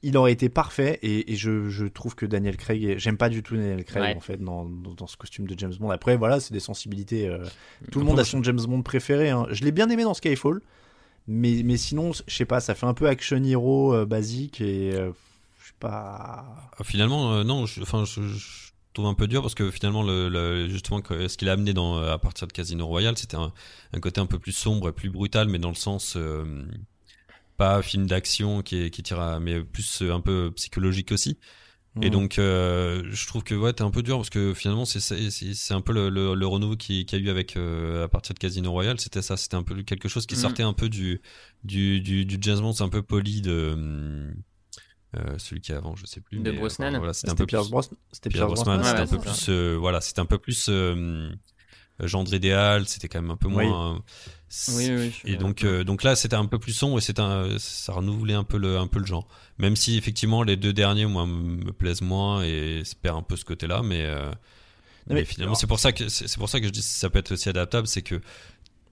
il 0.03 0.17
aurait 0.17 0.33
été 0.33 0.49
parfait 0.49 0.99
et, 1.03 1.31
et 1.31 1.35
je, 1.37 1.69
je 1.69 1.85
trouve 1.85 2.15
que 2.15 2.25
Daniel 2.25 2.57
Craig, 2.57 2.83
est- 2.83 2.99
j'aime 2.99 3.15
pas 3.17 3.29
du 3.29 3.43
tout 3.43 3.55
Daniel 3.55 3.85
Craig 3.85 4.03
Ouais. 4.03 4.15
en 4.15 4.19
fait 4.19 4.43
dans, 4.43 4.65
dans, 4.65 4.93
dans 4.93 5.07
ce 5.07 5.15
costume 5.15 5.47
de 5.47 5.57
James 5.57 5.73
Bond. 5.79 5.89
Après 5.89 6.17
voilà, 6.17 6.41
c'est 6.41 6.53
des 6.53 6.59
sensibilités. 6.59 7.29
euh, 7.29 7.45
tout 7.91 7.99
le 7.99 8.05
monde 8.05 8.19
a 8.19 8.25
son 8.25 8.43
James 8.43 8.59
Bond 8.59 8.81
préféré. 8.81 9.29
hein. 9.29 9.47
Je 9.51 9.63
l'ai 9.63 9.71
bien 9.71 9.89
aimé 9.89 10.03
dans 10.03 10.13
Skyfall, 10.13 10.61
mais 11.27 11.61
mais 11.63 11.77
sinon 11.77 12.11
je 12.13 12.35
sais 12.35 12.45
pas, 12.45 12.59
ça 12.59 12.75
fait 12.75 12.85
un 12.85 12.93
peu 12.93 13.07
action 13.07 13.43
hero 13.43 13.93
euh, 13.93 14.05
basique 14.05 14.61
et 14.61 14.93
euh, 14.93 15.11
je 15.59 15.67
sais 15.67 15.73
pas. 15.79 16.45
Ah, 16.77 16.83
Finalement, 16.83 17.33
euh, 17.33 17.43
non, 17.43 17.65
je, 17.65 17.81
enfin, 17.81 18.03
je, 18.05 18.21
trouve 18.93 19.07
un 19.07 19.13
peu 19.13 19.27
dur 19.27 19.41
parce 19.41 19.55
que 19.55 19.71
finalement, 19.71 20.03
le, 20.03 20.69
justement, 20.69 21.01
ce 21.03 21.35
qu'il 21.35 21.49
a 21.49 21.53
amené 21.53 21.73
à 22.09 22.17
partir 22.17 22.47
de 22.47 22.53
Casino 22.53 22.87
Royale, 22.87 23.17
c'était 23.17 23.35
un, 23.35 23.51
côté 23.99 24.21
un 24.21 24.25
peu 24.25 24.39
plus 24.39 24.53
sombre 24.53 24.87
et 24.87 24.93
plus 24.93 25.09
brutal, 25.09 25.49
mais 25.49 25.59
dans 25.59 25.69
le 25.69 25.75
sens 25.75 26.17
pas 27.57 27.81
film 27.81 28.05
d'action 28.05 28.61
qui, 28.61 28.89
qui 28.91 29.03
tire 29.03 29.19
à, 29.19 29.39
mais 29.39 29.61
plus 29.63 30.01
un 30.01 30.21
peu 30.21 30.51
psychologique 30.55 31.11
aussi. 31.11 31.37
Et 32.01 32.09
Mm. 32.09 32.11
donc, 32.11 32.39
euh, 32.39 33.03
je 33.09 33.27
trouve 33.27 33.43
que 33.43 33.55
ouais, 33.55 33.71
t'es 33.73 33.81
un 33.83 33.89
peu 33.91 34.03
dur 34.03 34.17
parce 34.17 34.29
que 34.29 34.53
finalement, 34.53 34.83
c'est 34.85 34.99
c'est 34.99 35.29
c'est 35.31 35.73
un 35.73 35.81
peu 35.81 35.93
le, 35.93 36.09
le, 36.09 36.35
le 36.35 36.47
renouveau 36.47 36.75
qui- 36.75 37.05
qu'il 37.05 37.19
y 37.19 37.21
a 37.23 37.25
eu 37.25 37.29
avec 37.29 37.55
euh, 37.55 38.03
à 38.05 38.09
partir 38.09 38.33
de 38.33 38.39
Casino 38.39 38.69
Royale. 38.71 38.99
C'était 38.99 39.21
ça, 39.21 39.37
c'était 39.37 39.55
un 39.55 39.63
peu 39.63 39.81
quelque 39.83 40.09
chose 40.09 40.25
qui 40.25 40.35
Mhm. 40.35 40.41
sortait 40.41 40.63
un 40.63 40.73
peu 40.73 40.89
du 40.89 41.21
du 41.63 42.01
du, 42.01 42.25
du 42.25 42.37
James 42.41 42.59
Bond, 42.59 42.73
un 42.81 42.89
peu 42.89 43.01
poli 43.01 43.41
de 43.41 44.33
euh, 45.15 45.37
celui 45.37 45.61
qui 45.61 45.71
est 45.71 45.75
avant, 45.75 45.95
je 45.95 46.05
sais 46.05 46.21
plus. 46.21 46.39
De 46.39 46.51
mais, 46.51 46.51
Brosnan. 46.51 46.87
enfin, 46.89 46.97
voilà, 46.97 47.13
c'était 47.13 47.31
un 47.31 47.35
peu 47.35 47.45
Pierce 47.45 47.67
plus, 47.67 47.71
Brosnan. 47.71 47.97
C'était 48.11 48.29
Pierce 48.29 48.53
Brosnan, 48.53 48.83
c'était 48.83 48.99
ouais, 48.99 49.01
un 49.01 49.07
peu 49.07 49.17
plus, 49.19 49.49
voilà, 49.77 50.01
c'était 50.01 50.19
un 50.19 50.25
peu 50.25 50.37
plus 50.37 50.69
gendre 51.99 52.33
idéal. 52.33 52.87
C'était 52.87 53.07
quand 53.07 53.21
même 53.21 53.31
un 53.31 53.37
peu 53.37 53.47
Oui. 53.47 53.65
moins. 53.67 54.01
oui, 54.69 54.89
oui. 54.89 55.11
suis 55.11 55.31
Et 55.33 55.37
donc, 55.37 55.63
euh, 55.63 55.83
donc 55.83 56.03
là, 56.03 56.15
c'était 56.15 56.35
un 56.35 56.45
peu 56.45 56.59
plus 56.59 56.73
sombre 56.73 56.97
et 56.97 57.01
c'est 57.01 57.19
un, 57.19 57.57
ça 57.57 57.93
renouvelait 57.93 58.33
un 58.33 58.43
peu 58.43 58.57
le, 58.57 58.77
un 58.77 58.87
peu 58.87 58.99
le 58.99 59.05
genre. 59.05 59.27
Même 59.57 59.75
si 59.75 59.97
effectivement 59.97 60.43
les 60.43 60.55
deux 60.57 60.73
derniers, 60.73 61.05
moi, 61.05 61.25
me 61.25 61.71
plaisent 61.71 62.01
moins 62.01 62.43
et 62.43 62.83
se 62.85 62.95
perd 62.95 63.17
un 63.17 63.21
peu 63.23 63.35
ce 63.35 63.45
côté-là, 63.45 63.81
mais, 63.83 64.03
euh, 64.05 64.31
mais, 65.07 65.15
mais- 65.15 65.25
finalement, 65.25 65.55
c'est 65.55 65.67
pour 65.67 65.79
ça 65.79 65.91
que 65.91 66.07
c'est 66.09 66.37
pour 66.37 66.49
ça 66.49 66.59
que 66.59 66.65
je 66.67 66.71
dis 66.71 66.79
que 66.79 66.85
ça 66.85 67.09
peut 67.09 67.19
être 67.19 67.31
aussi 67.33 67.49
adaptable, 67.49 67.87
c'est 67.87 68.01
que 68.01 68.21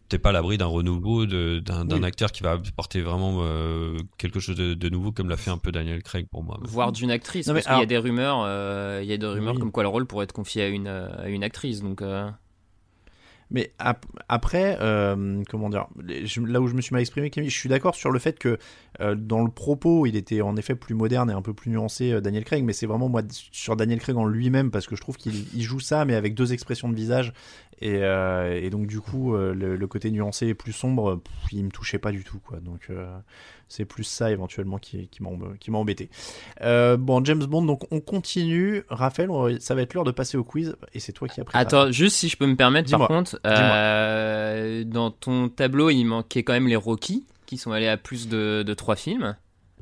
t'es 0.10 0.20
pas 0.20 0.30
à 0.30 0.32
l'abri 0.34 0.58
d'un 0.58 0.66
renouveau 0.68 1.26
de- 1.26 1.60
d'un 1.60 1.88
Oui. 1.90 2.06
acteur 2.06 2.32
qui 2.32 2.44
va 2.44 2.52
apporter 2.52 3.02
vraiment 3.02 3.38
euh, 3.42 3.98
quelque 4.18 4.40
chose 4.40 4.56
de, 4.56 4.74
de 4.76 4.90
nouveau, 4.90 5.12
comme 5.12 5.28
l'a 5.30 5.38
fait 5.38 5.50
un 5.50 5.58
peu 5.58 5.72
Daniel 5.72 6.04
Craig 6.04 6.28
pour 6.30 6.44
moi. 6.44 6.60
voire 6.64 6.92
d'une 6.92 7.10
actrice 7.10 7.48
Non, 7.48 7.54
parce 7.54 7.66
qu'il 7.66 7.78
y 7.78 7.82
a 7.82 7.86
des 7.86 7.98
rumeurs 7.98 8.44
euh, 8.46 9.00
il 9.02 9.10
y 9.10 9.14
a 9.14 9.18
des 9.18 9.26
rumeurs 9.26 9.54
Oui. 9.56 9.60
comme 9.60 9.72
quoi 9.72 9.82
le 9.84 9.90
rôle 9.90 10.06
pourrait 10.06 10.26
être 10.26 10.34
confié 10.34 10.64
à 10.64 10.68
une 10.68 10.88
euh, 10.88 11.10
à 11.24 11.30
une 11.30 11.44
actrice 11.44 11.82
donc 11.82 12.02
euh, 12.04 12.30
Mais 13.54 13.72
ap- 13.80 14.06
après, 14.28 14.78
euh, 14.82 15.42
comment 15.50 15.70
dire, 15.70 15.88
là 16.46 16.60
où 16.60 16.68
je 16.68 16.74
me 16.74 16.82
suis 16.82 16.94
mal 16.94 17.02
exprimé, 17.02 17.30
Camille, 17.30 17.50
je 17.52 17.58
suis 17.58 17.70
d'accord 17.70 17.96
sur 17.96 18.12
le 18.12 18.20
fait 18.20 18.38
que 18.40 18.58
euh, 19.00 19.16
dans 19.16 19.44
le 19.44 19.50
propos, 19.52 20.06
il 20.06 20.16
était 20.16 20.42
en 20.42 20.58
effet 20.58 20.76
plus 20.76 20.96
moderne 20.96 21.30
et 21.30 21.34
un 21.34 21.42
peu 21.42 21.54
plus 21.54 21.72
nuancé, 21.72 22.12
euh, 22.12 22.20
Daniel 22.22 22.44
Craig, 22.44 22.64
mais 22.64 22.74
c'est 22.74 22.88
vraiment 22.88 23.10
moi 23.10 23.22
sur 23.30 23.76
Daniel 23.76 24.00
Craig 24.00 24.18
en 24.18 24.26
lui-même 24.26 24.72
parce 24.72 24.88
que 24.88 24.96
je 24.96 25.02
trouve 25.02 25.18
qu'il 25.18 25.46
il 25.54 25.62
joue 25.62 25.80
ça, 25.80 26.04
mais 26.04 26.16
avec 26.16 26.34
deux 26.34 26.52
expressions 26.52 26.90
de 26.90 26.96
visage. 26.96 27.32
Et, 27.82 27.98
euh, 28.04 28.60
et 28.62 28.70
donc, 28.70 28.88
du 28.88 29.00
coup, 29.00 29.36
euh, 29.36 29.54
le, 29.54 29.76
le 29.76 29.88
côté 29.88 30.10
nuancé 30.12 30.48
et 30.48 30.54
plus 30.54 30.72
sombre, 30.74 31.16
pff, 31.18 31.52
il 31.54 31.66
me 31.66 31.70
touchait 31.72 32.00
pas 32.00 32.12
du 32.12 32.24
tout, 32.24 32.40
quoi. 32.40 32.60
Donc, 32.60 32.88
euh, 32.90 33.06
c'est 33.68 33.86
plus 33.86 34.04
ça 34.04 34.32
éventuellement 34.32 34.78
qui, 34.78 35.08
qui 35.10 35.22
m'a 35.24 35.78
embêté. 35.80 36.10
Euh, 36.62 36.96
bon, 36.98 37.24
James 37.26 37.44
Bond, 37.44 37.64
donc 37.64 37.92
on 37.92 38.00
continue. 38.00 38.84
Raphaël, 38.90 39.30
on- 39.32 39.60
ça 39.60 39.74
va 39.76 39.82
être 39.82 39.94
l'heure 39.96 40.04
de 40.04 40.12
passer 40.12 40.38
au 40.38 40.44
quiz 40.44 40.76
et 40.94 41.00
c'est 41.00 41.12
toi 41.14 41.28
qui 41.28 41.42
as 41.42 41.44
pris. 41.44 41.58
attends 41.58 41.92
juste 41.92 42.16
si 42.18 42.30
je 42.30 42.38
peux 42.38 42.46
me 42.46 42.56
permettre 42.56 42.90
par 42.92 43.08
contre 43.08 43.40
dans 44.86 45.12
ton 45.12 45.50
tableau 45.50 45.90
il 45.90 46.06
manquait 46.06 46.44
quand 46.44 46.54
même 46.54 46.68
les 46.68 46.76
Rocky 46.76 47.26
qui 47.46 47.58
sont 47.58 47.72
allés 47.72 47.88
à 47.88 47.98
plus 47.98 48.28
de, 48.28 48.64
de 48.66 48.74
3 48.74 48.96
films 48.96 49.36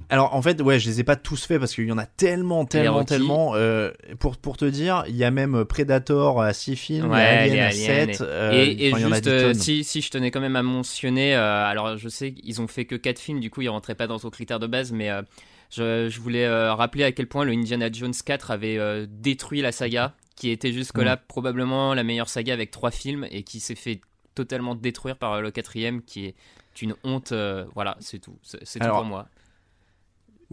Alors 0.10 0.36
en 0.36 0.42
fait, 0.42 0.62
ouais, 0.62 0.80
je 0.80 0.90
les 0.90 1.00
ai 1.00 1.04
pas 1.04 1.16
tous 1.16 1.46
faits 1.46 1.60
parce 1.60 1.74
qu'il 1.74 1.86
y 1.88 1.92
en 1.92 1.98
a 1.98 2.06
tellement, 2.06 2.66
tellement, 2.66 2.94
Rocky. 2.96 3.06
tellement. 3.08 3.52
euh, 3.56 3.92
pour, 4.20 4.38
pour 4.38 4.58
te 4.58 4.66
dire, 4.66 5.04
il 5.08 5.16
y 5.16 5.24
a 5.24 5.32
même 5.32 5.66
Predator 5.66 6.42
à 6.42 6.54
6 6.54 6.76
films, 6.76 7.06
il 7.06 7.18
y 7.18 7.22
a 7.22 7.24
Ouais, 7.24 7.38
Alien 7.38 7.60
à 7.60 7.68
Aliens 7.68 8.14
7. 8.14 8.22
euh, 8.22 8.52
et, 8.54 8.94
juste, 8.94 9.28
euh, 9.28 9.54
si, 9.54 9.84
si 9.84 10.02
je 10.02 10.10
tenais 10.12 10.32
quand 10.32 10.42
même 10.42 10.56
à 10.56 10.64
mentionner, 10.64 11.36
euh, 11.36 11.66
alors 11.66 11.98
je 11.98 12.10
sais 12.10 12.34
qu'ils 12.34 12.62
ont 12.62 12.68
fait 12.68 12.86
que 12.86 12.96
4 12.96 13.20
films, 13.20 13.40
du 13.40 13.50
coup 13.50 13.62
ils 13.62 13.70
rentraient 13.70 13.96
pas 13.96 14.08
dans 14.08 14.20
ton 14.20 14.30
critère 14.30 14.60
de 14.60 14.68
base, 14.68 14.92
mais 14.92 15.10
euh, 15.10 15.22
je, 15.70 16.10
je 16.10 16.20
voulais 16.20 16.46
euh, 16.46 16.74
rappeler 16.74 17.04
à 17.06 17.12
quel 17.12 17.28
point 17.28 17.46
le 17.46 17.54
Indiana 17.54 17.90
Jones 17.92 18.14
4 18.26 18.52
avait 18.52 18.78
euh, 18.78 19.06
détruit 19.10 19.62
la 19.62 19.72
saga, 19.72 20.14
qui 20.36 20.50
était 20.50 20.72
jusque-là 20.74 21.18
probablement 21.18 21.94
la 21.94 22.04
meilleure 22.04 22.30
saga 22.30 22.54
avec 22.54 22.72
3 22.72 22.92
films, 22.92 23.28
et 23.32 23.44
qui 23.44 23.60
s'est 23.60 23.76
fait 23.76 24.02
totalement 24.36 24.76
détruire 24.76 25.18
par 25.18 25.34
euh, 25.34 25.42
le 25.42 25.52
quatrième, 25.52 26.02
qui 26.02 26.26
est 26.26 26.36
une 26.82 26.96
honte. 27.04 27.32
euh, 27.32 27.66
voilà, 27.76 27.98
c'est 28.00 28.20
tout. 28.20 28.38
C'est 28.44 28.80
tout 28.80 28.88
pour 28.88 29.04
moi. 29.04 29.28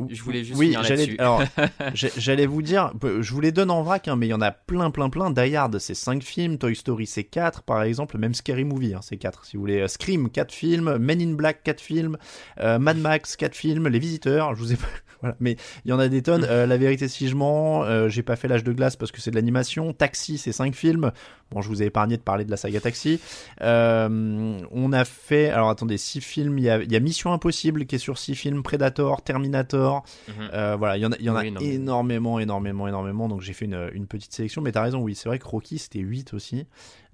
Je 0.08 0.22
voulais 0.22 0.44
juste 0.44 0.58
oui, 0.58 0.76
j'allais, 0.82 1.18
alors, 1.20 1.42
j'allais 1.94 2.46
vous 2.46 2.62
dire, 2.62 2.92
je 3.20 3.32
vous 3.32 3.40
les 3.40 3.52
donne 3.52 3.70
en 3.70 3.82
vrac, 3.82 4.08
hein, 4.08 4.16
mais 4.16 4.26
il 4.26 4.30
y 4.30 4.34
en 4.34 4.40
a 4.40 4.50
plein, 4.50 4.90
plein, 4.90 5.10
plein. 5.10 5.30
Die 5.30 5.56
Hard, 5.56 5.78
c'est 5.78 5.94
5 5.94 6.22
films. 6.22 6.58
Toy 6.58 6.74
Story, 6.76 7.06
c'est 7.06 7.24
4, 7.24 7.62
par 7.62 7.82
exemple. 7.82 8.18
Même 8.18 8.34
Scary 8.34 8.64
Movie, 8.64 8.94
hein, 8.94 9.00
c'est 9.02 9.16
4, 9.16 9.44
si 9.44 9.56
vous 9.56 9.62
voulez. 9.62 9.80
Euh, 9.80 9.88
Scream, 9.88 10.30
4 10.30 10.52
films. 10.52 10.96
Men 10.98 11.20
in 11.20 11.32
Black, 11.34 11.62
4 11.62 11.80
films. 11.80 12.16
Euh, 12.60 12.78
Mad 12.78 12.98
Max, 12.98 13.36
4 13.36 13.54
films. 13.54 13.88
Les 13.88 13.98
Visiteurs, 13.98 14.54
je 14.54 14.60
vous 14.60 14.72
ai 14.72 14.76
pas. 14.76 14.86
Voilà. 15.20 15.34
Mais 15.40 15.56
il 15.84 15.88
y 15.90 15.92
en 15.92 15.98
a 15.98 16.06
des 16.06 16.22
tonnes. 16.22 16.46
Euh, 16.48 16.64
La 16.64 16.76
vérité, 16.76 17.08
si 17.08 17.26
je 17.26 17.34
mens. 17.34 17.82
euh, 17.82 18.08
j'ai 18.08 18.22
pas 18.22 18.36
fait 18.36 18.46
l'âge 18.46 18.62
de 18.62 18.70
glace 18.72 18.94
parce 18.94 19.10
que 19.10 19.20
c'est 19.20 19.32
de 19.32 19.34
l'animation. 19.34 19.92
Taxi, 19.92 20.38
c'est 20.38 20.52
5 20.52 20.76
films. 20.76 21.10
Bon, 21.50 21.60
je 21.60 21.66
vous 21.68 21.82
ai 21.82 21.86
épargné 21.86 22.16
de 22.16 22.22
parler 22.22 22.44
de 22.44 22.52
la 22.52 22.56
saga 22.56 22.78
Taxi. 22.80 23.18
Euh, 23.60 24.58
on 24.70 24.92
a 24.92 25.04
fait, 25.04 25.48
alors 25.50 25.70
attendez, 25.70 25.98
6 25.98 26.20
films. 26.20 26.58
Il 26.58 26.64
y 26.64 26.70
a, 26.70 26.80
il 26.82 26.92
y 26.92 26.94
a 26.94 27.00
Mission 27.00 27.32
Impossible 27.32 27.86
qui 27.86 27.96
est 27.96 27.98
sur 27.98 28.16
6 28.16 28.36
films. 28.36 28.62
Predator, 28.62 29.22
Terminator. 29.22 29.87
Mhm. 30.28 30.34
Euh, 30.52 30.76
voilà, 30.76 30.96
il 30.96 31.00
y 31.00 31.06
en 31.06 31.12
a, 31.12 31.16
y 31.18 31.28
en 31.30 31.36
a 31.36 31.40
Oui, 31.42 31.52
énormément, 31.62 32.38
énormément, 32.38 32.88
énormément. 32.88 33.28
Donc 33.28 33.40
j'ai 33.42 33.52
fait 33.52 33.64
une, 33.64 33.90
une 33.92 34.06
petite 34.06 34.32
sélection. 34.32 34.62
Mais 34.62 34.72
t'as 34.72 34.82
raison, 34.82 35.00
oui, 35.00 35.14
c'est 35.14 35.28
vrai 35.28 35.38
que 35.38 35.46
Rocky 35.46 35.78
c'était 35.78 36.00
8 36.00 36.34
aussi. 36.34 36.66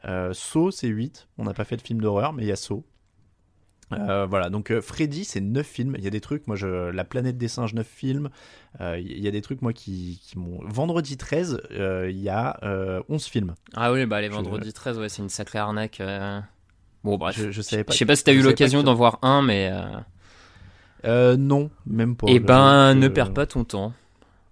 Euh, 0.06 0.32
Saw 0.32 0.70
c'est 0.70 0.88
8. 0.88 1.28
On 1.38 1.44
n'a 1.44 1.54
pas 1.54 1.64
fait 1.64 1.76
de 1.76 1.82
film 1.82 2.00
d'horreur, 2.00 2.32
mais 2.32 2.42
il 2.42 2.48
y 2.48 2.52
a 2.52 2.56
Saw. 2.56 2.84
Euh, 3.92 4.26
voilà, 4.26 4.50
donc 4.50 4.70
euh, 4.72 4.80
Freddy 4.80 5.24
c'est 5.24 5.40
9 5.42 5.64
films. 5.64 5.94
Il 5.98 6.02
y 6.04 6.06
a 6.06 6.10
des 6.10 6.20
trucs, 6.20 6.46
moi, 6.48 6.56
je, 6.56 6.90
La 6.90 7.04
planète 7.04 7.36
des 7.38 7.48
singes, 7.48 7.74
9 7.74 7.86
films. 7.86 8.28
Euh, 8.80 8.98
Il 8.98 9.20
y 9.20 9.28
a 9.28 9.30
des 9.30 9.42
trucs, 9.42 9.62
moi, 9.62 9.72
qui, 9.72 10.20
qui 10.22 10.38
m'ont. 10.38 10.58
Vendredi 10.64 11.16
13, 11.16 11.60
euh, 11.70 12.08
il 12.10 12.18
y 12.18 12.28
a 12.28 12.58
euh, 12.64 13.02
11 13.08 13.24
films. 13.26 13.54
Ah 13.74 13.92
oui, 13.92 14.04
bah 14.06 14.20
les 14.20 14.28
Je- 14.28 14.32
vendredis 14.32 14.72
13, 14.72 14.98
ouais, 14.98 15.08
c'est 15.08 15.22
une 15.22 15.28
sacrée 15.28 15.58
arnaque. 15.60 16.02
Bon, 17.04 17.18
bref. 17.18 17.36
Je, 17.38 17.50
je 17.52 17.62
savais 17.62 17.84
pas. 17.84 17.92
Je 17.92 17.98
sais 17.98 18.06
pas 18.06 18.16
si 18.16 18.24
t'as 18.24 18.32
je 18.32 18.38
eu 18.38 18.42
l'occasion 18.42 18.82
d'en 18.82 18.94
voir 18.94 19.18
un, 19.22 19.42
mais. 19.42 19.70
Euh, 21.04 21.32
Euh, 21.32 21.36
non, 21.36 21.70
même 21.86 22.16
pas. 22.16 22.26
Eh 22.30 22.38
ben, 22.40 22.94
ne 22.94 23.08
que- 23.08 23.12
perds 23.12 23.32
pas 23.34 23.46
ton 23.46 23.64
temps. 23.64 23.92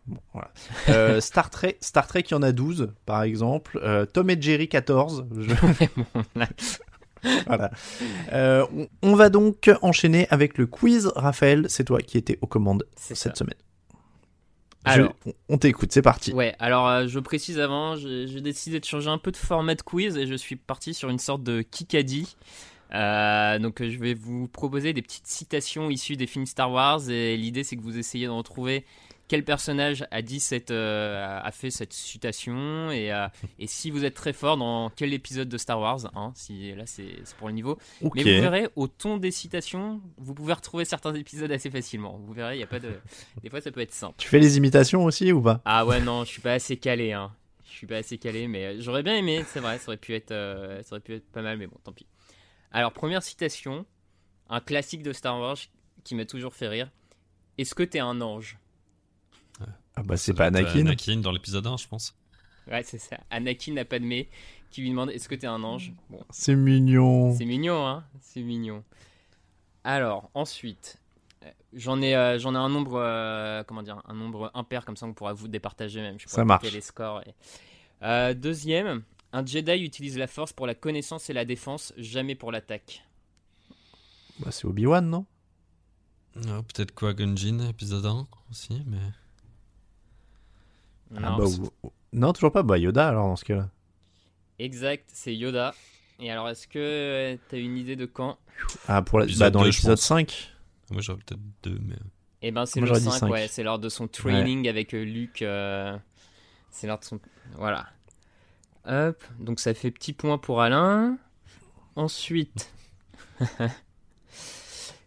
Bon, 0.07 0.19
voilà. 0.33 0.51
Euh, 0.89 1.21
Star 1.21 1.49
Trek, 1.51 1.77
Star 1.81 2.07
Trek, 2.07 2.25
il 2.29 2.33
y 2.33 2.35
en 2.35 2.43
a 2.43 2.53
12, 2.53 2.91
par 3.07 3.23
exemple. 3.23 3.79
Euh, 3.83 4.05
Tom 4.07 4.29
et 4.31 4.37
Jerry, 4.41 4.69
14. 4.69 5.27
Je- 5.39 5.55
Bon, 6.15 6.23
là, 6.35 6.49
voilà. 7.47 7.71
Euh, 8.33 8.67
on, 8.77 8.89
on 9.03 9.15
va 9.15 9.29
donc 9.29 9.71
enchaîner 9.83 10.27
avec 10.31 10.59
le 10.59 10.67
quiz. 10.67 11.13
Raphaël, 11.15 11.67
c'est 11.69 11.85
toi 11.85 12.01
qui 12.01 12.19
étais 12.19 12.37
aux 12.41 12.49
commandes 12.49 12.85
cette 12.97 13.17
ça. 13.17 13.35
semaine. 13.35 13.55
Alors. 14.85 15.15
on- 15.27 15.33
on 15.51 15.59
t'écoute, 15.59 15.93
c'est 15.93 16.03
parti. 16.03 16.33
Ouais, 16.33 16.57
alors 16.59 16.89
euh, 16.89 17.07
je 17.07 17.21
précise 17.21 17.61
avant, 17.61 17.95
j'ai 17.95 18.41
décidé 18.41 18.81
de 18.81 18.85
changer 18.85 19.09
un 19.11 19.19
peu 19.19 19.31
de 19.31 19.37
format 19.37 19.77
de 19.77 19.83
quiz 19.83 20.17
et 20.17 20.27
je 20.27 20.35
suis 20.35 20.57
parti 20.57 20.93
sur 20.95 21.09
une 21.11 21.21
sorte 21.21 21.45
de 21.45 21.63
Kikadi. 21.63 22.37
Euh, 22.95 23.59
donc 23.59 23.81
euh, 23.81 23.91
je 23.91 23.99
vais 23.99 24.15
vous 24.15 24.49
proposer 24.49 24.93
des 24.93 25.03
petites 25.03 25.27
citations 25.27 25.89
issues 25.91 26.17
des 26.17 26.27
films 26.27 26.47
Star 26.47 26.71
Wars 26.71 27.09
et 27.09 27.37
l'idée 27.37 27.65
c'est 27.65 27.77
que 27.77 27.83
vous 27.83 27.97
essayez 27.97 28.27
de 28.27 28.31
retrouver 28.31 28.85
quel 29.29 29.45
personnage 29.45 30.05
a 30.11 30.21
dit 30.21 30.41
cette 30.41 30.73
euh, 30.73 31.41
a 31.43 31.51
fait 31.53 31.71
cette 31.71 31.95
citation 31.95 32.91
et, 32.91 33.11
euh, 33.11 33.29
et 33.59 33.67
si 33.67 33.91
vous 33.91 34.05
êtes 34.05 34.13
très 34.13 34.35
fort 34.35 34.59
dans 34.59 34.91
quel 34.91 35.15
épisode 35.15 35.49
de 35.49 35.57
Star 35.57 35.81
Wars 35.81 36.01
hein, 36.15 36.33
si 36.35 36.75
là 36.75 36.85
c'est 36.85 37.07
pour 37.39 37.49
le 37.49 37.55
niveau 37.55 37.79
mais 38.15 38.23
vous 38.23 38.43
verrez, 38.43 38.69
au 38.77 38.89
ton 38.89 39.17
des 39.17 39.31
citations, 39.31 40.01
vous 40.19 40.35
pouvez 40.35 40.53
retrouver 40.53 40.85
certains 40.85 41.15
épisodes 41.15 41.51
assez 41.51 41.71
facilement. 41.71 42.21
Vous 42.25 42.33
verrez, 42.33 42.57
il 42.57 42.61
y 42.61 42.63
a 42.63 42.67
pas 42.67 42.79
de. 42.79 42.91
Des 43.43 43.51
fois, 43.51 43.61
ça 43.61 43.71
peut 43.71 43.81
être 43.81 43.93
simple. 43.93 44.15
Tu 44.19 44.29
fais 44.29 44.39
les 44.39 44.57
imitations 44.57 45.05
aussi 45.05 45.33
ou 45.33 45.41
pas? 45.41 45.61
Ah 45.65 45.87
ouais, 45.87 46.01
non, 46.01 46.25
je 46.25 46.31
suis 46.31 46.43
pas 46.43 46.53
assez 46.53 46.77
calé. 46.77 47.13
Hein. 47.13 47.31
Je 47.65 47.73
suis 47.73 47.87
pas 47.87 47.97
assez 47.97 48.19
calé, 48.19 48.49
mais 48.49 48.81
j'aurais 48.81 49.03
bien 49.03 49.17
aimé. 49.17 49.45
C'est 49.49 49.61
vrai, 49.61 49.79
ça 49.79 49.89
aurait 49.89 49.97
pu 49.97 50.15
être, 50.15 50.33
euh, 50.33 50.83
ça 50.83 50.93
aurait 50.93 51.01
pu 51.01 51.15
être 51.15 51.31
pas 51.33 51.43
mal, 51.43 51.59
mais 51.59 51.67
bon, 51.67 51.77
tant 51.83 51.93
pis. 51.93 52.07
Alors, 52.73 52.93
première 52.93 53.23
citation, 53.23 53.85
un 54.49 54.61
classique 54.61 55.03
de 55.03 55.13
Star 55.13 55.39
Wars 55.39 55.57
qui 56.05 56.15
m'a 56.15 56.25
toujours 56.25 56.55
fait 56.55 56.69
rire. 56.69 56.91
Est-ce 57.59 57.75
que 57.75 57.83
t'es 57.83 58.01
un 58.01 58.21
ange? 58.21 58.59
Ah 59.95 60.03
bah 60.03 60.17
c'est 60.17 60.33
pas 60.33 60.45
euh, 60.45 60.49
Anakin. 60.49 60.81
Anakin 60.87 61.17
dans 61.19 61.33
l'épisode 61.33 61.67
1, 61.67 61.77
je 61.77 61.87
pense. 61.87 62.17
Ouais, 62.71 62.83
c'est 62.83 62.99
ça. 62.99 63.19
Anakin 63.31 63.75
n'a 63.75 63.85
pas 63.85 63.99
de 63.99 64.05
mais 64.07 64.29
qui 64.71 64.81
lui 64.81 64.89
demande 64.91 65.11
Est-ce 65.11 65.29
que 65.29 65.35
t'es 65.35 65.47
un 65.47 65.63
ange? 65.63 65.93
Bon, 66.09 66.25
C'est 66.31 66.55
mignon. 66.55 67.35
C'est 67.37 67.45
mignon, 67.45 67.87
hein? 67.87 68.05
C'est 68.21 68.41
mignon. 68.41 68.83
Alors, 69.85 70.31
ensuite, 70.33 70.99
euh, 71.45 71.51
j'en 71.75 72.01
ai, 72.01 72.17
euh, 72.17 72.39
j'en 72.39 72.55
ai 72.55 72.59
un 72.59 72.71
nombre, 72.71 72.95
euh, 72.99 73.63
comment 73.65 73.83
dire, 73.83 74.01
un 74.09 74.15
nombre 74.15 74.51
impair, 74.55 74.87
comme 74.87 74.97
ça 74.97 75.05
on 75.07 75.13
pourra 75.13 75.35
vous 75.35 75.49
départager 75.49 76.01
même. 76.01 76.19
Je 76.19 76.27
Ça 76.29 76.45
marche. 76.45 76.73
les 76.73 76.81
scores. 76.81 77.21
et- 77.27 77.35
Euh, 78.05 78.33
deuxième, 78.35 79.03
un 79.33 79.45
Jedi 79.47 79.83
utilise 79.85 80.19
la 80.19 80.27
force 80.27 80.53
pour 80.53 80.67
la 80.67 80.75
connaissance 80.75 81.31
et 81.31 81.33
la 81.33 81.45
défense, 81.45 81.93
jamais 81.97 82.35
pour 82.35 82.53
l'attaque. 82.53 83.03
Bah, 84.41 84.51
c'est 84.51 84.67
Obi-Wan, 84.67 85.09
non? 85.09 85.27
Ah, 86.49 86.63
Peut-être 86.63 86.93
quoi, 86.95 87.13
Gunjin, 87.15 87.61
épisode 87.69 88.07
1 88.07 88.27
aussi, 88.51 88.83
mais. 88.87 88.99
Ah 91.15 91.21
Non, 91.31 91.37
bah, 91.37 91.45
ou- 91.83 91.93
Non, 92.13 92.33
toujours 92.33 92.53
pas. 92.53 92.63
Bah 92.63 92.79
Yoda 92.79 93.09
alors 93.09 93.27
dans 93.27 93.37
ce 93.37 93.45
cas-là. 93.45 93.69
Exact, 94.59 95.09
c'est 95.13 95.35
Yoda. 95.35 95.75
Et 96.21 96.31
alors, 96.31 96.49
est-ce 96.49 96.67
que 96.69 97.39
tu 97.49 97.55
as 97.57 97.59
une 97.59 97.77
idée 97.77 97.97
de 97.97 98.07
quand? 98.07 98.39
Ah, 98.87 99.03
pour 99.03 99.19
la... 99.19 99.27
Bah, 99.39 99.51
dans 99.51 99.63
l'épisode 99.65 99.97
pense. 99.97 100.07
5. 100.07 100.53
Moi, 100.91 101.01
j'aurais 101.03 101.19
peut-être 101.19 101.41
deux, 101.63 101.79
mais. 101.83 101.97
Eh 102.43 102.51
ben, 102.51 102.67
c'est 102.67 102.81
le 102.81 102.87
j'aurais 102.87 103.01
dit 103.01 103.07
5, 103.07 103.13
cinq. 103.19 103.31
ouais. 103.31 103.49
C'est 103.49 103.63
lors 103.63 103.79
de 103.79 103.89
son 103.89 104.09
training 104.09 104.69
avec 104.69 104.95
euh, 104.95 105.05
Luke. 105.05 105.43
euh, 105.43 105.97
C'est 106.71 106.87
lors 106.87 106.99
de 106.99 107.05
son. 107.05 107.21
Voilà. 107.57 107.89
Hop. 108.87 109.23
Donc, 109.39 109.61
ça 109.61 109.75
fait 109.75 109.91
petit 109.91 110.13
point 110.13 110.39
pour 110.39 110.61
Alain. 110.61 111.17
Ensuite. 111.97 112.71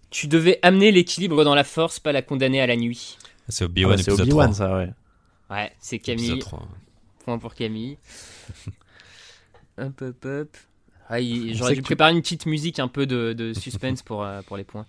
tu 0.10 0.28
devais 0.28 0.60
amener 0.62 0.92
l'équilibre 0.92 1.44
dans 1.44 1.56
la 1.56 1.64
force, 1.64 2.00
pas 2.00 2.12
la 2.12 2.22
condamner 2.22 2.62
à 2.62 2.68
la 2.68 2.76
nuit. 2.76 3.18
Ah, 3.22 3.46
C'est 3.50 3.64
Ah, 3.64 3.68
Obi-Wan, 3.68 3.92
bah, 3.98 4.04
c'est 4.04 4.12
épisode 4.12 4.28
Obi-Wan 4.28 4.52
3. 4.54 4.56
ça, 4.68 4.76
ouais. 4.78 4.90
Ouais, 5.50 5.74
c'est 5.80 6.00
Camille. 6.00 6.40
3. 6.40 6.68
Point 7.26 7.38
pour 7.40 7.54
Camille. 7.56 7.98
hop, 9.78 10.02
hop, 10.02 10.26
hop. 10.26 10.58
Ah, 11.10 11.18
J'aurais 11.22 11.54
sait 11.54 11.54
dû 11.54 11.64
que 11.76 11.76
tu- 11.76 11.82
préparer 11.84 12.12
une 12.14 12.22
petite 12.22 12.46
musique 12.48 12.80
un 12.80 12.88
peu 12.88 13.06
de, 13.06 13.34
de 13.34 13.54
suspense 13.60 14.02
pour, 14.02 14.24
euh, 14.24 14.42
pour 14.44 14.58
les 14.58 14.64
points. 14.64 14.86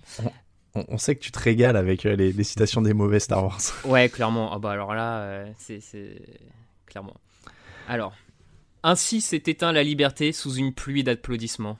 On, 0.75 0.85
on 0.89 0.99
sait 0.99 1.15
que 1.17 1.21
tu 1.21 1.31
te 1.33 1.39
régales 1.39 1.77
avec 1.77 2.07
euh, 2.07 2.17
les, 2.17 2.33
les 2.33 2.45
citations 2.45 2.81
des 2.83 2.95
mauvais 2.95 3.21
Star 3.21 3.43
Wars. 3.45 3.61
Ouais, 3.85 4.09
clairement. 4.09 4.53
Ah 4.55 4.59
bah 4.59 4.71
alors 4.71 4.95
là, 4.95 5.19
euh, 5.21 5.51
c'est- 5.59 5.81
clairement. 6.87 7.15
Alors, 7.89 8.15
ainsi 8.87 9.21
s'est 9.21 9.43
éteint 9.47 9.73
la 9.73 9.83
liberté 9.83 10.33
sous 10.33 10.55
une 10.55 10.73
pluie 10.73 11.03
d'applaudissements. 11.05 11.79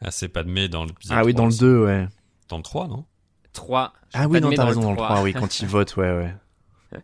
Ah, 0.00 0.10
c'est 0.10 0.28
Padmé 0.28 0.68
dans 0.68 0.84
l'épisode 0.84 1.16
Ah 1.16 1.24
oui, 1.24 1.32
3 1.32 1.38
dans 1.38 1.44
le 1.44 1.48
aussi. 1.52 1.60
2, 1.60 1.84
ouais. 1.84 2.08
Dans 2.48 2.56
le 2.56 2.62
3, 2.62 2.88
non? 2.88 3.04
3. 3.52 3.92
Ah 4.14 4.26
oui, 4.28 4.40
non, 4.40 4.50
t'as 4.50 4.56
dans 4.56 4.62
le 4.62 4.68
raison, 4.68 4.80
dans 4.82 4.90
le 4.90 4.96
3. 4.96 5.08
3, 5.08 5.22
oui, 5.22 5.32
quand 5.34 5.60
ils 5.60 5.66
votent, 5.68 5.96
ouais, 5.96 6.10
ouais. 6.12 6.34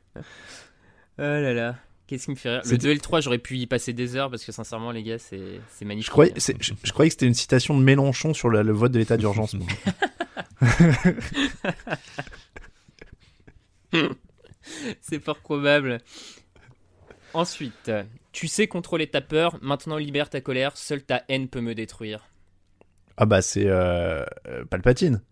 Oh 1.18 1.22
là 1.22 1.53
là. 1.53 1.74
Qu'est-ce 2.07 2.24
qui 2.24 2.31
me 2.31 2.37
fait 2.37 2.49
rire 2.51 2.61
Le 2.64 2.68
C'est- 2.70 2.79
2 2.79 2.89
et 2.91 2.95
le 2.95 3.01
3, 3.01 3.20
j'aurais 3.20 3.39
pu 3.39 3.59
y 3.59 3.66
passer 3.66 3.93
des 3.93 4.16
heures 4.16 4.31
parce 4.31 4.45
que 4.45 4.51
sincèrement, 4.53 4.93
les 4.93 5.03
gars, 5.03 5.18
c'est 5.18 5.61
c'est 5.70 5.85
magnifique. 5.85 6.07
Je 6.07 6.11
croyais, 6.12 6.33
c'est- 6.39 6.57
je, 6.62 6.72
je 6.83 6.93
croyais 6.93 7.11
que 7.11 7.14
c'était 7.14 7.26
une 7.26 7.35
citation 7.35 7.76
de 7.79 7.83
Mélenchon 7.85 8.33
sur 8.35 8.49
le, 8.49 8.62
le 8.62 8.72
vote 8.72 8.93
de 8.93 8.99
l'état 8.99 9.16
d'urgence. 9.18 9.55
C'est 15.01 15.22
fort 15.22 15.39
probable. 15.39 15.99
Ensuite, 17.35 17.91
tu 18.39 18.47
sais 18.47 18.68
contrôler 18.68 19.09
ta 19.09 19.20
peur, 19.20 19.59
maintenant 19.62 19.97
libère 19.97 20.30
ta 20.30 20.41
colère, 20.41 20.76
seule 20.76 21.03
ta 21.03 21.24
haine 21.28 21.49
peut 21.49 21.61
me 21.61 21.74
détruire. 21.74 22.24
ah 23.16 23.26
bah, 23.26 23.43
c'est 23.43 23.66
euh, 23.66 24.24
euh, 24.47 24.64
Palpatine. 24.64 25.22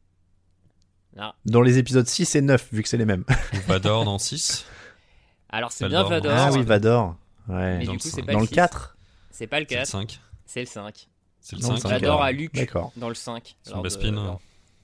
Ah. 1.17 1.37
Dans 1.45 1.63
les 1.63 1.79
épisodes 1.79 2.05
6 2.09 2.35
et 2.35 2.41
9, 2.41 2.69
vu 2.73 2.83
que 2.83 2.89
c'est 2.89 2.97
les 2.97 3.05
mêmes. 3.05 3.23
Vador 3.69 4.05
dans 4.05 4.19
6 4.19 4.67
Alors 5.51 5.71
c'est 5.71 5.87
bien 5.89 6.03
Vador, 6.03 6.33
ah 6.37 6.51
oui. 6.53 6.65
Vador. 6.65 7.17
Ouais. 7.49 7.79
mais 7.79 7.85
Dans 7.85 7.93
du 7.93 7.99
le 7.99 8.03
coup 8.03 8.09
c'est 8.09 8.25
pas 8.25 8.33
Dans 8.33 8.41
le 8.41 8.47
six. 8.47 8.55
4 8.57 8.97
C'est 9.31 9.47
pas 9.47 9.61
le 9.61 9.67
C'est 9.69 9.75
le 9.77 9.81
4, 9.83 9.87
5 9.87 10.21
c'est 10.47 10.61
le 10.61 10.67
5. 10.67 11.09
C'est 11.41 11.57
le 11.57 11.63
Non, 11.63 11.69
le 11.71 11.77
5 11.77 11.83
cinq, 11.83 11.89
Vador 11.91 12.23
à 12.25 12.33
Luke 12.33 12.75
dans 12.97 13.09
le 13.09 13.15
5. 13.15 13.55
Son 13.63 13.79
de- 13.79 13.83
Bespin, 13.85 14.11
lors- 14.11 14.41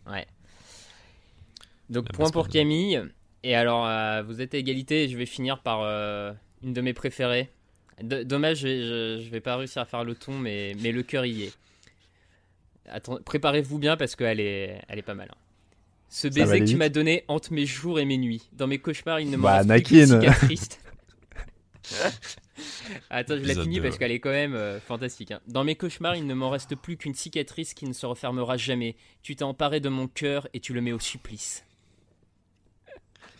Ouais. 0.06 0.26
Donc 1.90 2.06
La 2.08 2.12
point 2.16 2.30
pour. 2.30 2.46
Camille. 2.48 3.02
Et 3.42 3.56
alors 3.56 3.84
euh, 3.84 4.22
vous 4.22 4.40
êtes 4.40 4.54
à 4.54 4.58
égalité 4.58 5.02
et 5.04 5.08
je 5.08 5.18
vais 5.18 5.26
finir 5.26 5.60
par 5.60 5.80
euh, 5.82 6.32
une 6.62 6.72
de 6.72 6.80
mes 6.80 6.92
préférées. 6.92 7.50
D- 8.00 8.24
dommage, 8.24 8.58
je, 8.60 8.68
je, 9.18 9.24
je 9.24 9.30
vais 9.30 9.40
pas 9.40 9.56
réussir 9.56 9.82
à 9.82 9.84
faire 9.84 10.04
le 10.04 10.14
ton, 10.14 10.38
mais, 10.38 10.72
mais 10.80 10.92
le 10.92 11.02
cœur 11.02 11.24
y 11.26 11.42
est. 11.44 11.52
Préparez-vous 13.24 13.78
bien 13.78 13.96
parce 13.96 14.16
qu'elle 14.16 14.40
est, 14.40 14.80
elle 14.88 14.98
est 14.98 15.02
pas 15.02 15.14
mal. 15.14 15.28
hein. 15.30 15.36
Ce 16.08 16.28
baiser 16.28 16.60
que 16.60 16.64
tu 16.70 16.76
m'as 16.76 16.88
donné 16.90 17.24
hante 17.28 17.50
mes 17.50 17.64
jours 17.64 17.98
et 17.98 18.04
mes 18.04 18.18
nuits. 18.18 18.42
Dans 18.52 18.66
mes 18.66 18.78
cauchemars, 18.78 19.20
il 19.20 19.30
ne 19.30 19.36
me 19.36 19.42
Bah, 19.42 19.56
reste 19.56 19.68
plus 19.84 20.06
cicatrice. 20.06 20.68
Attends, 23.10 23.36
je 23.36 23.46
la 23.46 23.54
finis 23.54 23.80
parce 23.80 23.98
qu'elle 23.98 24.12
est 24.12 24.20
quand 24.20 24.30
même 24.30 24.54
euh, 24.54 24.78
fantastique. 24.80 25.30
hein. 25.30 25.40
Dans 25.48 25.64
mes 25.64 25.74
cauchemars, 25.74 26.16
il 26.16 26.26
ne 26.26 26.34
m'en 26.34 26.50
reste 26.50 26.74
plus 26.76 26.96
qu'une 26.96 27.14
cicatrice 27.14 27.74
qui 27.74 27.86
ne 27.86 27.92
se 27.92 28.04
refermera 28.06 28.56
jamais. 28.56 28.94
Tu 29.22 29.36
t'es 29.36 29.42
emparé 29.42 29.80
de 29.80 29.88
mon 29.88 30.06
cœur 30.06 30.48
et 30.54 30.60
tu 30.60 30.74
le 30.74 30.80
mets 30.80 30.92
au 30.92 30.98
supplice. 31.00 31.64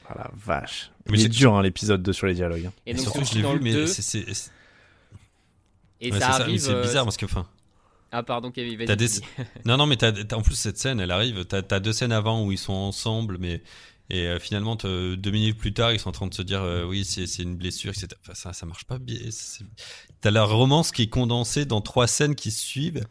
Ah 0.08 0.14
la 0.16 0.30
vache. 0.34 0.90
Mais 1.08 1.18
c'est- 1.18 1.28
dur, 1.28 1.54
hein, 1.54 1.62
l'épisode 1.62 2.02
2 2.02 2.12
sur 2.12 2.26
les 2.26 2.34
dialogues. 2.34 2.66
hein. 2.66 2.72
Et 2.86 2.94
donc, 2.94 3.02
Surtout, 3.02 3.24
je 3.24 3.34
l'ai 3.34 3.42
vu, 3.42 3.60
mais 3.60 3.72
2, 3.72 3.86
c'est- 3.86 4.24
et 6.00 6.10
ouais, 6.12 6.18
ça 6.18 6.28
arrive. 6.30 6.60
c'est 6.60 6.70
euh, 6.70 6.82
bizarre 6.82 7.04
parce 7.04 7.16
que. 7.16 7.24
Enfin, 7.26 7.46
Ah, 8.10 8.22
pardon, 8.22 8.50
Kevin, 8.50 8.76
vas-y. 8.76 8.86
T'as 8.86 8.96
des- 8.96 9.06
vas-y. 9.06 9.20
Non, 9.64 9.76
non, 9.76 9.86
mais 9.86 9.96
en 10.34 10.42
plus, 10.42 10.54
cette 10.54 10.76
scène, 10.78 11.00
elle 11.00 11.10
arrive. 11.10 11.44
T'as, 11.44 11.80
deux 11.80 11.92
scènes 11.92 12.12
avant 12.12 12.44
où 12.44 12.52
ils 12.52 12.58
sont 12.58 12.72
ensemble, 12.72 13.38
mais. 13.38 13.62
Et 14.10 14.26
euh, 14.26 14.38
finalement, 14.38 14.76
deux 14.76 15.30
minutes 15.30 15.56
plus 15.56 15.72
tard, 15.72 15.92
ils 15.92 15.98
sont 16.00 16.10
en 16.10 16.12
train 16.12 16.26
de 16.26 16.34
se 16.34 16.42
dire 16.42 16.60
euh, 16.62 16.84
oui, 16.84 17.04
c'est, 17.04 17.26
c'est 17.26 17.42
une 17.44 17.56
blessure, 17.56 17.90
etc. 17.92 18.08
Enfin, 18.20 18.34
ça, 18.34 18.52
ça 18.52 18.66
marche 18.66 18.84
pas 18.84 18.98
bien. 18.98 19.16
C'est- 19.30 19.64
T'as 20.20 20.30
la 20.30 20.44
romance 20.44 20.90
qui 20.92 21.02
est 21.02 21.08
condensée 21.08 21.64
dans 21.64 21.80
trois 21.80 22.06
scènes 22.06 22.34
qui 22.34 22.50
se 22.50 22.60
suivent, 22.60 23.06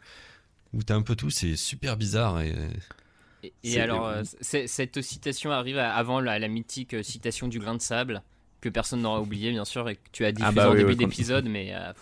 où 0.72 0.82
t'as 0.82 0.94
un 0.94 1.02
peu 1.02 1.16
tout, 1.16 1.30
c'est 1.30 1.56
super 1.56 1.96
bizarre. 1.96 2.40
Et... 2.42 2.54
Et, 3.64 3.80
alors, 3.80 4.06
euh, 4.06 4.22
cette 4.40 5.02
citation 5.02 5.50
arrive 5.50 5.78
avant 5.78 6.20
la, 6.20 6.38
la 6.38 6.48
mythique 6.48 6.94
euh, 6.94 7.02
citation 7.02 7.48
du 7.48 7.58
grain 7.58 7.74
de 7.74 7.80
sable, 7.82 8.22
que 8.60 8.68
personne 8.68 9.00
n'aura 9.02 9.20
oublié, 9.20 9.50
bien 9.50 9.64
sûr, 9.64 9.88
et 9.88 9.96
que 9.96 10.00
tu 10.12 10.24
as 10.24 10.32
diffusé 10.32 10.54
bah 10.54 10.70
en 10.70 10.74
début 10.74 10.90
oui, 10.90 10.96
d'épisode, 10.96 11.46
mais 11.48 11.72
euh, 11.74 11.92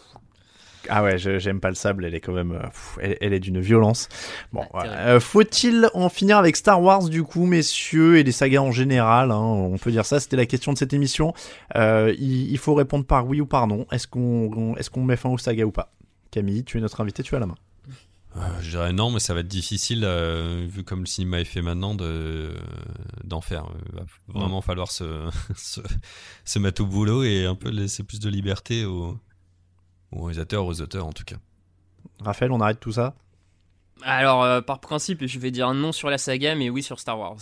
Ah 0.91 1.03
ouais, 1.03 1.17
j'aime 1.19 1.61
pas 1.61 1.69
le 1.71 1.75
sable, 1.75 2.05
elle 2.05 2.15
est 2.15 2.21
quand 2.21 2.33
même, 2.35 2.59
pff, 2.63 2.99
elle, 3.01 3.17
elle 3.23 3.33
est 3.33 3.41
d'une 3.41 3.61
violence. 3.61 4.09
Bon, 4.53 4.65
Ah. 4.75 4.85
Euh, 4.87 5.21
faut-il 5.21 5.89
en 5.95 6.09
finir 6.11 6.37
avec 6.37 6.57
Star 6.57 6.83
Wars 6.83 7.09
du 7.09 7.23
coup, 7.23 7.47
messieurs, 7.47 8.19
et 8.19 8.23
les 8.23 8.33
sagas 8.33 8.61
en 8.61 8.73
général 8.73 9.31
hein, 9.31 9.39
On 9.39 9.79
peut 9.79 9.91
dire 9.91 10.05
ça. 10.05 10.21
C'était 10.21 10.37
la 10.37 10.47
question 10.47 10.73
de 10.75 10.79
cette 10.79 10.93
émission. 10.93 11.33
Euh, 11.77 12.15
il, 12.19 12.51
il 12.51 12.59
faut 12.59 12.75
répondre 12.75 13.05
par 13.07 13.27
oui 13.27 13.41
ou 13.41 13.47
par 13.47 13.67
non. 13.67 13.87
Est-ce 13.93 14.07
qu'on, 14.07 14.51
on- 14.55 14.77
est-ce 14.77 14.91
qu'on 14.91 15.03
met 15.05 15.17
fin 15.17 15.31
aux 15.31 15.39
sagas 15.39 15.65
ou 15.65 15.71
pas? 15.71 15.93
Camille, 16.31 16.65
tu 16.65 16.77
es 16.79 16.81
notre 16.83 17.01
invité, 17.01 17.23
tu 17.23 17.35
as 17.35 17.39
la 17.39 17.47
main. 17.47 17.57
Euh, 18.37 18.61
je 18.61 18.71
dirais 18.71 18.93
non, 18.93 19.11
mais 19.11 19.19
ça 19.19 19.35
va 19.35 19.41
être 19.41 19.49
difficile, 19.49 20.05
euh, 20.05 20.67
vu 20.69 20.85
comme 20.85 21.01
le 21.01 21.07
cinéma 21.07 21.41
est 21.41 21.45
fait 21.45 21.63
maintenant, 21.63 21.95
de, 21.95 22.55
d'en 23.25 23.41
faire. 23.41 23.67
Il 23.89 23.99
va 23.99 24.05
vraiment 24.29 24.61
falloir 24.61 24.91
se, 24.91 25.29
se, 25.57 25.81
se 26.45 26.59
mettre 26.59 26.83
au 26.83 26.87
boulot 26.87 27.25
et 27.25 27.45
un 27.45 27.57
peu 27.57 27.71
laisser 27.71 28.05
plus 28.05 28.21
de 28.21 28.29
liberté 28.29 28.85
aux, 28.85 29.19
aux 30.13 30.23
réalisateurs, 30.23 30.65
aux 30.65 30.81
auteurs 30.81 31.07
en 31.07 31.13
tout 31.13 31.25
cas. 31.25 31.37
Raphaël, 32.21 32.53
on 32.53 32.61
arrête 32.61 32.81
tout 32.81 32.93
ça? 32.93 33.15
Alors, 34.03 34.43
euh, 34.43 34.61
par 34.61 34.81
principe, 34.81 35.27
je 35.27 35.39
vais 35.39 35.51
dire 35.51 35.73
non 35.75 35.93
sur 35.93 36.11
la 36.11 36.19
saga, 36.19 36.55
mais 36.55 36.71
oui 36.71 36.83
sur 36.83 37.01
Star 37.01 37.19
Wars. 37.19 37.39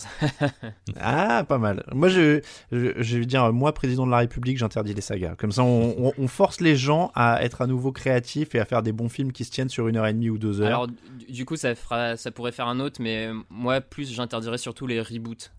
ah, 0.99 1.43
pas 1.47 1.57
mal. 1.57 1.83
Moi, 1.93 2.09
je, 2.09 2.41
je, 2.71 3.01
je, 3.01 3.17
vais 3.17 3.25
dire, 3.25 3.51
moi, 3.53 3.73
président 3.73 4.05
de 4.05 4.11
la 4.11 4.17
République, 4.17 4.57
j'interdis 4.57 4.93
les 4.93 5.01
sagas. 5.01 5.35
Comme 5.35 5.51
ça, 5.51 5.63
on, 5.63 6.13
on, 6.17 6.27
force 6.27 6.61
les 6.61 6.75
gens 6.75 7.11
à 7.15 7.43
être 7.43 7.61
à 7.61 7.67
nouveau 7.67 7.91
créatifs 7.91 8.55
et 8.55 8.59
à 8.59 8.65
faire 8.65 8.83
des 8.83 8.91
bons 8.91 9.09
films 9.09 9.31
qui 9.31 9.45
se 9.45 9.51
tiennent 9.51 9.69
sur 9.69 9.87
une 9.87 9.97
heure 9.97 10.07
et 10.07 10.13
demie 10.13 10.29
ou 10.29 10.37
deux 10.37 10.61
heures. 10.61 10.67
Alors, 10.67 10.87
du 11.29 11.45
coup, 11.45 11.55
ça, 11.55 11.75
fera, 11.75 12.17
ça 12.17 12.31
pourrait 12.31 12.51
faire 12.51 12.67
un 12.67 12.79
autre, 12.79 13.01
mais 13.01 13.29
moi, 13.49 13.81
plus, 13.81 14.11
j'interdirais 14.11 14.57
surtout 14.57 14.87
les 14.87 15.01
reboots. 15.01 15.51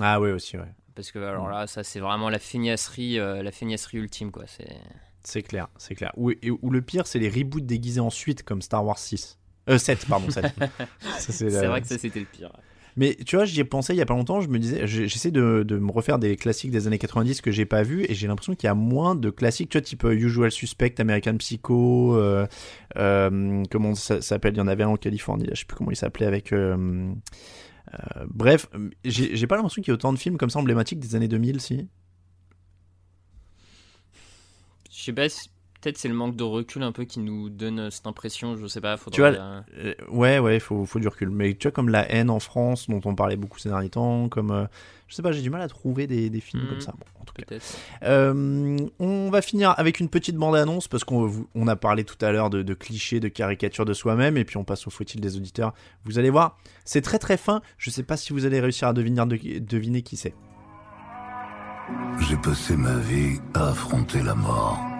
Ah 0.00 0.20
oui, 0.20 0.30
aussi, 0.30 0.56
ouais. 0.56 0.74
Parce 0.94 1.10
que, 1.10 1.18
alors 1.18 1.48
là, 1.48 1.66
ça, 1.66 1.84
c'est 1.84 2.00
vraiment 2.00 2.30
la 2.30 2.38
feignasserie, 2.38 3.18
euh, 3.18 3.42
la 3.42 3.52
feignasserie 3.52 3.98
ultime, 3.98 4.30
quoi. 4.30 4.44
C'est... 4.46 4.76
C'est 5.24 5.42
clair, 5.42 5.68
c'est 5.76 5.96
clair. 5.96 6.12
Ou, 6.16 6.32
ou 6.62 6.70
le 6.70 6.82
pire, 6.82 7.06
c'est 7.06 7.18
les 7.18 7.28
reboots 7.28 7.66
déguisés 7.66 8.00
ensuite, 8.00 8.44
comme 8.44 8.62
Star 8.62 8.84
Wars 8.84 8.98
6. 8.98 9.38
Euh, 9.68 9.78
7, 9.78 10.06
pardon, 10.06 10.30
7. 10.30 10.46
c'est 11.18 11.48
vrai 11.48 11.80
que 11.80 11.88
ça, 11.88 11.98
c'était 11.98 12.20
le 12.20 12.26
pire. 12.26 12.52
Mais 12.96 13.14
tu 13.14 13.36
vois, 13.36 13.44
j'y 13.44 13.60
ai 13.60 13.64
pensé 13.64 13.92
il 13.92 13.98
y 13.98 14.02
a 14.02 14.06
pas 14.06 14.14
longtemps, 14.14 14.40
je 14.40 14.48
me 14.48 14.58
disais, 14.58 14.86
j'essaie 14.86 15.30
de, 15.30 15.62
de, 15.66 15.76
me 15.76 15.92
refaire 15.92 16.18
des 16.18 16.34
classiques 16.36 16.70
des 16.70 16.86
années 16.86 16.98
90 16.98 17.42
que 17.42 17.50
j'ai 17.50 17.66
pas 17.66 17.82
vu 17.82 18.06
et 18.08 18.14
j'ai 18.14 18.26
l'impression 18.26 18.54
qu'il 18.54 18.66
y 18.66 18.70
a 18.70 18.74
moins 18.74 19.14
de 19.14 19.28
classiques, 19.28 19.68
tu 19.68 19.76
vois, 19.76 19.82
type 19.82 20.04
euh, 20.04 20.14
Usual 20.14 20.50
Suspect, 20.50 20.94
American 20.98 21.36
Psycho, 21.36 22.16
euh, 22.16 22.46
euh, 22.96 23.62
comment 23.70 23.94
ça 23.94 24.22
s'appelle 24.22 24.54
Il 24.54 24.58
y 24.58 24.62
en 24.62 24.66
avait 24.66 24.84
un 24.84 24.88
en 24.88 24.96
Californie, 24.96 25.46
je 25.52 25.60
sais 25.60 25.66
plus 25.66 25.76
comment 25.76 25.90
il 25.90 25.96
s'appelait 25.96 26.24
avec. 26.24 26.52
Euh, 26.52 27.12
bref, 28.28 28.66
j'ai 29.04 29.46
pas 29.46 29.56
l'impression 29.56 29.82
qu'il 29.82 29.90
y 29.90 29.92
ait 29.92 29.98
autant 29.98 30.14
de 30.14 30.18
films 30.18 30.38
comme 30.38 30.50
ça 30.50 30.58
emblématiques 30.58 30.98
des 30.98 31.14
années 31.16 31.28
2000, 31.28 31.60
si? 31.60 31.86
Je 34.90 35.02
sais 35.02 35.12
pas 35.12 35.28
si 35.28 35.50
peut-être 35.86 35.98
c'est 35.98 36.08
le 36.08 36.14
manque 36.14 36.34
de 36.34 36.42
recul 36.42 36.82
un 36.82 36.90
peu 36.90 37.04
qui 37.04 37.20
nous 37.20 37.48
donne 37.48 37.78
euh, 37.78 37.90
cette 37.90 38.08
impression, 38.08 38.56
je 38.56 38.66
sais 38.66 38.80
pas. 38.80 38.98
Tu 39.12 39.20
vois, 39.20 39.30
euh, 39.30 39.94
ouais, 40.08 40.40
ouais, 40.40 40.56
il 40.56 40.60
faut, 40.60 40.84
faut, 40.84 40.98
du 40.98 41.06
recul. 41.06 41.30
Mais 41.30 41.54
tu 41.54 41.68
vois, 41.68 41.70
comme 41.70 41.90
La 41.90 42.10
haine 42.10 42.28
en 42.28 42.40
France, 42.40 42.90
dont 42.90 43.00
on 43.04 43.14
parlait 43.14 43.36
beaucoup 43.36 43.60
ces 43.60 43.68
derniers 43.68 43.88
temps, 43.88 44.28
comme. 44.28 44.50
Euh, 44.50 44.64
je 45.06 45.14
sais 45.14 45.22
pas, 45.22 45.30
j'ai 45.30 45.42
du 45.42 45.50
mal 45.50 45.62
à 45.62 45.68
trouver 45.68 46.08
des, 46.08 46.28
des 46.28 46.40
films 46.40 46.66
comme 46.66 46.78
mmh. 46.78 46.80
ça. 46.80 46.92
Bon, 46.98 47.06
en 47.20 47.24
tout 47.24 47.34
cas. 47.34 48.32
on 48.98 49.30
va 49.30 49.42
finir 49.42 49.72
avec 49.78 50.00
une 50.00 50.08
petite 50.08 50.34
bande-annonce 50.34 50.88
parce 50.88 51.04
qu'on 51.04 51.46
on 51.54 51.68
a 51.68 51.76
parlé 51.76 52.02
tout 52.02 52.16
à 52.20 52.32
l'heure 52.32 52.50
de, 52.50 52.62
de, 52.62 52.74
clichés, 52.74 53.20
de 53.20 53.28
caricatures 53.28 53.84
de 53.84 53.94
soi-même, 53.94 54.36
et 54.36 54.44
puis 54.44 54.56
on 54.56 54.64
passe 54.64 54.88
au 54.88 54.90
faut-il 54.90 55.20
des 55.20 55.36
auditeurs. 55.36 55.72
Vous 56.04 56.18
allez 56.18 56.30
voir, 56.30 56.58
c'est 56.84 57.02
très 57.02 57.20
très 57.20 57.36
fin. 57.36 57.62
Je 57.78 57.90
sais 57.90 58.02
pas 58.02 58.16
si 58.16 58.32
vous 58.32 58.46
allez 58.46 58.58
réussir 58.58 58.88
à 58.88 58.92
deviner, 58.92 59.24
deviner 59.60 60.02
qui 60.02 60.16
c'est. 60.16 60.34
J'ai 62.28 62.36
passé 62.38 62.76
ma 62.76 62.96
vie 62.96 63.38
à 63.54 63.68
affronter 63.68 64.20
la 64.24 64.34
mort. 64.34 64.95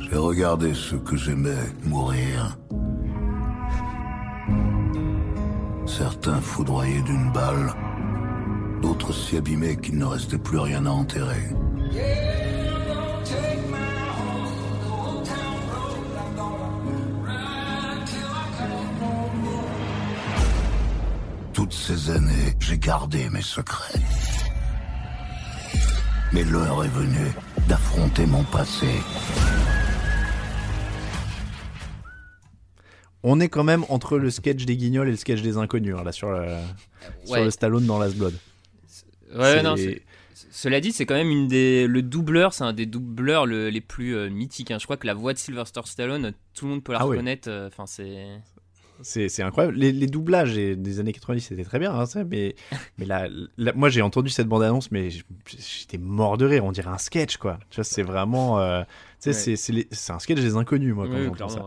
J'ai 0.00 0.16
regardé 0.16 0.72
ceux 0.74 0.98
que 0.98 1.16
j'aimais 1.16 1.66
mourir. 1.84 2.56
Certains 5.86 6.40
foudroyés 6.40 7.02
d'une 7.02 7.32
balle, 7.32 7.72
d'autres 8.82 9.12
si 9.12 9.36
abîmés 9.36 9.76
qu'il 9.76 9.98
ne 9.98 10.04
restait 10.04 10.38
plus 10.38 10.58
rien 10.58 10.86
à 10.86 10.90
enterrer. 10.90 11.48
Toutes 21.52 21.72
ces 21.72 22.10
années, 22.10 22.54
j'ai 22.60 22.78
gardé 22.78 23.28
mes 23.30 23.42
secrets. 23.42 23.98
Mais 26.36 26.44
l'heure 26.44 26.84
est 26.84 26.88
venue 26.88 27.32
d'affronter 27.66 28.26
mon 28.26 28.44
passé. 28.44 28.88
On 33.22 33.40
est 33.40 33.48
quand 33.48 33.64
même 33.64 33.86
entre 33.88 34.18
le 34.18 34.28
sketch 34.28 34.66
des 34.66 34.76
guignols 34.76 35.08
et 35.08 35.12
le 35.12 35.16
sketch 35.16 35.40
des 35.40 35.56
inconnus, 35.56 35.94
hein, 35.98 36.04
là, 36.04 36.12
sur, 36.12 36.30
le, 36.30 36.48
sur 37.24 37.42
le 37.42 37.50
Stallone 37.50 37.86
dans 37.86 37.98
Last 37.98 38.18
Blood. 38.18 38.34
Ouais, 39.34 39.62
non, 39.62 39.76
cela 40.50 40.82
dit, 40.82 40.92
c'est 40.92 41.06
quand 41.06 41.14
même 41.14 41.30
une 41.30 41.48
des. 41.48 41.86
Le 41.86 42.02
doubleur, 42.02 42.52
c'est 42.52 42.64
un 42.64 42.74
des 42.74 42.84
doubleurs 42.84 43.46
les 43.46 43.80
plus 43.80 44.14
euh, 44.14 44.28
mythiques. 44.28 44.70
Hein. 44.70 44.78
Je 44.78 44.84
crois 44.84 44.98
que 44.98 45.06
la 45.06 45.14
voix 45.14 45.32
de 45.32 45.38
Sylvester 45.38 45.80
Stallone, 45.86 46.34
tout 46.52 46.66
le 46.66 46.72
monde 46.72 46.84
peut 46.84 46.92
la 46.92 47.00
ah 47.00 47.04
reconnaître. 47.04 47.48
Euh, 47.48 47.68
enfin, 47.68 47.86
c'est. 47.86 48.26
C'est 49.02 49.42
incroyable. 49.42 49.76
Les, 49.76 50.06
doublages 50.06 50.54
des 50.54 51.00
années 51.00 51.12
90, 51.12 51.40
c'était 51.40 51.64
très 51.64 51.78
bien, 51.78 51.94
hein, 51.94 52.06
ça, 52.06 52.24
mais, 52.24 52.54
mais 52.98 53.06
là, 53.06 53.28
moi 53.74 53.88
j'ai 53.88 54.02
entendu 54.02 54.30
cette 54.30 54.48
bande-annonce, 54.48 54.90
mais 54.90 55.10
j'étais 55.10 55.98
mort 55.98 56.38
de 56.38 56.46
rire. 56.46 56.64
On 56.64 56.72
dirait 56.72 56.90
un 56.90 56.98
sketch, 56.98 57.36
quoi. 57.36 57.58
Tu 57.70 57.76
vois, 57.76 57.84
c'est 57.84 58.02
vraiment. 58.02 58.60
Euh, 58.60 58.82
c'est 59.18 60.10
un 60.10 60.18
sketch 60.18 60.40
des 60.40 60.56
inconnus, 60.56 60.94
moi, 60.94 61.06
quand 61.36 61.48
ça. 61.48 61.64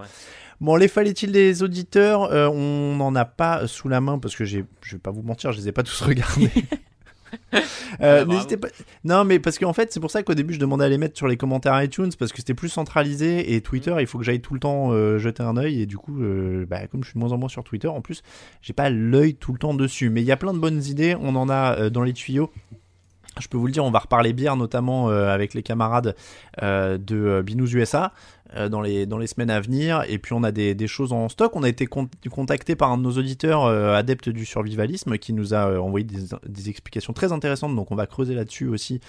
Bon, 0.62 0.76
les 0.76 0.90
fallait-il 0.90 1.32
des 1.32 1.64
auditeurs? 1.64 2.24
Euh, 2.24 2.50
On 2.50 2.96
n'en 2.96 3.16
a 3.16 3.24
pas 3.24 3.66
sous 3.68 3.88
la 3.88 4.02
main 4.02 4.20
parce 4.20 4.36
que 4.36 4.44
je 4.44 4.60
vais 4.60 5.00
pas 5.02 5.12
vous 5.12 5.22
mentir, 5.22 5.54
je 5.54 5.60
les 5.60 5.70
ai 5.70 5.72
pas 5.72 5.84
tous 5.84 6.02
regardés. 6.02 6.52
Euh, 8.02 8.24
n'hésitez 8.24 8.56
pas. 8.56 8.70
Non, 9.04 9.26
mais 9.26 9.40
parce 9.40 9.58
qu'en 9.58 9.74
fait, 9.74 9.92
c'est 9.92 10.00
pour 10.00 10.12
ça 10.12 10.24
qu'au 10.24 10.36
début, 10.36 10.54
je 10.54 10.60
demandais 10.60 10.86
à 10.86 10.90
les 10.90 10.98
mettre 10.98 11.18
sur 11.18 11.28
les 11.28 11.36
commentaires 11.36 11.82
iTunes 11.84 12.12
parce 12.18 12.32
que 12.32 12.38
c'était 12.38 12.54
plus 12.54 12.70
centralisé 12.70 13.56
et 13.56 13.62
Twitter, 13.62 13.94
il 14.00 14.08
faut 14.08 14.18
que 14.18 14.24
j'aille 14.24 14.40
tout 14.40 14.54
le 14.54 14.60
temps 14.60 14.92
euh, 14.92 15.18
jeter 15.18 15.44
un 15.44 15.58
œil 15.58 15.82
et 15.82 15.86
du 15.86 15.98
coup, 15.98 16.22
euh, 16.22 16.66
bah, 16.66 16.88
comme 16.88 17.04
je 17.04 17.10
suis 17.10 17.16
de 17.16 17.20
moins 17.20 17.34
en 17.34 17.38
moins 17.38 17.50
sur 17.50 17.64
Twitter, 17.64 17.88
en 17.88 18.00
plus, 18.00 18.22
j'ai 18.62 18.74
pas 18.74 18.90
l'œil 18.90 19.36
tout 19.36 19.52
le 19.52 19.60
temps 19.60 19.74
dessus. 19.74 20.10
Mais 20.10 20.22
il 20.22 20.26
y 20.26 20.32
a 20.32 20.38
plein 20.38 20.54
de 20.54 20.60
bonnes 20.60 20.82
idées, 20.84 21.16
on 21.20 21.36
en 21.36 21.50
a 21.50 21.90
dans 21.90 22.04
les 22.04 22.14
tuyaux. 22.14 22.52
Je 23.40 23.48
peux 23.48 23.58
vous 23.58 23.68
le 23.68 23.74
dire, 23.74 23.84
on 23.84 23.92
va 23.92 24.00
reparler 24.00 24.32
bière 24.34 24.56
notamment 24.56 25.10
avec 25.10 25.54
les 25.54 25.64
camarades 25.64 26.16
de 26.62 27.42
Binous 27.42 27.74
USA. 27.76 28.14
Euh, 28.56 28.68
dans 28.68 28.82
les, 28.82 29.06
dans 29.06 29.20
les 29.20 29.28
semaines 29.28 29.52
à 29.52 29.60
venir. 29.60 30.04
Et 30.08 30.18
puis 30.18 30.34
on 30.34 30.42
a 30.44 30.52
des, 30.52 30.74
des 30.74 30.88
choses 30.88 31.14
en 31.14 31.30
stock. 31.30 31.56
On 31.56 31.62
a 31.62 31.70
été 31.70 31.86
contacté 31.86 32.76
par 32.76 32.92
un 32.92 32.98
de 32.98 33.04
nos 33.04 33.12
auditeurs 33.12 33.66
euh, 33.66 33.94
adeptes 33.94 34.28
du 34.28 34.44
survivalisme 34.44 35.20
qui 35.20 35.34
nous 35.34 35.54
a 35.54 35.70
euh, 35.70 35.78
envoyé 35.78 36.04
des, 36.04 36.36
des, 36.48 36.70
explications 36.70 37.14
très 37.14 37.32
intéressantes. 37.32 37.76
Donc 37.76 37.92
on 37.92 37.96
va 37.96 38.08
creuser 38.08 38.34
là-dessus 38.34 38.68
aussi 38.68 39.02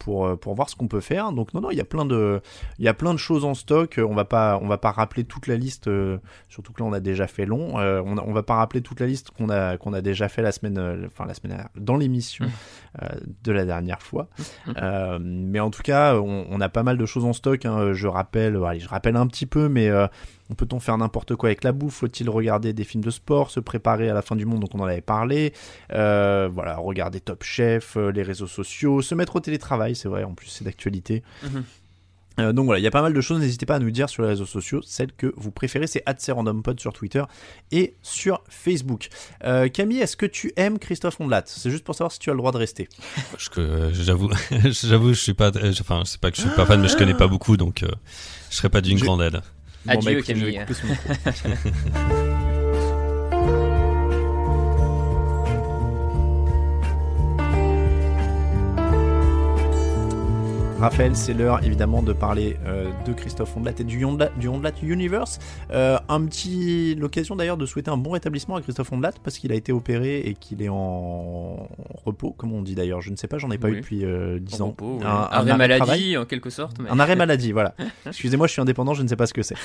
pour, 0.00 0.38
pour 0.38 0.54
voir 0.54 0.68
ce 0.68 0.74
qu'on 0.74 0.88
peut 0.88 1.00
faire. 1.00 1.30
Donc 1.30 1.54
non, 1.54 1.60
non, 1.60 1.70
il 1.70 1.76
y 1.76 1.80
a 1.80 1.84
plein 1.84 2.04
de, 2.04 2.40
il 2.78 2.84
y 2.84 2.88
a 2.88 2.94
plein 2.94 3.14
de 3.14 3.18
choses 3.18 3.44
en 3.44 3.54
stock. 3.54 4.00
On 4.04 4.14
va 4.14 4.24
pas, 4.24 4.58
on 4.60 4.66
va 4.66 4.78
pas 4.78 4.90
rappeler 4.90 5.22
toute 5.22 5.46
la 5.46 5.56
liste, 5.56 5.88
surtout 6.48 6.72
que 6.72 6.82
là 6.82 6.88
on 6.88 6.92
a 6.92 7.00
déjà 7.00 7.28
fait 7.28 7.46
long. 7.46 7.76
on, 7.76 8.18
on 8.18 8.32
va 8.32 8.42
pas 8.42 8.56
rappeler 8.56 8.82
toute 8.82 8.98
la 8.98 9.06
liste 9.06 9.30
qu'on 9.30 9.50
a, 9.50 9.76
qu'on 9.76 9.92
a 9.92 10.00
déjà 10.00 10.28
fait 10.28 10.42
la 10.42 10.52
semaine, 10.52 11.06
enfin 11.06 11.26
la 11.26 11.34
semaine 11.34 11.64
dans 11.76 11.96
l'émission 11.96 12.46
mmh. 12.46 13.00
de 13.44 13.52
la 13.52 13.64
dernière 13.64 14.02
fois. 14.02 14.28
Mmh. 14.66 15.18
mais 15.20 15.60
en 15.60 15.70
tout 15.70 15.82
cas, 15.82 16.16
on, 16.16 16.46
on, 16.50 16.60
a 16.60 16.68
pas 16.68 16.82
mal 16.82 16.98
de 16.98 17.06
choses 17.06 17.24
en 17.24 17.32
stock. 17.32 17.64
Hein. 17.64 17.92
Je 17.92 18.08
rappelle 18.08 18.56
je 18.78 18.88
rappelle 18.88 19.16
un 19.16 19.26
petit 19.26 19.46
peu, 19.46 19.68
mais 19.68 19.88
euh, 19.88 20.06
peut-on 20.56 20.80
faire 20.80 20.98
n'importe 20.98 21.34
quoi 21.36 21.48
avec 21.48 21.64
la 21.64 21.72
bouffe? 21.72 21.94
Faut-il 21.94 22.28
regarder 22.28 22.72
des 22.72 22.84
films 22.84 23.04
de 23.04 23.10
sport, 23.10 23.50
se 23.50 23.60
préparer 23.60 24.08
à 24.10 24.14
la 24.14 24.22
fin 24.22 24.36
du 24.36 24.46
monde, 24.46 24.60
donc 24.60 24.74
on 24.74 24.80
en 24.80 24.86
avait 24.86 25.00
parlé. 25.00 25.52
Euh, 25.92 26.48
voilà, 26.52 26.76
regarder 26.76 27.20
Top 27.20 27.42
Chef, 27.42 27.96
euh, 27.96 28.10
les 28.10 28.22
réseaux 28.22 28.46
sociaux, 28.46 29.02
se 29.02 29.14
mettre 29.14 29.36
au 29.36 29.40
télétravail, 29.40 29.94
c'est 29.94 30.08
vrai, 30.08 30.24
en 30.24 30.34
plus 30.34 30.48
c'est 30.48 30.64
d'actualité. 30.64 31.22
Mhm. 31.42 31.64
Euh, 32.40 32.52
donc 32.52 32.66
voilà, 32.66 32.80
il 32.80 32.82
y 32.82 32.86
a 32.86 32.90
pas 32.90 33.02
mal 33.02 33.12
de 33.12 33.20
choses, 33.20 33.40
n'hésitez 33.40 33.66
pas 33.66 33.76
à 33.76 33.78
nous 33.78 33.90
dire 33.90 34.08
sur 34.08 34.22
les 34.22 34.28
réseaux 34.28 34.46
sociaux, 34.46 34.80
celle 34.82 35.12
que 35.12 35.32
vous 35.36 35.50
préférez, 35.50 35.86
c'est 35.86 36.02
@randompod 36.28 36.80
sur 36.80 36.92
Twitter 36.92 37.22
et 37.70 37.94
sur 38.02 38.42
Facebook. 38.48 39.08
Euh, 39.44 39.68
Camille, 39.68 40.00
est-ce 40.00 40.16
que 40.16 40.26
tu 40.26 40.52
aimes 40.56 40.78
Christophe 40.78 41.20
Ondelat? 41.20 41.44
C'est 41.46 41.70
juste 41.70 41.84
pour 41.84 41.94
savoir 41.94 42.12
si 42.12 42.18
tu 42.18 42.30
as 42.30 42.32
le 42.32 42.38
droit 42.38 42.52
de 42.52 42.58
rester. 42.58 42.88
J'avoue, 43.92 44.30
j'avoue, 44.64 45.14
je 45.14 45.20
suis 45.20 45.34
pas, 45.34 45.50
enfin, 45.80 46.02
c'est 46.04 46.20
pas 46.20 46.30
que 46.30 46.36
je 46.36 46.42
suis 46.42 46.50
pas 46.50 46.66
fan, 46.66 46.80
mais 46.80 46.88
je 46.88 46.96
connais 46.96 47.14
pas 47.14 47.28
beaucoup, 47.28 47.56
donc 47.56 47.82
euh, 47.82 47.88
je 48.50 48.56
serais 48.56 48.70
pas 48.70 48.80
d'une 48.80 48.98
grande 48.98 49.22
aide. 49.22 49.40
Adieu, 49.86 50.16
bah, 50.16 50.22
Camille. 50.22 50.60
Raphaël, 60.84 61.16
c'est 61.16 61.32
l'heure 61.32 61.64
évidemment 61.64 62.02
de 62.02 62.12
parler 62.12 62.58
euh, 62.66 62.90
de 63.06 63.14
Christophe 63.14 63.56
Ondelat 63.56 63.72
et 63.78 63.84
du 63.84 64.04
Ondelat, 64.04 64.28
du 64.38 64.48
Ondelat 64.48 64.74
Universe. 64.82 65.38
Euh, 65.70 65.98
un 66.10 66.26
petit, 66.26 66.94
l'occasion 66.94 67.36
d'ailleurs 67.36 67.56
de 67.56 67.64
souhaiter 67.64 67.90
un 67.90 67.96
bon 67.96 68.10
rétablissement 68.10 68.56
à 68.56 68.60
Christophe 68.60 68.92
Ondelat 68.92 69.14
parce 69.22 69.38
qu'il 69.38 69.50
a 69.50 69.54
été 69.54 69.72
opéré 69.72 70.18
et 70.18 70.34
qu'il 70.34 70.60
est 70.60 70.68
en 70.68 71.70
repos, 72.04 72.32
comme 72.32 72.52
on 72.52 72.60
dit 72.60 72.74
d'ailleurs. 72.74 73.00
Je 73.00 73.10
ne 73.10 73.16
sais 73.16 73.28
pas, 73.28 73.38
j'en 73.38 73.50
ai 73.50 73.56
pas 73.56 73.70
eu 73.70 73.76
depuis 73.76 74.00
10 74.00 74.04
euh, 74.04 74.38
ans. 74.60 74.76
un, 75.02 75.08
arrêt 75.08 75.56
maladie 75.56 76.18
en 76.18 76.26
quelque 76.26 76.50
sorte. 76.50 76.76
Un 76.86 77.00
arrêt 77.00 77.16
maladie, 77.16 77.52
voilà. 77.52 77.74
Excusez-moi, 78.06 78.46
je 78.46 78.52
suis 78.52 78.60
indépendant, 78.60 78.92
je 78.92 79.02
ne 79.02 79.08
sais 79.08 79.16
pas 79.16 79.26
ce 79.26 79.32
que 79.32 79.40
c'est. 79.40 79.56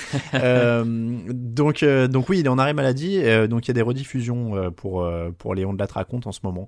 donc, 1.28 1.84
donc 1.84 2.28
oui, 2.30 2.38
il 2.38 2.46
est 2.46 2.48
en 2.48 2.58
arrêt 2.58 2.72
maladie. 2.72 3.20
donc 3.46 3.66
il 3.66 3.68
y 3.68 3.72
a 3.72 3.74
des 3.74 3.82
rediffusions 3.82 4.72
pour 4.74 5.06
pour 5.36 5.54
les 5.54 5.66
Ondelat 5.66 5.88
raconte 5.92 6.26
en 6.26 6.32
ce 6.32 6.40
moment. 6.44 6.66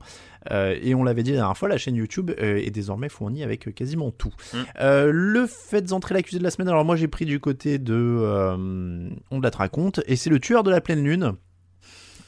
Et 0.51 0.95
on 0.95 1.05
l'avait 1.05 1.23
dit 1.23 1.31
la 1.31 1.39
dernière 1.39 1.57
fois, 1.57 1.69
la 1.69 1.79
chaîne 1.79 1.97
YouTube 1.97 2.31
est 2.37 2.71
désormais 2.71 3.09
fournie 3.09 3.43
avec 3.43 3.75
quasiment 3.75 4.11
tout. 4.11 4.33
Mm. 4.53 4.59
Euh, 4.81 5.11
le 5.13 5.47
fait 5.47 5.83
d'entrer 5.83 6.15
l'accusé 6.15 6.39
de 6.39 6.45
la 6.45 6.51
semaine, 6.51 6.69
alors 6.69 6.85
moi 6.85 6.97
j'ai 6.97 7.09
pris 7.09 7.25
du 7.25 7.41
côté 7.41 7.79
de 7.79 7.95
euh, 7.95 9.09
On 9.31 9.41
la 9.41 9.51
raconte, 9.51 10.01
et 10.07 10.17
c'est 10.17 10.31
le 10.31 10.41
tueur 10.41 10.63
de 10.63 10.71
la 10.71 10.81
pleine 10.81 11.05
lune. 11.05 11.35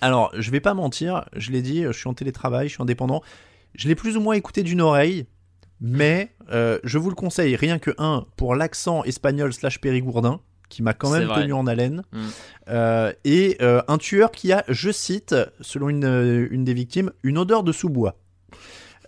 Alors, 0.00 0.30
je 0.36 0.50
vais 0.50 0.60
pas 0.60 0.74
mentir, 0.74 1.24
je 1.34 1.50
l'ai 1.50 1.62
dit, 1.62 1.82
je 1.84 1.92
suis 1.92 2.08
en 2.08 2.14
télétravail, 2.14 2.68
je 2.68 2.74
suis 2.74 2.82
indépendant. 2.82 3.22
Je 3.74 3.88
l'ai 3.88 3.94
plus 3.94 4.16
ou 4.16 4.20
moins 4.20 4.34
écouté 4.34 4.62
d'une 4.62 4.80
oreille, 4.80 5.26
mais 5.80 6.34
euh, 6.52 6.78
je 6.84 6.98
vous 6.98 7.08
le 7.08 7.14
conseille, 7.14 7.56
rien 7.56 7.78
que 7.78 7.90
un, 7.98 8.26
pour 8.36 8.54
l'accent 8.54 9.02
espagnol 9.04 9.52
slash 9.52 9.80
périgourdin. 9.80 10.40
Qui 10.68 10.82
m'a 10.82 10.94
quand 10.94 11.10
même 11.10 11.28
tenu 11.28 11.52
en 11.52 11.66
haleine. 11.66 12.02
Mm. 12.12 12.18
Euh, 12.68 13.12
et 13.24 13.56
euh, 13.60 13.82
un 13.88 13.98
tueur 13.98 14.30
qui 14.30 14.52
a, 14.52 14.64
je 14.68 14.90
cite, 14.90 15.34
selon 15.60 15.88
une, 15.88 16.04
euh, 16.04 16.48
une 16.50 16.64
des 16.64 16.74
victimes, 16.74 17.12
une 17.22 17.38
odeur 17.38 17.62
de 17.62 17.72
sous-bois. 17.72 18.16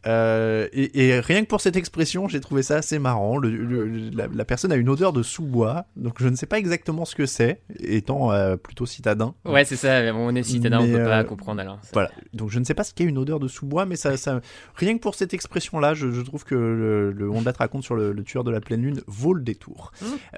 Euh, 0.07 0.69
et, 0.73 1.07
et 1.09 1.21
rien 1.21 1.43
que 1.43 1.49
pour 1.49 1.61
cette 1.61 1.77
expression, 1.77 2.29
j'ai 2.29 2.41
trouvé 2.41 2.63
ça 2.63 2.77
assez 2.77 2.99
marrant. 2.99 3.39
Le- 3.39 3.51
le- 3.51 4.11
la, 4.15 4.29
la 4.33 4.45
personne 4.45 4.71
a 4.73 4.77
une 4.77 4.89
odeur 4.89 5.13
de 5.13 5.23
sous-bois, 5.23 5.87
donc 5.97 6.21
je 6.23 6.29
ne 6.29 6.37
sais 6.37 6.47
pas 6.47 6.59
exactement 6.59 7.05
ce 7.05 7.15
que 7.15 7.27
c'est, 7.27 7.61
étant 7.81 8.31
euh, 8.33 8.57
plutôt 8.57 8.87
citadin. 8.87 9.35
Ouais, 9.45 9.65
c'est 9.65 9.77
ça. 9.77 10.01
on 10.15 10.35
est 10.35 10.43
citadin, 10.43 10.81
on 10.81 10.87
Mais, 10.87 10.93
peut 10.93 11.05
pas 11.05 11.21
euh, 11.21 11.25
comprendre 11.25 11.61
alors. 11.61 11.79
Voilà, 11.93 12.11
donc 12.35 12.51
je 12.51 12.59
ne 12.59 12.65
sais 12.65 12.75
pas 12.75 12.85
ce 12.85 12.95
qu'est 12.95 13.05
une 13.05 13.19
odeur 13.19 13.41
de 13.41 13.49
sous-bois, 13.49 13.85
mais 13.87 13.97
ça, 13.97 14.17
ça, 14.17 14.41
rien 14.77 14.95
que 14.97 15.01
pour 15.03 15.15
cette 15.15 15.35
expression-là, 15.35 15.95
je, 15.95 16.11
je 16.13 16.21
trouve 16.21 16.45
que 16.45 16.55
le, 16.55 17.13
le 17.13 17.31
On 17.31 17.43
te 17.43 17.51
raconte 17.59 17.83
sur 17.85 17.97
le, 17.97 18.15
tueur 18.25 18.45
de 18.45 18.51
la 18.51 18.61
pleine 18.61 18.83
lune 18.83 19.01
vaut 19.07 19.35
le 19.35 19.43
détour. 19.43 19.93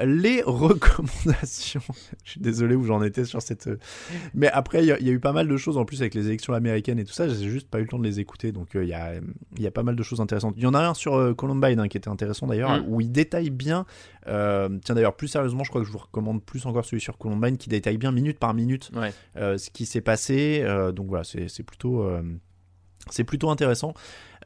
Les 0.04 0.42
recommandations, 0.42 1.80
je 2.24 2.30
suis 2.32 2.40
désolé 2.40 2.74
où 2.74 2.84
j'en 2.84 3.02
étais 3.02 3.24
sur 3.24 3.42
cette. 3.42 3.68
Mais 4.34 4.48
après, 4.48 4.82
il 4.84 4.86
y, 5.00 5.04
y 5.04 5.08
a 5.10 5.12
eu 5.12 5.20
pas 5.20 5.32
mal 5.32 5.48
de 5.48 5.56
choses 5.56 5.76
en 5.76 5.84
plus 5.84 6.00
avec 6.00 6.14
les 6.14 6.26
élections 6.26 6.52
américaines 6.54 6.98
et 6.98 7.04
tout 7.04 7.12
ça, 7.12 7.28
j'ai 7.28 7.48
juste 7.48 7.68
pas 7.68 7.78
eu 7.78 7.82
le 7.82 7.88
temps 7.88 7.98
de 7.98 8.04
les 8.04 8.20
écouter, 8.20 8.52
donc 8.52 8.68
il 8.74 8.84
y, 8.84 8.94
a, 8.94 9.12
il 9.58 9.64
y 9.64 9.66
a 9.66 9.70
pas 9.70 9.82
mal 9.82 9.96
de 9.96 10.02
choses 10.02 10.20
intéressantes. 10.20 10.54
Il 10.56 10.62
y 10.62 10.66
en 10.66 10.74
a 10.74 10.80
un 10.80 10.94
sur 10.94 11.14
euh, 11.14 11.34
Columbine 11.34 11.80
hein, 11.80 11.88
qui 11.88 11.96
était 11.96 12.08
intéressant 12.08 12.46
d'ailleurs, 12.46 12.78
Mm. 12.80 12.84
où 12.88 13.00
il 13.00 13.10
détaille 13.12 13.50
bien. 13.50 13.84
euh, 14.26 14.68
tiens 14.84 14.94
d'ailleurs, 14.94 15.16
plus 15.16 15.28
sérieusement, 15.28 15.64
je 15.64 15.70
crois 15.70 15.80
que 15.80 15.86
je 15.86 15.92
vous 15.92 15.98
recommande 15.98 16.42
plus 16.44 16.66
encore 16.66 16.84
celui 16.84 17.00
sur 17.00 17.16
Columbine 17.18 17.56
qui 17.56 17.68
détaille 17.68 17.96
bien 17.98 18.12
minute 18.12 18.38
par 18.38 18.54
minute 18.54 18.90
Ouais. 18.94 19.12
euh, 19.36 19.56
ce 19.58 19.70
qui 19.70 19.86
s'est 19.86 20.00
passé. 20.00 20.64
donc 20.94 21.08
voilà, 21.08 21.24
c'est 21.24 21.62
plutôt, 21.62 22.08
c'est 23.10 23.24
plutôt 23.24 23.50
intéressant 23.50 23.94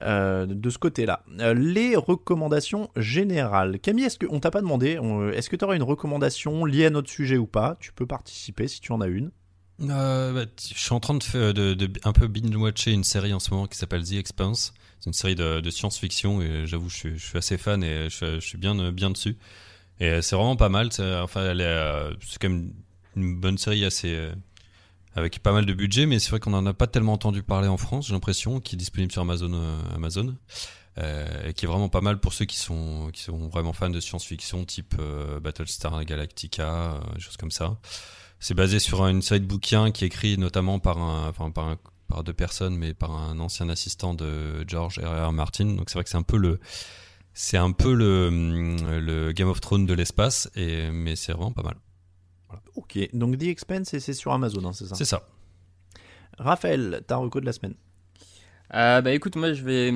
euh, 0.02 0.46
de 0.46 0.70
ce 0.70 0.78
côté-là. 0.78 1.24
Euh, 1.40 1.54
les 1.54 1.96
recommandations 1.96 2.88
générales. 2.96 3.78
Camille, 3.80 4.04
est-ce 4.04 4.18
qu'on 4.18 4.40
t'a 4.40 4.50
pas 4.50 4.60
demandé 4.60 4.98
Est-ce 5.34 5.48
que 5.50 5.56
tu 5.56 5.64
auras 5.64 5.76
une 5.76 5.82
recommandation 5.82 6.64
liée 6.64 6.86
à 6.86 6.90
notre 6.90 7.10
sujet 7.10 7.36
ou 7.36 7.46
pas? 7.46 7.76
Tu 7.80 7.92
peux 7.92 8.06
participer 8.06 8.68
si 8.68 8.80
tu 8.80 8.92
en 8.92 9.00
as 9.00 9.06
une. 9.08 9.30
Euh, 9.80 10.32
bah, 10.32 10.50
je 10.60 10.78
suis 10.78 10.92
en 10.92 11.00
train 11.00 11.14
de, 11.14 11.52
de, 11.52 11.92
un 12.04 12.12
peu 12.12 12.28
binge-watcher 12.28 12.92
une 12.92 13.04
série 13.04 13.32
en 13.32 13.40
ce 13.40 13.50
moment 13.50 13.66
qui 13.66 13.76
s'appelle 13.78 14.04
The 14.04 14.12
Expanse. 14.12 14.74
C'est 15.00 15.06
une 15.08 15.14
série 15.14 15.34
de, 15.34 15.70
science-fiction 15.70 16.40
et 16.42 16.66
j'avoue, 16.66 16.88
je 16.88 17.16
je 17.16 17.26
suis 17.26 17.38
assez 17.38 17.58
fan 17.58 17.82
et 17.82 18.08
je, 18.08 18.38
suis 18.40 18.58
bien, 18.58 18.92
bien 18.92 19.10
dessus. 19.10 19.36
Et 19.98 20.22
c'est 20.22 20.36
vraiment 20.36 20.56
pas 20.56 20.68
mal. 20.68 20.90
Enfin, 20.98 21.40
euh, 21.40 22.14
c'est 22.26 22.40
quand 22.40 22.48
même 22.50 22.72
une 23.16 23.40
bonne 23.40 23.58
série 23.58 23.84
assez. 23.84 24.14
euh, 24.14 24.32
avec 25.14 25.40
pas 25.40 25.52
mal 25.52 25.66
de 25.66 25.74
budget, 25.74 26.06
mais 26.06 26.18
c'est 26.18 26.30
vrai 26.30 26.40
qu'on 26.40 26.54
en 26.54 26.64
a 26.66 26.72
pas 26.72 26.86
tellement 26.86 27.12
entendu 27.12 27.42
parler 27.42 27.68
en 27.68 27.76
France, 27.76 28.06
j'ai 28.06 28.14
l'impression, 28.14 28.60
qui 28.60 28.76
est 28.76 28.78
disponible 28.78 29.12
sur 29.12 29.22
Amazon. 29.22 29.52
euh, 29.52 29.78
Amazon. 29.94 30.34
Euh, 30.98 31.48
et 31.48 31.54
qui 31.54 31.64
est 31.64 31.68
vraiment 31.68 31.88
pas 31.88 32.02
mal 32.02 32.20
pour 32.20 32.34
ceux 32.34 32.44
qui 32.44 32.58
sont, 32.58 33.08
qui 33.14 33.22
sont 33.22 33.48
vraiment 33.48 33.72
fans 33.72 33.88
de 33.88 33.98
science-fiction, 34.00 34.66
type 34.66 34.94
euh, 34.98 35.40
Battlestar 35.40 36.04
Galactica, 36.04 36.96
euh, 36.96 37.18
choses 37.18 37.38
comme 37.38 37.50
ça. 37.50 37.78
C'est 38.42 38.54
basé 38.54 38.80
sur 38.80 39.06
une 39.06 39.22
série 39.22 39.38
de 39.38 39.46
bouquins 39.46 39.92
qui 39.92 40.02
est 40.02 40.08
écrit 40.08 40.36
notamment 40.36 40.80
par 40.80 40.98
un, 40.98 41.28
enfin 41.28 41.52
par 41.52 41.68
un, 41.68 41.78
par 42.08 42.24
deux 42.24 42.32
personnes, 42.32 42.76
mais 42.76 42.92
par 42.92 43.12
un 43.12 43.38
ancien 43.38 43.68
assistant 43.68 44.14
de 44.14 44.68
George 44.68 44.98
R. 44.98 45.28
R. 45.28 45.32
Martin. 45.32 45.66
Donc 45.76 45.88
c'est 45.88 45.94
vrai 45.94 46.02
que 46.02 46.10
c'est 46.10 46.16
un 46.16 46.24
peu 46.24 46.38
le, 46.38 46.58
c'est 47.34 47.56
un 47.56 47.70
peu 47.70 47.94
le, 47.94 48.30
le 48.98 49.30
Game 49.30 49.48
of 49.48 49.60
Thrones 49.60 49.86
de 49.86 49.94
l'espace, 49.94 50.50
et 50.56 50.90
mais 50.90 51.14
c'est 51.14 51.30
vraiment 51.30 51.52
pas 51.52 51.62
mal. 51.62 51.76
Ok, 52.74 52.98
donc 53.12 53.38
The 53.38 53.44
Expense, 53.44 53.96
c'est 53.96 54.12
sur 54.12 54.32
Amazon, 54.32 54.64
hein, 54.64 54.72
c'est 54.72 54.86
ça? 54.86 54.96
C'est 54.96 55.04
ça. 55.04 55.28
Raphaël, 56.36 57.04
ta 57.06 57.18
reco 57.18 57.40
de 57.40 57.46
la 57.46 57.52
semaine. 57.52 57.76
Euh, 58.74 59.02
bah 59.02 59.12
écoute, 59.12 59.36
moi 59.36 59.52
je 59.52 59.62
vais 59.62 59.94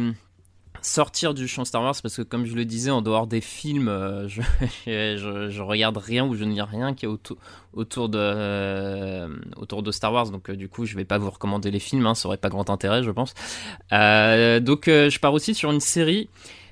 sortir 0.86 1.34
du 1.34 1.48
champ 1.48 1.64
Star 1.64 1.82
Wars 1.82 1.96
parce 2.00 2.16
que 2.16 2.22
comme 2.22 2.46
je 2.46 2.54
le 2.54 2.64
disais, 2.64 2.90
en 2.90 3.02
dehors 3.02 3.26
des 3.26 3.40
films, 3.40 3.88
euh, 3.88 4.28
je, 4.86 5.60
regarde 5.60 5.96
rien 5.96 6.24
ou 6.24 6.34
je 6.34 6.44
ne 6.44 6.52
lis 6.52 6.62
rien 6.62 6.94
qui 6.94 7.06
est 7.06 7.08
autour, 7.08 8.08
de, 8.08 8.18
euh, 8.18 9.28
autour 9.56 9.82
de 9.82 9.90
Star 9.90 10.12
Wars. 10.12 10.30
Donc 10.30 10.48
euh, 10.48 10.56
du 10.56 10.68
coup, 10.68 10.86
je 10.86 10.96
vais 10.96 11.04
pas 11.04 11.18
vous 11.18 11.30
recommander 11.30 11.70
les 11.70 11.80
films, 11.80 12.06
hein, 12.06 12.14
ça 12.14 12.28
aurait 12.28 12.36
pas 12.36 12.48
grand 12.48 12.70
intérêt, 12.70 13.02
je 13.02 13.10
pense. 13.10 13.34
Donc 13.90 14.84
je 14.86 15.18
pars 15.18 15.34
aussi 15.34 15.54
sur 15.54 15.70
une 15.72 15.80
série. 15.80 16.28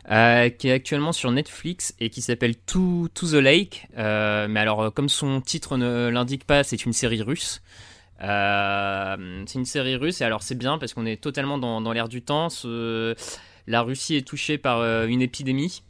qui 0.07 0.69
est 0.69 0.73
actuellement 0.73 1.13
sur 1.13 1.33
Netflix 1.33 1.95
et 1.99 2.09
qui 2.09 2.23
s'appelle 2.23 2.55
To, 2.57 3.09
to 3.15 3.27
the 3.27 3.35
Lake. 3.35 3.89
Mais 3.97 4.61
alors, 4.61 4.95
comme 4.95 5.09
son 5.09 5.41
titre 5.41 5.77
ne 5.77 6.09
l'indique 6.09 6.47
pas, 6.47 6.63
c'est 6.63 6.85
une 6.85 6.93
série 6.93 7.23
russe. 7.23 7.63
C'est 8.21 9.59
une 9.59 9.65
série 9.65 9.97
russe 9.97 10.21
et 10.21 10.25
alors 10.25 10.43
c'est 10.45 10.55
bien 10.55 10.79
parce 10.79 10.95
qu'on 10.95 11.05
est 11.05 11.21
totalement 11.21 11.59
dans, 11.59 11.93
l'air 11.93 12.09
du 12.09 12.23
temps. 12.23 12.49
La 13.67 13.83
Russie 13.83 14.17
est 14.17 14.27
touchée 14.27 14.59
par 14.59 14.81
euh, 14.81 15.07
une 15.07 15.23
épidémie 15.23 15.83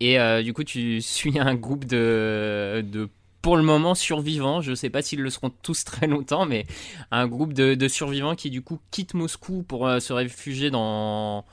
et 0.00 0.18
euh, 0.18 0.42
du 0.42 0.52
coup 0.52 0.64
tu 0.64 1.00
suis 1.00 1.38
un 1.38 1.54
groupe 1.54 1.84
de, 1.84 3.08
pour 3.42 3.56
le 3.56 3.62
moment 3.62 3.94
survivants. 3.94 4.60
Je 4.60 4.74
sais 4.74 4.90
pas 4.90 5.02
s'ils 5.02 5.20
le 5.20 5.30
seront 5.30 5.50
tous 5.50 5.84
très 5.84 6.06
longtemps, 6.06 6.46
mais 6.46 6.66
un 7.10 7.26
groupe 7.26 7.52
de, 7.52 7.88
survivants 7.88 8.34
qui 8.34 8.50
du 8.50 8.62
coup 8.62 8.80
quittent 8.90 9.14
Moscou 9.14 9.62
pour 9.62 9.86
euh, 9.86 10.00
se 10.00 10.12
réfugier 10.12 10.70
dans 10.70 11.44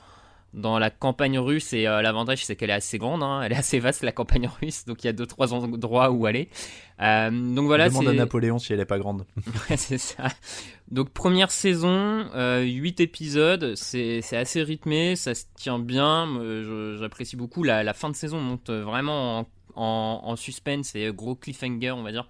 dans 0.54 0.78
la 0.78 0.90
campagne 0.90 1.38
russe 1.38 1.72
et 1.72 1.86
euh, 1.86 2.00
l'avantage 2.00 2.44
c'est 2.44 2.56
qu'elle 2.56 2.70
est 2.70 2.74
assez 2.74 2.98
grande, 2.98 3.22
hein, 3.22 3.42
elle 3.42 3.52
est 3.52 3.56
assez 3.56 3.78
vaste 3.78 4.02
la 4.02 4.12
campagne 4.12 4.48
russe, 4.60 4.84
donc 4.86 5.04
il 5.04 5.06
y 5.06 5.10
a 5.10 5.12
deux 5.12 5.26
trois 5.26 5.52
endroits 5.52 6.10
où 6.10 6.26
aller. 6.26 6.48
Euh, 7.00 7.30
donc 7.30 7.66
voilà, 7.66 7.88
Demande 7.88 8.08
à 8.08 8.12
Napoléon 8.12 8.58
si 8.58 8.72
elle 8.72 8.80
est 8.80 8.84
pas 8.86 8.98
grande. 8.98 9.24
Ouais, 9.70 9.76
c'est 9.76 9.98
ça. 9.98 10.28
Donc 10.90 11.10
première 11.10 11.50
saison, 11.50 12.26
euh, 12.34 12.62
8 12.62 13.00
épisodes, 13.00 13.74
c'est 13.76 14.20
c'est 14.22 14.36
assez 14.36 14.62
rythmé, 14.62 15.16
ça 15.16 15.34
se 15.34 15.44
tient 15.54 15.78
bien, 15.78 16.26
j'apprécie 16.98 17.36
beaucoup. 17.36 17.62
La, 17.62 17.82
la 17.84 17.94
fin 17.94 18.08
de 18.10 18.16
saison 18.16 18.40
monte 18.40 18.70
vraiment 18.70 19.40
en, 19.40 19.46
en, 19.74 20.20
en 20.24 20.36
suspense 20.36 20.94
et 20.94 21.12
gros 21.12 21.34
cliffhanger, 21.34 21.92
on 21.92 22.02
va 22.02 22.12
dire, 22.12 22.28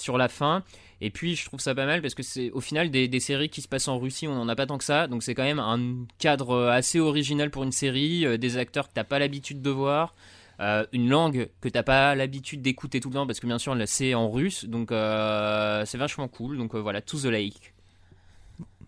sur 0.00 0.18
la 0.18 0.28
fin. 0.28 0.62
Et 1.00 1.10
puis 1.10 1.36
je 1.36 1.44
trouve 1.44 1.60
ça 1.60 1.74
pas 1.74 1.86
mal 1.86 2.02
parce 2.02 2.14
que 2.14 2.22
c'est 2.22 2.50
au 2.50 2.60
final 2.60 2.90
des, 2.90 3.20
séries 3.20 3.48
qui 3.48 3.62
se 3.62 3.68
passent 3.68 3.88
en 3.88 3.98
Russie, 3.98 4.26
on 4.26 4.34
n'en 4.34 4.48
a 4.48 4.56
pas 4.56 4.66
tant 4.66 4.78
que 4.78 4.84
ça, 4.84 5.06
donc 5.06 5.22
c'est 5.22 5.34
quand 5.34 5.44
même 5.44 5.60
un 5.60 6.06
cadre 6.18 6.66
assez 6.68 6.98
original 6.98 7.50
pour 7.50 7.62
une 7.62 7.72
série, 7.72 8.26
euh, 8.26 8.36
des 8.36 8.56
acteurs 8.56 8.88
que 8.88 8.94
t'as 8.94 9.04
pas 9.04 9.18
l'habitude 9.18 9.62
de 9.62 9.70
voir. 9.70 10.14
euh, 10.60 10.84
une 10.92 11.08
langue 11.08 11.50
que 11.60 11.68
t'as 11.68 11.84
pas 11.84 12.16
l'habitude 12.16 12.62
d'écouter 12.62 12.98
tout 12.98 13.10
le 13.10 13.14
temps 13.14 13.26
parce 13.28 13.38
que 13.38 13.46
bien 13.46 13.58
sûr 13.58 13.76
c'est 13.86 14.14
en 14.14 14.28
russe 14.28 14.64
donc 14.64 14.90
euh, 14.90 15.84
c'est 15.86 15.98
vachement 15.98 16.26
cool 16.26 16.58
donc 16.58 16.74
voilà 16.74 17.00
To 17.00 17.16
the 17.18 17.26
Lake 17.26 17.74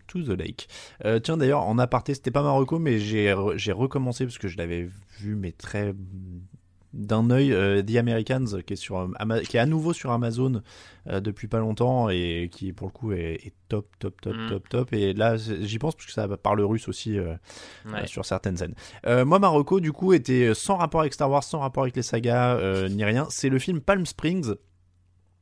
To 0.07 0.21
the 0.21 0.37
Lake. 0.37 0.67
Tiens 1.23 1.37
d'ailleurs, 1.37 1.61
en 1.61 1.77
aparté, 1.77 2.13
c'était 2.13 2.31
pas 2.31 2.43
ma 2.43 2.53
mais 2.81 2.99
j'ai 2.99 3.31
recommencé 3.71 4.25
parce 4.25 4.37
que 4.37 4.49
je 4.49 4.57
l'avais 4.57 4.89
vu, 5.19 5.35
mais 5.35 5.53
très 5.53 5.93
d'un 6.93 7.29
œil, 7.29 7.53
euh, 7.53 7.81
The 7.81 7.95
Americans, 7.95 8.61
qui 8.65 8.73
est, 8.73 8.75
sur, 8.75 9.09
Ama- 9.19 9.41
qui 9.41 9.57
est 9.57 9.59
à 9.59 9.65
nouveau 9.65 9.93
sur 9.93 10.11
Amazon 10.11 10.61
euh, 11.07 11.19
depuis 11.21 11.47
pas 11.47 11.59
longtemps 11.59 12.09
et 12.09 12.49
qui 12.51 12.73
pour 12.73 12.87
le 12.87 12.91
coup 12.91 13.11
est, 13.13 13.35
est 13.45 13.53
top, 13.69 13.87
top, 13.99 14.19
top, 14.21 14.35
Mm. 14.35 14.49
top, 14.49 14.69
top. 14.69 14.93
Et 14.93 15.13
là, 15.13 15.37
j'y 15.37 15.79
pense 15.79 15.95
parce 15.95 16.05
que 16.07 16.11
ça 16.11 16.27
parle 16.37 16.61
russe 16.61 16.87
aussi 16.87 17.17
euh, 17.17 17.33
Ouais. 17.85 18.05
sur 18.07 18.25
certaines 18.25 18.57
scènes. 18.57 18.75
Moi, 19.05 19.39
ma 19.39 19.47
reco, 19.47 19.79
du 19.79 19.91
coup, 19.93 20.13
était 20.13 20.53
sans 20.53 20.75
rapport 20.77 21.01
avec 21.01 21.13
Star 21.13 21.29
Wars, 21.31 21.43
sans 21.43 21.59
rapport 21.59 21.83
avec 21.83 21.95
les 21.95 22.01
sagas, 22.03 22.87
ni 22.89 23.03
rien. 23.05 23.25
C'est 23.29 23.49
le 23.49 23.59
film 23.59 23.79
Palm 23.81 24.05
Springs 24.05 24.53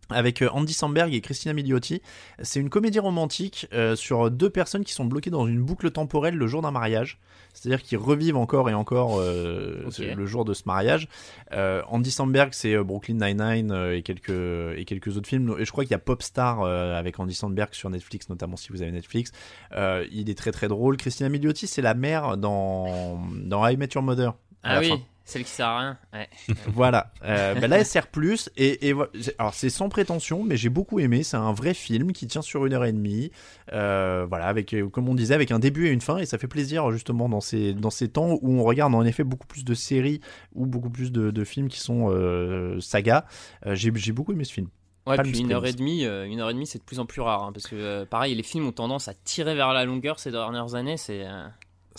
avec 0.10 0.41
euh, 0.41 0.49
Andy 0.51 0.74
Samberg 0.74 1.14
et 1.14 1.22
Christina 1.22 1.53
Milioti. 1.53 2.01
C'est 2.41 2.60
une 2.60 2.70
comédie 2.70 2.99
romantique 2.99 3.68
euh, 3.74 3.95
sur 3.95 4.30
deux 4.32 4.49
personnes 4.49 4.84
qui 4.84 4.93
sont 4.93 5.05
bloquées 5.05 5.30
dans 5.30 5.47
une 5.47 5.62
boucle 5.62 5.91
temporelle 5.91 6.36
le 6.36 6.47
jour 6.47 6.62
d'un 6.62 6.72
mariage. 6.72 7.20
C'est-à-dire 7.53 7.82
qu'ils 7.82 7.97
revivent 7.97 8.38
encore 8.38 8.70
et 8.70 8.74
encore 8.74 9.20
euh, 9.20 9.89
le 9.99 10.26
jour 10.26 10.45
de 10.45 10.53
ce 10.53 10.64
mariage. 10.66 11.07
Euh, 11.51 11.82
Andy 11.88 12.12
Samberg, 12.12 12.49
c'est 12.53 12.78
Brooklyn 12.78 13.16
Nine-Nine 13.16 13.91
et, 13.93 14.03
quelques, 14.03 14.30
et 14.30 14.86
quelques 14.86 15.18
autres 15.18 15.28
films. 15.28 15.55
Et 15.57 15.66
je 15.66 15.72
crois 15.72 15.84
qu'il 15.84 15.91
y 15.91 15.95
a 15.95 15.99
Popstar 15.99 16.64
avec 16.64 17.20
Andy 17.20 17.34
Samberg 17.34 17.74
sur 17.74 17.89
Netflix, 17.89 18.30
notamment 18.30 18.55
si 18.55 18.70
vous 18.70 18.82
avez 18.82 18.91
Netflix. 18.91 19.32
Il 19.76 20.30
est 20.30 20.38
très 20.38 20.51
très 20.51 20.68
drôle. 20.68 20.97
Christina 20.97 21.28
Milioti, 21.28 21.66
c'est 21.66 21.82
la 21.82 21.95
mère 21.95 22.38
dans, 22.38 23.20
dans 23.43 23.68
I 23.68 23.78
Met 23.78 23.89
Your 23.95 24.03
Mother. 24.03 24.36
ah 24.64 24.80
oui 24.80 24.89
fin. 24.89 25.01
Celle 25.30 25.44
qui 25.44 25.52
sert 25.52 25.68
à 25.68 25.80
rien 25.80 25.98
ouais. 26.14 26.28
Voilà. 26.68 27.12
Euh, 27.24 27.56
bah 27.56 27.68
là, 27.68 27.80
elle 27.80 27.86
sert 27.86 28.08
plus. 28.08 28.50
Et, 28.58 28.94
alors, 29.38 29.54
c'est 29.54 29.70
sans 29.70 29.90
prétention, 29.90 30.44
mais 30.44 30.58
j'ai 30.58 30.70
beaucoup 30.70 31.00
aimé. 31.00 31.24
C'est 31.24 31.38
un 31.38 31.54
vrai 31.54 31.74
film 31.74 32.12
qui 32.12 32.28
tient 32.28 32.42
sur 32.42 32.66
une 32.66 32.74
heure 32.74 32.86
et 32.86 32.92
demie. 32.92 33.32
Euh, 33.72 34.26
voilà, 34.28 34.48
avec, 34.48 34.74
euh, 34.74 34.90
comme 34.90 35.08
on 35.08 35.16
disait, 35.16 35.36
avec 35.36 35.52
un 35.52 35.60
début 35.60 35.88
et 35.88 35.92
une 35.92 36.02
fin. 36.02 36.18
Et 36.18 36.26
ça 36.26 36.38
fait 36.38 36.48
plaisir, 36.48 36.92
justement, 36.92 37.30
dans 37.30 37.42
ces, 37.42 37.74
dans 37.74 37.92
ces 37.92 38.10
temps 38.10 38.40
où 38.42 38.60
on 38.60 38.64
regarde 38.64 38.96
en 38.96 39.06
effet 39.06 39.24
beaucoup 39.24 39.48
plus 39.48 39.64
de 39.64 39.74
séries 39.74 40.20
ou 40.54 40.66
beaucoup 40.66 40.90
plus 40.90 41.12
de, 41.12 41.32
de 41.32 41.44
films 41.44 41.70
qui 41.70 41.80
sont 41.80 42.10
euh, 42.10 42.80
sagas. 42.80 43.26
Euh, 43.66 43.76
j'ai 43.76 44.12
beaucoup 44.12 44.34
aimé 44.34 44.44
ce 44.44 44.54
film. 44.54 44.68
Ouais, 45.06 45.16
Palm 45.16 45.32
puis 45.32 45.40
une 45.42 45.52
heure 45.54 45.66
et 45.66 45.74
demie, 45.74 46.04
une 46.04 46.40
heure 46.40 46.50
et 46.50 46.54
demie, 46.54 46.68
c'est 46.68 46.78
de 46.78 46.84
plus 46.84 47.00
en 47.00 47.06
plus 47.06 47.22
rare, 47.22 47.44
hein, 47.44 47.52
parce 47.52 47.66
que 47.66 48.04
pareil, 48.04 48.36
les 48.36 48.44
films 48.44 48.68
ont 48.68 48.72
tendance 48.72 49.08
à 49.08 49.14
tirer 49.14 49.56
vers 49.56 49.74
la 49.74 49.86
longueur 49.86 50.20
ces 50.20 50.30
dernières 50.30 50.76
années. 50.76 50.98
C'est 50.98 51.26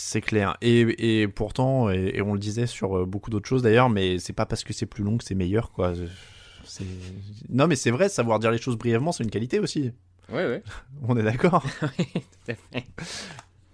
C'est 0.03 0.21
clair. 0.23 0.57
Et, 0.63 1.21
et 1.23 1.29
pourtant, 1.29 1.91
et, 1.91 2.13
et 2.15 2.23
on 2.23 2.33
le 2.33 2.39
disait 2.39 2.67
sur 2.67 2.97
euh, 2.99 3.05
beaucoup 3.05 3.29
d'autres 3.31 3.49
choses 3.49 3.63
d'ailleurs, 3.63 3.91
mais 3.91 4.19
c'est 4.19 4.33
pas 4.33 4.47
parce 4.47 4.65
que 4.65 4.73
c'est 4.73 4.87
plus 4.87 5.05
long 5.05 5.19
que 5.19 5.25
c'est 5.25 5.35
meilleur, 5.35 5.71
quoi. 5.73 5.93
Non, 7.49 7.67
mais 7.67 7.77
c'est 7.77 7.91
vrai, 7.91 8.09
savoir 8.09 8.39
dire 8.39 8.51
les 8.51 8.59
choses 8.59 8.77
brièvement, 8.77 9.13
c'est 9.13 9.25
une 9.25 9.31
qualité 9.31 9.59
aussi. 9.59 9.93
ouais, 10.33 10.47
ouais, 10.47 10.63
On 11.09 11.17
est 11.17 11.23
d'accord. 11.23 11.63
tout 11.81 12.49
à 12.49 12.55
fait. 12.55 12.85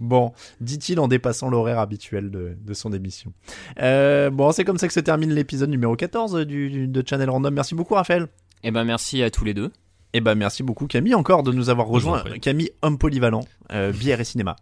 Bon, 0.01 0.33
dit-il 0.61 1.01
en 1.01 1.09
dépassant 1.09 1.49
l'horaire 1.49 1.79
habituel 1.79 2.31
de, 2.31 2.57
de 2.61 2.75
son 2.75 2.93
émission. 2.93 3.33
Euh, 3.81 4.29
bon, 4.31 4.53
c'est 4.53 4.65
comme 4.65 4.79
ça 4.79 4.87
que 4.89 4.93
se 4.93 5.01
termine 5.01 5.33
l'épisode 5.33 5.71
numéro 5.71 5.97
14 5.97 6.45
du, 6.47 6.69
du- 6.71 6.89
de 6.89 7.03
Channel 7.07 7.31
Random. 7.31 7.55
Merci 7.55 7.75
beaucoup, 7.75 7.95
Raphaël. 7.95 8.27
Eh 8.63 8.71
ben 8.71 8.85
merci 8.85 9.23
à 9.23 9.31
tous 9.31 9.45
les 9.45 9.55
deux. 9.55 9.71
Eh 10.13 10.21
ben 10.21 10.35
merci 10.35 10.63
beaucoup 10.63 10.87
Camille 10.87 11.15
encore 11.15 11.43
de 11.43 11.53
nous 11.53 11.71
avoir 11.71 11.87
rejoint. 11.87 12.19
prie. 12.21 12.41
Camille, 12.41 12.71
homme 12.83 12.99
polyvalent, 12.99 13.45
euh, 13.73 13.93
bière 13.93 14.21
et 14.21 14.25
cinéma. 14.25 14.57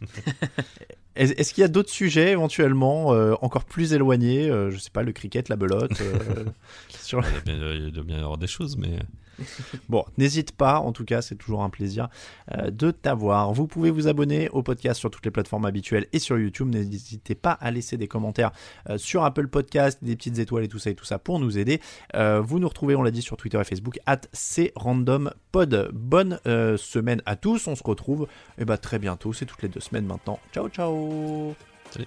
Est- 1.16 1.38
Est-ce 1.40 1.54
qu'il 1.54 1.62
y 1.62 1.64
a 1.64 1.68
d'autres 1.68 1.90
sujets 1.90 2.30
éventuellement 2.32 3.14
euh, 3.14 3.34
encore 3.40 3.64
plus 3.64 3.92
éloignés 3.94 4.50
euh, 4.50 4.70
Je 4.70 4.78
sais 4.78 4.90
pas, 4.90 5.02
le 5.02 5.12
cricket, 5.12 5.48
la 5.48 5.56
belote. 5.56 6.00
euh, 6.00 6.44
sur... 7.00 7.22
Il 7.46 7.90
doit 7.92 8.04
bien 8.04 8.16
y 8.16 8.20
avoir 8.20 8.38
des 8.38 8.46
choses, 8.46 8.76
mais 8.76 8.98
Bon, 9.88 10.04
n'hésite 10.18 10.52
pas, 10.52 10.78
en 10.80 10.92
tout 10.92 11.04
cas, 11.04 11.22
c'est 11.22 11.36
toujours 11.36 11.62
un 11.62 11.70
plaisir 11.70 12.08
euh, 12.52 12.70
de 12.70 12.90
t'avoir. 12.90 13.52
Vous 13.52 13.66
pouvez 13.66 13.90
vous 13.90 14.08
abonner 14.08 14.48
au 14.50 14.62
podcast 14.62 14.98
sur 14.98 15.10
toutes 15.10 15.24
les 15.24 15.30
plateformes 15.30 15.64
habituelles 15.64 16.06
et 16.12 16.18
sur 16.18 16.38
YouTube. 16.38 16.68
N'hésitez 16.68 17.34
pas 17.34 17.52
à 17.52 17.70
laisser 17.70 17.96
des 17.96 18.08
commentaires 18.08 18.52
euh, 18.90 18.98
sur 18.98 19.24
Apple 19.24 19.48
Podcast, 19.48 19.98
des 20.02 20.16
petites 20.16 20.38
étoiles 20.38 20.64
et 20.64 20.68
tout 20.68 20.78
ça 20.78 20.90
et 20.90 20.94
tout 20.94 21.04
ça 21.04 21.18
pour 21.18 21.38
nous 21.38 21.58
aider. 21.58 21.80
Euh, 22.14 22.40
vous 22.40 22.58
nous 22.58 22.68
retrouvez, 22.68 22.96
on 22.96 23.02
l'a 23.02 23.10
dit, 23.10 23.22
sur 23.22 23.36
Twitter 23.36 23.60
et 23.60 23.64
Facebook, 23.64 23.98
at 24.06 24.20
crandompod. 24.74 25.90
Bonne 25.92 26.38
semaine 26.76 27.22
à 27.26 27.36
tous, 27.36 27.66
on 27.66 27.74
se 27.74 27.82
retrouve 27.82 28.26
eh 28.58 28.64
ben, 28.64 28.76
très 28.76 28.98
bientôt, 28.98 29.32
c'est 29.32 29.46
toutes 29.46 29.62
les 29.62 29.68
deux 29.68 29.80
semaines 29.80 30.06
maintenant. 30.06 30.38
Ciao, 30.52 30.68
ciao 30.68 31.54
Salut. 31.90 32.06